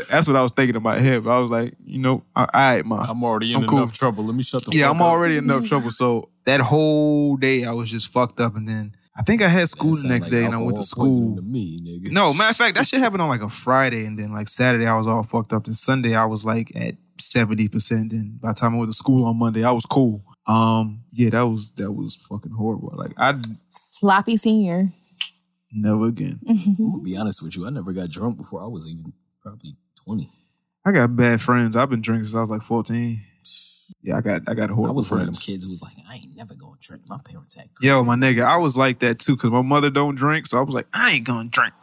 That's 0.09 0.27
what 0.27 0.35
I 0.35 0.41
was 0.41 0.51
thinking 0.51 0.75
in 0.75 0.83
my 0.83 0.99
head. 0.99 1.23
But 1.23 1.31
I 1.37 1.39
was 1.39 1.49
like, 1.49 1.73
you 1.85 1.99
know, 1.99 2.23
all 2.35 2.47
right, 2.53 2.85
ma. 2.85 3.05
I'm 3.07 3.23
already 3.23 3.53
in 3.53 3.61
I'm 3.63 3.67
cool. 3.69 3.77
enough 3.79 3.93
trouble. 3.97 4.25
Let 4.25 4.35
me 4.35 4.43
shut 4.43 4.65
the 4.65 4.75
Yeah, 4.77 4.89
I'm 4.89 4.97
up. 4.97 5.03
already 5.07 5.37
in 5.37 5.45
enough 5.45 5.65
trouble. 5.69 5.89
So 5.89 6.27
that 6.43 6.59
whole 6.59 7.37
day, 7.37 7.63
I 7.63 7.71
was 7.71 7.89
just 7.89 8.09
fucked 8.11 8.41
up. 8.41 8.57
And 8.57 8.67
then 8.67 8.93
I 9.15 9.21
think 9.21 9.41
I 9.43 9.47
had 9.47 9.69
school 9.69 9.91
the 9.93 10.07
next 10.07 10.25
like 10.25 10.31
day, 10.31 10.45
and 10.45 10.55
I 10.55 10.57
went 10.57 10.77
to 10.77 10.83
school. 10.83 11.35
to 11.35 11.41
me, 11.41 11.79
nigga. 11.81 12.11
No, 12.11 12.33
matter 12.33 12.49
of 12.49 12.57
fact, 12.57 12.75
that 12.77 12.87
shit 12.87 12.99
happened 13.05 13.21
on 13.21 13.29
like 13.29 13.43
a 13.43 13.49
Friday, 13.49 14.05
and 14.05 14.17
then 14.17 14.33
like 14.33 14.47
Saturday, 14.47 14.87
I 14.87 14.95
was 14.97 15.05
all 15.07 15.23
fucked 15.23 15.53
up. 15.53 15.65
Then 15.65 15.75
Sunday, 15.75 16.15
I 16.15 16.25
was 16.25 16.45
like 16.45 16.75
at 16.75 16.95
seventy 17.19 17.67
percent. 17.67 18.11
And 18.11 18.41
by 18.41 18.49
the 18.49 18.53
time 18.55 18.73
I 18.73 18.77
went 18.79 18.89
to 18.89 18.97
school 18.97 19.25
on 19.25 19.37
Monday, 19.37 19.63
I 19.63 19.71
was 19.71 19.85
cool. 19.85 20.23
Um, 20.47 21.03
yeah, 21.11 21.29
that 21.29 21.43
was 21.45 21.71
that 21.73 21.91
was 21.91 22.15
fucking 22.15 22.53
horrible. 22.53 22.91
Like 22.95 23.11
I 23.17 23.39
Sloppy 23.69 24.35
senior. 24.35 24.89
never 25.71 26.07
again. 26.07 26.39
I'm 26.49 26.75
gonna 26.91 27.03
be 27.03 27.15
honest 27.15 27.43
with 27.43 27.55
you. 27.55 27.67
I 27.67 27.69
never 27.69 27.93
got 27.93 28.09
drunk 28.09 28.37
before 28.37 28.63
I 28.63 28.67
was 28.67 28.89
even 28.91 29.13
probably 29.41 29.75
20. 30.05 30.29
I 30.85 30.91
got 30.91 31.15
bad 31.15 31.39
friends. 31.41 31.75
I've 31.75 31.89
been 31.89 32.01
drinking 32.01 32.25
since 32.25 32.35
I 32.35 32.41
was 32.41 32.49
like 32.49 32.61
fourteen. 32.63 33.21
Yeah, 34.01 34.17
I 34.17 34.21
got 34.21 34.41
I 34.47 34.53
got 34.53 34.69
horrible 34.69 34.89
I 34.89 34.95
was 34.95 35.11
one 35.11 35.21
of 35.21 35.25
them 35.27 35.35
kids 35.35 35.63
who 35.63 35.69
was 35.69 35.81
like, 35.81 35.93
I 36.09 36.15
ain't 36.15 36.35
never 36.35 36.55
gonna 36.55 36.75
drink. 36.81 37.03
My 37.07 37.19
parents 37.23 37.55
had 37.55 37.69
Yo, 37.81 38.03
my 38.03 38.15
nigga, 38.15 38.43
I 38.43 38.57
was 38.57 38.75
like 38.75 38.99
that 38.99 39.19
too, 39.19 39.37
cause 39.37 39.51
my 39.51 39.61
mother 39.61 39.89
don't 39.89 40.15
drink, 40.15 40.47
so 40.47 40.57
I 40.57 40.61
was 40.61 40.73
like, 40.73 40.87
I 40.93 41.11
ain't 41.11 41.23
gonna 41.23 41.49
drink. 41.49 41.73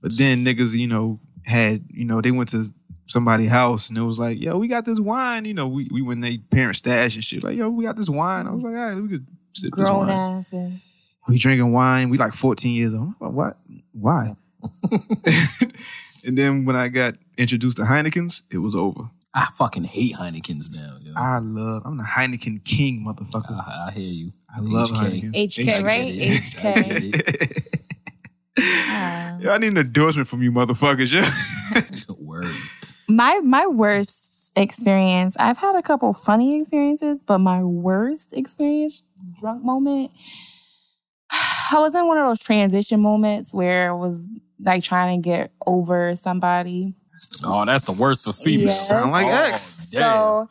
But 0.00 0.16
then 0.16 0.44
niggas, 0.44 0.76
you 0.76 0.86
know, 0.86 1.18
had, 1.46 1.84
you 1.88 2.04
know, 2.04 2.20
they 2.20 2.30
went 2.30 2.50
to 2.50 2.64
somebody's 3.06 3.50
house 3.50 3.88
and 3.88 3.98
it 3.98 4.02
was 4.02 4.18
like, 4.18 4.40
yo, 4.40 4.58
we 4.58 4.68
got 4.68 4.84
this 4.84 5.00
wine. 5.00 5.44
You 5.44 5.54
know, 5.54 5.68
we 5.68 5.88
we 5.90 6.02
went 6.02 6.22
they 6.22 6.38
parents' 6.38 6.78
stash 6.80 7.14
and 7.14 7.24
shit. 7.24 7.42
Like, 7.42 7.56
yo, 7.56 7.68
we 7.68 7.84
got 7.84 7.96
this 7.96 8.08
wine. 8.08 8.46
I 8.46 8.50
was 8.50 8.62
like, 8.62 8.74
all 8.74 8.86
right, 8.86 8.96
we 8.96 9.08
could 9.08 9.26
sip 9.52 9.74
this 9.74 9.90
wine. 9.90 10.10
asses. 10.10 10.90
We 11.28 11.38
drinking 11.38 11.72
wine. 11.72 12.10
We 12.10 12.18
like 12.18 12.34
14 12.34 12.70
years 12.74 12.94
old. 12.94 13.14
Like, 13.18 13.32
What? 13.32 13.54
Why? 13.92 14.34
and 16.26 16.36
then 16.36 16.64
when 16.64 16.76
I 16.76 16.88
got 16.88 17.14
introduced 17.38 17.78
to 17.78 17.84
Heineken's, 17.84 18.42
it 18.50 18.58
was 18.58 18.74
over. 18.74 19.10
I 19.34 19.46
fucking 19.54 19.84
hate 19.84 20.14
Heineken's 20.14 20.70
now. 20.74 20.96
Yo. 21.02 21.12
I 21.16 21.38
love. 21.38 21.82
I'm 21.84 21.96
the 21.96 22.04
Heineken 22.04 22.64
king, 22.64 23.04
motherfucker. 23.04 23.50
I, 23.50 23.88
I 23.88 23.90
hear 23.92 24.12
you. 24.12 24.32
I 24.48 24.60
love 24.60 24.90
HK. 24.90 25.32
Heineken. 25.32 25.32
HK, 25.34 25.84
right? 25.84 26.12
I 26.12 26.18
HK. 26.38 27.14
it. 27.14 27.74
Um, 28.56 29.40
yeah, 29.40 29.50
I 29.50 29.58
need 29.58 29.68
an 29.68 29.78
endorsement 29.78 30.28
from 30.28 30.40
you, 30.40 30.52
motherfuckers. 30.52 31.12
Yeah. 31.12 32.14
Word. 32.18 32.46
My 33.08 33.40
my 33.40 33.66
worst 33.66 34.52
experience. 34.56 35.36
I've 35.38 35.58
had 35.58 35.74
a 35.74 35.82
couple 35.82 36.12
funny 36.12 36.60
experiences, 36.60 37.24
but 37.24 37.38
my 37.38 37.64
worst 37.64 38.36
experience, 38.36 39.02
drunk 39.40 39.64
moment. 39.64 40.12
I 41.72 41.80
was 41.80 41.94
in 41.94 42.06
one 42.06 42.18
of 42.18 42.28
those 42.28 42.40
transition 42.40 43.00
moments 43.00 43.52
where 43.52 43.90
I 43.90 43.94
was 43.94 44.28
like 44.60 44.84
trying 44.84 45.20
to 45.20 45.28
get 45.28 45.50
over 45.66 46.14
somebody. 46.14 46.94
Oh, 47.44 47.64
that's 47.64 47.84
the 47.84 47.92
worst 47.92 48.24
for 48.24 48.32
females. 48.32 48.66
Yes. 48.66 48.88
Sound 48.88 49.10
like 49.10 49.26
Oh, 49.26 49.30
X. 49.52 49.88
damn. 49.90 50.00
So 50.00 50.48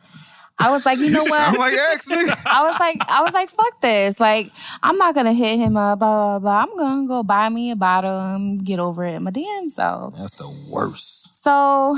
I 0.60 0.72
was 0.72 0.86
like, 0.86 1.00
you 1.00 1.10
know 1.10 1.20
what? 1.24 1.30
Sound 1.32 1.58
like 1.58 1.74
X, 1.94 2.08
nigga. 2.08 2.42
I 2.46 2.70
was 2.70 2.80
like, 2.80 2.98
I 3.10 3.22
was 3.24 3.34
like, 3.34 3.50
fuck 3.50 3.82
this. 3.82 4.20
Like, 4.20 4.52
I'm 4.84 4.98
not 4.98 5.16
gonna 5.16 5.34
hit 5.34 5.58
him 5.58 5.76
up, 5.76 6.00
blah, 6.00 6.38
blah, 6.38 6.40
blah. 6.40 6.64
I'm 6.72 6.78
gonna 6.78 7.08
go 7.08 7.24
buy 7.24 7.50
me 7.50 7.72
a 7.72 7.76
bottle 7.76 8.20
and 8.20 8.64
get 8.64 8.80
over 8.80 9.04
it 9.04 9.20
my 9.20 9.32
damn 9.32 9.70
self. 9.70 10.16
That's 10.18 10.36
the 10.36 10.50
worst. 10.70 11.42
So 11.44 11.98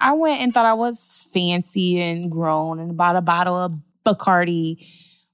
I 0.00 0.12
went 0.16 0.40
and 0.40 0.54
thought 0.54 0.66
I 0.66 0.74
was 0.74 1.28
fancy 1.32 2.00
and 2.00 2.30
grown 2.30 2.78
and 2.78 2.96
bought 2.96 3.16
a 3.16 3.20
bottle 3.20 3.56
of 3.56 3.72
Bacardi 4.04 4.82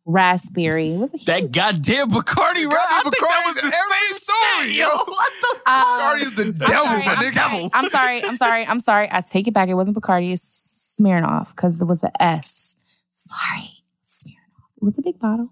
raspberry. 0.05 0.97
Was 0.97 1.15
a 1.15 1.25
That 1.27 1.53
goddamn 1.53 2.11
Bacardi, 2.11 2.67
right? 2.67 2.87
I 2.91 3.03
think 3.03 3.17
that 3.21 3.43
was 3.47 3.55
the 3.57 3.71
same 3.71 4.13
story, 4.13 4.69
shit, 4.69 4.77
yo. 4.77 4.89
yo. 4.89 4.95
What 4.97 5.33
the 5.41 5.71
Um, 5.71 5.85
Bacardi's 5.87 6.35
the 6.37 6.53
devil, 6.53 6.75
sorry, 6.77 7.05
my 7.07 7.13
I'm 7.13 7.19
nigga. 7.19 7.35
sorry, 7.35 7.71
I'm 7.75 7.89
sorry. 7.89 8.25
I'm 8.25 8.37
sorry. 8.37 8.67
I'm 8.67 8.81
sorry. 8.81 9.09
I 9.11 9.21
take 9.21 9.47
it 9.49 9.55
back. 9.55 9.69
It 9.69 9.75
wasn't 9.75 9.97
Bacardi. 9.97 10.33
It's 10.33 10.97
Smirnoff 11.01 11.55
because 11.55 11.81
it 11.81 11.85
was 11.87 12.03
an 12.03 12.11
S. 12.21 12.75
Sorry, 13.11 13.69
Smirnoff. 14.05 14.77
It 14.77 14.83
was 14.83 14.99
a 14.99 15.03
big 15.03 15.19
bottle, 15.19 15.49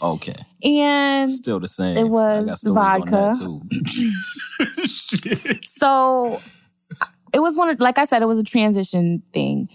Okay. 0.00 0.32
and 0.62 1.28
Still 1.30 1.58
the 1.60 1.68
same. 1.68 1.96
It 1.96 2.08
was 2.08 2.44
I 2.44 2.50
got 2.50 2.58
stories 2.58 2.76
on 2.76 3.08
vodka. 3.08 3.10
that 3.10 3.38
too. 5.48 5.58
so 5.64 6.38
it 7.34 7.40
was 7.40 7.56
one. 7.56 7.70
Of, 7.70 7.80
like 7.80 7.98
I 7.98 8.04
said, 8.04 8.22
it 8.22 8.26
was 8.26 8.38
a 8.38 8.42
transition 8.44 9.22
thing, 9.32 9.68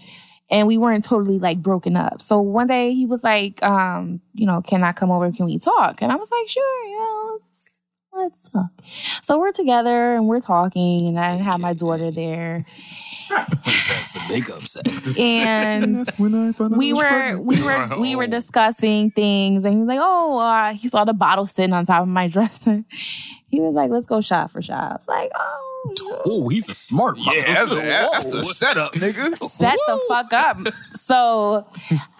and 0.54 0.68
we 0.68 0.78
weren't 0.78 1.04
totally 1.04 1.40
like 1.40 1.58
broken 1.58 1.96
up. 1.96 2.22
So 2.22 2.40
one 2.40 2.68
day 2.68 2.94
he 2.94 3.06
was 3.06 3.24
like, 3.24 3.60
um, 3.64 4.20
you 4.34 4.46
know, 4.46 4.62
can 4.62 4.84
I 4.84 4.92
come 4.92 5.10
over? 5.10 5.30
Can 5.32 5.46
we 5.46 5.58
talk? 5.58 6.00
And 6.00 6.12
I 6.12 6.14
was 6.14 6.30
like, 6.30 6.48
sure, 6.48 6.86
yeah, 6.86 7.32
let's 7.32 7.82
let's 8.12 8.48
talk. 8.50 8.70
So 8.84 9.40
we're 9.40 9.50
together 9.50 10.14
and 10.14 10.28
we're 10.28 10.40
talking, 10.40 11.08
and 11.08 11.18
I 11.18 11.32
have 11.32 11.58
my 11.58 11.72
daughter 11.72 12.10
there. 12.12 12.64
Let's 13.30 13.86
have 13.86 14.06
some 14.06 14.28
makeup 14.28 14.62
sex. 14.64 15.18
and 15.18 16.06
when 16.18 16.34
I 16.34 16.52
found 16.52 16.74
out 16.74 16.78
we 16.78 16.92
were 16.92 17.00
pregnant. 17.00 17.46
we 17.46 17.62
were 17.62 17.88
we 17.98 18.16
were 18.16 18.26
discussing 18.26 19.10
things 19.12 19.64
and 19.64 19.72
he 19.72 19.80
was 19.80 19.88
like 19.88 19.98
oh 20.02 20.38
uh, 20.38 20.74
he 20.74 20.88
saw 20.88 21.04
the 21.04 21.14
bottle 21.14 21.46
sitting 21.46 21.72
on 21.72 21.86
top 21.86 22.02
of 22.02 22.08
my 22.08 22.28
dresser 22.34 22.84
he 23.46 23.60
was 23.60 23.74
like 23.74 23.90
let's 23.90 24.06
go 24.06 24.20
shot 24.20 24.50
for 24.50 24.60
shot 24.60 24.92
i 24.92 24.94
was 24.94 25.08
like 25.08 25.30
oh 25.34 25.73
Oh, 26.26 26.48
he's 26.48 26.68
a 26.68 26.74
smart 26.74 27.16
Yeah, 27.18 27.54
that's, 27.54 27.72
a, 27.72 27.76
motherfucker. 27.76 28.10
that's 28.12 28.26
the 28.26 28.42
setup, 28.42 28.92
nigga. 28.94 29.36
set 29.36 29.78
the 29.86 30.00
fuck 30.08 30.32
up. 30.32 30.56
So 30.94 31.66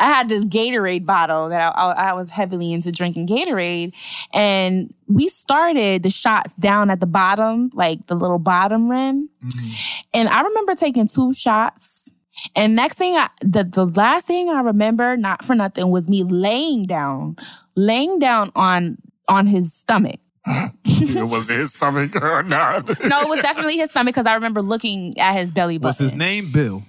i 0.01 0.05
had 0.05 0.29
this 0.29 0.47
gatorade 0.49 1.07
bottle 1.07 1.49
that 1.49 1.75
I, 1.77 1.81
I, 1.81 2.11
I 2.11 2.13
was 2.13 2.31
heavily 2.31 2.73
into 2.73 2.93
drinking 2.93 3.27
gatorade 3.27 3.95
and 4.33 4.93
we 5.09 5.29
started 5.29 6.03
the 6.03 6.11
shots 6.11 6.55
down 6.57 6.91
at 6.91 7.01
the 7.01 7.07
bottom 7.07 7.71
like 7.75 8.07
the 8.07 8.15
little 8.15 8.39
bottom 8.39 8.91
rim. 8.91 9.29
Mm-hmm. 9.45 9.71
And 10.15 10.29
i 10.29 10.43
remember 10.43 10.75
taking 10.75 11.09
two 11.09 11.33
shots 11.33 12.13
and 12.57 12.75
next 12.77 12.99
thing 12.99 13.15
I, 13.15 13.31
the, 13.41 13.65
the 13.65 13.87
last 13.87 14.27
thing 14.27 14.49
i 14.51 14.61
remember 14.61 15.17
not 15.17 15.45
for 15.45 15.55
nothing 15.55 15.91
was 15.91 16.09
me 16.09 16.23
laying 16.23 16.85
down 16.87 17.37
laying 17.75 18.19
down 18.19 18.51
on 18.55 18.99
on 19.29 19.47
his 19.47 19.73
stomach 19.73 20.21
was 21.01 21.51
it 21.51 21.59
his 21.59 21.73
stomach 21.73 22.13
oh, 22.23 22.27
or 22.27 22.43
not? 22.43 22.87
no 23.05 23.21
it 23.21 23.29
was 23.29 23.41
definitely 23.41 23.77
his 23.77 23.91
stomach 23.91 24.15
because 24.15 24.27
i 24.27 24.35
remember 24.35 24.63
looking 24.63 25.19
at 25.19 25.35
his 25.35 25.51
belly 25.51 25.79
button 25.79 25.89
What's 25.89 25.99
his 25.99 26.15
name? 26.15 26.51
Bill. 26.53 26.83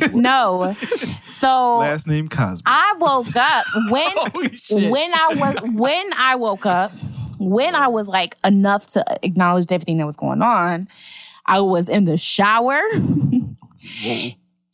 no 0.14 0.74
so 1.36 1.78
Last 1.78 2.08
name 2.08 2.28
Cosby. 2.28 2.64
I 2.66 2.94
woke 2.98 3.36
up 3.36 3.66
when 3.90 4.10
when 4.90 5.14
I 5.14 5.28
was 5.36 5.74
when 5.74 6.10
I 6.16 6.36
woke 6.36 6.64
up, 6.66 6.92
when 7.38 7.74
I 7.74 7.88
was 7.88 8.08
like 8.08 8.36
enough 8.44 8.86
to 8.88 9.04
acknowledge 9.22 9.66
everything 9.70 9.98
that 9.98 10.06
was 10.06 10.16
going 10.16 10.42
on. 10.42 10.88
I 11.44 11.60
was 11.60 11.88
in 11.88 12.06
the 12.06 12.16
shower. 12.16 12.80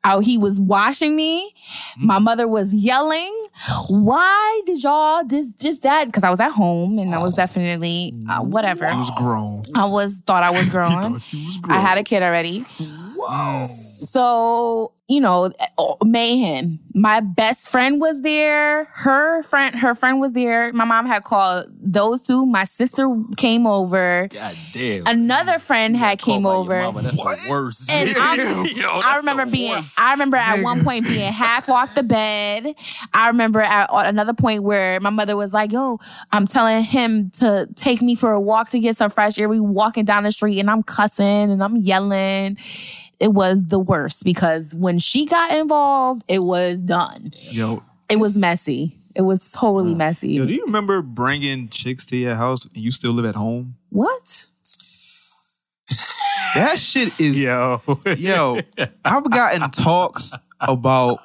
Oh, 0.04 0.18
he 0.20 0.36
was 0.36 0.58
washing 0.60 1.14
me. 1.14 1.54
My 1.96 2.18
mother 2.18 2.48
was 2.48 2.74
yelling, 2.74 3.32
"Why 3.88 4.60
did 4.66 4.82
y'all 4.82 5.24
this 5.24 5.54
just 5.54 5.82
that?" 5.82 6.06
Because 6.06 6.24
I 6.24 6.30
was 6.30 6.40
at 6.40 6.50
home 6.50 6.98
and 6.98 7.14
I 7.14 7.18
was 7.18 7.34
definitely 7.34 8.12
uh, 8.28 8.40
whatever. 8.40 8.84
He 8.90 8.96
was 8.98 9.12
grown. 9.16 9.62
I 9.76 9.84
was 9.84 10.20
thought 10.26 10.42
I 10.42 10.50
was 10.50 10.68
grown. 10.76 11.14
Was 11.14 11.58
I 11.68 11.78
had 11.78 11.98
a 11.98 12.02
kid 12.02 12.22
already. 12.22 12.64
Wow. 13.16 13.64
So, 13.64 14.92
you 15.12 15.20
know, 15.20 15.52
oh, 15.76 15.98
mayhem. 16.04 16.78
My 16.94 17.20
best 17.20 17.68
friend 17.68 18.00
was 18.00 18.22
there. 18.22 18.84
Her 18.92 19.42
friend, 19.42 19.74
her 19.78 19.94
friend 19.94 20.20
was 20.20 20.32
there. 20.32 20.72
My 20.72 20.84
mom 20.84 21.06
had 21.06 21.22
called 21.22 21.66
those 21.70 22.22
two. 22.22 22.46
My 22.46 22.64
sister 22.64 23.14
came 23.36 23.66
over. 23.66 24.28
God 24.30 24.56
damn. 24.72 25.06
Another 25.06 25.58
friend 25.58 25.96
had 25.96 26.18
came 26.18 26.42
by 26.42 26.50
your 26.50 26.58
over. 26.58 26.82
Mama, 26.82 27.02
that's 27.02 27.18
the 27.18 27.48
worst. 27.50 27.90
And 27.90 28.16
I'm- 28.16 28.66
Yo, 28.74 28.88
I 28.88 29.16
remember 29.16 29.44
being, 29.44 29.72
worst. 29.72 30.00
I 30.00 30.12
remember 30.12 30.38
at 30.38 30.62
one 30.62 30.82
point 30.82 31.06
being 31.06 31.30
half 31.32 31.68
off 31.68 31.94
the 31.94 32.02
bed. 32.02 32.74
I 33.12 33.28
remember 33.28 33.60
at 33.60 33.90
another 33.92 34.32
point 34.32 34.62
where 34.62 34.98
my 35.00 35.10
mother 35.10 35.36
was 35.36 35.52
like, 35.52 35.72
yo, 35.72 35.98
I'm 36.32 36.46
telling 36.46 36.84
him 36.84 37.30
to 37.40 37.68
take 37.76 38.00
me 38.00 38.14
for 38.14 38.32
a 38.32 38.40
walk 38.40 38.70
to 38.70 38.80
get 38.80 38.96
some 38.96 39.10
fresh 39.10 39.38
air. 39.38 39.48
We 39.48 39.60
walking 39.60 40.06
down 40.06 40.22
the 40.22 40.32
street 40.32 40.58
and 40.58 40.70
I'm 40.70 40.82
cussing 40.82 41.50
and 41.50 41.62
I'm 41.62 41.76
yelling. 41.76 42.56
It 43.22 43.32
was 43.34 43.66
the 43.66 43.78
worst 43.78 44.24
because 44.24 44.74
when 44.74 44.98
she 44.98 45.26
got 45.26 45.56
involved, 45.56 46.24
it 46.26 46.42
was 46.42 46.80
done. 46.80 47.30
Yo, 47.52 47.80
It 48.08 48.16
was 48.16 48.36
messy. 48.36 48.98
It 49.14 49.22
was 49.22 49.52
totally 49.52 49.94
messy. 49.94 50.30
yo, 50.32 50.44
do 50.44 50.52
you 50.52 50.64
remember 50.64 51.02
bringing 51.02 51.68
chicks 51.68 52.04
to 52.06 52.16
your 52.16 52.34
house 52.34 52.64
and 52.64 52.78
you 52.78 52.90
still 52.90 53.12
live 53.12 53.24
at 53.24 53.36
home? 53.36 53.76
what? 53.90 54.48
That 56.54 56.80
shit 56.80 57.18
is 57.20 57.38
Yo. 57.38 57.80
Yo, 58.16 58.60
I've 59.04 59.30
gotten 59.30 59.70
talks 59.70 60.36
about 60.60 61.20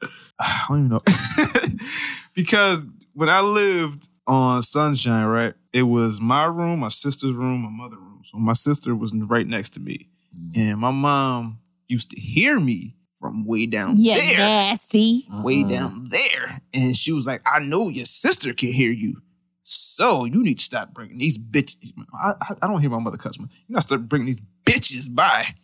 I 0.38 0.64
don't 0.68 0.78
even 0.78 0.88
know. 0.90 1.00
because 2.34 2.84
when 3.14 3.28
I 3.28 3.40
lived 3.40 4.08
on 4.28 4.62
Sunshine, 4.62 5.26
right? 5.26 5.54
It 5.72 5.82
was 5.82 6.20
my 6.20 6.44
room, 6.44 6.80
my 6.80 6.88
sister's 6.88 7.34
room, 7.34 7.62
my 7.62 7.70
mother's 7.70 7.98
room. 7.98 8.20
So 8.22 8.38
my 8.38 8.52
sister 8.52 8.94
was 8.94 9.12
right 9.12 9.46
next 9.46 9.70
to 9.70 9.80
me. 9.80 10.08
Mm-hmm. 10.34 10.60
And 10.60 10.78
my 10.80 10.90
mom 10.90 11.58
used 11.88 12.10
to 12.10 12.20
hear 12.20 12.58
me 12.60 12.96
from 13.14 13.44
way 13.44 13.66
down 13.66 13.94
Yeah, 13.98 14.16
there. 14.16 14.38
nasty. 14.38 15.26
Way 15.44 15.62
uh-huh. 15.62 15.70
down 15.72 16.08
there. 16.08 16.60
And 16.74 16.96
she 16.96 17.12
was 17.12 17.26
like, 17.26 17.42
I 17.46 17.60
know 17.60 17.88
your 17.88 18.06
sister 18.06 18.52
can 18.52 18.72
hear 18.72 18.90
you. 18.90 19.22
So 19.62 20.24
you 20.24 20.42
need 20.42 20.58
to 20.58 20.64
stop 20.64 20.92
bringing 20.92 21.18
these 21.18 21.38
bitches. 21.38 21.92
I, 22.12 22.34
I, 22.40 22.54
I 22.62 22.66
don't 22.66 22.80
hear 22.80 22.90
my 22.90 22.98
mother 22.98 23.16
cuss. 23.16 23.38
man. 23.38 23.48
You 23.68 23.74
gotta 23.74 23.86
start 23.86 24.08
bringing 24.08 24.26
these 24.26 24.40
bitches 24.64 25.14
by. 25.14 25.54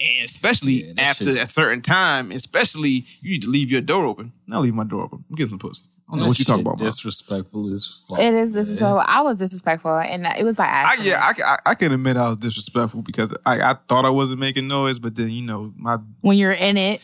And 0.00 0.24
especially 0.24 0.92
after 0.98 1.24
shit's- 1.24 1.40
a 1.40 1.46
certain 1.46 1.80
time, 1.82 2.30
especially 2.30 3.06
you 3.20 3.30
need 3.32 3.42
to 3.42 3.50
leave 3.50 3.70
your 3.70 3.80
door 3.80 4.04
open. 4.06 4.32
I'll 4.52 4.60
leave 4.60 4.74
my 4.74 4.84
door 4.84 5.02
open. 5.04 5.24
I'm 5.28 5.34
getting 5.36 5.50
some 5.50 5.58
pussy. 5.58 5.86
I 6.08 6.12
don't 6.12 6.20
know 6.20 6.28
what 6.28 6.38
you 6.38 6.44
talking 6.44 6.60
about. 6.60 6.78
Disrespectful 6.78 7.72
as 7.72 8.04
fuck. 8.06 8.18
It 8.18 8.34
is 8.34 8.52
disrespectful. 8.52 9.02
I 9.06 9.22
was 9.22 9.38
disrespectful, 9.38 9.98
and 9.98 10.26
it 10.26 10.44
was 10.44 10.54
by 10.54 10.64
I, 10.64 10.68
accident. 10.68 11.06
yeah, 11.06 11.46
I, 11.46 11.54
I, 11.54 11.70
I 11.70 11.74
can 11.74 11.92
admit 11.92 12.16
I 12.16 12.28
was 12.28 12.36
disrespectful 12.36 13.02
because 13.02 13.34
I, 13.46 13.60
I 13.60 13.74
thought 13.88 14.04
I 14.04 14.10
wasn't 14.10 14.40
making 14.40 14.68
noise, 14.68 14.98
but 14.98 15.16
then 15.16 15.30
you 15.30 15.42
know 15.42 15.72
my 15.76 15.98
when 16.20 16.36
you're 16.36 16.52
in 16.52 16.76
it, 16.76 17.02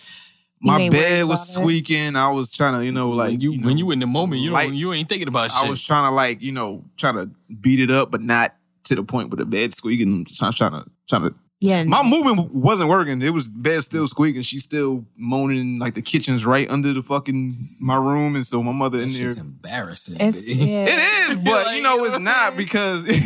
my 0.60 0.90
bed 0.90 1.22
about 1.22 1.28
was 1.30 1.48
it. 1.48 1.52
squeaking. 1.52 2.14
I 2.14 2.30
was 2.30 2.52
trying 2.52 2.78
to 2.78 2.84
you 2.84 2.92
know 2.92 3.10
like 3.10 3.30
when 3.30 3.40
you, 3.40 3.52
when 3.60 3.78
you 3.78 3.90
in 3.90 4.00
the 4.00 4.06
moment, 4.06 4.42
you 4.42 4.50
light- 4.50 4.68
don't, 4.68 4.76
you 4.76 4.92
ain't 4.92 5.08
thinking 5.08 5.28
about 5.28 5.50
shit. 5.50 5.64
I 5.64 5.70
was 5.70 5.82
trying 5.82 6.10
to 6.10 6.14
like 6.14 6.42
you 6.42 6.52
know 6.52 6.84
trying 6.98 7.14
to 7.14 7.30
beat 7.60 7.80
it 7.80 7.90
up, 7.90 8.10
but 8.10 8.20
not 8.20 8.54
to 8.84 8.94
the 8.94 9.02
point 9.02 9.30
where 9.30 9.36
the 9.36 9.46
bed 9.46 9.72
squeaking. 9.72 10.12
I'm 10.12 10.24
just 10.26 10.40
trying 10.58 10.72
to 10.72 10.84
trying 11.08 11.22
to. 11.22 11.34
Yeah, 11.62 11.84
My 11.84 12.02
movement 12.02 12.54
wasn't 12.54 12.88
working. 12.88 13.20
It 13.20 13.34
was 13.34 13.46
bed 13.46 13.84
still 13.84 14.06
squeaking. 14.06 14.40
She's 14.40 14.64
still 14.64 15.04
moaning. 15.18 15.78
Like 15.78 15.92
the 15.92 16.00
kitchen's 16.00 16.46
right 16.46 16.68
under 16.70 16.94
the 16.94 17.02
fucking 17.02 17.52
my 17.82 17.96
room, 17.96 18.34
and 18.34 18.46
so 18.46 18.62
my 18.62 18.72
mother 18.72 18.98
in 18.98 19.10
there. 19.10 19.28
It's 19.28 19.36
embarrassing. 19.36 20.16
It's, 20.20 20.48
yeah. 20.48 20.86
It 20.88 21.28
is, 21.28 21.36
but 21.36 21.76
you 21.76 21.82
know 21.82 22.02
it's 22.04 22.18
not 22.18 22.56
because 22.56 23.04
it 23.06 23.10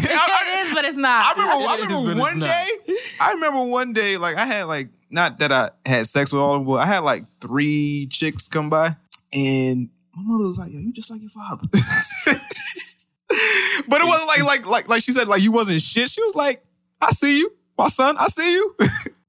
is, 0.64 0.74
but 0.74 0.84
it's 0.84 0.96
not. 0.96 1.36
I 1.36 1.40
remember, 1.40 1.68
I 1.68 1.76
remember 1.76 2.14
but 2.14 2.20
one 2.20 2.38
day. 2.40 2.66
I 3.20 3.32
remember 3.34 3.64
one 3.64 3.92
day, 3.92 4.16
like 4.16 4.36
I 4.36 4.46
had 4.46 4.64
like 4.64 4.88
not 5.10 5.38
that 5.38 5.52
I 5.52 5.70
had 5.86 6.06
sex 6.08 6.32
with 6.32 6.42
all 6.42 6.54
of 6.54 6.60
them, 6.60 6.66
but 6.66 6.82
I 6.82 6.86
had 6.86 7.00
like 7.00 7.22
three 7.40 8.08
chicks 8.10 8.48
come 8.48 8.68
by, 8.68 8.96
and 9.32 9.90
my 10.16 10.22
mother 10.24 10.44
was 10.44 10.58
like, 10.58 10.72
"Yo, 10.72 10.80
you 10.80 10.92
just 10.92 11.08
like 11.08 11.20
your 11.20 11.30
father." 11.30 11.68
but 13.88 14.00
it 14.00 14.06
wasn't 14.06 14.26
like 14.26 14.42
like 14.42 14.66
like 14.66 14.88
like 14.88 15.02
she 15.04 15.12
said 15.12 15.28
like 15.28 15.40
you 15.42 15.52
wasn't 15.52 15.80
shit. 15.80 16.10
She 16.10 16.20
was 16.20 16.34
like, 16.34 16.64
"I 17.00 17.10
see 17.12 17.38
you, 17.38 17.52
my 17.78 17.88
son. 17.88 18.16
I 18.18 18.26
see 18.28 18.52
you." 18.52 18.76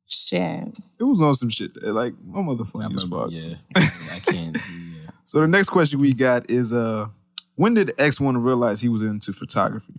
Shit. 0.08 0.78
it 1.00 1.04
was 1.04 1.22
on 1.22 1.34
some 1.34 1.50
shit. 1.50 1.74
That, 1.76 1.94
like 1.94 2.14
my 2.24 2.42
mother 2.42 2.64
funny 2.66 2.94
as 2.96 3.04
fuck. 3.04 3.30
Yeah, 3.32 3.56
I 3.76 4.20
can't. 4.32 4.56
Yeah. 4.56 5.10
So 5.24 5.40
the 5.42 5.48
next 5.48 5.70
question 5.70 6.00
we 6.00 6.14
got 6.14 6.50
is 6.50 6.74
uh, 6.74 7.08
when 7.56 7.74
did 7.74 7.94
X 7.98 8.20
one 8.22 8.38
realize 8.38 8.82
he 8.82 8.90
was 8.90 9.02
into 9.02 9.34
photography? 9.34 9.96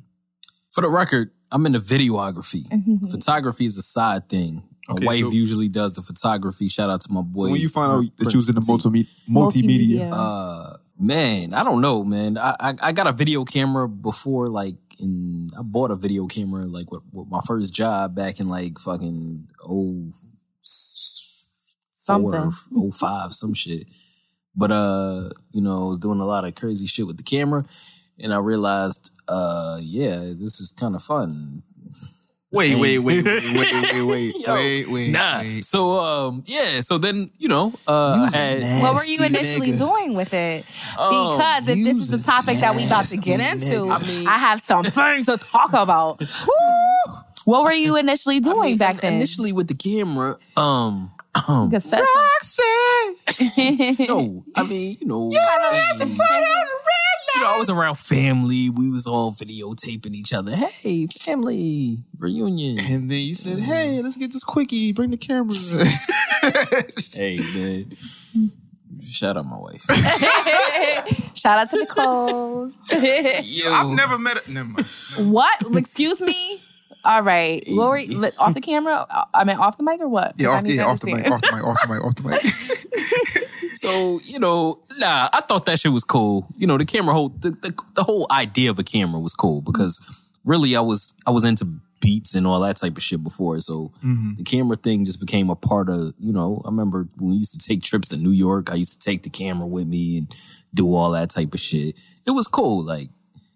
For 0.70 0.82
the 0.82 0.88
record, 0.90 1.30
I'm 1.50 1.64
into 1.66 1.80
videography. 1.80 2.62
Photography 3.10 3.66
is 3.66 3.78
a 3.78 3.82
side 3.82 4.28
thing. 4.28 4.62
My 4.88 4.94
Okay, 4.94 5.06
wife 5.06 5.18
so- 5.20 5.30
usually 5.30 5.68
does 5.68 5.94
the 5.94 6.02
photography. 6.02 6.68
Shout 6.68 6.90
out 6.90 7.00
to 7.00 7.12
my 7.12 7.22
boy. 7.22 7.46
So 7.46 7.50
when 7.52 7.60
you 7.60 7.68
find 7.68 7.90
uh, 7.90 7.96
out 7.96 8.04
that 8.18 8.32
you 8.32 8.36
was 8.36 8.48
in 8.48 8.54
the 8.54 8.60
Prince 8.60 8.84
T. 8.84 8.88
multimedia, 9.28 10.10
multimedia, 10.10 10.10
Uh, 10.12 10.76
man, 10.98 11.52
I 11.54 11.64
don't 11.64 11.80
know, 11.80 12.04
man. 12.04 12.38
I, 12.38 12.54
I 12.60 12.74
I 12.80 12.92
got 12.92 13.06
a 13.08 13.12
video 13.12 13.44
camera 13.44 13.88
before, 13.88 14.48
like 14.48 14.76
in 14.98 15.48
I 15.58 15.62
bought 15.62 15.90
a 15.90 15.96
video 15.96 16.26
camera 16.26 16.64
like 16.66 16.90
with, 16.90 17.02
with 17.12 17.28
my 17.28 17.40
first 17.46 17.74
job 17.74 18.14
back 18.14 18.40
in 18.40 18.48
like 18.48 18.78
fucking 18.78 19.48
oh 19.64 20.12
Something. 21.92 22.52
oh 22.76 22.90
five 22.90 23.32
some 23.32 23.54
shit. 23.54 23.88
But 24.54 24.70
uh, 24.70 25.30
you 25.52 25.60
know, 25.60 25.86
I 25.86 25.88
was 25.88 25.98
doing 25.98 26.20
a 26.20 26.24
lot 26.24 26.44
of 26.44 26.54
crazy 26.54 26.86
shit 26.86 27.06
with 27.06 27.16
the 27.16 27.22
camera, 27.22 27.64
and 28.18 28.32
I 28.32 28.38
realized, 28.38 29.10
uh, 29.28 29.78
yeah, 29.82 30.16
this 30.18 30.60
is 30.60 30.72
kind 30.78 30.94
of 30.94 31.02
fun. 31.02 31.62
Wait, 32.56 32.74
wait, 32.78 32.98
wait, 32.98 33.24
wait, 33.24 33.44
wait, 33.44 33.54
wait, 33.54 34.02
wait, 34.12 34.34
Yo, 34.46 34.54
wait, 34.54 34.88
wait. 34.88 35.10
Nah. 35.10 35.40
wait. 35.40 35.64
So 35.64 35.98
um, 36.00 36.42
yeah. 36.46 36.80
So 36.80 36.98
then 36.98 37.30
you 37.38 37.48
know, 37.48 37.72
uh, 37.86 38.28
I 38.32 38.36
had 38.36 38.82
What 38.82 38.94
were 38.94 39.04
you 39.04 39.22
initially 39.24 39.72
nigga. 39.72 39.78
doing 39.78 40.14
with 40.14 40.32
it? 40.34 40.64
Oh, 40.98 41.36
Because 41.36 41.68
if 41.68 41.84
this 41.84 41.96
is 41.98 42.10
the 42.10 42.18
topic 42.18 42.58
that 42.60 42.74
we 42.74 42.84
about 42.86 43.04
to 43.06 43.18
get 43.18 43.40
into, 43.40 43.90
I, 43.90 44.38
have 44.38 44.60
some 44.62 44.84
things 44.98 45.26
to 45.26 45.36
talk 45.36 45.72
about. 45.72 46.22
What 47.44 47.62
were 47.62 47.72
you 47.72 47.96
initially 47.96 48.40
doing 48.40 48.76
back 48.76 48.96
then? 49.02 49.12
initially 49.14 49.52
with 49.52 49.68
the 49.68 49.74
camera. 49.74 50.36
Um, 50.56 51.12
um 51.48 51.68
Because 51.68 51.90
that's- 51.90 52.58
no, 54.08 54.44
I 54.56 54.62
mean, 54.64 54.96
you 55.00 55.06
know, 55.06 55.30
hey, 55.30 56.06
you 57.36 57.42
know, 57.42 57.54
I 57.54 57.58
was 57.58 57.70
around 57.70 57.96
family. 57.96 58.70
We 58.70 58.90
was 58.90 59.06
all 59.06 59.32
videotaping 59.32 60.14
each 60.14 60.32
other. 60.32 60.56
Hey, 60.56 61.06
family 61.06 61.98
reunion. 62.18 62.78
And 62.78 63.10
then 63.10 63.18
you 63.18 63.34
said, 63.34 63.58
mm-hmm. 63.58 63.64
"Hey, 63.64 64.02
let's 64.02 64.16
get 64.16 64.32
this 64.32 64.44
quickie. 64.44 64.92
Bring 64.92 65.10
the 65.10 65.16
camera." 65.16 65.54
hey, 67.14 67.38
man. 67.54 67.96
Shout 69.02 69.36
out 69.36 69.44
my 69.44 69.58
wife. 69.58 69.82
Shout 71.34 71.58
out 71.58 71.70
to 71.70 71.78
Nicole. 71.78 72.72
I've 72.90 73.88
never 73.88 74.18
met. 74.18 74.46
A, 74.46 74.50
never 74.50 74.68
mind. 74.68 74.86
what? 75.18 75.76
Excuse 75.76 76.22
me? 76.22 76.60
All 77.04 77.22
right. 77.22 77.62
What 77.68 77.88
were 77.88 77.98
you, 77.98 78.18
li- 78.18 78.32
off 78.38 78.54
the 78.54 78.60
camera? 78.60 79.06
I 79.32 79.44
mean, 79.44 79.58
off 79.58 79.76
the 79.76 79.84
mic 79.84 80.00
or 80.00 80.08
what? 80.08 80.34
Yeah, 80.36 80.48
I 80.48 80.58
off, 80.58 80.66
yeah, 80.66 80.86
off 80.86 81.00
the 81.00 81.06
mic, 81.06 81.26
understand. 81.26 81.34
off 81.34 81.40
the 81.42 81.92
mic, 81.92 82.04
off 82.04 82.16
the 82.16 82.22
mic, 82.24 82.40
off 82.42 82.42
the 82.42 83.40
mic. 83.42 83.45
So 83.76 84.18
you 84.24 84.38
know, 84.38 84.82
nah, 84.98 85.28
I 85.32 85.40
thought 85.42 85.66
that 85.66 85.78
shit 85.78 85.92
was 85.92 86.04
cool. 86.04 86.46
You 86.56 86.66
know, 86.66 86.78
the 86.78 86.84
camera 86.84 87.14
whole 87.14 87.28
the, 87.28 87.50
the, 87.50 87.74
the 87.94 88.02
whole 88.02 88.26
idea 88.30 88.70
of 88.70 88.78
a 88.78 88.82
camera 88.82 89.20
was 89.20 89.34
cool 89.34 89.60
because 89.60 90.00
really 90.44 90.76
I 90.76 90.80
was 90.80 91.14
I 91.26 91.30
was 91.30 91.44
into 91.44 91.66
beats 92.00 92.34
and 92.34 92.46
all 92.46 92.60
that 92.60 92.76
type 92.76 92.96
of 92.96 93.02
shit 93.02 93.22
before. 93.22 93.58
So 93.60 93.92
the 94.36 94.44
camera 94.44 94.76
thing 94.76 95.04
just 95.04 95.20
became 95.20 95.50
a 95.50 95.56
part 95.56 95.88
of 95.88 96.14
you 96.18 96.32
know. 96.32 96.62
I 96.64 96.68
remember 96.68 97.08
when 97.18 97.30
we 97.30 97.36
used 97.36 97.58
to 97.60 97.66
take 97.66 97.82
trips 97.82 98.08
to 98.08 98.16
New 98.16 98.30
York. 98.30 98.70
I 98.70 98.74
used 98.74 99.00
to 99.00 99.10
take 99.10 99.22
the 99.22 99.30
camera 99.30 99.66
with 99.66 99.86
me 99.86 100.18
and 100.18 100.34
do 100.74 100.94
all 100.94 101.10
that 101.10 101.30
type 101.30 101.54
of 101.54 101.60
shit. 101.60 101.98
It 102.26 102.32
was 102.32 102.46
cool, 102.48 102.84
like. 102.84 103.10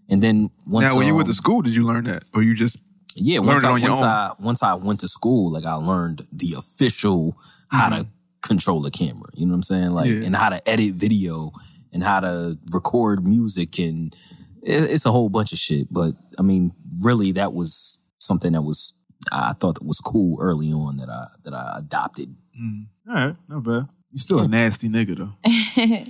And 0.08 0.20
then 0.20 0.50
once 0.66 0.86
now, 0.86 0.98
when 0.98 1.06
you 1.06 1.14
went 1.14 1.28
um, 1.28 1.30
to 1.30 1.36
school, 1.36 1.62
did 1.62 1.72
you 1.72 1.86
learn 1.86 2.02
that, 2.04 2.24
or 2.34 2.42
you 2.42 2.56
just 2.56 2.78
yeah, 3.14 3.38
once 3.38 3.62
I, 3.62 3.70
on 3.70 3.80
your 3.80 3.90
once 3.90 4.02
own? 4.02 4.08
I 4.08 4.32
once 4.40 4.62
I 4.62 4.74
went 4.74 5.00
to 5.00 5.08
school, 5.08 5.52
like 5.52 5.64
I 5.64 5.74
learned 5.74 6.26
the 6.32 6.54
official 6.58 7.36
how 7.68 7.90
to 7.90 8.06
control 8.42 8.84
a 8.86 8.90
camera. 8.90 9.28
You 9.34 9.46
know 9.46 9.50
what 9.52 9.56
I'm 9.56 9.62
saying? 9.62 9.90
Like 9.90 10.08
Yeah. 10.10 10.24
and 10.26 10.34
how 10.36 10.48
to 10.50 10.68
edit 10.68 10.94
video 10.94 11.52
and 11.92 12.02
how 12.02 12.20
to 12.20 12.58
record 12.72 13.26
music 13.26 13.78
and 13.78 14.14
it, 14.62 14.90
it's 14.90 15.06
a 15.06 15.10
whole 15.10 15.28
bunch 15.28 15.52
of 15.52 15.58
shit. 15.58 15.92
But 15.92 16.14
I 16.38 16.42
mean, 16.42 16.72
really, 17.00 17.32
that 17.32 17.52
was 17.52 17.98
something 18.18 18.52
that 18.52 18.62
was 18.62 18.94
I 19.32 19.52
thought 19.52 19.76
that 19.78 19.86
was 19.86 20.00
cool 20.00 20.38
early 20.40 20.72
on 20.72 20.96
that 20.98 21.08
I 21.10 21.26
that 21.44 21.54
I 21.54 21.76
adopted. 21.78 22.34
Mm. 22.60 22.86
All 23.08 23.14
right, 23.14 23.36
not 23.48 23.62
bad. 23.64 23.88
You 24.12 24.18
still 24.18 24.40
a 24.40 24.48
nasty 24.48 24.88
nigga 24.88 25.16
though. 25.18 25.32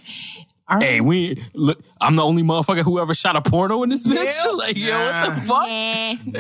Hey, 0.79 1.01
we 1.01 1.43
look. 1.55 1.81
I'm 2.01 2.17
the 2.17 2.25
only 2.25 2.43
motherfucker 2.43 2.83
who 2.83 3.01
ever 3.01 3.15
shot 3.15 3.37
a 3.37 3.43
porno 3.43 3.83
in 3.83 3.89
this 3.89 4.07
bitch. 4.07 4.55
like, 4.57 4.77
yo, 4.77 4.97
what 4.97 5.35
the 5.35 5.41
fuck? 5.43 5.67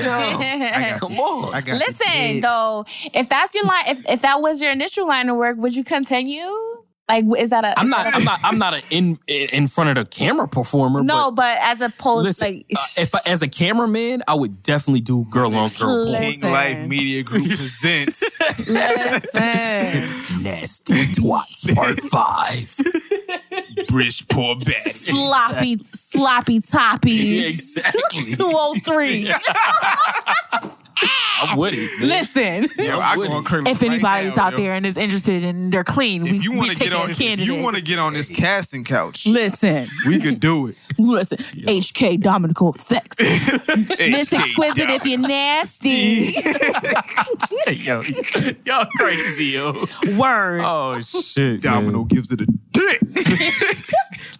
Yeah. 0.05 0.99
Come 0.99 1.19
on. 1.19 1.55
I 1.55 1.61
got 1.61 1.79
Listen, 1.79 2.41
though, 2.41 2.85
if 3.13 3.29
that's 3.29 3.55
your 3.55 3.65
line, 3.65 3.85
if, 3.89 4.09
if 4.09 4.23
that 4.23 4.41
was 4.41 4.61
your 4.61 4.71
initial 4.71 5.09
line 5.09 5.29
of 5.29 5.37
work, 5.37 5.57
would 5.57 5.75
you 5.77 5.85
continue? 5.85 6.47
Like, 7.11 7.25
is 7.39 7.51
that 7.51 7.65
a? 7.65 7.77
I'm 7.77 7.89
not. 7.89 8.07
I'm 8.15 8.23
not. 8.23 8.39
I'm 8.45 8.59
not 8.59 8.75
an 8.75 8.83
in 8.91 9.19
in 9.27 9.67
front 9.67 9.91
of 9.91 9.97
the 9.97 10.09
camera 10.09 10.47
performer. 10.47 11.03
No, 11.03 11.33
but 11.33 11.41
but 11.41 11.59
as 11.61 11.81
opposed, 11.81 12.25
listen, 12.25 12.53
like, 12.53 12.67
uh, 12.73 13.03
if 13.03 13.13
I, 13.17 13.19
as 13.27 13.43
a 13.43 13.49
cameraman, 13.49 14.23
I 14.29 14.35
would 14.35 14.63
definitely 14.63 15.01
do 15.01 15.25
girl 15.25 15.53
on 15.57 15.69
girl. 15.81 16.07
porn. 16.07 16.23
King 16.23 16.41
Life 16.53 16.87
Media 16.87 17.25
Group 17.25 17.47
presents. 17.49 18.39
listen, 18.69 20.43
Nasty 20.45 20.95
twats 20.95 21.75
part 21.75 22.01
five. 22.03 22.77
British 23.89 24.27
poor 24.28 24.57
baddie. 24.57 24.93
sloppy, 24.93 25.78
sloppy 25.93 26.61
toppy. 26.61 27.47
exactly. 27.48 28.35
203. 28.36 29.32
I'm 31.43 31.57
with 31.57 31.75
it. 31.75 32.01
man. 32.01 32.09
Listen, 32.09 32.69
Yo, 32.85 32.99
I 33.01 33.17
go 33.17 33.33
on 33.33 33.45
Curly 33.45 33.71
if 33.71 33.81
right 33.81 33.91
anybody's 33.91 34.37
now, 34.37 34.45
out 34.47 34.53
yo. 34.53 34.59
there 34.59 34.75
and 34.75 34.85
is 34.85 34.97
interested 34.97 35.43
and 35.43 35.73
they're 35.73 35.85
clean, 35.85 36.23
we, 36.23 36.31
if 36.31 36.45
you 36.45 36.53
want 36.53 36.71
to 36.73 36.77
get 36.77 36.93
on, 36.93 37.09
a 37.09 37.13
if 37.13 37.41
you 37.41 37.63
want 37.63 37.77
to 37.77 37.83
get 37.83 37.99
on 37.99 38.13
this 38.13 38.29
casting 38.29 38.85
couch, 38.85 39.27
Listen, 39.27 39.89
we 40.07 40.19
could 40.19 40.39
do 40.41 40.67
it. 40.69 40.77
listen. 40.99 41.39
HK 41.39 42.21
Dominical 42.21 42.75
Effects. 42.75 43.21
Miss 43.99 44.33
Exquisite 44.33 44.91
if 44.91 45.05
you're 45.07 45.19
nasty. 45.19 46.35
yo, 47.73 48.03
y'all 48.65 48.87
crazy, 48.97 49.47
yo. 49.47 49.73
Word. 50.19 50.61
Oh 50.65 51.01
shit, 51.01 51.63
Domino 51.63 51.99
man. 51.99 52.09
gives 52.09 52.33
it 52.33 52.41
a 52.43 52.47
dick. 52.73 53.01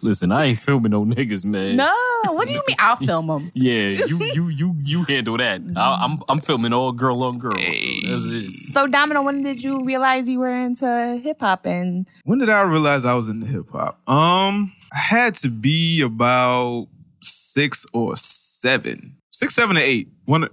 Listen, 0.03 0.31
I 0.31 0.45
ain't 0.45 0.59
filming 0.59 0.91
no 0.91 1.05
niggas, 1.05 1.45
man. 1.45 1.75
No, 1.75 1.93
what 2.33 2.47
do 2.47 2.53
you 2.53 2.61
mean? 2.67 2.75
I'll 2.79 2.95
film 2.95 3.27
them. 3.27 3.51
Yeah, 3.53 3.87
you 3.87 4.31
you 4.33 4.47
you 4.49 4.75
you 4.81 5.03
handle 5.03 5.37
that. 5.37 5.61
I, 5.75 5.99
I'm 6.01 6.19
I'm 6.27 6.39
filming 6.39 6.50
all 6.73 6.91
girl 6.91 7.23
on 7.23 7.37
girl. 7.37 7.57
So. 7.57 8.71
So, 8.71 8.87
Domino, 8.87 9.21
when 9.21 9.43
did 9.43 9.63
you 9.63 9.81
realize 9.83 10.29
you 10.29 10.39
were 10.39 10.53
into 10.55 11.19
hip 11.23 11.41
hop? 11.41 11.65
And 11.65 12.07
When 12.23 12.39
did 12.39 12.49
I 12.49 12.61
realize 12.61 13.05
I 13.05 13.13
was 13.13 13.29
into 13.29 13.47
hip 13.47 13.69
hop? 13.71 13.99
Um, 14.09 14.73
I 14.93 14.97
had 14.97 15.35
to 15.35 15.49
be 15.49 16.01
about 16.01 16.87
six 17.21 17.85
or 17.93 18.15
seven, 18.17 19.15
six, 19.31 19.55
seven, 19.55 19.77
or 19.77 19.81
eight. 19.81 20.09
One 20.25 20.49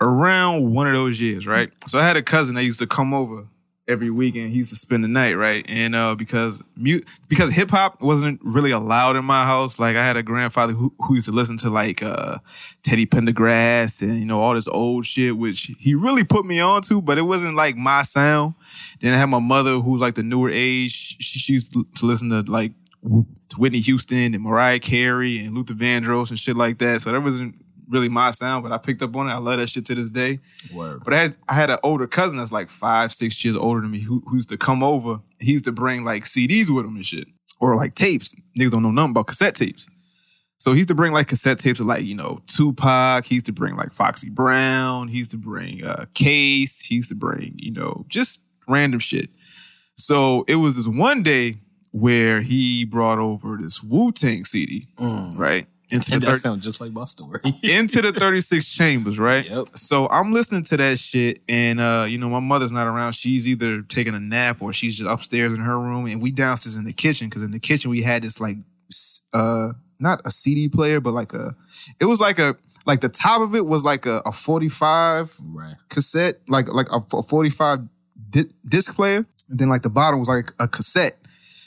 around 0.00 0.72
one 0.72 0.86
of 0.86 0.94
those 0.94 1.20
years, 1.20 1.46
right? 1.46 1.70
So 1.86 1.98
I 1.98 2.06
had 2.06 2.16
a 2.16 2.22
cousin 2.22 2.54
that 2.54 2.64
used 2.64 2.78
to 2.78 2.86
come 2.86 3.12
over 3.12 3.46
every 3.90 4.10
weekend. 4.10 4.50
He 4.50 4.58
used 4.58 4.70
to 4.70 4.76
spend 4.76 5.02
the 5.02 5.08
night, 5.08 5.34
right? 5.34 5.64
And 5.68 5.94
uh, 5.94 6.14
because 6.14 6.62
mute 6.76 7.06
because 7.28 7.50
hip 7.50 7.70
hop 7.70 8.00
wasn't 8.00 8.40
really 8.42 8.70
allowed 8.70 9.16
in 9.16 9.24
my 9.24 9.44
house, 9.44 9.78
like 9.78 9.96
I 9.96 10.04
had 10.04 10.16
a 10.16 10.22
grandfather 10.22 10.72
who, 10.72 10.92
who 11.00 11.14
used 11.14 11.26
to 11.26 11.32
listen 11.32 11.56
to 11.58 11.70
like 11.70 12.02
uh, 12.02 12.38
Teddy 12.82 13.06
Pendergrass 13.06 14.02
and 14.02 14.18
you 14.18 14.26
know 14.26 14.40
all 14.40 14.54
this 14.54 14.68
old 14.68 15.04
shit, 15.06 15.36
which 15.36 15.72
he 15.78 15.94
really 15.94 16.24
put 16.24 16.46
me 16.46 16.60
onto, 16.60 17.00
but 17.00 17.18
it 17.18 17.22
wasn't 17.22 17.54
like 17.54 17.76
my 17.76 18.02
sound. 18.02 18.54
Then 19.00 19.12
I 19.12 19.18
had 19.18 19.26
my 19.26 19.40
mother 19.40 19.80
who's 19.80 20.00
like 20.00 20.14
the 20.14 20.22
newer 20.22 20.50
age. 20.50 21.16
She, 21.20 21.38
she 21.38 21.52
used 21.52 21.72
to 21.72 22.06
listen 22.06 22.30
to 22.30 22.50
like 22.50 22.72
to 23.02 23.56
Whitney 23.56 23.80
Houston 23.80 24.34
and 24.34 24.42
Mariah 24.42 24.78
Carey 24.78 25.44
and 25.44 25.54
Luther 25.54 25.74
Vandross 25.74 26.30
and 26.30 26.38
shit 26.38 26.56
like 26.56 26.78
that. 26.78 27.00
So 27.00 27.12
that 27.12 27.20
wasn't 27.20 27.56
really 27.90 28.08
my 28.08 28.30
sound, 28.30 28.62
but 28.62 28.72
I 28.72 28.78
picked 28.78 29.02
up 29.02 29.14
on 29.16 29.28
it. 29.28 29.32
I 29.32 29.38
love 29.38 29.58
that 29.58 29.68
shit 29.68 29.84
to 29.86 29.94
this 29.94 30.10
day. 30.10 30.38
Word. 30.72 31.02
But 31.04 31.14
I 31.14 31.18
had, 31.18 31.36
I 31.48 31.54
had 31.54 31.70
an 31.70 31.78
older 31.82 32.06
cousin 32.06 32.38
that's 32.38 32.52
like 32.52 32.68
five, 32.68 33.12
six 33.12 33.44
years 33.44 33.56
older 33.56 33.80
than 33.80 33.90
me 33.90 34.00
who, 34.00 34.22
who 34.26 34.36
used 34.36 34.48
to 34.50 34.56
come 34.56 34.82
over. 34.82 35.20
He 35.40 35.52
used 35.52 35.64
to 35.66 35.72
bring 35.72 36.04
like 36.04 36.24
CDs 36.24 36.70
with 36.70 36.86
him 36.86 36.96
and 36.96 37.04
shit. 37.04 37.28
Or 37.58 37.76
like 37.76 37.94
tapes. 37.94 38.34
Niggas 38.58 38.70
don't 38.70 38.82
know 38.82 38.90
nothing 38.90 39.10
about 39.10 39.26
cassette 39.26 39.54
tapes. 39.54 39.88
So 40.58 40.72
he 40.72 40.78
used 40.78 40.88
to 40.88 40.94
bring 40.94 41.12
like 41.12 41.28
cassette 41.28 41.58
tapes 41.58 41.80
of 41.80 41.86
like, 41.86 42.04
you 42.04 42.14
know, 42.14 42.40
Tupac. 42.46 43.24
He 43.24 43.34
used 43.36 43.46
to 43.46 43.52
bring 43.52 43.76
like 43.76 43.92
Foxy 43.92 44.30
Brown. 44.30 45.08
He 45.08 45.18
used 45.18 45.30
to 45.32 45.38
bring 45.38 45.84
uh 45.84 46.06
Case. 46.14 46.84
He 46.84 46.96
used 46.96 47.08
to 47.08 47.14
bring, 47.14 47.54
you 47.56 47.72
know, 47.72 48.04
just 48.08 48.42
random 48.68 49.00
shit. 49.00 49.30
So 49.96 50.44
it 50.48 50.56
was 50.56 50.76
this 50.76 50.86
one 50.86 51.22
day 51.22 51.56
where 51.92 52.40
he 52.40 52.84
brought 52.84 53.18
over 53.18 53.56
this 53.60 53.82
Wu 53.82 54.12
Tang 54.12 54.44
CD, 54.44 54.86
right? 55.36 55.66
Into 55.90 56.12
And 56.12 56.22
the 56.22 56.26
that 56.26 56.32
thir- 56.32 56.38
sounds 56.38 56.64
just 56.64 56.80
like 56.80 56.92
my 56.92 57.04
story. 57.04 57.40
into 57.62 58.00
the 58.02 58.12
36 58.12 58.66
chambers, 58.68 59.18
right? 59.18 59.48
Yep. 59.48 59.68
So 59.74 60.08
I'm 60.08 60.32
listening 60.32 60.62
to 60.64 60.76
that 60.76 60.98
shit, 60.98 61.42
and 61.48 61.80
uh, 61.80 62.06
you 62.08 62.18
know, 62.18 62.28
my 62.28 62.40
mother's 62.40 62.72
not 62.72 62.86
around. 62.86 63.12
She's 63.12 63.48
either 63.48 63.82
taking 63.82 64.14
a 64.14 64.20
nap 64.20 64.62
or 64.62 64.72
she's 64.72 64.96
just 64.96 65.10
upstairs 65.10 65.52
in 65.52 65.60
her 65.60 65.78
room, 65.78 66.06
and 66.06 66.22
we 66.22 66.30
downstairs 66.30 66.76
in 66.76 66.84
the 66.84 66.92
kitchen 66.92 67.28
because 67.28 67.42
in 67.42 67.50
the 67.50 67.60
kitchen 67.60 67.90
we 67.90 68.02
had 68.02 68.22
this 68.22 68.40
like, 68.40 68.56
uh, 69.32 69.68
not 69.98 70.20
a 70.24 70.30
CD 70.30 70.68
player, 70.68 71.00
but 71.00 71.12
like 71.12 71.32
a, 71.32 71.54
it 71.98 72.04
was 72.04 72.20
like 72.20 72.38
a 72.38 72.56
like 72.86 73.00
the 73.00 73.08
top 73.08 73.40
of 73.40 73.54
it 73.54 73.66
was 73.66 73.84
like 73.84 74.06
a, 74.06 74.22
a 74.24 74.32
45 74.32 75.36
right. 75.46 75.74
cassette, 75.88 76.36
like 76.48 76.68
like 76.72 76.86
a, 76.90 77.00
a 77.16 77.22
45 77.22 77.80
di- 78.30 78.44
disc 78.68 78.94
player, 78.94 79.26
and 79.48 79.58
then 79.58 79.68
like 79.68 79.82
the 79.82 79.90
bottom 79.90 80.18
was 80.18 80.28
like 80.28 80.52
a 80.58 80.68
cassette. 80.68 81.16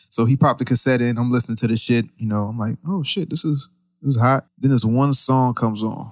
So 0.10 0.26
he 0.26 0.38
popped 0.38 0.60
the 0.60 0.66
cassette 0.66 1.02
in. 1.02 1.18
I'm 1.18 1.32
listening 1.32 1.56
to 1.58 1.68
the 1.68 1.76
shit. 1.76 2.06
You 2.18 2.28
know, 2.28 2.44
I'm 2.44 2.58
like, 2.58 2.76
oh 2.88 3.04
shit, 3.04 3.30
this 3.30 3.44
is 3.44 3.70
is 4.04 4.18
hot. 4.18 4.46
Then 4.58 4.72
this 4.72 4.86
one 4.86 5.14
song 5.14 5.54
comes 5.54 5.84
on. 5.84 6.12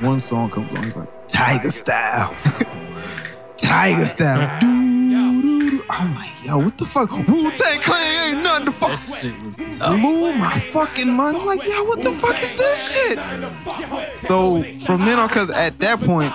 One 0.00 0.20
song 0.20 0.50
comes 0.50 0.72
on. 0.72 0.84
He's 0.84 0.96
like, 0.96 1.28
Tiger 1.28 1.70
Style. 1.70 2.36
Tiger 3.56 4.04
Style. 4.04 4.58
I'm 5.88 6.14
like, 6.16 6.44
yo, 6.44 6.58
what 6.58 6.76
the 6.78 6.84
fuck? 6.84 7.10
Wu 7.10 7.50
Tang 7.52 7.80
Clan 7.80 8.34
ain't 8.34 8.42
nothing 8.42 8.66
to 8.66 8.72
fuck. 8.72 10.00
Blew 10.00 10.32
my 10.34 10.58
fucking 10.58 11.12
mind. 11.12 11.36
I'm 11.36 11.46
like, 11.46 11.66
yo, 11.66 11.84
what 11.84 12.02
the 12.02 12.10
fuck 12.10 12.40
is 12.42 12.54
this 12.54 12.92
shit? 12.92 14.18
So 14.18 14.62
from 14.72 15.04
then 15.04 15.18
on, 15.18 15.28
cause 15.28 15.50
at 15.50 15.78
that 15.78 16.00
point, 16.00 16.32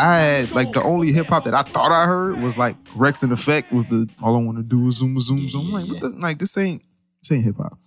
I 0.00 0.18
had 0.18 0.52
like 0.52 0.72
the 0.72 0.82
only 0.82 1.12
hip 1.12 1.28
hop 1.28 1.44
that 1.44 1.54
I 1.54 1.62
thought 1.62 1.92
I 1.92 2.06
heard 2.06 2.40
was 2.40 2.56
like 2.56 2.82
Wreckx-n-Effect 2.94 3.72
was 3.72 3.84
the 3.86 4.08
all 4.22 4.36
I 4.36 4.42
want 4.42 4.58
to 4.58 4.64
do 4.64 4.86
is 4.86 4.96
zoom 4.96 5.18
zoom 5.18 5.46
zoom. 5.48 5.66
I'm 5.66 5.72
like, 5.72 5.88
what 5.88 6.00
the, 6.00 6.08
like 6.08 6.38
this 6.38 6.56
ain't 6.56 6.82
this 7.20 7.32
ain't 7.32 7.44
hip 7.44 7.56
hop. 7.56 7.78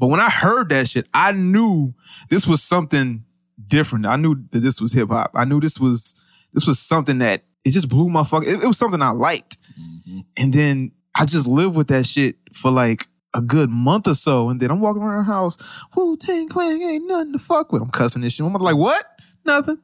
But 0.00 0.06
when 0.06 0.18
I 0.18 0.30
heard 0.30 0.70
that 0.70 0.88
shit, 0.88 1.06
I 1.12 1.32
knew 1.32 1.92
this 2.30 2.46
was 2.46 2.62
something 2.62 3.22
different. 3.68 4.06
I 4.06 4.16
knew 4.16 4.34
that 4.50 4.60
this 4.60 4.80
was 4.80 4.94
hip 4.94 5.10
hop. 5.10 5.32
I 5.34 5.44
knew 5.44 5.60
this 5.60 5.78
was 5.78 6.14
this 6.54 6.66
was 6.66 6.78
something 6.78 7.18
that 7.18 7.44
it 7.64 7.72
just 7.72 7.90
blew 7.90 8.08
my 8.08 8.24
fuck. 8.24 8.44
It, 8.44 8.62
it 8.62 8.66
was 8.66 8.78
something 8.78 9.02
I 9.02 9.10
liked, 9.10 9.58
mm-hmm. 9.78 10.20
and 10.38 10.54
then 10.54 10.92
I 11.14 11.26
just 11.26 11.46
lived 11.46 11.76
with 11.76 11.88
that 11.88 12.06
shit 12.06 12.36
for 12.54 12.70
like 12.70 13.08
a 13.34 13.42
good 13.42 13.68
month 13.68 14.08
or 14.08 14.14
so. 14.14 14.48
And 14.48 14.58
then 14.58 14.70
I'm 14.70 14.80
walking 14.80 15.02
around 15.02 15.26
the 15.26 15.32
house, 15.32 15.58
Wu 15.94 16.16
Tang 16.16 16.48
Clan 16.48 16.80
ain't 16.80 17.06
nothing 17.06 17.32
to 17.32 17.38
fuck 17.38 17.70
with. 17.70 17.82
I'm 17.82 17.90
cussing 17.90 18.22
this 18.22 18.32
shit. 18.32 18.46
I'm 18.46 18.54
like, 18.54 18.76
what? 18.76 19.04
Nothing. 19.44 19.78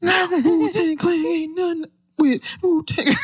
Nothing. 0.00 0.42
Wu 0.42 0.70
Tang 0.70 0.96
Clan 0.96 1.26
ain't 1.26 1.56
nothing 1.56 1.84
with 2.18 2.56
Wu 2.62 2.82
Tang. 2.84 3.14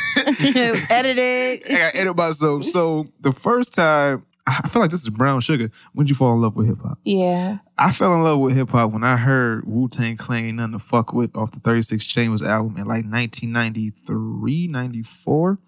Edit 0.90 1.16
it. 1.18 1.62
I 1.70 1.78
got 1.78 1.94
edit 1.94 2.16
myself. 2.16 2.64
So 2.64 3.06
the 3.20 3.32
first 3.32 3.72
time, 3.72 4.26
I 4.46 4.68
feel 4.68 4.80
like 4.80 4.92
this 4.92 5.02
is 5.02 5.10
brown 5.10 5.40
sugar. 5.40 5.70
When 5.92 6.06
did 6.06 6.10
you 6.10 6.16
fall 6.16 6.32
in 6.34 6.40
love 6.40 6.54
with 6.54 6.68
hip 6.68 6.78
hop? 6.78 6.98
Yeah. 7.04 7.58
I 7.76 7.90
fell 7.90 8.14
in 8.14 8.22
love 8.22 8.38
with 8.38 8.54
hip 8.54 8.70
hop 8.70 8.92
when 8.92 9.02
I 9.02 9.16
heard 9.16 9.66
Wu 9.66 9.88
Tang 9.88 10.16
Clan 10.16 10.56
Nothing 10.56 10.72
to 10.72 10.78
Fuck 10.78 11.12
With 11.12 11.34
off 11.36 11.50
the 11.50 11.60
36 11.60 12.04
Chambers 12.04 12.42
album 12.42 12.76
in 12.76 12.84
like 12.84 13.04
1993, 13.04 14.68
94. 14.68 15.58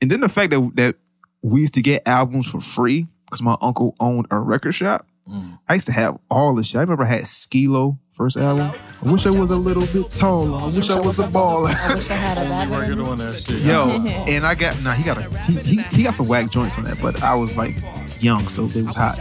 And 0.00 0.10
then 0.10 0.20
the 0.20 0.28
fact 0.28 0.50
that, 0.50 0.70
that 0.76 0.96
we 1.42 1.60
used 1.60 1.74
to 1.74 1.82
get 1.82 2.08
albums 2.08 2.46
for 2.46 2.60
free 2.60 3.06
because 3.26 3.42
my 3.42 3.56
uncle 3.60 3.94
owned 4.00 4.26
a 4.30 4.38
record 4.38 4.72
shop. 4.72 5.06
Mm. 5.30 5.58
I 5.68 5.74
used 5.74 5.86
to 5.86 5.92
have 5.92 6.18
all 6.30 6.54
this 6.54 6.68
shit. 6.68 6.76
I 6.76 6.80
remember 6.80 7.04
I 7.04 7.08
had 7.08 7.26
Skee-Lo 7.26 7.98
first 8.12 8.38
album. 8.38 8.72
I 9.04 9.12
wish 9.12 9.26
I 9.26 9.30
was 9.30 9.50
a 9.50 9.56
little 9.56 9.86
bit 9.86 10.10
taller. 10.12 10.58
I 10.58 10.66
wish 10.68 10.88
I 10.88 10.98
was 10.98 11.18
a 11.18 11.28
baller. 11.28 11.74
I 11.74 11.94
wish 11.94 12.10
I 12.10 12.14
had 12.14 12.38
a 12.38 12.48
bad 12.48 12.70
Working 12.70 13.00
on 13.00 13.18
that 13.18 13.38
shit. 13.38 13.60
Yo, 13.60 13.90
and 14.28 14.46
I 14.46 14.54
got 14.54 14.82
nah, 14.82 14.92
he 14.92 15.04
got 15.04 15.18
a 15.18 15.38
he, 15.40 15.58
he 15.58 15.82
he 15.82 16.02
got 16.02 16.14
some 16.14 16.26
whack 16.26 16.50
joints 16.50 16.78
on 16.78 16.84
that, 16.84 16.98
but 17.02 17.22
I 17.22 17.34
was 17.34 17.56
like 17.56 17.74
young, 18.22 18.46
so 18.48 18.66
they 18.66 18.82
was 18.82 18.94
hot. 18.96 19.18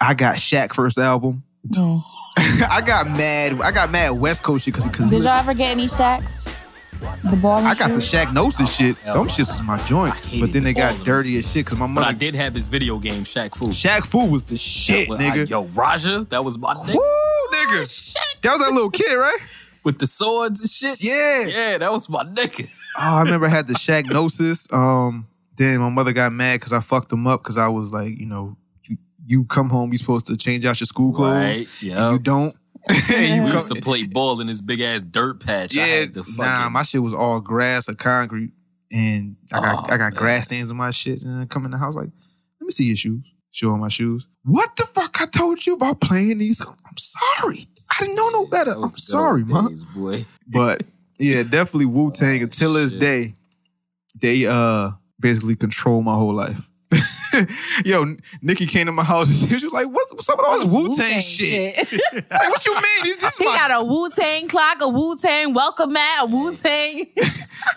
I 0.00 0.14
got 0.14 0.36
Shaq 0.36 0.74
first 0.74 0.98
album. 0.98 1.42
I 2.36 2.82
got 2.84 3.08
mad. 3.10 3.60
I 3.60 3.70
got 3.70 3.90
mad 3.90 4.10
West 4.10 4.42
Coast 4.42 4.64
shit 4.64 4.74
because 4.74 4.88
because 4.88 5.10
Did 5.10 5.24
y'all 5.24 5.38
ever 5.38 5.54
get 5.54 5.70
any 5.70 5.88
shacks? 5.88 6.58
The 7.28 7.36
ball. 7.36 7.58
I 7.66 7.74
got 7.74 7.90
the 7.90 8.00
Shaqnosis 8.00 8.76
shit. 8.76 8.96
Them 8.96 9.26
shits 9.26 9.48
was 9.48 9.62
my 9.62 9.76
joints, 9.84 10.32
but 10.38 10.52
then 10.52 10.62
they 10.62 10.72
got 10.72 11.04
dirty 11.04 11.38
as 11.38 11.50
shit 11.50 11.64
because 11.64 11.78
my 11.78 11.92
But 11.92 12.04
I 12.04 12.12
did 12.12 12.34
have 12.36 12.54
his 12.54 12.68
video 12.68 12.98
game, 12.98 13.24
Shaq 13.24 13.56
Fu. 13.56 13.66
Shaq 13.66 14.06
Fu 14.06 14.26
was 14.26 14.44
the 14.44 14.56
shit, 14.56 15.08
Well, 15.08 15.18
nigga. 15.18 15.40
I- 15.42 15.44
yo, 15.44 15.64
Rajah, 15.64 16.26
that 16.30 16.44
was 16.44 16.58
my 16.58 16.74
nigga. 16.74 16.94
Woo, 16.94 17.56
nigga. 17.56 18.14
That 18.42 18.52
was 18.52 18.60
that 18.60 18.72
little 18.72 18.90
kid, 18.90 19.14
right? 19.16 19.38
With 19.84 19.98
the 19.98 20.06
swords 20.06 20.60
and 20.60 20.70
shit. 20.70 21.02
Yeah. 21.02 21.46
Yeah, 21.46 21.78
that 21.78 21.92
was 21.92 22.08
my 22.08 22.22
nigga. 22.22 22.68
Oh, 22.96 23.00
I 23.16 23.22
remember 23.22 23.46
I 23.46 23.50
had 23.50 23.66
the 23.66 23.74
Shaqnosis. 23.74 24.72
Um, 24.72 25.26
then 25.56 25.80
my 25.80 25.88
mother 25.88 26.12
got 26.12 26.32
mad 26.32 26.60
because 26.60 26.72
I 26.72 26.80
fucked 26.80 27.12
him 27.12 27.26
up 27.26 27.42
because 27.42 27.58
I 27.58 27.68
was 27.68 27.92
like, 27.92 28.18
you 28.18 28.26
know, 28.26 28.56
you, 28.84 28.96
you 29.26 29.44
come 29.44 29.68
home, 29.70 29.90
you're 29.90 29.98
supposed 29.98 30.26
to 30.26 30.36
change 30.36 30.64
out 30.64 30.80
your 30.80 30.86
school 30.86 31.12
clothes. 31.12 31.36
Right, 31.36 31.58
and 31.82 31.82
yeah. 31.82 32.12
You 32.12 32.18
don't. 32.18 32.54
You 32.90 33.44
We 33.44 33.52
used 33.52 33.72
to 33.72 33.80
play 33.80 34.04
ball 34.06 34.40
in 34.40 34.48
this 34.48 34.60
big 34.60 34.80
ass 34.80 35.02
dirt 35.02 35.38
patch. 35.44 35.76
I 35.76 35.80
yeah, 35.80 35.86
had 36.00 36.14
to 36.14 36.24
fucking, 36.24 36.44
nah, 36.44 36.68
my 36.68 36.82
shit 36.82 37.02
was 37.02 37.14
all 37.14 37.40
grass 37.40 37.88
or 37.88 37.94
concrete, 37.94 38.52
and 38.90 39.36
I 39.52 39.60
got 39.60 39.84
Oh, 39.88 39.94
I 39.94 39.96
got 39.98 40.14
grass 40.14 40.44
stains 40.44 40.70
on 40.70 40.76
my 40.76 40.90
shit. 40.90 41.22
And 41.22 41.42
I 41.42 41.46
come 41.46 41.64
in 41.64 41.70
the 41.70 41.78
house 41.78 41.94
like, 41.94 42.08
let 42.60 42.66
me 42.66 42.72
see 42.72 42.84
your 42.84 42.96
shoes. 42.96 43.24
Show 43.52 43.72
'em 43.74 43.80
my 43.80 43.88
shoes. 43.88 44.28
What 44.44 44.74
the 44.76 44.86
fuck? 44.86 45.20
I 45.20 45.26
told 45.26 45.64
you 45.66 45.74
about 45.74 46.00
playing 46.00 46.38
these. 46.38 46.60
I'm 46.62 46.96
sorry. 46.96 47.68
I 47.90 48.04
didn't 48.04 48.16
know 48.16 48.30
no 48.30 48.46
better. 48.46 48.72
I'm 48.72 48.86
sorry, 48.94 49.44
man. 49.44 49.68
days, 49.68 49.84
boy. 49.84 50.24
But 50.48 50.84
yeah, 51.18 51.42
definitely 51.42 51.86
Wu 51.86 52.10
Tang. 52.10 52.42
Until 52.42 52.72
this 52.72 52.94
day, 52.94 53.34
they 54.20 54.46
uh 54.46 54.92
basically 55.22 55.56
control 55.56 56.02
my 56.02 56.14
whole 56.14 56.34
life. 56.34 56.68
Yo, 57.86 58.16
Nikki 58.42 58.66
came 58.66 58.84
to 58.84 58.92
my 58.92 59.02
house 59.04 59.30
and 59.30 59.48
she 59.60 59.64
was 59.64 59.72
like, 59.72 59.86
"What's, 59.86 60.12
what's 60.12 60.28
up 60.28 60.36
with 60.36 60.46
all 60.46 60.58
this 60.58 60.66
Wu 60.66 60.94
Tang 60.94 61.20
shit?" 61.22 61.74
like, 62.30 62.50
what 62.50 62.66
you 62.66 62.74
mean? 62.74 62.82
This, 63.04 63.16
this 63.16 63.38
He 63.38 63.46
my 63.46 63.56
got 63.56 63.70
a 63.70 63.82
Wu 63.82 64.10
Tang 64.10 64.46
clock, 64.48 64.76
a 64.82 64.88
Wu 64.90 65.16
Tang 65.16 65.54
welcome 65.54 65.94
mat, 65.94 66.22
a 66.22 66.26
Wu 66.26 66.54
Tang. 66.54 67.06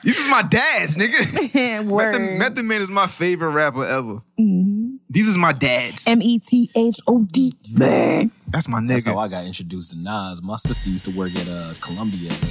this 0.03 0.19
is 0.19 0.27
my 0.27 0.41
dad's 0.41 0.97
nigga. 0.97 1.85
Word. 1.85 2.11
Method, 2.11 2.37
Method 2.39 2.65
Man 2.65 2.81
is 2.81 2.89
my 2.89 3.07
favorite 3.07 3.51
rapper 3.51 3.85
ever. 3.85 4.17
These 4.37 5.29
is 5.29 5.37
my 5.37 5.53
dad's. 5.53 6.05
M 6.07 6.21
E 6.21 6.39
T 6.39 6.69
H 6.75 6.99
O 7.07 7.23
D. 7.23 7.53
Man. 7.77 8.31
That's 8.49 8.67
my 8.67 8.81
That's 8.85 9.05
nigga. 9.05 9.13
how 9.13 9.19
I 9.19 9.29
got 9.29 9.45
introduced 9.45 9.91
to 9.91 9.97
Nas. 9.97 10.41
My 10.41 10.57
sister 10.57 10.89
used 10.89 11.05
to 11.05 11.11
work 11.11 11.33
at 11.35 11.47
uh, 11.47 11.73
Columbia 11.79 12.31
as 12.31 12.43
an 12.43 12.49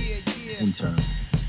intern. 0.61 0.99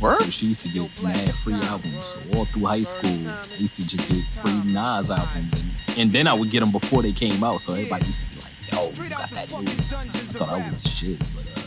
Word? 0.01 0.15
So 0.15 0.30
she 0.30 0.47
used 0.47 0.61
to 0.63 0.69
get 0.69 1.03
mad 1.03 1.34
free 1.34 1.55
albums. 1.55 2.05
So 2.07 2.19
all 2.35 2.45
through 2.45 2.65
high 2.65 2.84
school, 2.84 3.27
I 3.30 3.55
used 3.57 3.77
to 3.77 3.85
just 3.88 4.09
get 4.11 4.23
free 4.30 4.61
Nas 4.63 5.11
albums. 5.11 5.53
And, 5.53 5.72
and 5.97 6.13
then 6.13 6.27
I 6.27 6.34
would 6.34 6.49
get 6.49 6.59
them 6.61 6.72
before 6.72 7.01
they 7.01 7.11
came 7.11 7.43
out. 7.43 7.61
So 7.61 7.73
everybody 7.73 8.05
used 8.05 8.30
to 8.30 8.35
be 8.35 8.41
like, 8.41 8.72
yo, 8.72 9.03
you 9.03 9.09
got 9.09 9.30
that 9.31 9.49
new. 9.51 9.67
I 9.67 10.05
thought 10.38 10.49
I 10.49 10.65
was 10.65 10.84
the 10.84 10.89
shit. 10.89 11.19
But 11.19 11.45
uh, 11.57 11.61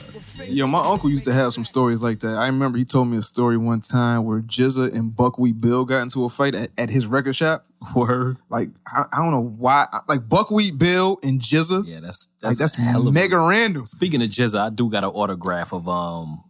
Yo, 0.46 0.66
my 0.68 0.80
uncle 0.80 1.10
used 1.10 1.24
to 1.24 1.32
have 1.32 1.52
some 1.52 1.64
stories 1.64 2.02
like 2.02 2.20
that. 2.20 2.36
I 2.36 2.46
remember 2.46 2.78
he 2.78 2.84
told 2.84 3.08
me 3.08 3.16
a 3.16 3.22
story 3.22 3.56
one 3.56 3.80
time 3.80 4.24
where 4.24 4.40
GZA 4.40 4.94
and 4.94 5.14
Buckwheat 5.14 5.60
Bill 5.60 5.84
got 5.84 6.00
into 6.02 6.24
a 6.24 6.28
fight 6.28 6.54
at, 6.54 6.70
at 6.78 6.90
his 6.90 7.06
record 7.06 7.34
shop. 7.34 7.66
Word. 7.94 8.36
Like 8.48 8.70
I, 8.86 9.04
I 9.12 9.16
don't 9.18 9.30
know 9.32 9.52
why. 9.58 9.86
Like 10.08 10.28
Buckwheat 10.28 10.78
Bill 10.78 11.18
and 11.22 11.40
GZA. 11.40 11.86
yeah, 11.86 12.00
that's 12.00 12.28
like 12.42 12.56
that's, 12.56 12.76
that's 12.76 12.96
of 12.96 13.06
a- 13.06 13.12
mega 13.12 13.38
random. 13.38 13.84
Speaking 13.84 14.22
of 14.22 14.30
GZA, 14.30 14.58
I 14.58 14.70
do 14.70 14.88
got 14.90 15.04
an 15.04 15.10
autograph 15.10 15.72
of 15.72 15.88
um 15.88 16.42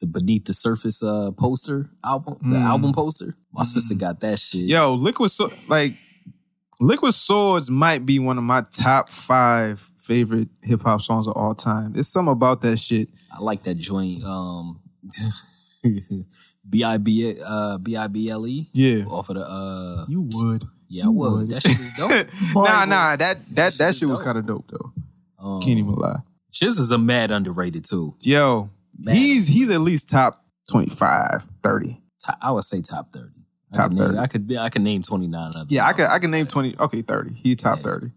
the 0.00 0.06
Beneath 0.06 0.44
the 0.44 0.52
Surface 0.54 1.02
uh 1.02 1.30
poster 1.32 1.88
album, 2.04 2.36
the 2.42 2.56
Mm. 2.56 2.64
album 2.64 2.92
poster. 2.92 3.34
My 3.52 3.62
sister 3.62 3.94
got 3.94 4.20
that 4.20 4.38
shit. 4.38 4.62
Yo, 4.62 4.94
Liquid 4.94 5.30
so 5.30 5.50
like 5.68 5.94
Liquid 6.80 7.14
Swords 7.14 7.70
might 7.70 8.04
be 8.04 8.18
one 8.18 8.36
of 8.36 8.44
my 8.44 8.62
top 8.72 9.08
five 9.08 9.80
favorite 9.96 10.48
hip 10.62 10.82
hop 10.82 11.00
songs 11.00 11.26
of 11.26 11.32
all 11.34 11.54
time. 11.54 11.94
It's 11.96 12.08
something 12.08 12.32
about 12.32 12.60
that 12.62 12.76
shit. 12.78 13.08
I 13.34 13.40
like 13.40 13.62
that 13.62 13.76
joint. 13.78 14.22
Um, 14.24 14.80
B 16.68 16.82
I 16.84 16.98
B 16.98 17.36
uh 17.44 17.78
B 17.78 17.96
I 17.96 18.06
B 18.08 18.28
L 18.28 18.46
E. 18.46 18.68
Yeah. 18.72 19.04
Off 19.06 19.28
of 19.30 19.36
the 19.36 19.42
uh. 19.48 20.04
You 20.08 20.28
would. 20.32 20.64
Yeah, 20.88 21.06
I 21.06 21.08
would. 21.08 21.48
That 21.50 21.62
shit 21.62 21.72
is 21.72 21.94
dope. 21.96 22.28
nah, 22.54 22.84
nah, 22.84 23.16
that 23.16 23.38
that 23.54 23.74
that 23.74 23.94
shit 23.94 24.08
was 24.08 24.18
kind 24.20 24.36
of 24.38 24.46
dope 24.46 24.68
though. 24.70 24.92
Um, 25.38 25.60
Can't 25.60 25.78
even 25.78 25.94
lie. 25.94 26.20
Shiz 26.50 26.78
is 26.78 26.90
a 26.90 26.98
mad 26.98 27.30
underrated 27.30 27.84
too. 27.84 28.14
Yo, 28.22 28.70
he's 29.08 29.46
he's 29.46 29.70
at 29.70 29.80
least 29.80 30.08
top 30.10 30.44
25, 30.70 31.48
30. 31.62 32.00
Top, 32.24 32.38
I 32.42 32.50
would 32.52 32.64
say 32.64 32.80
top 32.80 33.12
thirty. 33.12 33.46
I 33.72 33.76
Top 33.76 33.88
could 33.90 33.98
name- 33.98 34.06
30. 34.08 34.18
I 34.18 34.26
could 34.26 34.56
I 34.56 34.68
could 34.68 34.82
name 34.82 35.02
twenty 35.02 35.26
nine 35.28 35.50
other. 35.56 35.66
Yeah, 35.68 35.86
I 35.86 35.92
could 35.92 36.06
I 36.06 36.18
can 36.18 36.30
name 36.30 36.46
20. 36.46 36.76
Okay, 36.78 37.02
30. 37.02 37.32
He 37.34 37.54
top 37.56 37.80
30. 37.80 38.10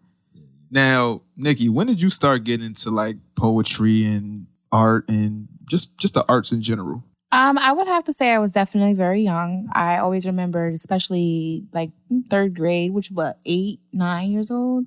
Now, 0.71 1.21
Nikki, 1.35 1.67
when 1.69 1.87
did 1.87 2.01
you 2.01 2.09
start 2.09 2.43
getting 2.43 2.65
into 2.65 2.91
like 2.91 3.17
poetry 3.35 4.05
and 4.05 4.45
art 4.71 5.09
and 5.09 5.47
just 5.67 5.97
just 5.97 6.13
the 6.13 6.23
arts 6.29 6.51
in 6.51 6.61
general? 6.61 7.03
Um, 7.31 7.57
I 7.59 7.71
would 7.71 7.87
have 7.87 8.03
to 8.05 8.13
say 8.13 8.31
I 8.33 8.39
was 8.39 8.49
definitely 8.51 8.93
very 8.95 9.21
young. 9.21 9.69
I 9.73 9.97
always 9.97 10.25
remembered, 10.25 10.73
especially 10.73 11.65
like 11.73 11.91
third 12.29 12.55
grade, 12.55 12.91
which 12.91 13.09
what 13.11 13.39
eight, 13.45 13.79
nine 13.93 14.31
years 14.31 14.49
old. 14.49 14.85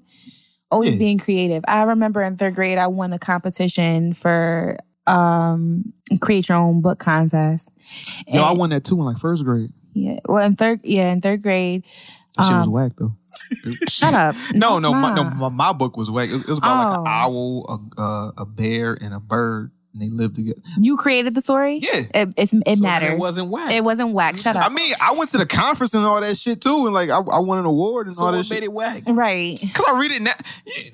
Always 0.70 0.94
Yeah. 0.94 0.98
being 1.00 1.18
creative. 1.18 1.62
I 1.68 1.82
remember 1.82 2.22
in 2.22 2.36
third 2.36 2.54
grade, 2.54 2.78
I 2.78 2.86
won 2.88 3.12
a 3.12 3.18
competition 3.18 4.12
for 4.12 4.76
um 5.06 5.92
create 6.20 6.48
your 6.48 6.58
own 6.58 6.80
book 6.80 6.98
contest. 6.98 7.70
Yo, 8.28 8.42
I 8.42 8.52
won 8.52 8.70
that 8.70 8.84
too 8.84 8.98
in 8.98 9.04
like 9.04 9.18
first 9.18 9.44
grade. 9.44 9.72
Yeah, 9.94 10.18
well, 10.26 10.44
in 10.44 10.56
third, 10.56 10.80
yeah, 10.84 11.12
in 11.12 11.20
third 11.20 11.42
grade. 11.42 11.84
That 12.36 12.44
shit 12.46 12.56
was 12.56 12.66
um, 12.66 12.72
whack 12.72 12.92
though. 12.96 13.12
Shut 13.88 14.14
up. 14.14 14.34
No, 14.54 14.78
no, 14.78 14.92
my, 14.94 15.14
no, 15.14 15.24
my, 15.24 15.48
my 15.48 15.72
book 15.72 15.96
was 15.96 16.10
whack. 16.10 16.28
It 16.30 16.32
was, 16.32 16.42
it 16.42 16.48
was 16.48 16.58
about 16.58 16.88
like 16.88 16.98
an 16.98 17.04
Oh. 17.06 17.10
owl, 17.10 17.90
a, 17.98 18.00
uh, 18.00 18.30
a 18.38 18.46
bear, 18.46 18.96
and 19.00 19.12
a 19.12 19.20
bird, 19.20 19.70
and 19.92 20.02
they 20.02 20.08
lived 20.08 20.36
together. 20.36 20.60
You 20.78 20.96
created 20.96 21.34
the 21.34 21.40
story. 21.40 21.78
Yeah, 21.82 22.00
it, 22.14 22.28
it's 22.36 22.52
it 22.52 22.78
So 22.78 22.82
matters. 22.82 23.12
it 23.12 23.18
wasn't 23.18 23.48
whack. 23.50 23.70
It 23.72 23.84
wasn't 23.84 24.12
whack. 24.12 24.36
Shut 24.38 24.56
up. 24.56 24.64
I 24.70 24.72
mean, 24.72 24.94
I 25.00 25.12
went 25.12 25.30
to 25.30 25.38
the 25.38 25.46
conference 25.46 25.94
and 25.94 26.04
all 26.04 26.20
that 26.20 26.36
shit 26.36 26.60
too, 26.60 26.86
and 26.86 26.94
like 26.94 27.10
I, 27.10 27.18
I 27.18 27.38
won 27.40 27.58
an 27.58 27.64
award 27.66 28.06
and 28.06 28.14
So 28.14 28.24
all 28.26 28.32
that 28.32 28.44
shit. 28.44 28.56
made 28.58 28.62
it 28.64 28.72
whack? 28.72 29.02
right. 29.08 29.58
Cause 29.74 29.84
I 29.88 30.00
read 30.00 30.10
it 30.12 30.22
now, 30.22 30.32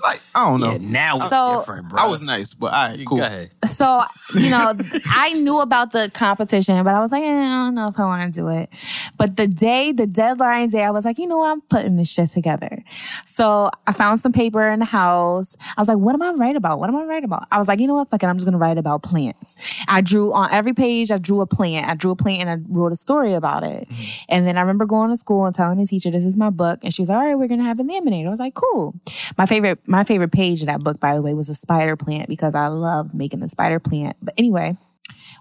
like 0.03 0.21
I 0.35 0.45
don't 0.51 0.61
know. 0.61 0.77
now 0.79 1.15
it's 1.17 1.31
So- 1.31 1.59
different, 1.59 1.89
bro. 1.91 2.03
I 2.03 2.07
was 2.09 2.23
nice, 2.23 2.55
but 2.55 2.73
all 2.73 2.89
right, 2.89 3.07
cool. 3.07 3.19
Go 3.19 3.25
ahead. 3.25 3.51
So, 3.69 4.03
you 4.35 4.51
know, 4.51 4.75
I 5.07 5.33
knew 5.35 5.61
about 5.61 5.93
the 5.93 6.11
competition, 6.15 6.83
but 6.85 6.95
I 6.95 7.01
was 7.01 7.13
like, 7.13 7.23
eh, 7.23 7.27
I 7.27 7.65
don't 7.67 7.75
know 7.75 7.89
if 7.89 7.99
I 7.99 8.05
want 8.05 8.35
to 8.35 8.41
do 8.41 8.49
it. 8.49 8.69
But 9.17 9.37
the 9.37 9.47
day, 9.47 9.93
the 9.93 10.07
deadline 10.07 10.69
day, 10.71 10.85
I 10.85 10.91
was 10.91 11.05
like, 11.05 11.19
you 11.19 11.27
know 11.27 11.39
what? 11.39 11.51
I'm 11.53 11.61
putting 11.63 11.97
this 11.97 12.09
shit 12.09 12.31
together. 12.31 12.83
So 13.27 13.71
I 13.87 13.93
found 13.93 14.21
some 14.21 14.33
paper 14.33 14.67
in 14.69 14.79
the 14.81 14.85
house. 14.85 15.57
I 15.77 15.81
was 15.81 15.89
like, 15.89 15.99
what 15.99 16.15
am 16.15 16.23
I 16.23 16.31
write 16.33 16.57
about? 16.57 16.79
What 16.79 16.89
am 16.89 16.97
I 16.97 17.05
write 17.05 17.25
about? 17.25 17.47
I 17.53 17.59
was 17.59 17.69
like, 17.69 17.79
you 17.81 17.87
know 17.87 17.95
what? 17.95 18.09
Fuck 18.09 18.23
it. 18.23 18.27
I'm 18.27 18.37
just 18.37 18.47
going 18.47 18.53
to 18.53 18.59
write 18.59 18.79
about 18.79 18.88
plants. 18.97 19.57
I 19.89 20.01
drew 20.01 20.33
on 20.33 20.49
every 20.53 20.73
page, 20.73 21.11
I 21.11 21.19
drew 21.19 21.41
a 21.41 21.47
plant. 21.47 21.89
I 21.89 21.95
drew 21.95 22.13
a 22.13 22.17
plant 22.17 22.49
and 22.49 22.51
I 22.51 22.65
wrote 22.69 22.93
a 22.93 22.97
story 22.97 23.35
about 23.35 23.65
it. 23.65 23.89
And 24.29 24.47
then 24.47 24.57
I 24.57 24.61
remember 24.61 24.87
going 24.87 25.11
to 25.11 25.17
school 25.17 25.45
and 25.45 25.55
telling 25.55 25.79
the 25.79 25.87
teacher, 25.87 26.11
this 26.11 26.25
is 26.25 26.37
my 26.37 26.51
book. 26.51 26.81
And 26.83 26.95
she 26.95 27.03
was 27.03 27.09
like, 27.09 27.19
all 27.19 27.27
right, 27.27 27.35
we're 27.35 27.49
going 27.49 27.61
to 27.61 27.67
have 27.67 27.81
a 27.81 27.83
laminated. 27.83 28.27
I 28.27 28.31
was 28.31 28.39
like, 28.39 28.55
cool. 28.55 28.95
My 29.37 29.47
favorite, 29.47 29.81
my 29.87 30.05
favorite 30.05 30.33
page 30.33 30.61
of 30.61 30.67
that 30.67 30.81
book, 30.81 31.01
by 31.01 31.15
the 31.15 31.23
way, 31.23 31.35
was 31.35 31.49
a 31.49 31.55
spider 31.55 31.97
plant 31.97 32.29
because 32.29 32.55
I 32.55 32.69
loved 32.69 33.15
making 33.15 33.41
the 33.41 33.49
spider 33.49 33.81
plant. 33.81 34.17
But 34.23 34.35
anyway, 34.39 34.77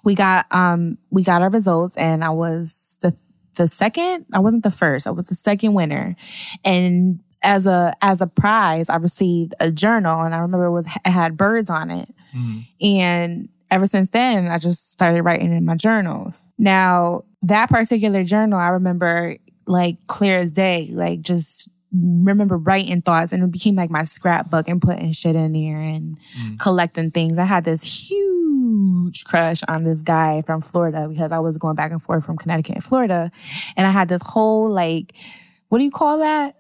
we 0.04 0.16
got, 0.16 0.46
um, 0.52 0.98
we 1.12 1.24
got 1.24 1.42
our 1.42 1.50
results 1.50 1.96
and 1.98 2.24
I 2.24 2.30
was 2.32 2.98
the, 3.02 3.16
the 3.56 3.68
second, 3.68 4.26
I 4.34 4.40
wasn't 4.40 4.64
the 4.64 4.72
first, 4.72 5.08
I 5.08 5.12
was 5.12 5.28
the 5.28 5.36
second 5.36 5.74
winner. 5.74 6.16
And 6.64 7.20
as 7.42 7.68
a, 7.68 7.94
as 8.02 8.22
a 8.22 8.28
prize, 8.28 8.90
I 8.90 8.98
received 8.98 9.54
a 9.60 9.72
journal 9.72 10.22
and 10.22 10.34
I 10.34 10.40
remember 10.40 10.66
it 10.66 10.72
was, 10.72 10.88
it 10.88 11.10
had 11.10 11.38
birds 11.38 11.70
on 11.70 11.92
it. 11.92 12.10
Mm-hmm. 12.36 12.60
And 12.82 13.50
ever 13.72 13.88
since 13.88 14.10
then, 14.10 14.48
I 14.48 14.58
just 14.58 14.92
started 14.92 15.24
writing 15.24 15.52
in 15.52 15.66
my 15.66 15.76
journals. 15.76 16.48
Now, 16.58 17.24
that 17.44 17.70
particular 17.70 18.24
journal, 18.24 18.60
I 18.60 18.70
remember 18.70 19.38
like 19.66 20.06
clear 20.08 20.38
as 20.40 20.52
day, 20.52 20.90
like 20.94 21.22
just 21.22 21.70
remember 21.94 22.58
writing 22.58 23.02
thoughts 23.02 23.32
and 23.32 23.44
it 23.44 23.52
became 23.52 23.76
like 23.76 23.90
my 23.90 24.04
scrapbook 24.04 24.68
and 24.68 24.82
putting 24.82 25.12
shit 25.14 25.36
in 25.36 25.54
there 25.54 25.78
and 25.78 26.20
mm. 26.40 26.60
collecting 26.60 27.12
things. 27.12 27.38
I 27.38 27.46
had 27.46 27.64
this 27.64 28.10
huge 28.10 29.24
crush 29.24 29.62
on 29.68 29.84
this 29.84 30.02
guy 30.02 30.42
from 30.46 30.62
Florida 30.62 31.08
because 31.08 31.32
I 31.32 31.40
was 31.40 31.58
going 31.58 31.76
back 31.76 31.92
and 31.92 32.02
forth 32.02 32.26
from 32.26 32.38
Connecticut 32.38 32.76
and 32.76 32.84
Florida. 32.84 33.32
And 33.76 33.88
I 33.88 33.92
had 33.92 34.10
this 34.10 34.22
whole 34.22 34.70
like, 34.70 35.14
what 35.70 35.78
do 35.78 35.84
you 35.84 35.92
call 35.92 36.20
that? 36.20 36.57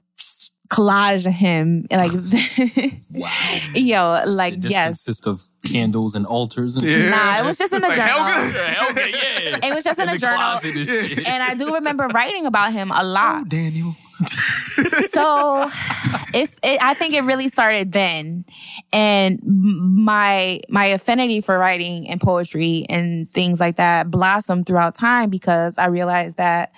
Collage 0.70 1.26
of 1.26 1.34
him. 1.34 1.86
Like, 1.92 2.12
wow. 3.12 3.30
Yo, 3.76 4.24
like, 4.26 4.60
This 4.62 4.72
yes. 4.72 4.86
consists 4.86 5.28
of 5.28 5.44
candles 5.66 6.16
and 6.16 6.26
altars 6.26 6.78
and 6.78 6.86
Yeah. 6.86 7.10
Nah, 7.10 7.40
it 7.40 7.46
was 7.46 7.58
just 7.58 7.74
in 7.74 7.82
the 7.82 7.88
Like 7.88 7.98
journal. 7.98 8.24
Helga? 8.24 8.58
Helga, 8.64 9.02
yeah. 9.10 9.70
It 9.70 9.74
was 9.76 9.84
just 9.84 10.00
in, 10.00 10.04
In 10.10 10.16
a 10.16 10.18
the 10.18 10.26
journal. 10.26 10.58
and 10.64 10.86
shit. 10.86 11.28
And 11.28 11.44
I 11.44 11.56
do 11.56 11.74
remember 11.76 12.08
writing 12.08 12.46
about 12.46 12.74
him 12.74 12.92
a 12.92 13.04
lot. 13.04 13.42
Oh, 13.42 13.46
Daniel. 13.48 13.96
so 15.12 15.70
it's 16.34 16.56
it, 16.64 16.82
I 16.82 16.96
think 16.96 17.14
it 17.14 17.22
really 17.22 17.50
started 17.50 17.92
then, 17.92 18.46
and 18.92 19.40
my 19.44 20.60
my 20.70 20.86
affinity 20.86 21.40
for 21.42 21.56
writing 21.58 22.10
and 22.10 22.20
poetry 22.20 22.86
and 22.90 23.30
things 23.30 23.60
like 23.60 23.76
that 23.76 24.10
blossomed 24.10 24.66
throughout 24.66 24.96
time 24.96 25.30
because 25.30 25.78
I 25.78 25.86
realized 25.88 26.38
that 26.38 26.72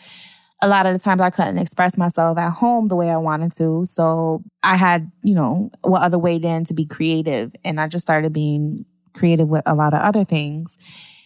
a 0.61 0.67
lot 0.67 0.85
of 0.85 0.93
the 0.93 0.99
times 0.99 1.21
I 1.21 1.29
couldn't 1.29 1.57
express 1.57 1.97
myself 1.97 2.37
at 2.37 2.51
home 2.51 2.87
the 2.89 2.95
way 2.95 3.09
I 3.09 3.17
wanted 3.17 3.51
to. 3.53 3.85
So 3.85 4.43
I 4.61 4.75
had, 4.75 5.09
you 5.23 5.33
know, 5.33 5.71
what 5.81 6.01
other 6.01 6.19
way 6.19 6.37
then 6.37 6.63
to 6.65 6.73
be 6.73 6.85
creative. 6.85 7.53
And 7.63 7.79
I 7.79 7.87
just 7.87 8.03
started 8.03 8.33
being 8.33 8.85
creative 9.13 9.49
with 9.49 9.63
a 9.65 9.73
lot 9.73 9.93
of 9.93 10.01
other 10.01 10.23
things. 10.25 10.75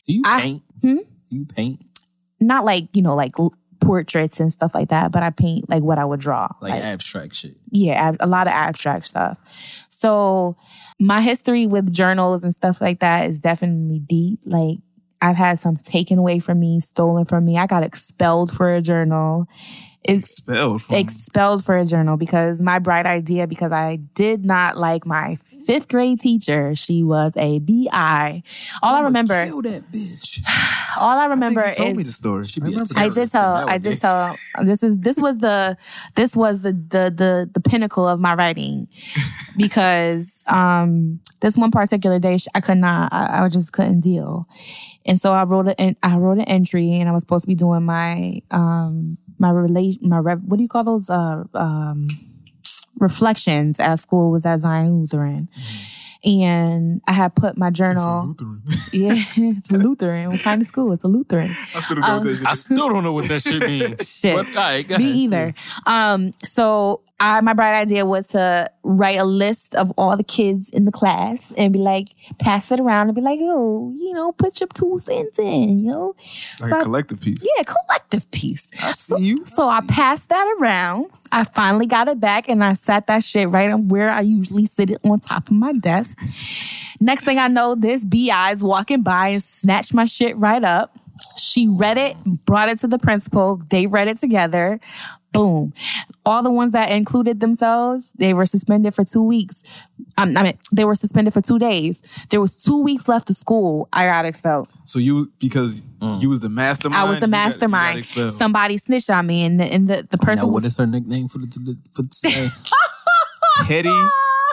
Do 0.06 0.14
you 0.14 0.22
I- 0.26 0.42
paint? 0.42 0.64
Hmm? 0.82 0.96
Do 0.98 1.36
you 1.36 1.46
paint? 1.46 1.84
Not 2.40 2.64
like, 2.66 2.90
you 2.94 3.02
know, 3.02 3.16
like 3.16 3.34
portraits 3.80 4.40
and 4.40 4.52
stuff 4.52 4.76
like 4.76 4.90
that, 4.90 5.12
but 5.12 5.24
I 5.24 5.30
paint 5.30 5.70
like 5.70 5.82
what 5.84 5.98
I 5.98 6.06
would 6.06 6.20
draw. 6.20 6.48
Like, 6.62 6.74
abstract 6.74 7.36
shit. 7.36 7.56
yeah, 7.72 7.94
ab- 7.94 8.18
a 8.20 8.28
lot 8.28 8.48
of 8.48 8.54
abstract 8.54 9.08
stuff. 9.08 9.88
So 9.90 10.58
my 11.00 11.22
history 11.22 11.66
with 11.68 11.92
journals 11.92 12.44
and 12.44 12.54
stuff 12.54 12.82
like 12.82 13.00
that 13.00 13.28
is 13.30 13.40
definitely 13.40 14.00
deep. 14.00 14.40
Like 14.46 14.78
I've 15.24 15.38
had 15.38 15.58
some 15.58 15.78
taken 15.78 16.18
away 16.20 16.40
from 16.40 16.60
me, 16.60 16.82
stolen 16.82 17.24
from 17.24 17.46
me. 17.46 17.58
I 17.58 17.66
got 17.66 17.82
expelled 17.82 18.52
for 18.52 18.76
a 18.76 18.82
journal. 18.82 19.48
It's 20.04 20.40
Expelled 20.40 20.82
from 20.82 20.96
expelled 20.98 21.64
for 21.64 21.78
a 21.78 21.86
journal 21.86 22.18
because 22.18 22.62
my 22.62 22.80
bright 22.80 23.06
idea 23.06 23.48
because 23.48 23.72
I 23.72 24.00
did 24.16 24.44
not 24.44 24.76
like 24.76 25.06
my 25.06 25.36
fifth 25.36 25.88
grade 25.88 26.20
teacher. 26.20 26.76
She 26.76 27.04
was 27.04 27.32
a 27.38 27.60
BI. 27.60 28.44
All 28.82 28.96
I 28.96 29.00
remember, 29.00 29.46
Kill 29.46 29.62
that 29.62 29.90
bitch. 29.94 30.42
all 31.00 31.18
I 31.18 31.28
remember 31.28 31.68
you 31.68 31.74
told 31.74 31.92
is 31.92 31.98
me 31.98 32.04
the 32.04 32.12
story. 32.12 32.44
Should 32.44 32.66
be 32.66 32.74
a 32.74 32.78
I 32.98 33.08
did 33.08 33.32
tell. 33.32 33.70
I 33.70 33.78
did 33.78 34.02
tell. 34.02 34.36
This 34.62 34.84
is 34.84 34.98
this 34.98 35.18
was 35.18 35.38
the 35.38 35.78
this 36.16 36.36
was 36.36 36.64
the 36.64 36.74
the 36.74 37.14
the 37.16 37.50
the 37.54 37.62
pinnacle 37.62 38.06
of 38.06 38.20
my 38.20 38.34
writing 38.34 38.90
because 39.58 40.44
um 40.48 41.22
this 41.40 41.58
one 41.58 41.72
particular 41.72 42.20
day 42.20 42.40
I 42.56 42.60
could 42.62 42.78
not. 42.78 43.14
I, 43.14 43.44
I 43.46 43.50
just 43.50 43.72
couldn't 43.72 44.02
deal, 44.02 44.48
and 45.06 45.20
so 45.20 45.34
I 45.34 45.44
wrote 45.44 45.74
an 45.78 45.96
I 46.04 46.18
wrote 46.18 46.38
an 46.38 46.46
entry, 46.46 46.94
and 46.94 47.10
I 47.10 47.12
was 47.12 47.24
supposed 47.24 47.44
to 47.44 47.48
be 47.48 47.56
doing 47.56 47.84
my 47.84 48.42
um 48.52 49.18
my 49.40 49.50
relate 49.50 50.02
my 50.04 50.20
rev, 50.20 50.42
what 50.46 50.58
do 50.58 50.64
you 50.64 50.70
call 50.70 50.84
those 50.84 51.10
uh 51.10 51.44
um 51.54 52.08
reflections 53.00 53.80
at 53.80 54.00
school 54.00 54.32
was 54.32 54.46
at 54.46 54.60
Zion 54.62 55.02
Lutheran. 55.02 55.50
And 56.26 57.02
I 57.08 57.12
had 57.14 57.36
put 57.36 57.58
my 57.58 57.70
journal. 57.70 58.36
Yeah, 58.94 59.16
it's 59.36 59.72
a 59.72 59.78
Lutheran. 59.78 60.30
What 60.32 60.42
kind 60.42 60.62
of 60.62 60.68
school? 60.68 60.92
It's 60.94 61.04
a 61.04 61.08
Lutheran. 61.08 61.50
I 61.50 61.80
still 61.80 61.96
don't 61.96 62.02
know 62.02 62.14
Um, 62.14 62.18
what 62.20 62.24
that 62.28 62.38
shit 62.38 62.48
I 62.48 62.54
still 62.54 62.90
don't 62.90 63.04
know 63.04 63.14
what 63.14 63.28
that 63.28 63.42
shit 63.42 63.64
means. 63.68 64.20
Shit. 64.20 64.36
But, 64.36 64.48
all 64.50 64.54
right, 64.56 64.88
go 64.88 64.98
Me 64.98 65.04
ahead. 65.06 65.16
either. 65.18 65.54
Um, 65.88 66.32
so 66.44 67.02
I, 67.20 67.42
my 67.42 67.54
bright 67.54 67.74
idea 67.80 68.06
was 68.06 68.28
to 68.28 68.70
write 68.84 69.18
a 69.18 69.24
list 69.24 69.74
of 69.76 69.92
all 69.98 70.16
the 70.16 70.24
kids 70.24 70.70
in 70.70 70.86
the 70.86 70.92
class 70.92 71.52
and 71.58 71.74
be 71.74 71.80
like, 71.80 72.08
pass 72.40 72.72
it 72.72 72.80
around 72.80 73.08
and 73.08 73.16
be 73.16 73.22
like, 73.22 73.40
yo, 73.40 73.92
you 73.96 74.14
know, 74.14 74.32
put 74.34 74.60
your 74.60 74.68
two 74.74 75.00
cents 75.00 75.40
in, 75.40 75.80
you 75.80 75.92
know? 75.92 76.14
Like 76.62 76.70
So 76.70 76.76
a 76.78 76.80
I- 76.80 76.84
collective 76.84 77.20
piece. 77.22 77.44
yeah, 77.58 77.64
collective 77.64 78.30
piece. 78.32 78.70
I 78.84 78.92
see 78.92 79.18
you. 79.24 79.44
So 79.48 79.68
I 79.68 79.82
passed 79.88 80.30
that 80.30 80.56
around. 80.60 81.08
I 81.32 81.44
finally 81.46 81.86
got 81.88 82.08
it 82.10 82.20
back 82.20 82.48
and 82.50 82.64
I 82.64 82.74
sat 82.74 83.08
that 83.08 83.24
shit 83.24 83.50
right 83.50 83.72
on 83.72 83.88
where 83.88 84.12
I 84.12 84.22
usually 84.22 84.66
sit 84.66 84.90
it 84.92 85.00
on 85.04 85.20
top 85.20 85.48
of 85.48 85.54
my 85.54 85.74
desk. 85.74 86.13
Next 87.00 87.24
thing 87.26 87.38
I 87.40 87.48
know, 87.48 87.76
this 87.76 88.06
BI 88.06 88.52
is 88.54 88.64
walking 88.64 89.02
by 89.02 89.30
and 89.30 89.44
snatched 89.44 89.94
my 89.94 90.06
shit 90.06 90.38
right 90.38 90.64
up. 90.64 90.96
She 91.38 91.68
read 91.68 91.98
it, 91.98 92.16
brought 92.46 92.70
it 92.70 92.80
to 92.80 92.88
the 92.88 92.98
principal. 92.98 93.58
They 93.70 93.88
read 93.88 94.08
it 94.08 94.18
together. 94.18 94.80
Boom. 95.32 95.74
All 96.26 96.44
the 96.44 96.52
ones 96.52 96.72
that 96.74 96.90
included 96.92 97.40
themselves, 97.40 98.12
they 98.16 98.34
were 98.34 98.46
suspended 98.46 98.94
for 98.94 99.04
two 99.04 99.22
weeks. 99.24 99.64
Um, 100.18 100.38
I 100.38 100.44
mean, 100.44 100.58
they 100.72 100.86
were 100.86 100.96
suspended 100.96 101.34
for 101.34 101.42
two 101.42 101.58
days. 101.60 102.02
There 102.30 102.40
was 102.40 102.56
two 102.56 102.82
weeks 102.84 103.08
left 103.10 103.30
of 103.32 103.36
school. 103.36 103.90
I 103.92 104.06
got 104.06 104.26
expelled. 104.26 104.70
So 104.86 105.00
you 105.00 105.32
because 105.40 105.82
you 106.20 106.30
was 106.30 106.42
the 106.42 106.50
mastermind. 106.50 107.02
I 107.04 107.10
was 107.10 107.20
the 107.20 107.26
you 107.26 107.32
got- 107.32 107.38
you 107.38 107.50
got 107.60 107.96
mastermind. 107.96 108.32
Somebody 108.32 108.78
snitched 108.78 109.10
on 109.10 109.26
me, 109.26 109.44
and 109.44 109.60
the, 109.60 109.66
and 109.66 109.88
the, 109.88 110.08
the 110.10 110.18
person 110.20 110.44
Now, 110.44 110.48
what 110.48 110.56
was 110.64 110.66
is 110.66 110.78
her 110.78 110.86
nickname 110.86 111.28
for 111.30 111.40
the 111.40 111.78
for 111.92 112.04
today? 112.04 112.50
Petty 113.66 113.90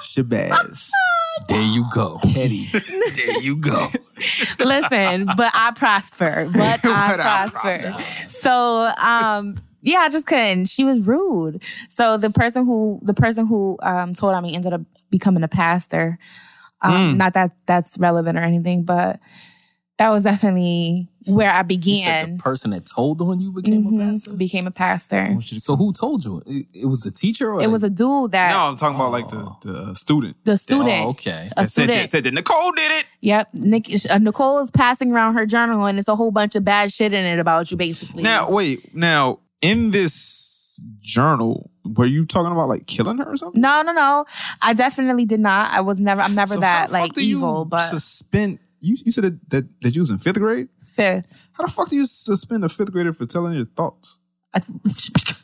Shabazz. 0.02 0.90
There 1.48 1.62
you 1.62 1.86
go. 1.94 2.18
Petty. 2.22 2.66
there 2.72 3.40
you 3.40 3.56
go. 3.56 3.88
Listen, 4.58 5.26
but 5.36 5.50
I 5.54 5.72
prosper. 5.74 6.48
But 6.52 6.84
I 6.84 7.10
But 7.10 7.20
I 7.20 7.48
prosper. 7.50 8.02
So 8.28 8.92
um 9.02 9.60
yeah, 9.82 10.00
I 10.00 10.08
just 10.10 10.26
couldn't. 10.26 10.66
She 10.66 10.84
was 10.84 11.00
rude. 11.00 11.62
So 11.88 12.16
the 12.18 12.30
person 12.30 12.66
who 12.66 13.00
the 13.02 13.14
person 13.14 13.46
who 13.46 13.78
um 13.82 14.14
told 14.14 14.34
on 14.34 14.42
me 14.42 14.54
ended 14.54 14.72
up 14.72 14.82
becoming 15.10 15.42
a 15.42 15.48
pastor. 15.48 16.18
Um, 16.82 16.92
Mm. 16.92 17.16
Not 17.16 17.34
that 17.34 17.52
that's 17.66 17.98
relevant 17.98 18.38
or 18.38 18.42
anything, 18.42 18.84
but 18.84 19.20
that 20.00 20.10
was 20.10 20.24
definitely 20.24 21.06
where 21.26 21.50
I 21.50 21.58
You 21.58 21.60
said 21.60 21.66
began. 21.68 22.36
the 22.38 22.42
person 22.42 22.70
that 22.72 22.86
told 22.86 23.20
on 23.20 23.38
you 23.40 23.52
became 23.52 23.86
a 23.86 23.90
Mhm, 23.90 24.08
pastor. 24.10 24.32
Became 24.32 24.66
a 24.66 24.70
pastor. 24.70 25.36
So 25.42 25.76
who 25.76 25.92
told 25.92 26.24
you? 26.24 26.42
It, 26.46 26.66
it 26.74 26.86
was 26.86 27.00
the 27.00 27.10
teacher, 27.10 27.52
or 27.52 27.62
It 27.62 27.70
was 27.70 27.84
a 27.84 27.90
dude 27.90 28.32
that 28.32 28.50
No, 28.50 28.58
I'm 28.68 28.76
talking 28.76 28.96
about 28.96 29.12
like 29.12 29.28
the, 29.28 29.54
the 29.62 29.94
student. 29.94 30.36
the 30.44 30.56
student. 30.56 30.88
Oh, 31.04 31.08
okay. 31.10 31.50
A 31.52 31.60
That 31.60 31.66
said, 31.66 31.70
student. 31.84 32.00
that, 32.00 32.10
said 32.10 32.24
that 32.24 32.34
Nicole 32.34 32.72
did 32.72 32.90
it. 32.92 33.04
Yep. 33.20 33.48
Nick, 33.54 33.90
uh, 34.10 34.18
Nicole 34.18 34.58
is 34.60 34.70
passing 34.70 35.12
around 35.12 35.34
her 35.34 35.44
journal 35.46 35.84
and 35.84 35.98
it's 35.98 36.08
a 36.08 36.16
whole 36.16 36.30
bunch 36.30 36.54
of 36.56 36.64
bad 36.64 36.92
shit 36.92 37.12
in 37.12 37.24
it 37.26 37.38
about 37.38 37.70
you, 37.70 37.76
basically. 37.76 38.22
Now, 38.22 38.50
wait. 38.50 38.94
Now, 38.94 39.40
in 39.60 39.90
this 39.90 40.80
journal, 41.00 41.70
were 41.84 42.06
you 42.06 42.24
talking 42.24 42.52
about 42.52 42.68
like 42.68 42.86
killing 42.86 43.18
her 43.18 43.24
or 43.32 43.36
something? 43.36 43.60
No, 43.60 43.82
no, 43.82 43.92
no. 43.92 44.24
I 44.62 44.72
definitely 44.72 45.26
did 45.26 45.40
not. 45.40 45.70
I 45.72 45.82
was 45.82 45.98
never. 45.98 46.22
I'm 46.22 46.34
never 46.34 46.54
So 46.54 46.60
how 46.60 46.60
that 46.60 46.88
the 46.88 46.92
fuck 46.94 47.02
like 47.02 47.12
do 47.12 47.26
you 47.26 47.36
evil. 47.38 47.66
But 47.66 47.82
suspend. 47.88 48.58
You, 48.80 48.96
you 49.04 49.12
said 49.12 49.24
that, 49.24 49.50
that 49.50 49.80
that 49.82 49.94
you 49.94 50.00
was 50.00 50.10
in 50.10 50.18
fifth 50.18 50.38
grade. 50.38 50.68
fifth. 50.82 51.48
How 51.52 51.64
the 51.64 51.70
fuck 51.70 51.88
do 51.88 51.96
you 51.96 52.06
suspend 52.06 52.64
a 52.64 52.68
fifth 52.68 52.92
grader 52.92 53.12
for 53.12 53.26
telling 53.26 53.54
your 53.54 53.66
thoughts? 53.66 54.20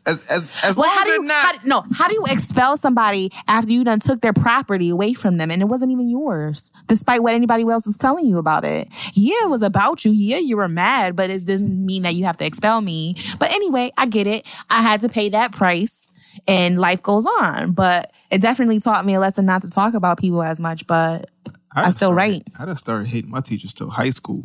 As 0.09 0.25
as 0.31 0.53
as 0.63 0.77
Well, 0.77 0.87
long 0.87 0.95
how 0.97 1.03
as 1.03 1.07
do 1.09 1.13
you? 1.15 1.23
not. 1.23 1.57
How, 1.57 1.61
no, 1.65 1.85
how 1.93 2.07
do 2.07 2.15
you 2.15 2.25
expel 2.29 2.77
somebody 2.77 3.33
after 3.49 3.73
you 3.73 3.83
done 3.83 3.99
took 3.99 4.21
their 4.21 4.33
property 4.33 4.89
away 4.89 5.15
from 5.15 5.37
them 5.39 5.51
and 5.51 5.61
it 5.61 5.65
wasn't 5.65 5.91
even 5.91 6.09
yours, 6.09 6.73
despite 6.87 7.25
what 7.25 7.35
anybody 7.35 7.65
else 7.65 7.87
was 7.87 7.99
telling 7.99 8.25
you 8.27 8.39
about 8.39 8.65
it? 8.65 8.87
Yeah, 9.15 9.35
it 9.43 9.51
was 9.51 9.63
about 9.65 10.05
you. 10.05 10.13
Yeah, 10.13 10.39
you 10.39 10.57
were 10.57 10.69
mad, 10.69 11.17
but 11.17 11.29
it 11.31 11.45
doesn't 11.45 11.85
mean 11.85 12.03
that 12.03 12.15
you 12.15 12.25
have 12.25 12.37
to 12.37 12.47
expel 12.47 12.81
me. 12.83 13.17
But 13.41 13.53
anyway, 13.53 13.91
I 13.99 14.07
get 14.07 14.29
it. 14.29 14.47
I 14.71 14.81
had 14.81 15.01
to 15.01 15.09
pay 15.09 15.29
that 15.31 15.51
price, 15.51 16.07
and 16.47 16.79
life 16.79 17.03
goes 17.03 17.27
on. 17.27 17.73
But 17.73 18.13
it 18.31 18.41
definitely 18.41 18.79
taught 18.79 19.05
me 19.05 19.15
a 19.15 19.21
lesson 19.21 19.45
not 19.45 19.63
to 19.63 19.71
talk 19.71 19.95
about 19.95 20.19
people 20.21 20.41
as 20.43 20.61
much. 20.61 20.87
But 20.87 21.29
I, 21.77 21.85
just 21.85 21.99
still 21.99 22.09
started- 22.09 22.17
write. 22.17 22.43
I 22.59 22.65
just 22.67 22.81
started 22.81 23.07
hating 23.09 23.31
my 23.31 23.41
teachers 23.41 23.73
till 23.75 23.91
high 23.91 24.11
school. 24.11 24.43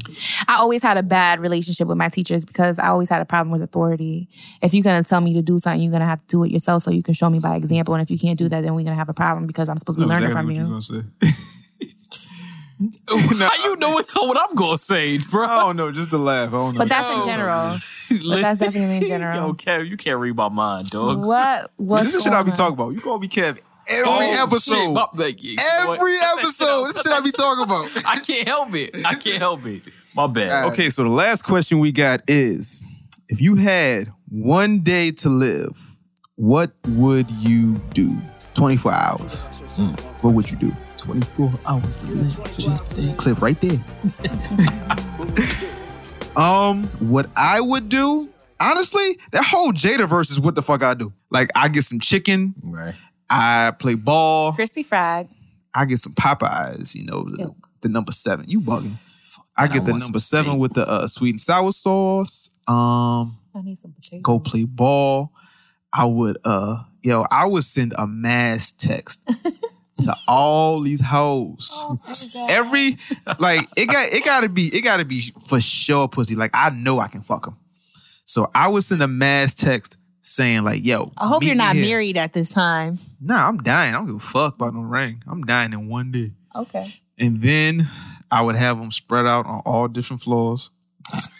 I 0.48 0.58
always 0.58 0.84
had 0.84 0.98
a 0.98 1.04
bad 1.04 1.40
relationship 1.40 1.88
with 1.88 1.98
my 1.98 2.10
teachers 2.10 2.44
because 2.46 2.78
I 2.78 2.88
always 2.88 3.10
had 3.10 3.22
a 3.22 3.26
problem 3.26 3.52
with 3.52 3.62
authority. 3.62 4.28
If 4.62 4.74
you're 4.74 4.84
gonna 4.84 5.04
tell 5.04 5.22
me 5.22 5.34
to 5.34 5.42
do 5.42 5.58
something, 5.60 5.82
you're 5.82 5.92
gonna 5.92 6.06
have 6.06 6.20
to 6.22 6.28
do 6.28 6.44
it 6.44 6.52
yourself 6.52 6.84
so 6.84 6.92
you 6.92 7.04
can 7.04 7.14
show 7.14 7.30
me 7.30 7.40
by 7.40 7.56
example. 7.56 7.94
And 7.96 8.02
if 8.02 8.12
you 8.12 8.20
can't 8.20 8.38
do 8.38 8.50
that, 8.50 8.62
then 8.62 8.76
we're 8.76 8.84
gonna 8.84 8.96
have 8.96 9.10
a 9.10 9.14
problem 9.14 9.48
because 9.48 9.70
I'm 9.70 9.78
supposed 9.78 9.98
to 10.00 10.04
be 10.06 10.08
Know 10.10 10.14
learning 10.16 10.30
exactly 10.30 10.56
from 10.58 10.72
what 10.72 10.82
you. 10.92 10.98
you 10.98 11.02
gonna 11.22 11.32
say. 11.32 11.48
How 13.46 13.56
you 13.64 13.76
know 13.78 13.90
what, 13.92 14.08
what 14.16 14.38
I'm 14.50 14.56
gonna 14.56 14.76
say, 14.78 15.20
bro? 15.20 15.46
I 15.46 15.60
don't 15.60 15.76
know. 15.76 15.92
Just 15.92 16.10
to 16.10 16.18
laugh. 16.18 16.50
I 16.50 16.52
don't 16.52 16.74
know. 16.74 16.80
But 16.80 16.90
that's 16.90 17.12
in 17.14 17.26
general. 17.26 17.78
But 18.12 18.42
that's 18.42 18.60
definitely 18.60 18.98
in 18.98 19.04
general. 19.08 19.38
Yo, 19.38 19.54
Kev, 19.54 19.88
you 19.88 19.96
can't 19.96 20.20
read 20.20 20.36
my 20.36 20.50
mind, 20.50 20.90
dog. 20.90 21.24
What? 21.26 21.72
See, 21.82 21.96
this 22.04 22.14
is 22.16 22.24
shit 22.24 22.34
I 22.34 22.42
going 22.42 22.48
be 22.48 22.52
talking 22.52 22.74
about. 22.74 22.90
You 22.90 23.00
call 23.00 23.20
me 23.20 23.30
Kev 23.30 23.58
every 23.88 24.04
Oh, 24.08 24.44
episode. 24.44 24.76
shit, 24.76 24.90
my- 24.92 25.08
like, 25.14 25.44
you 25.44 25.56
Every 25.82 26.16
what? 26.18 26.40
episode. 26.40 26.88
This 26.90 27.02
shit 27.02 27.12
I 27.12 27.20
be 27.22 27.32
talking 27.32 27.64
about. 27.64 27.88
I 28.08 28.20
can't 28.20 28.48
help 28.48 28.74
it. 28.76 28.96
I 29.06 29.16
can't 29.16 29.38
help 29.40 29.66
it. 29.66 29.82
My 30.16 30.28
bad. 30.28 30.72
Okay, 30.74 30.90
so 30.90 31.04
the 31.04 31.10
last 31.10 31.44
question 31.44 31.80
we 31.80 31.92
got 31.92 32.22
is 32.28 32.84
if 33.30 33.40
you 33.42 33.56
had 33.56 34.12
one 34.30 34.80
day 34.82 35.12
to 35.12 35.30
live, 35.30 35.78
what 36.36 36.72
would 36.88 37.30
you 37.32 37.76
do? 37.94 38.18
24 38.56 38.92
hours. 38.92 39.48
What 40.22 40.34
would 40.34 40.50
you 40.52 40.58
do? 40.58 40.76
24 40.98 41.52
hours 41.66 41.96
to 41.98 42.08
live. 42.12 42.54
Just 42.58 42.88
think. 42.88 43.18
Clip 43.18 43.42
right 43.42 43.60
there. 43.62 43.82
um, 46.36 46.84
what 47.00 47.30
I 47.36 47.60
would 47.62 47.90
do, 47.90 48.30
honestly, 48.60 49.18
that 49.32 49.44
whole 49.44 49.72
Jada 49.72 50.08
verse 50.08 50.30
is 50.30 50.40
what 50.40 50.56
the 50.56 50.62
fuck 50.62 50.84
I 50.84 50.94
do. 50.94 51.12
Like, 51.30 51.50
I 51.56 51.68
get 51.70 51.84
some 51.84 52.00
chicken, 52.00 52.54
Right. 52.64 52.94
I 53.32 53.72
play 53.72 53.96
ball, 53.96 54.54
Crispy 54.54 54.84
fried. 54.84 55.30
I 55.74 55.86
get 55.86 56.00
some 56.00 56.14
Popeyes, 56.14 56.96
you 56.96 57.06
know, 57.06 57.24
the, 57.24 57.54
the 57.82 57.90
number 57.90 58.12
seven. 58.12 58.46
You 58.48 58.60
bugging. 58.60 59.08
I 59.58 59.64
I 59.64 59.68
get 59.68 59.86
the 59.86 59.94
number 59.94 60.20
seven 60.20 60.52
steak. 60.52 60.60
with 60.60 60.74
the 60.74 60.88
uh, 60.88 61.08
sweet 61.08 61.32
and 61.32 61.42
sour 61.42 61.72
sauce. 61.72 62.54
Um, 62.68 63.38
I 63.56 63.62
need 63.64 63.78
some 63.78 63.94
potatoes. 63.94 64.22
go 64.24 64.40
play 64.40 64.66
ball. 64.66 65.32
I 65.94 66.06
would 66.06 66.38
uh 66.46 66.84
yo, 67.04 67.26
I 67.30 67.46
would 67.46 67.64
send 67.64 67.94
a 67.98 68.08
mass 68.08 68.72
text 68.72 69.28
to 70.02 70.14
all 70.28 70.82
these 70.82 71.02
hoes. 71.02 71.86
Every 72.50 72.98
like 73.40 73.68
it 73.76 73.88
got 73.88 74.10
it 74.12 74.24
gotta 74.24 74.50
be 74.50 74.68
it 74.76 74.82
gotta 74.82 75.06
be 75.06 75.34
for 75.46 75.60
sure 75.60 76.08
pussy. 76.08 76.36
Like 76.36 76.52
I 76.54 76.70
know 76.70 77.00
I 77.00 77.08
can 77.08 77.22
fuck 77.22 77.46
them. 77.46 77.58
So 78.26 78.50
I 78.56 78.70
would 78.70 78.84
send 78.84 79.04
a 79.04 79.08
mass 79.08 79.54
text 79.54 79.98
saying 80.22 80.64
like, 80.64 80.86
yo, 80.86 81.12
I 81.18 81.28
hope 81.28 81.44
you're 81.44 81.56
not 81.56 81.76
here. 81.76 81.86
married 81.86 82.18
at 82.18 82.34
this 82.34 82.50
time. 82.50 82.98
Nah, 83.20 83.48
I'm 83.48 83.58
dying. 83.58 83.94
I 83.94 83.98
don't 83.98 84.06
give 84.06 84.16
a 84.16 84.20
fuck 84.20 84.56
about 84.56 84.74
no 84.74 84.82
ring. 84.82 85.22
I'm 85.28 85.44
dying 85.44 85.74
in 85.74 85.90
one 85.90 86.12
day. 86.12 86.32
Okay. 86.56 86.94
And 87.18 87.42
then 87.42 87.90
I 88.30 88.42
would 88.42 88.56
have 88.56 88.80
them 88.80 88.92
spread 88.92 89.26
out 89.26 89.46
on 89.46 89.62
all 89.66 89.88
different 89.88 90.22
floors, 90.22 90.72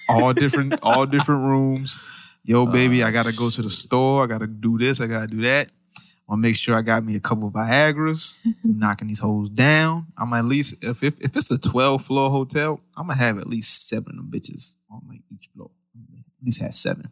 all 0.10 0.34
different, 0.34 0.80
all 0.84 1.06
different 1.06 1.46
rooms. 1.46 2.04
Yo, 2.44 2.64
oh, 2.64 2.66
baby, 2.66 3.04
I 3.04 3.12
gotta 3.12 3.32
go 3.32 3.50
to 3.50 3.62
the 3.62 3.70
store. 3.70 4.24
I 4.24 4.28
gotta 4.28 4.48
do 4.48 4.78
this. 4.78 5.00
I 5.00 5.08
gotta 5.08 5.28
do 5.28 5.42
that. 5.44 5.70
I'll 6.28 6.38
make 6.38 6.56
sure 6.56 6.76
I 6.76 6.82
got 6.82 7.04
me 7.04 7.16
a 7.16 7.20
couple 7.20 7.48
of 7.48 7.54
Viagra's, 7.54 8.36
knocking 8.64 9.10
these 9.10 9.20
hoes 9.20 9.50
down. 9.50 10.08
I'm 10.18 10.32
at 10.34 10.46
least 10.46 10.84
if, 10.84 11.04
if 11.04 11.20
if 11.22 11.36
it's 11.36 11.52
a 11.52 11.58
12 11.58 12.04
floor 12.04 12.32
hotel, 12.32 12.80
I'm 12.98 13.08
gonna 13.08 13.20
have 13.20 13.38
at 13.38 13.48
least 13.48 13.90
seven 13.90 14.12
of 14.12 14.16
them 14.16 14.32
bitches 14.32 14.78
on 14.90 15.02
like 15.08 15.22
each 15.32 15.50
floor. 15.54 15.70
At 15.96 16.46
least 16.46 16.62
have 16.62 16.74
seven. 16.74 17.12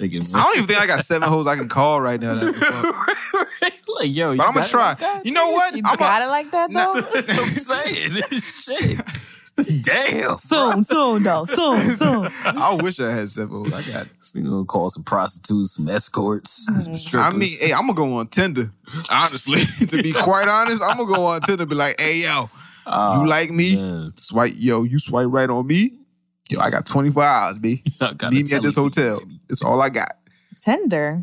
I 0.00 0.44
don't 0.44 0.54
even 0.56 0.66
think 0.66 0.80
I 0.80 0.86
got 0.86 1.00
seven 1.02 1.28
hoes 1.28 1.46
I 1.46 1.56
can 1.56 1.68
call 1.68 2.00
right 2.00 2.20
now. 2.20 2.34
that 2.34 3.80
like, 3.88 4.14
yo, 4.14 4.32
you 4.32 4.38
But 4.38 4.46
I'm 4.46 4.54
gonna 4.54 4.66
try. 4.66 4.90
like 4.90 4.98
that? 5.00 5.26
you 5.26 5.32
know 5.32 5.50
what? 5.50 5.74
You 5.76 5.82
I'm 5.84 5.96
got 5.96 6.22
it 6.22 6.26
like 6.28 6.50
that 6.52 6.72
though? 6.72 6.92
I'm 7.42 7.50
saying. 7.50 8.22
Shit. 8.30 9.82
Damn. 9.84 10.36
soon, 10.38 10.82
soon 10.84 11.22
though. 11.22 11.44
Soon, 11.44 11.94
soon. 11.96 12.28
I 12.44 12.74
wish 12.80 12.98
I 13.00 13.12
had 13.12 13.28
seven 13.28 13.50
hoes. 13.64 13.72
I 13.72 13.82
got 13.92 14.06
This 14.18 14.32
nigga 14.32 14.50
gonna 14.50 14.64
call 14.64 14.90
some 14.90 15.04
prostitutes, 15.04 15.72
some 15.76 15.88
escorts, 15.88 16.66
oh, 16.70 16.78
some 16.80 16.94
strippers. 16.94 17.34
I 17.34 17.36
mean, 17.36 17.48
hey, 17.60 17.72
I'm 17.72 17.82
gonna 17.86 17.94
go 17.94 18.14
on 18.16 18.26
Tinder. 18.28 18.70
Honestly, 19.10 19.60
to 19.86 20.02
be 20.02 20.12
quite 20.12 20.48
honest, 20.48 20.82
I'm 20.82 20.96
gonna 20.98 21.12
go 21.12 21.26
on 21.26 21.40
Tinder. 21.42 21.66
Be 21.66 21.74
like, 21.76 22.00
hey, 22.00 22.22
yo, 22.22 22.50
Oh, 22.86 23.22
you 23.22 23.28
like 23.28 23.50
me? 23.50 23.76
man. 23.76 24.12
Swipe, 24.16 24.54
yo, 24.56 24.82
you 24.82 24.98
swipe 24.98 25.28
right 25.30 25.48
on 25.48 25.66
me. 25.66 25.92
Yo, 26.50 26.60
I 26.60 26.68
got 26.68 26.84
24 26.84 27.22
hours, 27.22 27.58
b. 27.58 27.82
I 28.00 28.12
got 28.12 28.32
Meet 28.32 28.50
me 28.50 28.56
at 28.56 28.62
this 28.62 28.74
hotel. 28.74 29.20
baby. 29.20 29.38
That's 29.54 29.62
all 29.62 29.80
I 29.80 29.88
got. 29.88 30.16
Tender. 30.58 31.22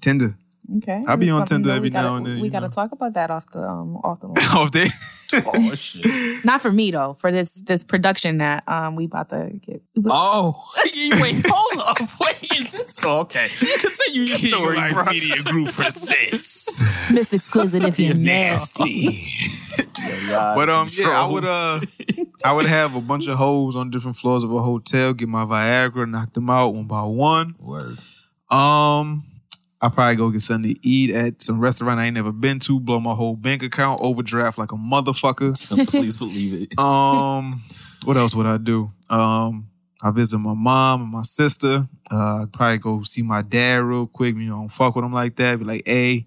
Tinder. 0.00 0.36
Okay. 0.78 1.02
I'll 1.08 1.16
be 1.16 1.30
on 1.30 1.44
Tinder 1.46 1.70
every 1.72 1.90
gotta- 1.90 2.06
now 2.08 2.16
and 2.16 2.26
then, 2.26 2.38
We 2.40 2.48
gotta 2.48 2.66
know. 2.66 2.70
talk 2.70 2.92
about 2.92 3.14
that 3.14 3.28
off 3.32 3.50
the 3.50 3.66
um 3.68 3.96
off 4.04 4.20
the 4.20 4.26
line. 4.30 4.38
Off 4.54 4.70
there. 4.70 4.86
Oh 5.44 5.74
shit. 5.74 6.44
Not 6.44 6.60
for 6.60 6.72
me 6.72 6.90
though. 6.90 7.12
For 7.14 7.30
this 7.30 7.52
this 7.52 7.84
production 7.84 8.38
that 8.38 8.66
um 8.68 8.96
we 8.96 9.04
about 9.04 9.30
to 9.30 9.50
get. 9.60 9.82
Oh, 10.06 10.62
wait, 10.84 11.44
hold 11.46 11.82
up. 11.86 11.98
Wait, 12.20 12.58
is 12.58 12.72
this 12.72 12.98
oh, 13.04 13.18
okay? 13.20 13.48
Continue 13.78 14.22
your 14.22 14.38
story, 14.38 14.78
bro. 14.92 15.04
Media 15.04 15.42
Group 15.42 15.72
presents. 15.72 16.82
Miss 17.10 17.32
Exquisite 17.32 17.84
if 17.84 17.98
you're 17.98 18.14
nasty. 18.14 19.28
But 20.30 20.70
um, 20.70 20.88
yeah, 20.92 21.22
I 21.22 21.26
would 21.26 21.44
uh, 21.44 21.80
I 22.44 22.52
would 22.52 22.66
have 22.66 22.94
a 22.94 23.00
bunch 23.00 23.26
of 23.28 23.36
hoes 23.36 23.76
on 23.76 23.90
different 23.90 24.16
floors 24.16 24.44
of 24.44 24.52
a 24.52 24.60
hotel. 24.62 25.12
Get 25.12 25.28
my 25.28 25.44
Viagra, 25.44 26.08
knock 26.08 26.32
them 26.32 26.50
out 26.50 26.74
one 26.74 26.84
by 26.84 27.02
one. 27.02 27.54
Word. 27.60 27.98
Um, 28.50 29.24
I 29.80 29.88
probably 29.90 30.16
go 30.16 30.30
get 30.30 30.40
something 30.40 30.74
to 30.74 30.88
eat 30.88 31.10
at 31.10 31.42
some 31.42 31.60
restaurant 31.60 32.00
I 32.00 32.06
ain't 32.06 32.14
never 32.14 32.32
been 32.32 32.58
to. 32.60 32.80
Blow 32.80 32.98
my 32.98 33.14
whole 33.14 33.36
bank 33.36 33.62
account, 33.62 34.00
overdraft 34.02 34.56
like 34.58 34.72
a 34.72 34.76
motherfucker. 34.76 35.54
Please 35.90 36.16
believe 36.16 36.62
it. 36.62 36.78
Um, 36.78 37.60
what 38.04 38.16
else 38.16 38.34
would 38.34 38.46
I 38.46 38.56
do? 38.56 38.90
Um, 39.10 39.68
I 40.02 40.10
visit 40.10 40.38
my 40.38 40.54
mom 40.54 41.02
and 41.02 41.10
my 41.10 41.22
sister. 41.22 41.88
Uh, 42.10 42.42
I'd 42.42 42.52
probably 42.52 42.78
go 42.78 43.02
see 43.02 43.22
my 43.22 43.42
dad 43.42 43.82
real 43.82 44.06
quick. 44.06 44.34
You 44.34 44.44
know, 44.44 44.56
don't 44.56 44.68
fuck 44.68 44.96
with 44.96 45.04
him 45.04 45.12
like 45.12 45.36
that. 45.36 45.58
Be 45.58 45.64
like, 45.64 45.82
hey, 45.86 46.26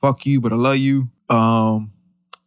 fuck 0.00 0.26
you, 0.26 0.40
but 0.40 0.52
I 0.52 0.56
love 0.56 0.78
you. 0.78 1.08
Um, 1.28 1.92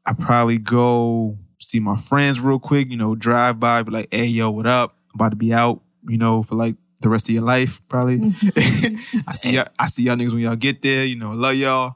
I 0.06 0.14
probably 0.14 0.58
go 0.58 1.38
see 1.60 1.80
my 1.80 1.96
friends 1.96 2.40
real 2.40 2.60
quick. 2.60 2.92
You 2.92 2.98
know, 2.98 3.16
drive 3.16 3.60
by, 3.60 3.82
be 3.84 3.92
like, 3.92 4.14
hey, 4.14 4.26
yo, 4.26 4.52
what 4.52 4.68
up? 4.68 4.96
I'm 5.14 5.22
about 5.22 5.30
to 5.30 5.36
be 5.36 5.54
out. 5.54 5.82
You 6.08 6.18
know, 6.18 6.44
for 6.44 6.56
like 6.56 6.76
the 7.02 7.10
rest 7.10 7.30
of 7.30 7.34
your 7.36 7.44
life, 7.44 7.82
probably. 7.88 8.20
I 8.56 9.34
see 9.34 9.52
y'all, 9.52 9.68
I 9.78 9.88
see 9.88 10.04
y'all 10.04 10.16
niggas 10.16 10.32
when 10.34 10.42
y'all 10.42 10.56
get 10.56 10.82
there. 10.82 11.06
You 11.06 11.16
know, 11.18 11.32
love 11.32 11.56
y'all. 11.56 11.96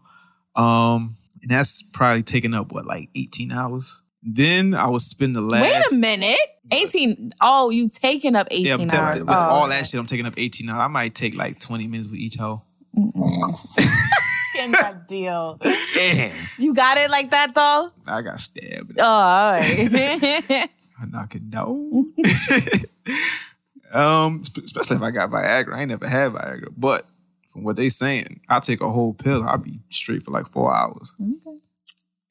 Um, 0.55 1.17
and 1.41 1.51
that's 1.51 1.81
probably 1.81 2.23
taking 2.23 2.53
up 2.53 2.71
what 2.71 2.85
like 2.85 3.09
18 3.15 3.51
hours. 3.51 4.03
Then 4.21 4.73
I 4.73 4.87
would 4.87 5.01
spend 5.01 5.35
the 5.35 5.41
last. 5.41 5.63
Wait 5.63 5.97
a 5.97 5.99
minute. 5.99 6.37
18. 6.71 7.33
Oh, 7.41 7.69
you 7.71 7.89
taking 7.89 8.35
up 8.35 8.47
18 8.51 8.65
Yeah, 8.65 8.73
I'm 8.75 8.81
hours. 8.89 9.15
taking 9.15 9.29
Oh, 9.29 9.33
all 9.33 9.65
okay. 9.67 9.77
that 9.79 9.87
shit. 9.87 9.99
I'm 9.99 10.05
taking 10.05 10.25
up 10.25 10.35
18 10.37 10.69
hours. 10.69 10.79
I 10.79 10.87
might 10.87 11.13
take 11.13 11.35
like 11.35 11.59
20 11.59 11.87
minutes 11.87 12.09
with 12.09 12.19
each 12.19 12.35
hoe. 12.35 12.61
fucking 12.95 13.11
that 14.71 15.07
deal. 15.09 15.59
Damn. 15.95 16.31
You 16.57 16.73
got 16.73 16.97
it 16.97 17.09
like 17.09 17.31
that 17.31 17.53
though? 17.53 17.89
I 18.07 18.21
got 18.21 18.39
stabbed. 18.39 18.97
Oh, 18.99 19.03
all 19.05 19.51
right. 19.59 19.89
I 21.01 21.05
knock 21.11 21.35
it 21.35 21.49
down. 21.49 22.13
Um, 23.93 24.41
especially 24.41 24.97
if 24.97 25.03
I 25.03 25.11
got 25.11 25.31
Viagra. 25.31 25.75
I 25.75 25.81
ain't 25.81 25.89
never 25.89 26.07
had 26.07 26.31
Viagra, 26.33 26.73
but 26.75 27.05
from 27.47 27.63
what 27.63 27.75
they 27.75 27.89
saying, 27.89 28.41
I 28.49 28.59
take 28.59 28.81
a 28.81 28.89
whole 28.89 29.13
pill. 29.13 29.43
I'll 29.43 29.57
be 29.57 29.79
straight 29.89 30.23
for 30.23 30.31
like 30.31 30.47
four 30.47 30.73
hours. 30.73 31.15
Okay. 31.21 31.57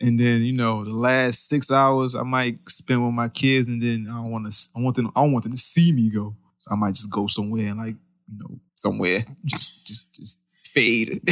And 0.00 0.18
then 0.18 0.42
you 0.42 0.52
know 0.52 0.84
the 0.84 0.90
last 0.90 1.48
six 1.48 1.70
hours 1.70 2.16
I 2.16 2.22
might 2.22 2.58
spend 2.68 3.04
with 3.04 3.14
my 3.14 3.28
kids, 3.28 3.68
and 3.68 3.80
then 3.80 4.08
I 4.10 4.16
don't 4.16 4.30
want 4.30 4.52
to. 4.52 4.68
I 4.76 4.80
want 4.80 4.96
them. 4.96 5.12
I 5.14 5.22
don't 5.22 5.32
want 5.32 5.44
them 5.44 5.52
to 5.52 5.58
see 5.58 5.92
me 5.92 6.10
go. 6.10 6.34
So 6.58 6.72
I 6.72 6.76
might 6.76 6.94
just 6.94 7.10
go 7.10 7.26
somewhere 7.28 7.68
and 7.68 7.78
like 7.78 7.94
you 8.26 8.38
know 8.38 8.58
somewhere 8.74 9.24
just 9.44 9.86
just 9.86 10.14
just 10.14 10.40
fade. 10.72 11.20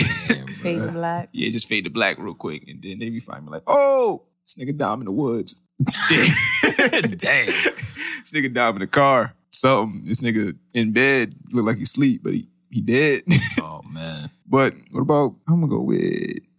Fade 0.60 0.80
to 0.82 0.92
black. 0.92 1.30
Yeah, 1.32 1.50
just 1.50 1.68
fade 1.68 1.84
to 1.84 1.90
black 1.90 2.18
real 2.18 2.34
quick, 2.34 2.68
and 2.68 2.82
then 2.82 2.98
they 2.98 3.08
be 3.08 3.18
find 3.18 3.44
me 3.44 3.50
like, 3.50 3.62
oh, 3.66 4.24
this 4.44 4.56
nigga 4.56 4.76
down 4.76 5.00
in 5.00 5.06
the 5.06 5.12
woods. 5.12 5.62
Damn, 6.10 6.26
damn. 7.16 7.46
This 7.46 8.32
nigga 8.34 8.52
down 8.52 8.74
in 8.74 8.80
the 8.80 8.86
car. 8.86 9.34
Something. 9.52 10.04
This 10.04 10.20
nigga 10.20 10.56
in 10.74 10.92
bed 10.92 11.34
look 11.52 11.64
like 11.66 11.78
he 11.78 11.84
sleep, 11.84 12.22
but 12.22 12.34
he 12.34 12.48
he 12.70 12.80
dead. 12.80 13.22
Oh 13.62 13.80
man. 13.92 14.30
but 14.46 14.74
what 14.92 15.00
about? 15.00 15.34
I'm 15.48 15.60
gonna 15.60 15.68
go 15.68 15.82
with 15.82 16.02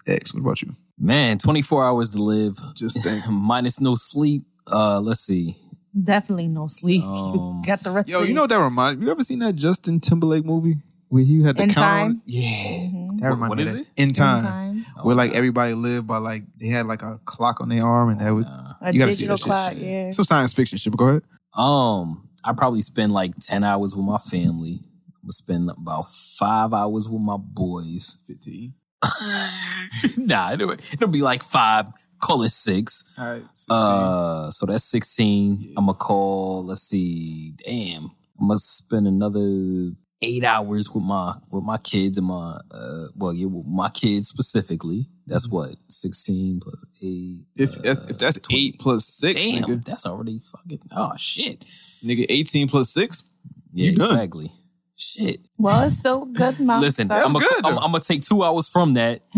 X. 0.07 0.33
What 0.33 0.41
about 0.41 0.61
you? 0.61 0.75
Man, 0.99 1.37
24 1.37 1.83
hours 1.85 2.09
to 2.09 2.21
live. 2.21 2.57
Just 2.75 2.99
think. 3.03 3.23
Minus 3.29 3.79
no 3.81 3.95
sleep. 3.95 4.43
Uh, 4.71 4.99
let's 5.01 5.21
see. 5.21 5.55
Definitely 6.03 6.47
no 6.47 6.67
sleep. 6.67 7.03
Um, 7.05 7.61
got 7.65 7.81
the 7.81 7.91
rest 7.91 8.07
Yo, 8.09 8.21
of 8.21 8.27
you 8.27 8.33
know 8.33 8.41
what 8.41 8.49
that 8.51 8.59
reminds 8.59 8.99
me? 8.99 9.05
You 9.05 9.11
ever 9.11 9.23
seen 9.23 9.39
that 9.39 9.55
Justin 9.55 9.99
Timberlake 9.99 10.45
movie 10.45 10.75
where 11.09 11.23
he 11.23 11.41
had 11.43 11.57
the 11.57 11.63
In 11.63 11.69
count? 11.69 11.85
on 11.85 11.99
Time? 12.09 12.21
it? 12.27 12.31
Yeah, 12.31 12.87
that 13.21 13.29
reminds 13.31 13.49
what 13.49 13.57
me. 13.57 13.63
is 13.63 13.73
of 13.73 13.79
it? 13.81 13.87
that. 13.95 14.01
In 14.01 14.09
time, 14.11 14.43
Time. 14.43 14.85
where 15.03 15.15
like 15.15 15.33
everybody 15.33 15.73
lived 15.73 16.07
by 16.07 16.17
like 16.17 16.43
they 16.59 16.67
had 16.67 16.85
like 16.85 17.01
a 17.01 17.19
clock 17.25 17.59
on 17.61 17.69
their 17.69 17.83
arm 17.83 18.09
and 18.09 18.21
that 18.21 18.31
would 18.33 18.45
A 18.45 18.91
you 18.93 18.99
gotta 18.99 19.11
see 19.11 19.25
digital 19.27 19.35
that 19.37 19.39
shit. 19.39 19.45
clock, 19.45 19.73
yeah. 19.77 20.11
Some 20.11 20.23
science 20.25 20.53
fiction 20.53 20.77
shit. 20.77 20.91
But 20.91 20.97
go 20.97 21.07
ahead. 21.07 21.23
Um, 21.57 22.29
I 22.43 22.53
probably 22.53 22.81
spend 22.81 23.11
like 23.11 23.33
10 23.39 23.63
hours 23.63 23.95
with 23.95 24.05
my 24.05 24.17
family. 24.17 24.79
I'm 24.83 25.23
gonna 25.23 25.31
spend 25.31 25.69
about 25.69 26.07
five 26.09 26.73
hours 26.73 27.07
with 27.09 27.21
my 27.21 27.37
boys. 27.37 28.17
15. 28.27 28.73
nah, 30.17 30.53
it'll, 30.53 30.71
it'll 30.71 31.07
be 31.07 31.21
like 31.21 31.43
five. 31.43 31.87
Call 32.19 32.43
it 32.43 32.51
six. 32.51 33.15
All 33.17 33.25
right. 33.25 33.43
Uh, 33.69 34.49
so 34.51 34.65
that's 34.65 34.83
16. 34.85 35.73
I'm 35.77 35.85
gonna 35.87 35.97
call, 35.97 36.65
let's 36.65 36.83
see, 36.83 37.53
damn. 37.65 38.11
I'm 38.39 38.47
gonna 38.47 38.59
spend 38.59 39.07
another 39.07 39.93
eight 40.21 40.43
hours 40.43 40.91
with 40.93 41.03
my 41.03 41.33
with 41.51 41.63
my 41.63 41.77
kids 41.77 42.17
and 42.17 42.27
my 42.27 42.57
uh 42.71 43.07
well 43.15 43.33
yeah 43.33 43.47
with 43.47 43.65
my 43.65 43.89
kids 43.89 44.27
specifically. 44.27 45.07
That's 45.27 45.47
what? 45.47 45.75
16 45.87 46.59
plus 46.61 46.85
eight. 47.03 47.45
If 47.55 47.77
if, 47.85 48.09
if 48.09 48.17
that's 48.17 48.39
eight 48.51 48.79
plus 48.79 49.05
six, 49.05 49.35
Damn, 49.35 49.63
nigga, 49.63 49.83
that's 49.83 50.05
already 50.05 50.41
fucking 50.43 50.79
oh 50.95 51.13
shit. 51.17 51.65
Nigga, 52.03 52.25
eighteen 52.29 52.67
plus 52.67 52.89
six. 52.91 53.25
Yeah, 53.73 53.91
You 53.91 53.95
done. 53.97 54.07
exactly. 54.11 54.51
Shit. 54.95 55.39
Well, 55.57 55.81
it's 55.83 55.97
still 55.97 56.25
good 56.25 56.59
amount. 56.59 56.81
Listen, 56.81 57.11
of 57.11 57.23
I'm 57.25 57.33
gonna 57.33 57.45
I'm, 57.63 57.93
I'm 57.95 58.01
take 58.01 58.21
two 58.21 58.43
hours 58.43 58.69
from 58.69 58.93
that 58.93 59.21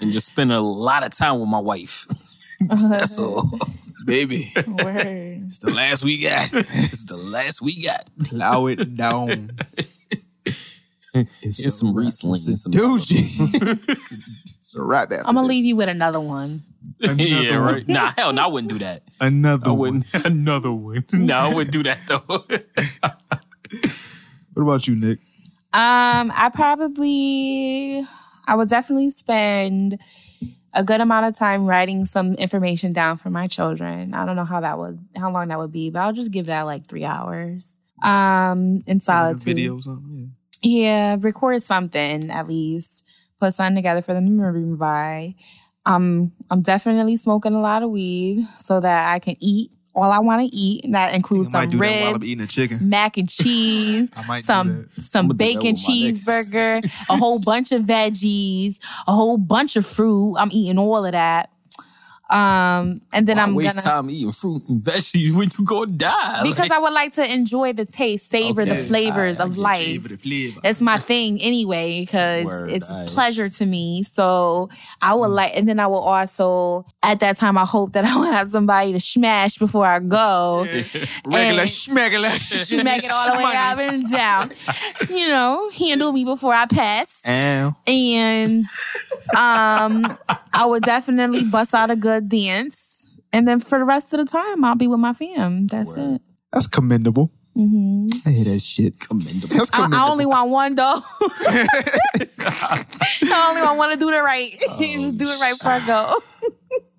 and 0.00 0.10
just 0.12 0.26
spend 0.28 0.52
a 0.52 0.60
lot 0.60 1.04
of 1.04 1.12
time 1.12 1.38
with 1.40 1.48
my 1.48 1.58
wife. 1.60 2.06
That's 2.60 3.18
all. 3.18 3.50
Baby, 4.06 4.50
Word. 4.66 5.42
it's 5.44 5.58
the 5.58 5.70
last 5.70 6.02
we 6.02 6.18
got. 6.22 6.48
it's 6.54 7.04
the 7.04 7.16
last 7.18 7.60
we 7.60 7.82
got. 7.84 8.08
Plow 8.24 8.66
it 8.66 8.94
down. 8.94 9.50
Here's 11.42 11.78
some 11.78 11.94
Riesling 11.94 12.40
and 12.46 12.58
some 12.58 12.70
Dude, 12.72 13.02
it's 13.10 14.74
a 14.76 14.82
wrap 14.82 15.10
I'm 15.26 15.34
gonna 15.34 15.46
leave 15.46 15.64
you 15.64 15.76
with 15.76 15.88
another 15.88 16.20
one. 16.20 16.62
yeah, 17.16 17.56
right. 17.56 17.86
Nah, 17.86 18.12
hell 18.16 18.32
no, 18.32 18.44
I 18.44 18.46
wouldn't 18.48 18.72
do 18.72 18.78
that. 18.78 19.02
Another 19.20 19.70
I 19.70 19.72
one. 19.72 20.04
Another 20.12 20.72
one. 20.72 21.04
no, 21.12 21.36
I 21.36 21.54
wouldn't 21.54 21.72
do 21.72 21.82
that 21.84 21.98
though. 22.06 22.44
What 24.54 24.62
about 24.62 24.88
you, 24.88 24.96
Nick? 24.96 25.20
Um, 25.72 26.32
I 26.34 26.50
probably, 26.52 28.02
I 28.46 28.56
would 28.56 28.68
definitely 28.68 29.10
spend 29.10 29.98
a 30.74 30.82
good 30.82 31.00
amount 31.00 31.26
of 31.26 31.36
time 31.36 31.66
writing 31.66 32.06
some 32.06 32.34
information 32.34 32.92
down 32.92 33.18
for 33.18 33.30
my 33.30 33.46
children. 33.46 34.14
I 34.14 34.26
don't 34.26 34.34
know 34.34 34.44
how 34.44 34.60
that 34.60 34.78
would, 34.78 34.98
how 35.16 35.30
long 35.30 35.48
that 35.48 35.58
would 35.58 35.70
be, 35.70 35.90
but 35.90 36.00
I'll 36.00 36.12
just 36.12 36.32
give 36.32 36.46
that 36.46 36.62
like 36.62 36.86
three 36.86 37.04
hours. 37.04 37.78
Um, 38.02 38.82
in 38.86 39.00
solitude. 39.00 39.44
Video 39.44 39.76
or 39.76 39.82
something. 39.82 40.10
Yeah. 40.10 40.26
Yeah, 40.62 41.16
record 41.20 41.62
something 41.62 42.30
at 42.30 42.48
least. 42.48 43.08
Put 43.38 43.54
something 43.54 43.76
together 43.76 44.02
for 44.02 44.14
them 44.14 44.26
to 44.26 44.42
remember 44.42 44.76
by. 44.76 45.36
Um, 45.86 46.32
I'm 46.50 46.62
definitely 46.62 47.16
smoking 47.16 47.54
a 47.54 47.60
lot 47.60 47.82
of 47.82 47.90
weed 47.90 48.46
so 48.56 48.80
that 48.80 49.12
I 49.12 49.18
can 49.18 49.36
eat 49.40 49.70
all 49.94 50.10
I 50.12 50.18
want 50.20 50.48
to 50.48 50.54
eat. 50.56 50.84
And 50.84 50.94
that 50.94 51.14
includes 51.14 51.54
I 51.54 51.60
might 51.60 51.70
some 51.70 51.78
do 51.78 51.78
that 51.78 52.04
while 52.04 52.14
I'm 52.14 52.24
eating 52.24 52.44
a 52.44 52.46
chicken. 52.46 52.88
mac 52.88 53.16
and 53.16 53.28
cheese, 53.28 54.10
I 54.16 54.26
might 54.26 54.38
do 54.38 54.44
some 54.44 54.88
some 55.00 55.26
I'ma 55.26 55.32
do 55.32 55.38
that 55.38 55.38
bacon 55.38 55.72
with 55.72 55.88
my 55.88 55.94
next- 56.04 56.26
cheeseburger, 56.26 57.06
a 57.10 57.16
whole 57.16 57.40
bunch 57.40 57.72
of 57.72 57.82
veggies, 57.82 58.78
a 59.06 59.12
whole 59.12 59.38
bunch 59.38 59.76
of 59.76 59.86
fruit. 59.86 60.36
I'm 60.36 60.50
eating 60.52 60.78
all 60.78 61.04
of 61.04 61.12
that. 61.12 61.50
Um, 62.30 62.98
and 63.12 63.26
then 63.26 63.38
Why 63.38 63.42
I'm 63.44 63.54
waste 63.54 63.76
gonna 63.76 63.88
time 64.02 64.10
eating 64.10 64.32
fruit 64.32 64.62
and 64.68 64.82
veggies 64.82 65.34
when 65.34 65.48
you 65.58 65.64
gonna 65.64 65.86
die. 65.92 66.42
because 66.42 66.58
Like, 66.68 66.72
I 66.72 66.78
would 66.78 66.92
like 66.92 67.12
to 67.14 67.24
enjoy 67.32 67.72
the 67.72 67.86
taste, 67.86 68.28
savor 68.28 68.64
the 68.66 68.76
flavors 68.76 69.40
of 69.40 69.56
life. 69.56 70.02
Flavor. 70.20 70.60
It's 70.62 70.80
my 70.82 70.98
thing 70.98 71.40
anyway 71.40 72.00
because 72.00 72.44
Word, 72.44 72.68
it's 72.70 72.92
pleasure 73.06 73.48
to 73.48 73.64
me. 73.66 74.02
So 74.02 74.68
I 75.00 75.12
Mm. 75.12 75.20
would 75.20 75.28
like, 75.30 75.56
and 75.56 75.66
then 75.66 75.80
I 75.80 75.86
will 75.86 76.00
also 76.02 76.84
at 77.02 77.20
that 77.20 77.38
time 77.38 77.56
I 77.56 77.64
hope 77.64 77.92
that 77.94 78.04
I 78.12 78.14
will 78.16 78.30
have 78.30 78.48
somebody 78.48 78.92
to 78.92 79.00
smash 79.00 79.56
before 79.56 79.86
I 79.86 79.98
go. 80.00 80.64
Regular 81.24 81.62
And- 81.62 81.70
Smack 81.70 82.12
it 83.04 83.10
all 83.10 83.32
the 83.36 83.38
way 83.38 83.54
up 83.56 83.78
and 83.78 84.04
down. 84.10 84.52
You 85.08 85.28
know, 85.28 85.70
handle 85.70 86.12
me 86.12 86.24
before 86.24 86.52
I 86.52 86.66
pass. 86.66 87.26
Ow. 87.26 87.74
And 87.86 88.64
um, 89.36 90.16
I 90.52 90.64
would 90.66 90.82
definitely 90.82 91.44
bust 91.50 91.74
out 91.74 91.90
a 91.90 91.96
good 91.96 92.17
dance. 92.20 93.20
And 93.32 93.46
then 93.46 93.60
for 93.60 93.78
the 93.78 93.84
rest 93.84 94.12
of 94.14 94.18
the 94.18 94.24
time, 94.24 94.64
I'll 94.64 94.74
be 94.74 94.86
with 94.86 95.00
my 95.00 95.12
fam. 95.12 95.66
That's 95.66 95.96
it. 95.96 96.22
That's 96.52 96.66
commendable. 96.66 97.30
hmm 97.54 98.06
I 98.24 98.30
hear 98.30 98.44
that 98.44 98.62
shit. 98.62 98.98
commendable. 99.00 99.54
That's 99.56 99.70
I, 99.72 99.76
commendable. 99.84 99.98
I 100.04 100.10
only 100.10 100.26
want 100.26 100.50
one 100.50 100.74
though. 100.74 101.02
I 102.40 103.46
only 103.50 103.62
want 103.62 103.78
one 103.78 103.90
to 103.90 103.96
do 103.96 104.10
the 104.10 104.22
right. 104.22 104.50
Just 104.80 105.16
do 105.18 105.28
it 105.28 105.40
right 105.40 105.52
before 105.58 105.72
I 105.72 105.86
go. 105.86 106.20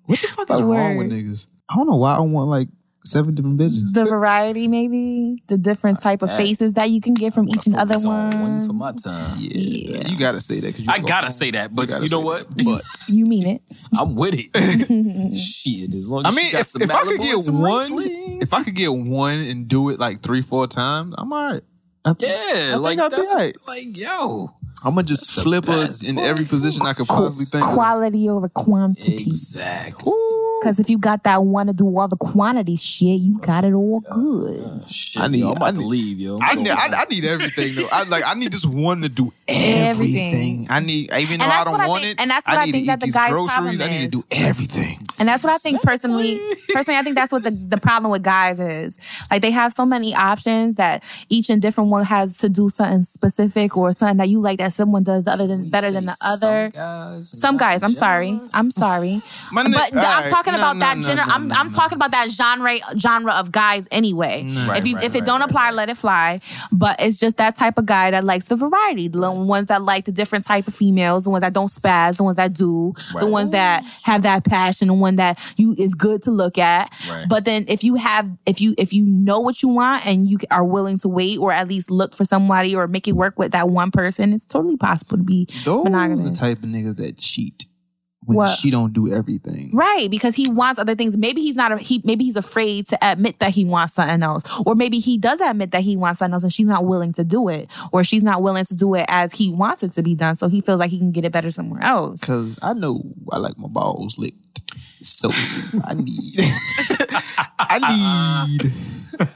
what 0.06 0.20
the 0.20 0.28
fuck 0.28 0.50
is 0.50 0.62
wrong 0.62 0.96
with 0.96 1.10
niggas? 1.10 1.48
I 1.68 1.76
don't 1.76 1.88
know 1.88 1.96
why 1.96 2.14
I 2.16 2.20
want 2.20 2.48
like 2.48 2.68
seven 3.02 3.34
different 3.34 3.58
bitches. 3.58 3.92
The 3.92 4.04
variety, 4.04 4.68
maybe 4.68 5.42
the 5.46 5.56
different 5.56 6.00
type 6.00 6.22
of 6.22 6.34
faces 6.36 6.74
that 6.74 6.90
you 6.90 7.00
can 7.00 7.14
get 7.14 7.34
from 7.34 7.48
each 7.48 7.66
and 7.66 7.76
other 7.76 7.94
on 7.94 8.30
one 8.30 8.40
one. 8.40 8.66
for 8.66 8.72
my 8.72 8.92
time. 8.92 9.36
Yeah, 9.38 10.08
you 10.08 10.18
gotta 10.18 10.40
say 10.40 10.60
that. 10.60 10.74
Cause 10.76 10.86
I 10.88 10.98
gotta 10.98 11.26
home. 11.26 11.32
say 11.32 11.50
that, 11.52 11.74
but 11.74 11.88
gotta 11.88 12.04
you, 12.04 12.10
know 12.10 12.20
what? 12.20 12.48
that. 12.56 12.64
But 12.64 12.84
You 13.08 13.24
mean 13.26 13.46
it? 13.46 13.62
I'm 13.98 14.14
with 14.14 14.34
it. 14.34 15.34
Shit, 15.36 15.94
as 15.94 16.08
long 16.08 16.26
as 16.26 16.32
I 16.32 16.36
mean, 16.36 16.54
if, 16.54 16.66
some 16.66 16.82
if 16.82 16.90
I 16.90 17.02
could 17.04 17.20
get 17.20 17.36
one, 17.52 17.62
Riesling. 17.62 18.42
if 18.42 18.52
I 18.52 18.62
could 18.64 18.74
get 18.74 18.92
one 18.92 19.38
and 19.38 19.66
do 19.68 19.90
it 19.90 19.98
like 19.98 20.22
three, 20.22 20.42
four 20.42 20.66
times, 20.66 21.14
I'm 21.18 21.32
all 21.32 21.44
right. 21.52 21.62
I 22.04 22.14
think, 22.14 22.32
yeah, 22.32 22.72
I 22.72 22.76
like 22.76 22.92
think 22.92 23.00
I'll 23.02 23.10
be 23.10 23.16
that's 23.16 23.34
all 23.34 23.40
right. 23.40 23.56
like 23.66 23.96
yo, 23.96 24.48
I'm 24.84 24.94
gonna 24.94 25.02
just 25.02 25.34
the 25.34 25.42
flip 25.42 25.66
her 25.66 25.84
best, 25.84 26.02
in 26.02 26.18
every 26.18 26.46
position 26.46 26.82
I 26.86 26.94
could 26.94 27.06
possibly 27.06 27.44
think. 27.44 27.64
of. 27.64 27.72
Quality 27.74 28.28
over 28.30 28.48
quantity. 28.48 29.14
exactly. 29.22 30.12
Because 30.60 30.78
if 30.78 30.90
you 30.90 30.98
got 30.98 31.22
that 31.24 31.42
one 31.42 31.66
to 31.68 31.72
do 31.72 31.86
all 31.98 32.06
the 32.08 32.16
quantity 32.16 32.76
shit, 32.76 33.18
you 33.20 33.38
got 33.38 33.64
it 33.64 33.72
all 33.72 34.00
good. 34.00 34.60
Uh, 34.64 34.86
shit, 34.86 35.22
I 35.22 35.28
need- 35.28 35.38
yo, 35.40 35.50
I'm 35.50 35.56
about 35.56 35.68
I 35.68 35.72
to 35.72 35.80
leave, 35.80 36.20
yo. 36.20 36.34
I'm 36.34 36.42
I 36.42 36.52
going 36.54 36.64
need, 36.64 36.70
I. 36.70 37.00
I 37.00 37.04
need 37.10 37.24
everything 37.24 37.74
though. 37.76 37.88
I 37.90 38.02
like 38.04 38.24
I 38.26 38.34
need 38.34 38.52
this 38.52 38.66
one 38.66 39.00
to 39.02 39.08
do 39.08 39.32
Everything. 39.48 39.86
everything. 39.88 40.66
I 40.70 40.80
need 40.80 41.10
even 41.12 41.40
though 41.40 41.46
I 41.46 41.64
don't 41.64 41.72
what 41.72 41.80
I 41.80 41.88
want 41.88 42.02
think- 42.02 42.18
it. 42.18 42.22
and 42.22 42.30
that's 42.30 42.46
what 42.46 42.58
I 42.58 42.64
need 42.66 42.72
think 42.72 42.86
that 42.88 43.00
the 43.00 43.08
guy's 43.10 43.30
groceries. 43.32 43.54
problem 43.78 43.80
I 43.80 43.88
need 43.90 44.12
to 44.12 44.18
do 44.18 44.24
everything. 44.30 45.00
And 45.18 45.28
that's 45.28 45.42
what 45.44 45.52
I 45.52 45.58
think 45.58 45.82
personally. 45.82 46.40
Personally, 46.72 46.98
I 46.98 47.02
think 47.02 47.14
that's 47.16 47.32
what 47.32 47.42
the, 47.42 47.50
the 47.50 47.76
problem 47.78 48.10
with 48.12 48.22
guys 48.22 48.58
is. 48.60 48.96
Like 49.30 49.42
they 49.42 49.50
have 49.50 49.72
so 49.72 49.84
many 49.84 50.14
options 50.14 50.76
that 50.76 51.02
each 51.28 51.50
and 51.50 51.60
different 51.60 51.90
one 51.90 52.04
has 52.04 52.38
to 52.38 52.48
do 52.48 52.68
something 52.68 53.02
specific 53.02 53.76
or 53.76 53.92
something 53.92 54.16
that 54.18 54.28
you 54.28 54.40
like 54.40 54.58
that 54.58 54.72
someone 54.72 55.02
does 55.02 55.24
the 55.24 55.30
other 55.32 55.46
than 55.46 55.68
better 55.68 55.90
than 55.90 56.06
the 56.06 56.16
other. 56.24 56.70
Some 56.70 56.76
guys, 56.80 57.28
Some 57.30 57.56
guys, 57.56 57.82
I'm 57.82 57.92
sorry. 57.92 58.40
I'm 58.54 58.70
sorry. 58.70 59.20
My 59.52 59.62
but 59.64 59.72
nigga- 59.72 59.90
th- 59.90 59.94
I'm 59.94 59.98
alright, 59.98 60.30
talking 60.52 60.60
no, 60.60 60.70
about 60.70 60.76
no, 60.76 60.80
that 60.80 60.96
no, 60.96 61.02
genre. 61.02 61.24
I'm, 61.26 61.52
I'm 61.52 61.70
talking 61.70 61.96
about 61.96 62.12
that 62.12 62.30
genre 62.30 62.76
genre 62.96 63.32
of 63.32 63.52
guys 63.52 63.88
anyway. 63.90 64.44
Right, 64.66 64.78
if 64.78 64.86
you 64.86 64.96
right, 64.96 65.04
if 65.04 65.14
it 65.14 65.20
right, 65.20 65.26
don't 65.26 65.42
apply, 65.42 65.72
let 65.72 65.88
it 65.88 65.96
fly. 65.96 66.40
But 66.72 66.96
it's 67.00 67.18
just 67.18 67.36
that 67.38 67.56
type 67.56 67.78
of 67.78 67.86
guy 67.86 68.10
that 68.12 68.24
likes 68.24 68.46
the 68.46 68.56
variety. 68.56 69.08
The 69.08 69.30
ones 69.30 69.66
that 69.66 69.82
like 69.82 70.04
the 70.04 70.12
different 70.12 70.46
type 70.46 70.68
of 70.68 70.74
females, 70.74 71.24
the 71.24 71.30
ones 71.30 71.42
that 71.42 71.52
don't 71.52 71.68
spaz, 71.68 72.16
the 72.16 72.24
ones 72.24 72.36
that 72.36 72.52
do, 72.52 72.94
the 73.18 73.26
ones 73.26 73.50
that 73.50 73.84
have 74.04 74.22
that 74.22 74.44
passion, 74.44 74.88
the 74.88 74.94
someone 75.00 75.16
that 75.16 75.54
you 75.56 75.74
is 75.78 75.94
good 75.94 76.22
to 76.22 76.30
look 76.30 76.58
at. 76.58 76.92
But 77.28 77.44
then 77.44 77.64
if 77.68 77.82
you 77.82 77.94
have 77.94 78.30
if 78.46 78.60
you 78.60 78.74
if 78.78 78.92
you 78.92 79.04
know 79.04 79.40
what 79.40 79.62
you 79.62 79.68
want 79.68 80.06
and 80.06 80.28
you 80.28 80.38
are 80.50 80.64
willing 80.64 80.98
to 80.98 81.08
wait 81.08 81.38
or 81.38 81.52
at 81.52 81.68
least 81.68 81.90
look 81.90 82.14
for 82.14 82.24
somebody 82.24 82.74
or 82.74 82.86
make 82.86 83.08
it 83.08 83.12
work 83.12 83.38
with 83.38 83.52
that 83.52 83.68
one 83.68 83.90
person, 83.90 84.32
it's 84.32 84.46
totally 84.46 84.76
possible 84.76 85.16
to 85.16 85.24
be 85.24 85.46
Those 85.64 85.84
monogamous. 85.84 86.24
the 86.24 86.36
type 86.36 86.58
of 86.58 86.64
niggas 86.64 86.96
that 86.96 87.16
cheat 87.16 87.66
when 88.36 88.56
she 88.56 88.70
don't 88.70 88.92
do 88.92 89.12
everything. 89.12 89.70
Right, 89.74 90.08
because 90.10 90.34
he 90.36 90.50
wants 90.50 90.80
other 90.80 90.94
things. 90.94 91.16
Maybe 91.16 91.40
he's 91.40 91.56
not. 91.56 91.72
A, 91.72 91.78
he 91.78 92.02
maybe 92.04 92.24
he's 92.24 92.36
afraid 92.36 92.86
to 92.88 92.98
admit 93.02 93.38
that 93.38 93.50
he 93.50 93.64
wants 93.64 93.94
something 93.94 94.22
else, 94.22 94.44
or 94.66 94.74
maybe 94.74 94.98
he 94.98 95.18
does 95.18 95.40
admit 95.40 95.70
that 95.72 95.82
he 95.82 95.96
wants 95.96 96.18
something 96.18 96.34
else, 96.34 96.42
and 96.42 96.52
she's 96.52 96.66
not 96.66 96.84
willing 96.84 97.12
to 97.14 97.24
do 97.24 97.48
it, 97.48 97.68
or 97.92 98.04
she's 98.04 98.22
not 98.22 98.42
willing 98.42 98.64
to 98.64 98.74
do 98.74 98.94
it 98.94 99.04
as 99.08 99.32
he 99.32 99.52
wants 99.52 99.82
it 99.82 99.92
to 99.92 100.02
be 100.02 100.14
done. 100.14 100.36
So 100.36 100.48
he 100.48 100.60
feels 100.60 100.78
like 100.80 100.90
he 100.90 100.98
can 100.98 101.12
get 101.12 101.24
it 101.24 101.32
better 101.32 101.50
somewhere 101.50 101.82
else. 101.82 102.24
Cause 102.24 102.58
I 102.62 102.72
know 102.72 103.02
I 103.32 103.38
like 103.38 103.58
my 103.58 103.68
balls 103.68 104.18
licked. 104.18 104.39
So 105.02 105.30
I 105.84 105.94
need 105.94 106.36
I 107.58 108.46
need 108.58 108.72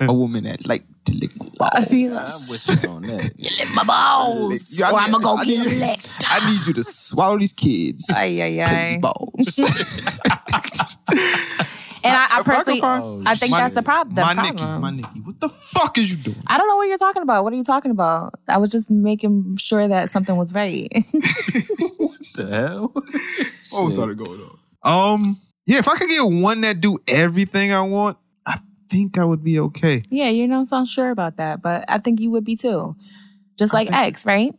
a 0.01 0.13
woman 0.13 0.45
that 0.45 0.67
like 0.67 0.83
to 1.07 1.13
lick 1.15 1.31
my 1.39 1.47
balls. 1.59 1.71
I 1.75 1.85
feel- 1.85 2.19
I'm 2.19 2.25
with 2.25 2.83
you 2.83 2.89
on 2.91 3.03
that. 3.03 3.33
You 3.39 3.51
lick 3.59 3.69
my 3.75 3.85
balls, 3.85 4.79
Yeah, 4.79 4.87
I 4.87 4.91
or 4.91 4.93
need- 5.01 5.05
I'm 5.05 5.13
gonna 5.13 5.25
go 5.25 5.37
I 5.37 5.45
get 5.45 5.59
need- 5.59 5.67
them 5.73 5.81
licked. 5.81 6.09
I 6.27 6.51
need 6.51 6.67
you 6.67 6.73
to 6.75 6.83
swallow 6.85 7.39
these 7.39 7.53
kids. 7.53 8.11
Ay, 8.15 8.41
ay, 8.43 8.57
Cause 8.59 8.73
ay. 8.73 8.91
these 8.93 9.01
balls. 9.01 9.59
And 12.07 12.15
I, 12.15 12.21
I 12.21 12.25
If 12.27 12.33
I 12.33 12.35
can 12.35 12.45
personally, 12.45 12.81
find- 12.81 13.27
I 13.29 13.35
think 13.35 13.51
My- 13.53 13.61
that's 13.61 13.73
the, 13.75 13.83
prob- 13.83 14.15
the 14.15 14.21
my 14.21 14.35
problem. 14.35 14.57
Nikki, 14.57 14.79
my 14.79 14.91
Nikki, 14.91 15.21
what 15.21 15.41
the 15.41 15.49
fuck 15.49 15.97
is 15.97 16.11
you 16.11 16.19
doing? 16.19 16.37
I 16.47 16.59
don't 16.59 16.69
know 16.69 16.77
what 16.77 16.87
you're 16.87 16.99
talking 16.99 17.23
about. 17.23 17.45
What 17.45 17.55
are 17.55 17.57
you 17.57 17.65
talking 17.65 17.91
about? 17.91 18.35
I 18.47 18.59
was 18.59 18.69
just 18.71 18.91
making 18.91 19.57
sure 19.57 19.89
that 19.89 20.11
something 20.11 20.37
was 20.37 20.53
right. 20.55 20.93
What 21.97 22.21
the 22.35 22.47
hell? 22.51 22.93
What 23.71 23.91
started 23.93 24.19
going 24.19 24.39
on? 24.83 25.15
Um, 25.15 25.41
yeah, 25.67 25.79
if 25.79 25.89
I 25.89 25.97
could 25.97 26.09
get 26.09 26.23
one 26.23 26.61
that 26.63 26.81
do 26.81 26.99
everything 27.09 27.73
I 27.73 27.83
want, 27.83 28.17
I 28.47 28.59
think 28.89 29.19
I 29.19 29.25
would 29.25 29.43
be 29.43 29.59
okay. 29.61 30.03
yeah, 30.11 30.29
you're 30.29 30.49
not 30.49 30.69
so 30.71 30.85
sure 30.85 31.11
about 31.11 31.37
that, 31.37 31.63
but 31.63 31.85
I 31.89 31.99
think 31.99 32.21
you 32.21 32.31
would 32.31 32.45
be 32.45 32.57
too. 32.57 32.97
Just 33.57 33.73
like 33.73 33.93
X, 33.93 34.27
right? 34.27 34.55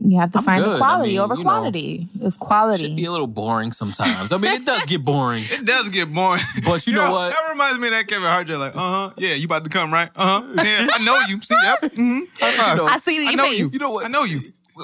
You 0.00 0.18
have 0.20 0.32
to 0.32 0.38
I'm 0.38 0.44
find 0.44 0.62
good. 0.64 0.70
the 0.72 0.74
I 0.76 0.78
quality 0.78 1.10
mean, 1.12 1.18
over 1.20 1.34
you 1.34 1.44
know, 1.44 1.50
quantity. 1.50 2.08
it's 2.20 2.36
quality. 2.36 2.84
It 2.84 2.88
should 2.88 2.96
be 2.96 3.04
a 3.06 3.10
little 3.10 3.26
boring 3.26 3.72
sometimes. 3.72 4.32
I 4.32 4.36
mean, 4.36 4.52
it 4.52 4.64
does 4.66 4.84
get 4.86 5.02
boring. 5.04 5.44
It 5.50 5.64
does 5.64 5.88
get 5.88 6.12
boring. 6.12 6.42
But 6.64 6.86
you 6.86 6.92
know 6.94 7.10
what? 7.10 7.30
That 7.30 7.48
reminds 7.50 7.78
me 7.78 7.88
of 7.88 7.92
that 7.94 8.06
Kevin 8.06 8.28
Hart 8.28 8.46
joke, 8.46 8.60
like, 8.60 8.76
uh 8.76 9.08
huh, 9.08 9.10
yeah, 9.16 9.34
you 9.34 9.46
about 9.46 9.64
to 9.64 9.70
come, 9.70 9.92
right? 9.92 10.10
Uh 10.14 10.42
huh. 10.42 10.62
Yeah, 10.62 10.88
I 10.92 11.02
know 11.02 11.18
you. 11.28 11.40
See, 11.40 11.54
yep. 11.62 11.80
Mm-hmm. 11.80 12.20
High 12.38 12.76
five. 12.76 12.80
I 12.80 12.98
see 12.98 13.16
it 13.16 13.22
in 13.22 13.28
I 13.28 13.30
your 13.30 13.36
know 13.38 13.44
face. 13.44 13.58
you. 13.60 13.70
You 13.72 13.78
know 13.78 13.90
what? 13.90 14.04
I 14.04 14.08
know 14.08 14.24
you. 14.24 14.40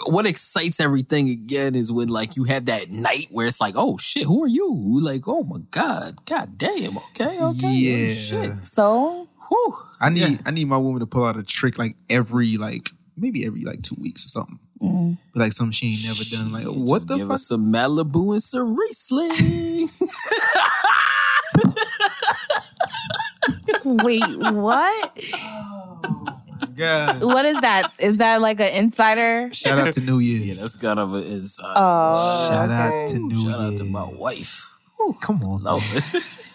What 0.07 0.25
excites 0.27 0.79
everything 0.81 1.29
again 1.29 1.75
is 1.75 1.91
when 1.91 2.09
like 2.09 2.37
you 2.37 2.45
have 2.45 2.67
that 2.67 2.91
night 2.91 3.27
where 3.31 3.47
it's 3.47 3.61
like, 3.61 3.75
oh 3.77 3.97
shit, 3.99 4.25
who 4.25 4.45
are 4.45 4.49
you? 4.49 4.99
Like, 5.01 5.27
oh 5.27 5.43
my 5.43 5.59
god, 5.73 6.25
god 6.27 6.57
damn, 6.57 6.97
okay, 6.99 7.25
okay, 7.25 7.41
oh, 7.41 7.53
Yeah. 7.73 8.15
shit. 8.15 8.65
So 8.65 9.27
Whew. 9.49 9.77
I 10.01 10.11
need 10.11 10.41
I 10.47 10.53
need 10.53 10.67
my 10.69 10.77
woman 10.77 11.01
to 11.01 11.07
pull 11.07 11.25
out 11.25 11.37
a 11.37 11.43
trick 11.43 11.77
like 11.79 11.95
every 12.09 12.57
like 12.57 12.91
maybe 13.17 13.45
every 13.45 13.65
like 13.65 13.83
two 13.83 13.97
weeks 14.01 14.25
or 14.25 14.29
something. 14.29 14.59
Mm. 14.81 15.19
Like 15.35 15.53
something 15.53 15.73
she 15.73 15.93
ain't 15.93 16.05
never 16.05 16.23
done. 16.25 16.53
Like 16.53 16.67
what 16.67 17.07
the 17.09 17.17
Give 17.17 17.27
fuck? 17.27 17.35
us 17.35 17.49
some 17.49 17.73
Malibu 17.73 18.33
and 18.33 18.43
some 18.43 18.77
Riesling. 18.77 19.89
wait, 24.05 24.23
what? 24.39 25.19
God. 26.81 27.23
What 27.35 27.44
is 27.44 27.61
that? 27.61 27.93
Is 28.01 28.16
that 28.16 28.40
like 28.40 28.59
an 28.61 28.74
insider? 28.74 29.52
Shout 29.52 29.78
out 29.78 29.93
to 29.94 30.01
New 30.01 30.19
Year's. 30.19 30.57
yeah, 30.57 30.62
that's 30.62 30.77
kind 30.77 30.98
of 30.98 31.15
a 31.15 31.19
is. 31.19 31.61
Uh, 31.62 31.73
Oh, 31.77 32.48
Shout 32.51 32.70
okay. 32.70 33.02
out 33.05 33.09
to 33.11 33.19
New 33.19 33.43
shout 33.43 33.61
out 33.61 33.77
to 33.78 33.85
my 33.85 34.05
wife. 34.09 34.66
Oh, 34.98 35.16
come 35.20 35.43
on. 35.44 35.62
No, 35.62 35.78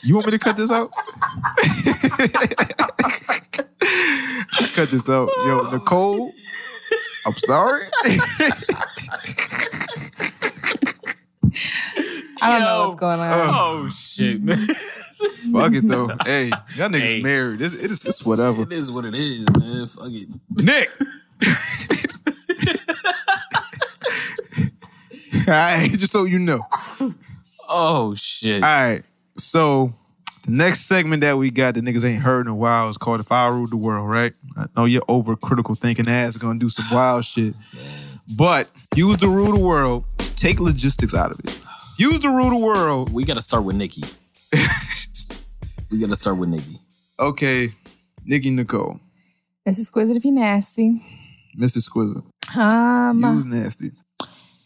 You 0.04 0.16
want 0.16 0.26
me 0.28 0.32
to 0.32 0.40
cut 0.40 0.56
this 0.58 0.72
out? 0.72 0.92
cut 4.76 4.90
this 4.90 5.10
out. 5.10 5.30
Yo, 5.46 5.70
Nicole. 5.72 6.32
I'm 7.26 7.34
sorry. 7.34 7.86
I 12.42 12.50
don't 12.52 12.62
know 12.62 12.88
what's 12.90 13.00
going 13.00 13.20
on. 13.20 13.32
oh 13.52 13.90
shit, 13.90 14.42
man. 14.44 14.68
Fuck 15.52 15.74
it 15.74 15.88
though. 15.88 16.08
Hey, 16.26 16.50
y'all 16.76 16.90
niggas 16.90 17.00
Hey. 17.00 17.22
married. 17.22 17.62
It's, 17.62 17.74
it 17.74 17.92
is, 17.92 18.06
it's 18.06 18.26
whatever. 18.26 18.64
It 18.64 18.72
is 18.74 18.92
what 18.92 19.06
it 19.06 19.14
is, 19.16 19.46
man. 19.58 19.86
Fuck 19.88 20.10
it. 20.12 20.28
Nick. 20.64 20.92
All 25.48 25.54
right, 25.54 25.92
just 25.92 26.12
so 26.12 26.24
you 26.24 26.40
know. 26.40 26.62
Oh 27.70 28.16
shit. 28.16 28.64
All 28.64 28.70
right, 28.70 29.04
so 29.38 29.94
the 30.46 30.52
next 30.52 30.82
segment 30.88 31.22
that 31.22 31.38
we 31.38 31.52
got, 31.52 31.76
the 31.76 31.82
niggas 31.82 32.04
ain't 32.04 32.24
heard 32.24 32.42
in 32.42 32.48
a 32.48 32.56
while, 32.56 32.90
is 32.90 32.98
called 32.98 33.20
"If 33.20 33.32
I 33.32 33.48
Ruled 33.50 33.72
the 33.72 33.78
World." 33.78 34.10
Right? 34.10 34.34
I 34.58 34.66
know 34.76 34.86
your 34.86 35.04
over 35.08 35.36
critical 35.36 35.76
thinking 35.76 36.08
ass 36.08 36.30
is 36.30 36.38
gonna 36.38 36.58
do 36.60 36.70
some 36.70 36.86
wild 36.96 37.26
shit, 37.26 37.54
but 38.36 38.70
use 38.96 39.18
the 39.18 39.28
rule 39.28 39.56
the 39.56 39.64
world. 39.64 40.06
Take 40.36 40.60
logistics 40.60 41.14
out 41.14 41.32
of 41.32 41.40
it. 41.42 41.60
Use 41.98 42.20
the 42.22 42.30
rule 42.30 42.50
the 42.50 42.58
world. 42.58 43.14
We 43.14 43.24
got 43.24 43.36
to 43.36 43.42
start 43.42 43.64
with 43.64 43.76
Nikki. 43.76 44.04
we 45.96 46.02
got 46.02 46.10
to 46.10 46.16
start 46.16 46.38
with 46.38 46.50
Nikki. 46.50 46.78
Okay, 47.20 47.70
Nikki 48.26 48.50
Nicole, 48.50 49.00
This 49.66 49.80
is 49.80 49.88
exquisite 49.88 50.18
if 50.18 50.26
you're 50.26 50.34
nasty. 50.34 51.02
Mr. 51.58 51.78
Squizzer, 51.82 52.22
Um, 52.58 53.24
use 53.24 53.46
nasty. 53.46 53.92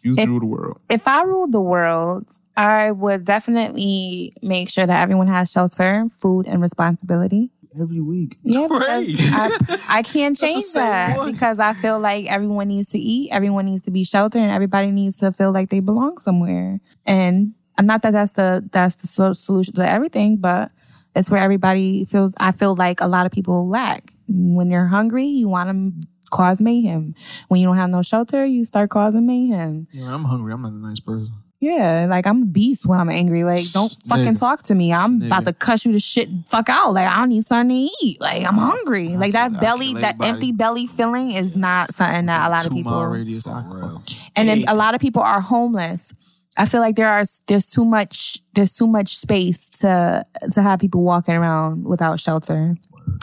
Use 0.01 0.15
the 0.15 0.23
If- 0.23 0.29
rule 0.29 0.39
the 0.39 0.45
world. 0.47 0.81
if 0.89 1.07
I 1.07 1.21
ruled 1.23 1.51
the 1.51 1.61
world, 1.61 2.25
I 2.57 2.91
would 2.91 3.25
definitely 3.25 4.33
make 4.41 4.69
sure 4.69 4.87
that 4.87 5.01
everyone 5.03 5.27
has 5.27 5.51
shelter, 5.51 6.07
food, 6.19 6.47
and 6.47 6.61
responsibility. 6.63 7.51
Every 7.79 8.01
week. 8.01 8.37
Yeah, 8.43 8.65
Right. 8.69 9.05
I, 9.19 9.79
I 9.89 10.01
can't 10.01 10.35
change 10.35 10.65
that 10.73 11.17
one. 11.17 11.31
because 11.31 11.59
I 11.59 11.73
feel 11.73 11.99
like 11.99 12.25
everyone 12.25 12.69
needs 12.69 12.89
to 12.89 12.97
eat, 12.97 13.29
everyone 13.31 13.67
needs 13.67 13.83
to 13.83 13.91
be 13.91 14.03
sheltered, 14.03 14.41
and 14.41 14.49
everybody 14.51 14.89
needs 14.89 15.17
to 15.17 15.31
feel 15.31 15.51
like 15.51 15.69
they 15.69 15.79
belong 15.81 16.17
somewhere. 16.17 16.79
And 17.05 17.53
not 17.79 18.01
that 18.01 18.11
that's 18.11 18.31
the 18.31 18.67
that's 18.71 18.95
the 18.95 19.07
solution 19.35 19.75
to 19.75 19.87
everything, 19.87 20.37
but 20.37 20.71
it's 21.15 21.29
where 21.29 21.41
everybody 21.41 22.05
feels. 22.05 22.33
I 22.39 22.51
feel 22.51 22.75
like 22.75 23.01
a 23.01 23.07
lot 23.07 23.25
of 23.25 23.31
people 23.31 23.67
lack. 23.67 24.13
When 24.27 24.69
you're 24.69 24.85
hungry, 24.87 25.25
you 25.25 25.49
want 25.49 25.69
to 25.69 26.07
cause 26.29 26.61
mayhem. 26.61 27.15
When 27.47 27.59
you 27.59 27.67
don't 27.67 27.77
have 27.77 27.89
no 27.89 28.01
shelter, 28.01 28.45
you 28.45 28.65
start 28.65 28.89
causing 28.89 29.25
mayhem. 29.25 29.87
Yeah, 29.91 30.13
I'm 30.13 30.25
hungry. 30.25 30.53
I'm 30.53 30.61
not 30.61 30.71
a 30.73 30.75
nice 30.75 30.99
person. 30.99 31.33
Yeah, 31.61 32.07
like 32.09 32.25
I'm 32.25 32.43
a 32.43 32.45
beast 32.45 32.85
when 32.85 32.99
I'm 32.99 33.09
angry. 33.09 33.43
Like, 33.43 33.69
don't 33.73 33.93
fucking 34.07 34.35
Nigga. 34.35 34.39
talk 34.39 34.63
to 34.63 34.75
me. 34.75 34.93
I'm 34.93 35.19
Nigga. 35.19 35.27
about 35.27 35.45
to 35.45 35.51
cuss 35.53 35.83
you 35.83 35.91
to 35.91 35.99
shit 35.99 36.29
fuck 36.47 36.69
out. 36.69 36.93
Like, 36.93 37.05
I 37.05 37.17
don't 37.17 37.29
need 37.29 37.45
something 37.45 37.75
to 37.75 38.05
eat. 38.05 38.21
Like, 38.21 38.45
I'm 38.45 38.57
hungry. 38.57 39.17
Like 39.17 39.33
that 39.33 39.59
belly, 39.59 39.93
that 39.95 40.15
everybody. 40.15 40.29
empty 40.29 40.51
belly 40.53 40.87
feeling 40.87 41.31
is 41.31 41.57
not 41.57 41.93
something 41.93 42.27
that 42.27 42.47
a 42.47 42.49
lot 42.49 42.65
of 42.65 42.71
people. 42.71 43.05
radius. 43.05 43.45
And 43.45 44.47
then 44.47 44.63
a 44.69 44.75
lot 44.75 44.95
of 44.95 45.01
people 45.01 45.21
are 45.21 45.41
homeless. 45.41 46.13
I 46.57 46.65
feel 46.65 46.81
like 46.81 46.95
there 46.95 47.09
are 47.09 47.23
there's 47.47 47.69
too 47.69 47.85
much 47.85 48.37
there's 48.53 48.73
too 48.73 48.87
much 48.87 49.17
space 49.17 49.69
to 49.81 50.25
to 50.51 50.61
have 50.61 50.79
people 50.79 51.03
walking 51.03 51.35
around 51.35 51.85
without 51.85 52.19
shelter 52.19 52.75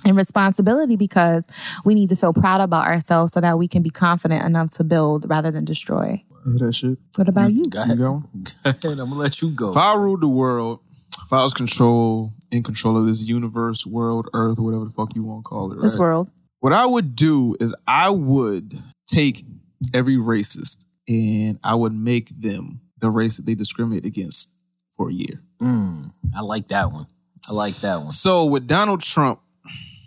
and 0.05 0.17
responsibility 0.17 0.97
because 0.97 1.47
we 1.85 1.95
need 1.95 2.09
to 2.09 2.17
feel 2.17 2.33
proud 2.33 2.61
about 2.61 2.87
ourselves 2.87 3.33
so 3.33 3.41
that 3.41 3.59
we 3.59 3.69
can 3.69 3.83
be 3.83 3.91
confident 3.91 4.45
enough 4.45 4.71
to 4.71 4.85
build 4.85 5.29
rather 5.29 5.51
than 5.51 5.65
destroy. 5.65 6.23
That 6.59 6.75
shit? 6.75 6.99
What 7.17 7.29
about 7.29 7.51
mm, 7.51 7.59
you? 7.59 7.71
Go 7.71 7.79
You 7.81 7.85
ahead. 7.85 7.99
going? 7.99 8.21
Go 8.65 8.71
ahead. 8.71 8.85
I'm 8.85 9.09
gonna 9.11 9.15
let 9.15 9.43
you 9.43 9.51
go. 9.51 9.71
If 9.71 9.77
I 9.77 9.97
ruled 9.97 10.21
the 10.21 10.29
world, 10.29 10.81
if 11.25 11.33
I 11.33 11.43
was 11.43 11.53
control 11.55 12.33
in 12.53 12.63
control 12.63 12.97
of 12.97 13.07
this 13.07 13.23
universe, 13.29 13.85
world, 13.85 14.29
earth, 14.33 14.59
whatever 14.59 14.85
the 14.85 14.91
fuck 14.91 15.15
you 15.17 15.25
want 15.25 15.45
to 15.45 15.49
call 15.49 15.73
it, 15.73 15.83
This 15.83 15.97
world. 15.97 16.31
What 16.61 16.73
I 16.73 16.87
would 16.87 17.17
do 17.17 17.57
is 17.61 17.75
I 17.87 18.11
would 18.11 18.75
take 19.07 19.45
every 19.93 20.17
racist 20.17 20.87
and 21.09 21.59
I 21.65 21.75
would 21.75 21.93
make 21.93 22.29
them 22.41 22.81
the 23.01 23.11
race 23.11 23.37
that 23.37 23.47
they 23.47 23.55
discriminate 23.55 24.05
against 24.05 24.51
for 24.91 25.11
a 25.11 25.13
year. 25.13 25.41
Mm, 25.61 26.11
I 26.37 26.41
like 26.41 26.69
that 26.69 26.91
one. 26.93 27.07
I 27.49 27.53
like 27.53 27.77
that 27.77 27.97
one. 28.01 28.11
So 28.13 28.45
with 28.47 28.67
Donald 28.67 29.01
Trump, 29.03 29.41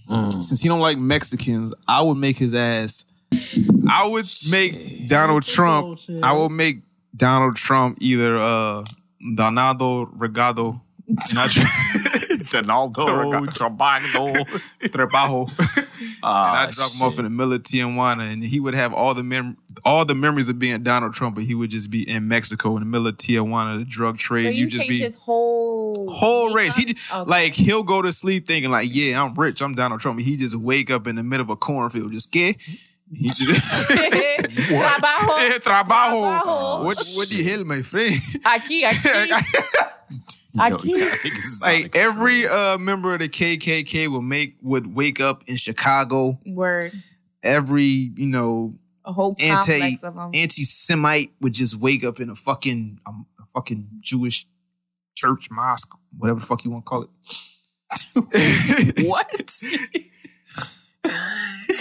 Mm. 0.10 0.42
since 0.42 0.60
he 0.62 0.68
don't 0.68 0.80
like 0.80 0.98
Mexicans, 0.98 1.72
I 1.88 2.02
would 2.02 2.18
make 2.18 2.36
his 2.38 2.56
ass. 2.56 3.06
I 3.88 4.08
would 4.08 4.26
make 4.50 5.08
Donald 5.08 5.44
Trump. 5.44 6.00
I 6.24 6.32
will 6.34 6.50
make 6.50 6.80
Donald 7.16 7.56
Trump 7.56 8.00
either 8.02 8.36
uh 8.38 8.84
Donaldo 9.36 10.08
Regado. 10.18 10.82
Not 11.34 11.52
Donaldo 12.50 13.06
Trabajo. 13.48 14.46
Trebajo. 14.82 15.86
Ah, 16.24 16.64
and 16.64 16.70
I 16.70 16.72
drop 16.72 16.92
him 16.94 17.02
off 17.02 17.18
in 17.18 17.24
the 17.26 17.30
middle 17.30 17.54
of 17.54 17.64
Tijuana, 17.64 18.32
and 18.32 18.44
he 18.44 18.60
would 18.60 18.74
have 18.74 18.94
all 18.94 19.14
the 19.14 19.24
mem- 19.24 19.58
all 19.86 20.06
the 20.06 20.16
memories 20.16 20.48
of 20.50 20.58
being 20.60 20.82
Donald 20.84 21.14
Trump, 21.14 21.36
but 21.36 21.44
he 21.46 21.56
would 21.56 21.70
just 21.70 21.90
be 21.90 22.10
in 22.10 22.28
Mexico 22.28 22.76
in 22.76 22.80
the 22.82 22.86
middle 22.86 23.08
of 23.08 23.18
Tijuana, 23.18 23.78
the 23.80 23.86
drug 23.86 24.18
trade. 24.18 24.54
you, 24.54 24.68
just 24.68 24.88
be 24.88 25.00
his 25.00 25.16
whole 25.16 26.10
whole 26.10 26.54
race. 26.54 26.76
He 26.76 26.86
just, 26.86 27.12
like 27.28 27.54
he'll 27.54 27.84
go 27.84 28.02
to 28.02 28.12
sleep 28.12 28.48
thinking 28.48 28.72
like, 28.72 28.90
yeah, 28.94 29.22
I'm 29.22 29.34
rich, 29.34 29.62
I'm 29.62 29.76
Donald 29.76 30.00
Trump. 30.02 30.18
And 30.20 30.26
he 30.28 30.36
just 30.38 30.56
wake 30.56 30.90
up 30.90 31.06
in 31.08 31.16
the 31.16 31.24
middle 31.24 31.44
of 31.46 31.50
a 31.50 31.56
cornfield, 31.58 32.12
just 32.12 32.28
scared. 32.28 32.56
He 33.14 33.28
just 33.28 33.42
Trabajo. 33.90 34.70
Yeah, 34.70 35.58
trabajo. 35.58 36.42
Trabajo. 36.42 36.86
What 36.86 36.98
what 37.16 37.28
the 37.30 37.44
hell, 37.44 37.64
my 37.66 37.82
friend? 37.82 38.14
Aquí, 38.44 38.84
aquí. 38.84 40.39
I 40.58 40.70
Yo, 40.70 40.78
can't. 40.78 40.86
y'all 40.98 41.08
niggas 41.10 41.26
is 41.38 41.62
Like 41.64 41.96
every 41.96 42.48
uh, 42.48 42.78
member 42.78 43.14
of 43.14 43.20
the 43.20 43.30
KKK 43.30 44.08
would 44.12 44.22
make 44.24 44.56
would 44.62 44.96
wake 44.96 45.20
up 45.20 45.44
in 45.48 45.58
Chicago. 45.58 46.40
Word. 46.46 46.92
Every 47.44 47.84
you 48.16 48.26
know 48.26 48.74
A 49.06 49.12
whole 49.14 49.36
anti 49.40 49.96
of 50.04 50.16
them. 50.16 50.32
anti-Semite 50.34 51.32
would 51.42 51.54
just 51.54 51.76
wake 51.76 52.04
up 52.04 52.20
in 52.20 52.30
a 52.30 52.36
fucking 52.36 53.00
um, 53.06 53.28
a 53.40 53.46
fucking 53.48 53.88
Jewish 54.02 54.48
church 55.16 55.50
mosque, 55.52 55.94
whatever 56.18 56.40
the 56.40 56.46
fuck 56.46 56.66
you 56.66 56.72
want 56.72 56.86
to 56.86 56.90
call 56.90 57.04
it. 57.04 57.10
what? 59.08 59.64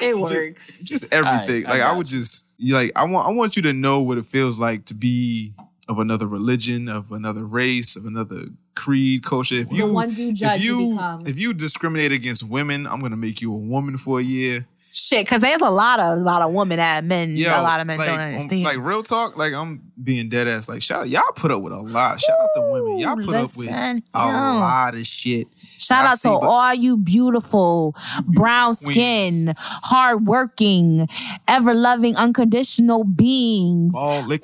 It 0.00 0.16
works. 0.16 0.82
just 0.84 1.12
everything. 1.12 1.66
I 1.66 1.70
like 1.70 1.80
I 1.80 1.84
got 1.90 1.96
would 1.96 2.06
just 2.06 2.46
you 2.56 2.74
like 2.74 2.92
I 2.94 3.04
want 3.04 3.26
I 3.26 3.30
want 3.30 3.56
you 3.56 3.62
to 3.62 3.72
know 3.72 4.00
what 4.00 4.16
it 4.18 4.24
feels 4.26 4.58
like 4.58 4.84
to 4.86 4.94
be 4.94 5.54
of 5.88 5.98
another 5.98 6.26
religion, 6.26 6.88
of 6.88 7.10
another 7.12 7.44
race, 7.44 7.96
of 7.96 8.04
another 8.04 8.46
creed, 8.74 9.22
culture. 9.24 9.56
If 9.56 9.70
The 9.70 9.76
you 9.76 9.86
ones 9.86 10.18
you 10.20 10.32
judge, 10.32 10.60
if 10.60 10.66
you 10.66 10.80
you 10.80 10.90
become. 10.92 11.26
if 11.26 11.36
you 11.38 11.54
discriminate 11.54 12.12
against 12.12 12.42
women, 12.42 12.86
I'm 12.86 13.00
gonna 13.00 13.16
make 13.16 13.40
you 13.40 13.52
a 13.52 13.58
woman 13.58 13.96
for 13.96 14.20
a 14.20 14.22
year. 14.22 14.66
Shit, 14.90 15.26
because 15.26 15.42
there's 15.42 15.62
a 15.62 15.70
lot 15.70 16.00
of 16.00 16.18
a 16.18 16.20
lot 16.20 16.42
of 16.42 16.52
women 16.52 16.78
that 16.78 17.04
men, 17.04 17.36
Yo, 17.36 17.48
a 17.48 17.62
lot 17.62 17.78
of 17.80 17.86
men 17.86 17.98
like, 17.98 18.08
don't 18.08 18.18
understand. 18.18 18.64
Like 18.64 18.78
real 18.78 19.02
talk, 19.02 19.36
like 19.36 19.52
I'm 19.52 19.82
being 20.02 20.28
dead 20.28 20.48
ass. 20.48 20.68
Like 20.68 20.82
shout 20.82 21.02
out, 21.02 21.08
y'all 21.08 21.22
put 21.36 21.50
up 21.50 21.62
with 21.62 21.72
a 21.72 21.78
lot. 21.78 22.20
Shout 22.20 22.36
out 22.40 22.48
to 22.56 22.62
women. 22.62 22.98
Y'all 22.98 23.16
put 23.16 23.34
up 23.34 23.56
with 23.56 23.68
listen, 23.68 24.02
a 24.14 24.18
yo. 24.26 24.32
lot 24.32 24.94
of 24.94 25.06
shit. 25.06 25.46
Shout 25.78 26.04
I 26.04 26.08
out 26.08 26.12
to 26.14 26.18
see, 26.18 26.28
all 26.28 26.74
you 26.74 26.96
beautiful, 26.96 27.94
brown 28.26 28.74
skin, 28.74 29.54
hardworking, 29.58 31.08
ever 31.46 31.72
loving, 31.74 32.16
unconditional 32.16 33.04
beings. 33.04 33.94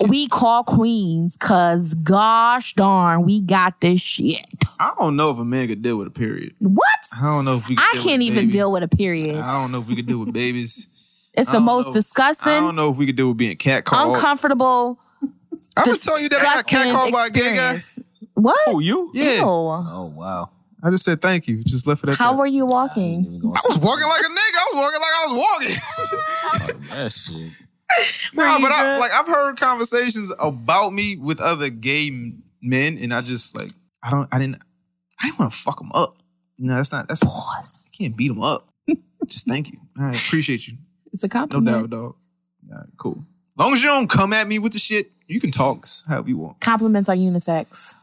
We 0.07 0.27
call 0.27 0.63
queens, 0.63 1.35
cause 1.37 1.93
gosh 1.95 2.73
darn, 2.73 3.23
we 3.23 3.41
got 3.41 3.81
this 3.81 3.99
shit. 4.01 4.45
I 4.79 4.93
don't 4.97 5.15
know 5.15 5.31
if 5.31 5.37
a 5.37 5.45
man 5.45 5.67
could 5.67 5.81
deal 5.81 5.97
with 5.97 6.07
a 6.07 6.11
period. 6.11 6.53
What? 6.59 6.85
I 7.17 7.23
don't 7.25 7.45
know 7.45 7.57
if 7.57 7.67
we. 7.67 7.75
Could 7.75 7.83
I 7.85 8.01
can't 8.01 8.21
even 8.21 8.45
baby. 8.45 8.51
deal 8.51 8.71
with 8.71 8.83
a 8.83 8.87
period. 8.87 9.37
I 9.37 9.61
don't 9.61 9.71
know 9.71 9.79
if 9.79 9.87
we 9.87 9.95
could 9.95 10.05
deal 10.07 10.19
with 10.19 10.33
babies. 10.33 10.89
It's 11.37 11.49
I 11.49 11.51
the 11.51 11.59
most 11.59 11.87
know. 11.87 11.91
I 11.91 11.95
disgusting, 11.95 12.53
don't 12.61 12.77
know 12.77 12.91
if 12.91 12.95
we 12.95 13.05
could 13.05 13.17
deal 13.17 13.27
with 13.27 13.35
being 13.35 13.57
catcalled. 13.57 14.15
uncomfortable. 14.15 14.97
I'm 15.75 15.83
gonna 15.85 15.97
tell 15.97 16.17
you 16.17 16.29
that 16.29 16.39
I 16.39 16.43
got 16.45 16.65
catcalled 16.65 17.11
by 17.11 17.25
a 17.25 17.29
gay 17.29 17.53
guy. 17.53 17.81
What? 18.35 18.57
Oh, 18.67 18.79
you? 18.79 19.11
Yeah. 19.13 19.39
Ew. 19.39 19.41
Oh 19.43 20.13
wow. 20.15 20.49
I 20.85 20.91
just 20.91 21.03
said 21.03 21.19
thank 21.21 21.47
you. 21.47 21.63
Just 21.63 21.87
left 21.87 22.03
it 22.03 22.09
at 22.09 22.17
How 22.17 22.31
that. 22.31 22.37
were 22.37 22.45
you 22.45 22.65
walking? 22.67 23.41
I 23.43 23.59
was 23.67 23.79
walking 23.79 24.05
like 24.07 24.21
a 24.21 24.29
nigga. 24.29 24.57
I 24.57 24.69
was 24.71 24.75
walking 24.75 25.01
like 25.01 25.15
I 25.15 25.25
was 25.27 25.37
walking. 25.47 26.81
That 26.95 27.11
shit. 27.11 27.51
no, 28.33 28.55
you 28.55 28.61
but 28.61 28.71
I, 28.71 28.97
like 28.99 29.11
I've 29.11 29.27
heard 29.27 29.59
conversations 29.59 30.31
about 30.39 30.93
me 30.93 31.17
with 31.17 31.39
other 31.39 31.69
gay 31.69 32.11
men, 32.61 32.97
and 32.99 33.13
I 33.13 33.21
just 33.21 33.57
like 33.59 33.71
I 34.03 34.11
don't, 34.11 34.29
I 34.31 34.37
didn't, 34.39 34.61
I 35.19 35.27
didn't 35.27 35.39
want 35.39 35.51
to 35.51 35.57
fuck 35.57 35.79
them 35.79 35.91
up. 35.93 36.15
No, 36.59 36.75
that's 36.75 36.91
not. 36.91 37.07
That's 37.07 37.23
Pause. 37.23 37.83
I 37.87 37.89
can't 37.97 38.15
beat 38.15 38.27
them 38.27 38.43
up. 38.43 38.69
just 39.25 39.47
thank 39.47 39.71
you. 39.71 39.79
All 39.99 40.05
right, 40.05 40.15
appreciate 40.15 40.67
you. 40.67 40.77
It's 41.11 41.23
a 41.23 41.29
compliment. 41.29 41.65
No 41.65 41.81
doubt, 41.81 41.89
dog. 41.89 42.15
All 42.71 42.77
right, 42.77 42.87
cool. 42.97 43.17
long 43.57 43.73
as 43.73 43.81
you 43.81 43.89
don't 43.89 44.07
come 44.09 44.31
at 44.33 44.47
me 44.47 44.59
with 44.59 44.73
the 44.73 44.79
shit, 44.79 45.11
you 45.27 45.41
can 45.41 45.51
talk 45.51 45.85
however 46.07 46.29
you 46.29 46.37
want. 46.37 46.59
Compliments 46.61 47.09
are 47.09 47.15
unisex. 47.15 47.95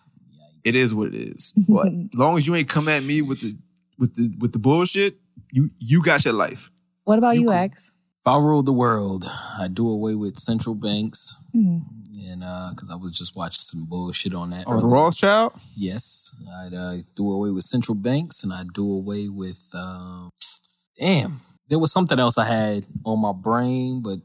It 0.64 0.74
is 0.74 0.94
what 0.94 1.08
it 1.08 1.14
is. 1.14 1.52
But 1.68 1.88
long 2.14 2.36
as 2.36 2.46
you 2.46 2.54
ain't 2.54 2.68
come 2.68 2.88
at 2.88 3.02
me 3.02 3.22
with 3.22 3.40
the 3.40 3.56
with 3.98 4.14
the 4.14 4.34
with 4.38 4.52
the 4.52 4.58
bullshit, 4.58 5.16
you 5.52 5.70
you 5.78 6.02
got 6.02 6.24
your 6.24 6.34
life. 6.34 6.70
What 7.04 7.18
about 7.18 7.34
You 7.36 7.42
you. 7.42 7.52
X? 7.52 7.92
If 8.20 8.26
I 8.28 8.38
ruled 8.38 8.66
the 8.66 8.72
world, 8.72 9.24
I'd 9.58 9.74
do 9.74 9.88
away 9.88 10.14
with 10.14 10.38
central 10.38 10.76
banks. 10.76 11.40
Hmm. 11.52 11.78
And 12.28 12.44
uh, 12.44 12.70
because 12.70 12.88
I 12.88 12.94
was 12.94 13.10
just 13.10 13.34
watching 13.34 13.58
some 13.58 13.84
bullshit 13.84 14.32
on 14.32 14.50
that. 14.50 14.64
Oh, 14.68 14.80
the. 14.80 14.86
Rothschild? 14.86 15.54
Yes, 15.76 16.32
I'd 16.64 16.72
uh, 16.72 16.94
do 17.16 17.32
away 17.32 17.50
with 17.50 17.64
central 17.64 17.96
banks, 17.96 18.44
and 18.44 18.52
I'd 18.52 18.72
do 18.72 18.88
away 18.92 19.28
with. 19.28 19.60
Um, 19.74 20.30
damn, 20.96 21.40
there 21.68 21.80
was 21.80 21.90
something 21.92 22.20
else 22.20 22.38
I 22.38 22.44
had 22.44 22.86
on 23.04 23.18
my 23.18 23.32
brain, 23.32 24.02
but 24.02 24.18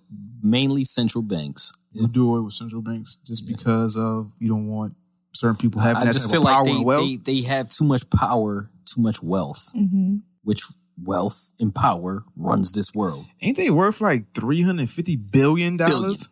mainly 0.43 0.85
central 0.85 1.23
banks. 1.23 1.73
You 1.91 2.07
do 2.07 2.31
away 2.31 2.41
with 2.41 2.53
central 2.53 2.83
banks 2.83 3.15
just 3.25 3.47
because 3.47 3.97
of 3.97 4.31
you 4.37 4.49
don't 4.49 4.67
want 4.67 4.95
certain 5.37 5.55
people 5.57 5.81
having 5.81 6.03
I 6.03 6.05
that 6.05 6.13
just 6.13 6.25
type 6.25 6.31
feel 6.31 6.41
of 6.41 6.45
like 6.45 6.85
power 6.87 6.97
they, 7.01 7.15
they 7.15 7.41
they 7.41 7.47
have 7.47 7.69
too 7.69 7.85
much 7.85 8.09
power, 8.09 8.69
too 8.85 9.01
much 9.01 9.21
wealth, 9.23 9.69
Mm-hmm. 9.75 10.17
which 10.43 10.63
wealth 11.03 11.51
and 11.59 11.73
power 11.73 12.23
runs 12.35 12.71
this 12.71 12.93
world. 12.95 13.25
Ain't 13.41 13.55
they 13.57 13.69
worth 13.69 14.01
like 14.01 14.33
three 14.33 14.61
hundred 14.63 14.89
fifty 14.89 15.15
billion 15.15 15.77
Billion, 15.77 16.01
dollars? 16.01 16.29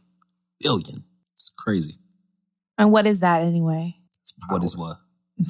billion. 0.59 1.03
It's 1.33 1.51
crazy. 1.57 1.95
And 2.77 2.91
what 2.91 3.05
is 3.05 3.19
that 3.21 3.41
anyway? 3.43 3.95
What 4.49 4.63
is 4.63 4.75
what? 4.75 4.97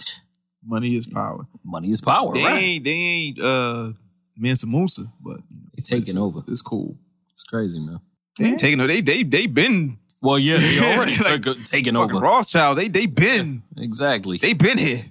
Money 0.63 0.95
is 0.95 1.05
power. 1.05 1.45
Money 1.63 1.91
is 1.91 2.01
power, 2.01 2.33
They 2.33 2.43
right? 2.43 2.61
ain't 2.63 2.83
they 2.83 2.91
ain't 2.91 3.39
uh 3.41 3.91
Mansa 4.37 4.67
Musa, 4.67 5.03
but 5.21 5.37
you 5.49 5.57
know, 5.61 5.69
They 5.75 5.81
taking 5.81 6.01
it's, 6.09 6.15
over. 6.17 6.41
It's 6.47 6.61
cool. 6.61 6.97
It's 7.31 7.43
crazy, 7.43 7.79
man. 7.79 7.99
They 8.37 8.45
ain't 8.47 8.59
taking 8.59 8.79
over. 8.81 8.87
They 8.87 9.01
they 9.01 9.23
they 9.23 9.45
been 9.45 9.97
Well, 10.25 10.39
yeah, 10.39 10.57
they 10.57 10.79
already 10.95 11.15
Like, 11.17 11.43
took, 11.43 11.57
uh, 11.59 11.61
taking 11.63 11.95
over. 11.95 12.15
Rothschilds. 12.19 12.77
They 12.77 12.87
they 12.87 13.05
been 13.05 13.61
Exactly. 13.77 14.37
they 14.37 14.53
been 14.53 14.77
here. 14.77 15.03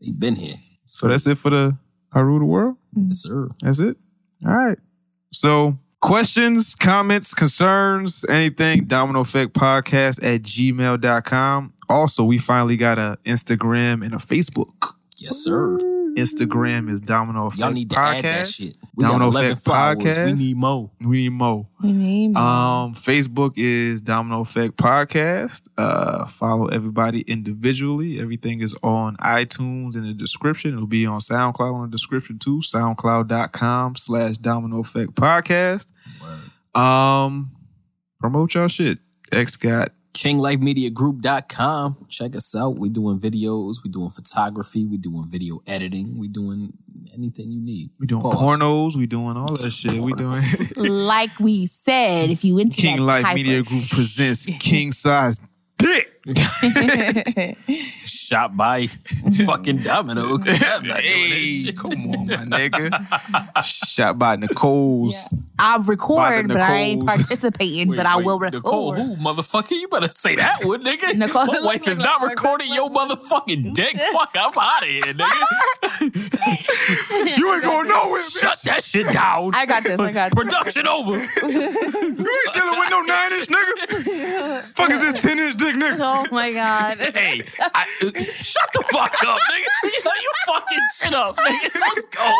They've 0.00 0.18
been 0.18 0.34
here. 0.36 0.56
So 0.86 1.08
that's 1.08 1.26
it 1.26 1.36
for 1.38 1.50
the 1.50 1.76
I 2.12 2.20
rule 2.20 2.40
the 2.40 2.44
world. 2.44 2.76
Mm. 2.96 3.08
Yes, 3.08 3.18
sir. 3.22 3.48
That's 3.62 3.80
it. 3.80 3.96
All 4.44 4.52
right. 4.52 4.78
So 5.32 5.78
questions, 6.00 6.74
comments, 6.74 7.32
concerns, 7.32 8.24
anything, 8.28 8.84
Domino 8.84 9.20
Effect 9.20 9.54
Podcast 9.54 10.22
at 10.22 10.42
gmail.com. 10.42 11.72
Also, 11.88 12.24
we 12.24 12.38
finally 12.38 12.76
got 12.76 12.98
a 12.98 13.16
Instagram 13.24 14.04
and 14.04 14.12
a 14.14 14.18
Facebook. 14.18 14.94
Yes, 15.18 15.36
sir. 15.36 15.78
Instagram 16.16 16.88
is 16.90 17.00
Domino 17.00 17.46
Effect 17.46 17.60
Y'all 17.60 17.72
need 17.72 17.90
to 17.90 17.96
Podcast. 17.96 18.14
add 18.14 18.24
that 18.24 18.46
shit. 18.48 18.76
We 18.94 19.02
Domino 19.04 19.30
got 19.30 19.38
11 19.44 19.50
Effect 19.52 19.64
followers. 19.64 20.18
Podcast. 20.18 20.24
We 20.26 20.32
need 20.32 20.56
more. 20.56 20.90
We 21.00 21.16
need 21.18 21.28
more. 21.32 21.68
We 21.82 21.92
need 21.92 22.28
more. 22.28 22.42
Um, 22.42 22.94
Facebook 22.94 23.54
is 23.56 24.00
Domino 24.00 24.40
Effect 24.40 24.76
Podcast. 24.76 25.68
Uh, 25.78 26.26
follow 26.26 26.66
everybody 26.66 27.22
individually. 27.22 28.20
Everything 28.20 28.60
is 28.62 28.76
on 28.82 29.16
iTunes 29.16 29.96
in 29.96 30.06
the 30.06 30.12
description. 30.14 30.74
It'll 30.74 30.86
be 30.86 31.06
on 31.06 31.20
SoundCloud 31.20 31.76
in 31.84 31.90
the 31.90 31.94
description 31.94 32.38
too. 32.38 32.58
SoundCloud.com 32.60 33.96
slash 33.96 34.36
Domino 34.36 34.80
Effect 34.80 35.14
Podcast. 35.14 35.86
Um, 36.78 37.52
promote 38.20 38.54
y'all 38.54 38.68
shit. 38.68 38.98
X 39.32 39.56
got 39.56 39.92
KingLifeMediaGroup.com. 40.22 42.06
Check 42.08 42.36
us 42.36 42.54
out. 42.54 42.76
We're 42.76 42.92
doing 42.92 43.18
videos. 43.18 43.84
we're 43.84 43.90
doing 43.90 44.10
photography. 44.10 44.86
we're 44.86 45.00
doing 45.00 45.26
video 45.26 45.60
editing. 45.66 46.16
we're 46.16 46.30
doing 46.30 46.72
anything 47.12 47.50
you 47.50 47.60
need. 47.60 47.90
We're 47.98 48.06
doing 48.06 48.22
Pause. 48.22 48.36
pornos. 48.36 48.96
we're 48.96 49.06
doing 49.06 49.36
all 49.36 49.52
that 49.52 49.72
shit. 49.72 49.98
We're 49.98 50.14
doing 50.14 50.44
like 50.76 51.40
we 51.40 51.66
said, 51.66 52.30
if 52.30 52.44
you 52.44 52.58
into 52.58 52.76
King 52.76 52.98
that 52.98 53.02
Life 53.02 53.22
type 53.22 53.34
Media 53.34 53.58
of 53.58 53.66
Group 53.66 53.88
presents 53.88 54.46
King 54.60 54.92
Size 54.92 55.40
Dick. 55.78 56.08
Shot 58.32 58.56
by 58.56 58.86
fucking 59.44 59.82
Domino. 59.82 60.38
hey, 60.42 61.70
come 61.76 62.06
on, 62.14 62.26
my 62.28 62.36
nigga. 62.70 63.62
Shot 63.62 64.18
by 64.18 64.36
Nicole's. 64.36 65.28
I'll 65.58 65.82
record, 65.82 66.16
By 66.16 66.40
the 66.40 66.48
but 66.48 66.62
I 66.62 66.76
ain't 66.76 67.06
participating. 67.06 67.88
Wait, 67.88 67.96
but 67.98 68.06
I 68.06 68.16
wait, 68.16 68.24
will 68.24 68.38
record. 68.38 68.54
Nicole, 68.64 68.94
who, 68.94 69.16
motherfucker? 69.16 69.72
You 69.72 69.86
better 69.88 70.08
say 70.08 70.34
that 70.36 70.64
one, 70.64 70.82
nigga. 70.82 71.14
Nicole- 71.14 71.44
My 71.44 71.60
wife 71.60 71.86
is 71.86 71.98
not 71.98 72.22
recording 72.22 72.72
your 72.72 72.88
motherfucking 72.88 73.74
dick. 73.74 74.00
Fuck, 74.00 74.34
I'm 74.34 74.50
out 74.58 74.82
of 74.82 74.88
here, 74.88 75.02
nigga. 75.12 75.46
You 77.36 77.52
ain't 77.54 77.64
going 77.64 77.88
nowhere, 77.88 78.22
bitch. 78.22 78.40
Shut 78.40 78.62
that 78.64 78.82
shit 78.82 79.12
down. 79.12 79.54
I 79.54 79.66
got 79.66 79.84
this. 79.84 80.00
I 80.00 80.10
got 80.10 80.32
this. 80.32 80.42
Production 80.42 80.86
over. 80.86 81.18
You 81.18 81.20
ain't 81.20 82.16
dealing 82.54 82.78
with 82.78 82.90
no 82.90 83.02
nine 83.02 83.32
inch 83.34 83.48
nigga. 83.48 84.62
Fuck 84.74 84.90
is 84.90 85.00
this 85.00 85.20
ten 85.22 85.38
inch 85.38 85.58
dick 85.58 85.76
nigga? 85.76 85.98
Oh 86.00 86.24
my 86.34 86.50
god. 86.52 86.96
Hey, 86.96 87.42
I, 87.60 87.84
shut 88.40 88.68
the 88.72 88.82
fuck 88.92 89.14
up, 89.26 89.38
nigga. 89.50 89.68
You, 89.92 90.04
know, 90.04 90.12
you 90.14 90.30
fucking 90.46 90.86
shit 90.94 91.14
up, 91.14 91.36
nigga. 91.36 91.74
Let's 91.80 92.04
go. 92.06 92.32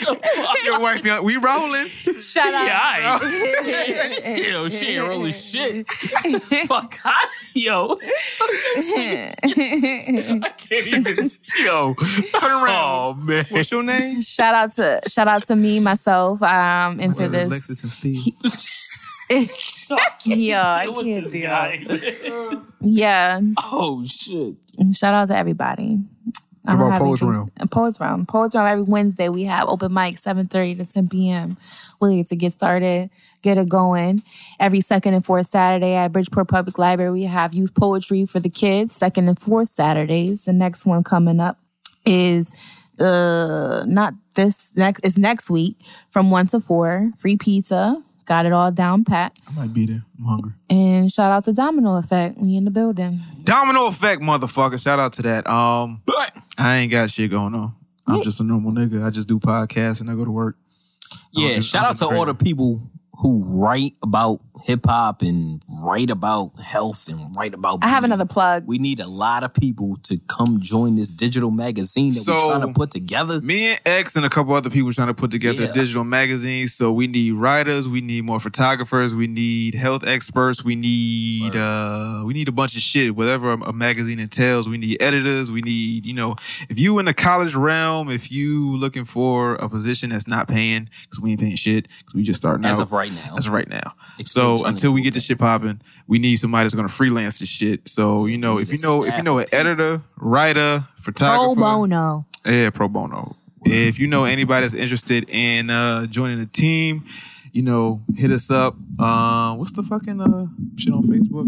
The 0.00 0.14
fuck? 0.14 0.64
Your 0.64 0.80
wife, 0.80 1.02
be 1.02 1.10
like, 1.10 1.22
we 1.22 1.36
rolling. 1.36 1.88
Shut 1.88 2.46
up. 2.46 2.66
Yeah, 2.66 3.12
all 3.12 3.18
right. 3.20 4.48
Yo, 4.50 4.68
she 4.68 4.86
ain't 4.86 5.08
rolling 5.08 5.32
shit. 5.32 5.86
Fuck 6.66 6.98
out. 7.04 7.28
Yo. 7.54 7.98
I 8.02 10.40
can't 10.56 10.86
even. 10.86 11.28
Yo. 11.64 11.94
Turn 12.38 12.50
around. 12.50 12.68
Oh, 12.68 13.14
man. 13.18 13.46
What's 13.50 13.70
your 13.70 13.82
name? 13.82 14.22
shout 14.22 14.54
out 14.54 14.72
to 14.72 15.00
shout 15.08 15.28
out 15.28 15.44
to 15.46 15.56
me 15.56 15.80
myself. 15.80 16.42
Um, 16.42 17.00
into 17.00 17.28
this. 17.28 17.46
Alexis 17.48 17.82
and 17.82 17.92
Steve. 17.92 18.34
yeah, 20.24 20.66
I 20.68 20.84
Deal 20.86 20.94
with 20.96 21.06
can't 21.06 21.22
this 21.24 21.32
do 21.32 21.42
guy. 21.42 21.84
Yeah. 22.84 23.40
Oh, 23.70 24.04
shit. 24.06 24.56
Shout 24.92 25.14
out 25.14 25.28
to 25.28 25.36
everybody. 25.36 26.00
What 26.62 26.74
about 26.74 26.98
Poets 27.00 27.22
anything- 27.22 27.28
Realm? 27.28 27.50
uh, 27.60 27.66
Poets 27.66 28.00
Realm. 28.00 28.26
Poets 28.26 28.54
Realm. 28.56 28.66
Every 28.68 28.82
Wednesday 28.84 29.28
we 29.28 29.44
have 29.44 29.68
open 29.68 29.92
mic, 29.94 30.18
seven 30.18 30.46
thirty 30.48 30.74
to 30.76 30.84
ten 30.86 31.08
p.m. 31.08 31.56
We 32.00 32.16
get 32.16 32.26
to 32.28 32.36
get 32.36 32.52
started, 32.52 33.10
get 33.42 33.58
it 33.58 33.68
going. 33.68 34.22
Every 34.60 34.80
second 34.80 35.14
and 35.14 35.24
fourth 35.24 35.46
Saturday 35.48 35.94
at 35.94 36.12
Bridgeport 36.12 36.48
Public 36.48 36.78
Library, 36.78 37.10
we 37.12 37.24
have 37.24 37.52
youth 37.54 37.74
poetry 37.74 38.26
for 38.26 38.38
the 38.40 38.48
kids. 38.50 38.94
Second 38.94 39.28
and 39.28 39.38
fourth 39.38 39.68
Saturdays. 39.68 40.44
The 40.44 40.52
next 40.52 40.86
one 40.86 41.02
coming 41.04 41.38
up 41.40 41.58
is 42.04 42.52
uh 43.00 43.84
not 43.86 44.14
this 44.34 44.74
next 44.76 45.04
is 45.04 45.16
next 45.18 45.50
week 45.50 45.76
from 46.10 46.30
one 46.30 46.46
to 46.48 46.60
four. 46.60 47.10
Free 47.18 47.36
pizza. 47.36 48.00
Got 48.24 48.46
it 48.46 48.52
all 48.52 48.70
down 48.70 49.04
pat. 49.04 49.36
I 49.48 49.52
might 49.52 49.74
be 49.74 49.86
there. 49.86 50.02
I'm 50.18 50.24
hungry. 50.24 50.52
And 50.70 51.12
shout 51.12 51.32
out 51.32 51.44
to 51.44 51.52
Domino 51.52 51.96
Effect. 51.96 52.38
We 52.38 52.56
in 52.56 52.64
the 52.64 52.70
building. 52.70 53.20
Domino 53.42 53.86
effect, 53.86 54.22
motherfucker. 54.22 54.80
Shout 54.80 54.98
out 54.98 55.12
to 55.14 55.22
that. 55.22 55.46
Um, 55.48 56.02
I 56.58 56.76
ain't 56.78 56.90
got 56.90 57.10
shit 57.10 57.30
going 57.30 57.54
on. 57.54 57.74
I'm 58.06 58.22
just 58.22 58.40
a 58.40 58.44
normal 58.44 58.72
nigga. 58.72 59.04
I 59.04 59.10
just 59.10 59.28
do 59.28 59.38
podcasts 59.38 60.00
and 60.00 60.10
I 60.10 60.14
go 60.14 60.24
to 60.24 60.30
work. 60.30 60.56
Yeah, 61.32 61.56
I'm 61.56 61.62
shout 61.62 61.84
out 61.84 61.96
just 61.96 62.02
to 62.02 62.16
all 62.16 62.26
the 62.26 62.34
people 62.34 62.90
who 63.18 63.42
write 63.62 63.94
about 64.02 64.40
hip 64.64 64.84
hop 64.86 65.22
and 65.22 65.62
write 65.68 66.10
about 66.10 66.58
health 66.60 67.08
and 67.08 67.34
write 67.34 67.54
about. 67.54 67.80
I 67.82 67.88
have 67.88 68.04
another 68.04 68.26
plug. 68.26 68.64
We 68.66 68.78
need 68.78 69.00
a 69.00 69.06
lot 69.08 69.42
of 69.42 69.54
people 69.54 69.96
to 70.04 70.18
come 70.28 70.60
join 70.60 70.96
this 70.96 71.08
digital 71.08 71.50
magazine 71.50 72.12
that 72.12 72.20
So, 72.20 72.34
we're 72.34 72.58
trying 72.58 72.72
to 72.72 72.78
put 72.78 72.90
together. 72.90 73.40
Me 73.40 73.70
and 73.72 73.80
X 73.86 74.14
and 74.14 74.24
a 74.26 74.30
couple 74.30 74.54
other 74.54 74.70
people 74.70 74.92
trying 74.92 75.08
to 75.08 75.14
put 75.14 75.30
together 75.30 75.62
Yeah. 75.62 75.70
a 75.70 75.72
digital 75.72 76.04
magazine. 76.04 76.68
So 76.68 76.92
we 76.92 77.06
need 77.06 77.32
writers, 77.32 77.88
we 77.88 78.00
need 78.02 78.24
more 78.24 78.38
photographers, 78.40 79.14
we 79.14 79.26
need 79.26 79.74
health 79.74 80.06
experts, 80.06 80.62
we 80.62 80.76
need 80.76 81.56
uh 81.56 82.22
we 82.24 82.34
need 82.34 82.48
a 82.48 82.52
bunch 82.52 82.74
of 82.74 82.82
shit. 82.82 83.16
Whatever 83.16 83.52
a, 83.52 83.60
a 83.62 83.72
magazine 83.72 84.20
entails, 84.20 84.68
we 84.68 84.78
need 84.78 85.02
editors, 85.02 85.50
we 85.50 85.62
need 85.62 86.06
you 86.06 86.14
know 86.14 86.36
if 86.68 86.78
you 86.78 86.98
in 86.98 87.06
the 87.06 87.14
college 87.14 87.54
realm, 87.54 88.10
if 88.10 88.30
you 88.30 88.76
looking 88.76 89.04
for 89.04 89.54
a 89.56 89.68
position 89.68 90.10
that's 90.10 90.28
not 90.28 90.46
paying 90.46 90.88
because 91.04 91.20
we 91.20 91.32
ain't 91.32 91.40
paying 91.40 91.56
shit 91.56 91.88
because 91.98 92.14
we 92.14 92.22
just 92.22 92.38
starting 92.40 92.64
out 92.66 92.70
As 92.72 92.80
out 92.80 92.84
of 92.84 92.92
right 92.92 93.12
now. 93.12 93.34
As 93.36 93.46
of 93.46 93.52
right 93.52 93.68
now. 93.68 93.94
It's 94.18 94.30
so 94.42 94.64
until 94.66 94.92
we 94.92 95.02
get 95.02 95.14
this 95.14 95.24
shit 95.24 95.38
popping, 95.38 95.80
we 96.06 96.18
need 96.18 96.36
somebody 96.36 96.64
that's 96.64 96.74
gonna 96.74 96.88
freelance 96.88 97.38
this 97.38 97.48
shit. 97.48 97.88
So 97.88 98.26
you 98.26 98.38
know 98.38 98.58
if 98.58 98.70
you 98.72 98.78
know 98.82 99.04
if 99.04 99.16
you 99.16 99.22
know 99.22 99.38
an 99.38 99.46
editor, 99.52 100.02
writer, 100.16 100.86
photographer, 100.96 101.54
Pro 101.54 101.64
bono. 101.86 102.26
yeah, 102.44 102.70
pro 102.70 102.88
bono. 102.88 103.36
If 103.64 103.98
you 103.98 104.06
know 104.08 104.24
anybody 104.24 104.64
that's 104.66 104.74
interested 104.74 105.28
in 105.28 105.70
uh, 105.70 106.06
joining 106.06 106.38
the 106.40 106.46
team, 106.46 107.04
you 107.52 107.62
know, 107.62 108.02
hit 108.16 108.30
us 108.32 108.50
up. 108.50 108.74
Uh, 108.98 109.54
what's 109.54 109.72
the 109.72 109.82
fucking 109.82 110.20
uh, 110.20 110.46
shit 110.76 110.92
on 110.92 111.04
Facebook? 111.04 111.46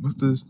What's 0.00 0.20
this? 0.20 0.44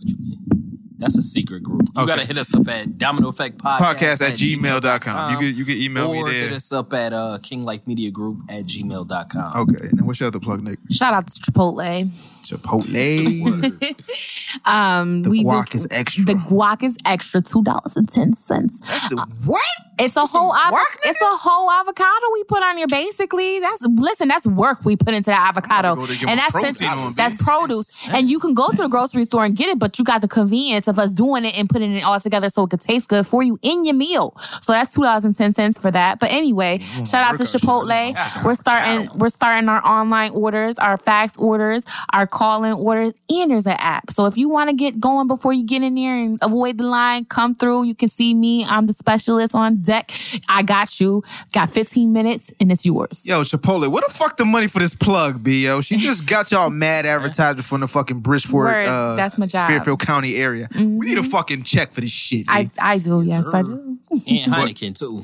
That's 0.98 1.16
a 1.16 1.22
secret 1.22 1.62
group. 1.62 1.82
You 1.94 2.02
Okay. 2.02 2.06
gotta 2.16 2.26
hit 2.26 2.36
us 2.38 2.52
up 2.54 2.66
at 2.68 2.98
Domino 2.98 3.28
Effect 3.28 3.58
Podcast, 3.58 3.78
Podcast 3.78 4.20
at 4.28 4.34
gmail.com. 4.36 5.32
You 5.32 5.38
can 5.38 5.56
you 5.58 5.64
can 5.64 5.76
email 5.76 6.08
or 6.10 6.24
me 6.26 6.32
there. 6.32 6.42
hit 6.48 6.52
us 6.52 6.72
up 6.72 6.92
at 6.92 7.12
uh, 7.12 7.38
King 7.42 7.62
Life 7.62 7.86
Media 7.86 8.10
Group 8.10 8.38
at 8.50 8.64
gmail.com. 8.64 9.56
Okay, 9.62 9.86
and 9.88 9.98
then 9.98 10.06
what's 10.06 10.18
your 10.18 10.26
other 10.26 10.40
plug, 10.40 10.62
Nick? 10.62 10.78
Shout 10.90 11.14
out 11.14 11.28
to 11.28 11.40
Chipotle. 11.40 12.06
Chipotle. 12.46 13.94
Um, 14.64 15.22
The 15.22 15.30
we 15.30 15.44
guac 15.44 15.70
do, 15.70 15.76
is 15.76 15.86
extra. 15.90 16.24
The 16.24 16.34
guac 16.34 16.82
is 16.82 16.96
extra, 17.04 17.40
two 17.42 17.62
dollars 17.62 17.96
and 17.96 18.08
ten 18.08 18.32
cents. 18.32 18.80
That's 18.80 19.12
a, 19.12 19.16
what? 19.44 19.60
It's 19.98 20.16
a 20.16 20.24
whole 20.26 20.52
avo- 20.52 20.70
it's 21.04 21.20
a 21.22 21.36
whole 21.36 21.70
avocado 21.70 22.26
we 22.32 22.44
put 22.44 22.62
on 22.62 22.76
here. 22.76 22.86
Basically, 22.88 23.60
that's 23.60 23.82
listen, 23.86 24.28
that's 24.28 24.46
work 24.46 24.84
we 24.84 24.96
put 24.96 25.14
into 25.14 25.30
that 25.30 25.48
avocado, 25.50 25.94
go 25.96 26.02
and 26.28 26.38
that's 26.38 26.52
protein 26.52 26.74
since- 26.74 26.88
on 26.90 27.12
that's 27.16 27.44
produce. 27.44 28.08
And 28.08 28.30
you 28.30 28.38
can 28.38 28.54
go 28.54 28.68
to 28.68 28.76
the 28.76 28.88
grocery 28.88 29.24
store 29.24 29.44
and 29.44 29.56
get 29.56 29.68
it, 29.68 29.78
but 29.78 29.98
you 29.98 30.04
got 30.04 30.20
the 30.22 30.28
convenience 30.28 30.88
of 30.88 30.98
us 30.98 31.10
doing 31.10 31.44
it 31.44 31.58
and 31.58 31.68
putting 31.68 31.92
it 31.96 32.04
all 32.04 32.20
together 32.20 32.48
so 32.48 32.64
it 32.64 32.70
could 32.70 32.80
taste 32.80 33.08
good 33.08 33.26
for 33.26 33.42
you 33.42 33.58
in 33.62 33.84
your 33.84 33.94
meal. 33.94 34.34
So 34.62 34.72
that's 34.72 34.94
two 34.94 35.02
dollars 35.02 35.24
and 35.24 35.36
ten 35.36 35.54
cents 35.54 35.78
for 35.78 35.90
that. 35.90 36.18
But 36.20 36.30
anyway, 36.32 36.78
shout 36.78 37.24
out 37.24 37.36
to 37.38 37.44
Chipotle. 37.44 38.44
We're 38.44 38.54
starting 38.54 39.10
we're 39.18 39.28
starting 39.28 39.68
our 39.68 39.84
online 39.86 40.32
orders, 40.32 40.76
our 40.78 40.96
fax 40.96 41.36
orders, 41.36 41.84
our 42.12 42.26
call 42.26 42.64
in 42.64 42.72
orders, 42.72 43.12
and 43.30 43.50
there's 43.50 43.66
an 43.66 43.76
app. 43.78 44.10
So 44.10 44.26
if 44.26 44.36
you 44.36 44.48
want 44.48 44.70
to 44.70 44.76
get 44.76 45.00
going 45.00 45.26
before 45.28 45.52
you 45.52 45.64
get 45.64 45.82
in 45.82 45.94
there 45.94 46.16
and 46.16 46.38
avoid 46.42 46.78
the 46.78 46.84
line, 46.86 47.24
come 47.24 47.54
through. 47.54 47.84
You 47.84 47.94
can 47.94 48.08
see 48.08 48.34
me. 48.34 48.64
I'm 48.64 48.84
the 48.86 48.92
specialist 48.92 49.54
on 49.54 49.82
deck. 49.88 50.12
I 50.48 50.62
got 50.62 51.00
you. 51.00 51.24
Got 51.52 51.70
15 51.70 52.12
minutes 52.12 52.52
and 52.60 52.70
it's 52.70 52.84
yours. 52.84 53.26
Yo, 53.26 53.42
Chipotle, 53.42 53.90
where 53.90 54.02
the 54.06 54.12
fuck 54.12 54.36
the 54.36 54.44
money 54.44 54.68
for 54.68 54.78
this 54.78 54.94
plug, 54.94 55.42
B, 55.42 55.64
yo? 55.64 55.80
She 55.80 55.96
just 55.96 56.26
got 56.26 56.52
y'all 56.52 56.70
mad 56.84 57.06
advertisement 57.06 57.66
from 57.66 57.80
the 57.80 57.88
fucking 57.88 58.20
Bridgeport, 58.20 58.66
Word, 58.66 58.86
uh, 58.86 59.16
that's 59.16 59.38
my 59.38 59.46
job. 59.46 59.68
Mm-hmm. 59.68 59.78
Fairfield 59.78 60.00
County 60.00 60.36
area. 60.36 60.68
We 60.76 61.06
need 61.06 61.18
a 61.18 61.22
fucking 61.22 61.64
check 61.64 61.90
for 61.90 62.02
this 62.02 62.10
shit. 62.10 62.44
I, 62.48 62.70
I 62.80 62.98
do, 62.98 63.22
yes, 63.22 63.46
I 63.52 63.62
do. 63.62 63.98
And 64.10 64.20
Heineken 64.28 64.96
too. 64.98 65.20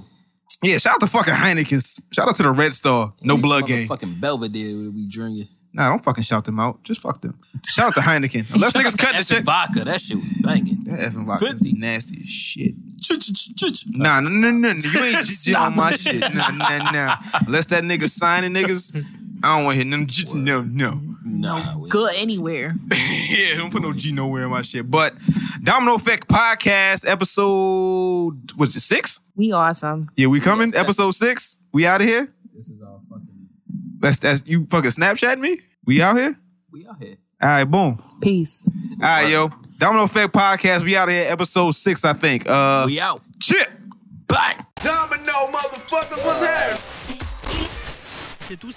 Yeah, 0.63 0.79
shout 0.79 0.95
out 0.95 1.01
to 1.01 1.07
fucking 1.07 1.35
Heineken. 1.35 2.01
Shout 2.11 2.27
out 2.27 2.37
to 2.37 2.43
the 2.43 2.51
Red 2.51 2.73
Star. 2.73 3.13
No 3.21 3.37
blood 3.37 3.67
game. 3.67 3.87
Fucking 3.87 4.15
Belvedere 4.15 4.91
we 4.91 5.07
drinking. 5.07 5.47
Nah, 5.75 5.89
don't 5.89 6.05
fucking 6.05 6.23
shout 6.25 6.45
them 6.45 6.61
out. 6.61 6.83
Just 6.85 7.01
fuck 7.01 7.21
them. 7.21 7.37
Shout 7.67 7.89
out 7.89 7.95
to 7.95 8.01
Heineken. 8.01 8.55
Unless 8.55 8.75
niggas 8.75 8.97
cut 8.97 9.13
the 9.13 9.19
Effen 9.19 9.27
check. 9.39 9.45
vodka. 9.45 9.85
That 9.85 10.01
shit 10.01 10.17
was 10.17 10.27
banging. 10.41 10.81
That 10.85 11.01
Effen 11.01 11.27
vodka 11.27 11.47
is 11.47 11.63
nasty 11.75 12.21
as 12.23 12.29
shit. 12.29 12.75
Nah, 13.89 14.21
no, 14.21 14.31
no, 14.31 14.51
no, 14.51 14.73
no. 14.73 14.79
You 14.79 15.01
ain't 15.05 15.27
jit 15.27 15.57
on 15.57 15.75
my 15.77 15.93
shit. 15.97 16.21
Nah, 16.35 16.51
nah, 16.51 16.91
nah. 16.93 17.17
Unless 17.47 17.67
that 17.67 17.83
nigga 17.85 18.09
signing 18.09 18.53
niggas, 18.55 18.97
I 19.43 19.57
don't 19.57 19.65
want 19.65 19.77
to 19.77 19.83
hear 19.83 19.91
them. 19.91 20.07
jit- 20.07 20.33
No, 20.33 20.63
no. 20.63 21.01
No. 21.25 21.87
Good 21.89 22.13
anywhere. 22.19 22.75
yeah, 23.29 23.57
don't 23.57 23.71
put 23.73 23.83
no 23.83 23.93
G 23.93 24.13
nowhere 24.13 24.45
in 24.45 24.51
my 24.51 24.63
shit. 24.63 24.89
But 24.91 25.15
Domino 25.63 25.95
Effect 25.95 26.29
Podcast, 26.29 27.09
episode, 27.09 28.53
what's 28.57 28.77
it, 28.77 28.81
six? 28.81 29.21
We 29.35 29.53
awesome. 29.53 30.05
Yeah, 30.17 30.29
we 30.29 30.41
coming? 30.41 30.73
episode 30.77 31.11
six? 31.13 31.59
We 31.73 31.87
out 31.87 32.01
of 32.01 32.07
here? 32.07 32.33
This 32.55 32.69
is 32.69 32.83
all 32.83 32.99
fucking. 33.01 33.04
That's, 34.05 34.19
that's, 34.19 34.47
you 34.47 34.67
fucking 34.67 34.91
Snapchat 34.91 35.39
me? 35.41 35.61
We 35.87 36.03
out 36.03 36.19
here? 36.19 36.37
We 36.71 36.87
out 36.87 37.03
here. 37.03 37.17
All 37.41 37.49
right, 37.49 37.65
boom. 37.65 38.03
Peace. 38.21 38.69
All 38.69 39.01
right, 39.01 39.31
yo. 39.31 39.49
Domino 39.79 40.03
Effect 40.03 40.31
Podcast. 40.31 40.85
We 40.85 40.95
out 40.95 41.09
here. 41.09 41.25
Episode 41.27 41.71
six, 41.71 42.05
I 42.05 42.13
think. 42.13 42.47
Uh, 42.47 42.85
we 42.85 43.01
out. 43.01 43.23
Chip. 43.41 43.67
Bang. 44.27 44.59
Domino, 44.77 45.33
motherfuckers, 45.51 46.23
what's 46.23 46.47
happening? 46.47 46.83
C'est 48.41 48.61
tout. 48.61 48.75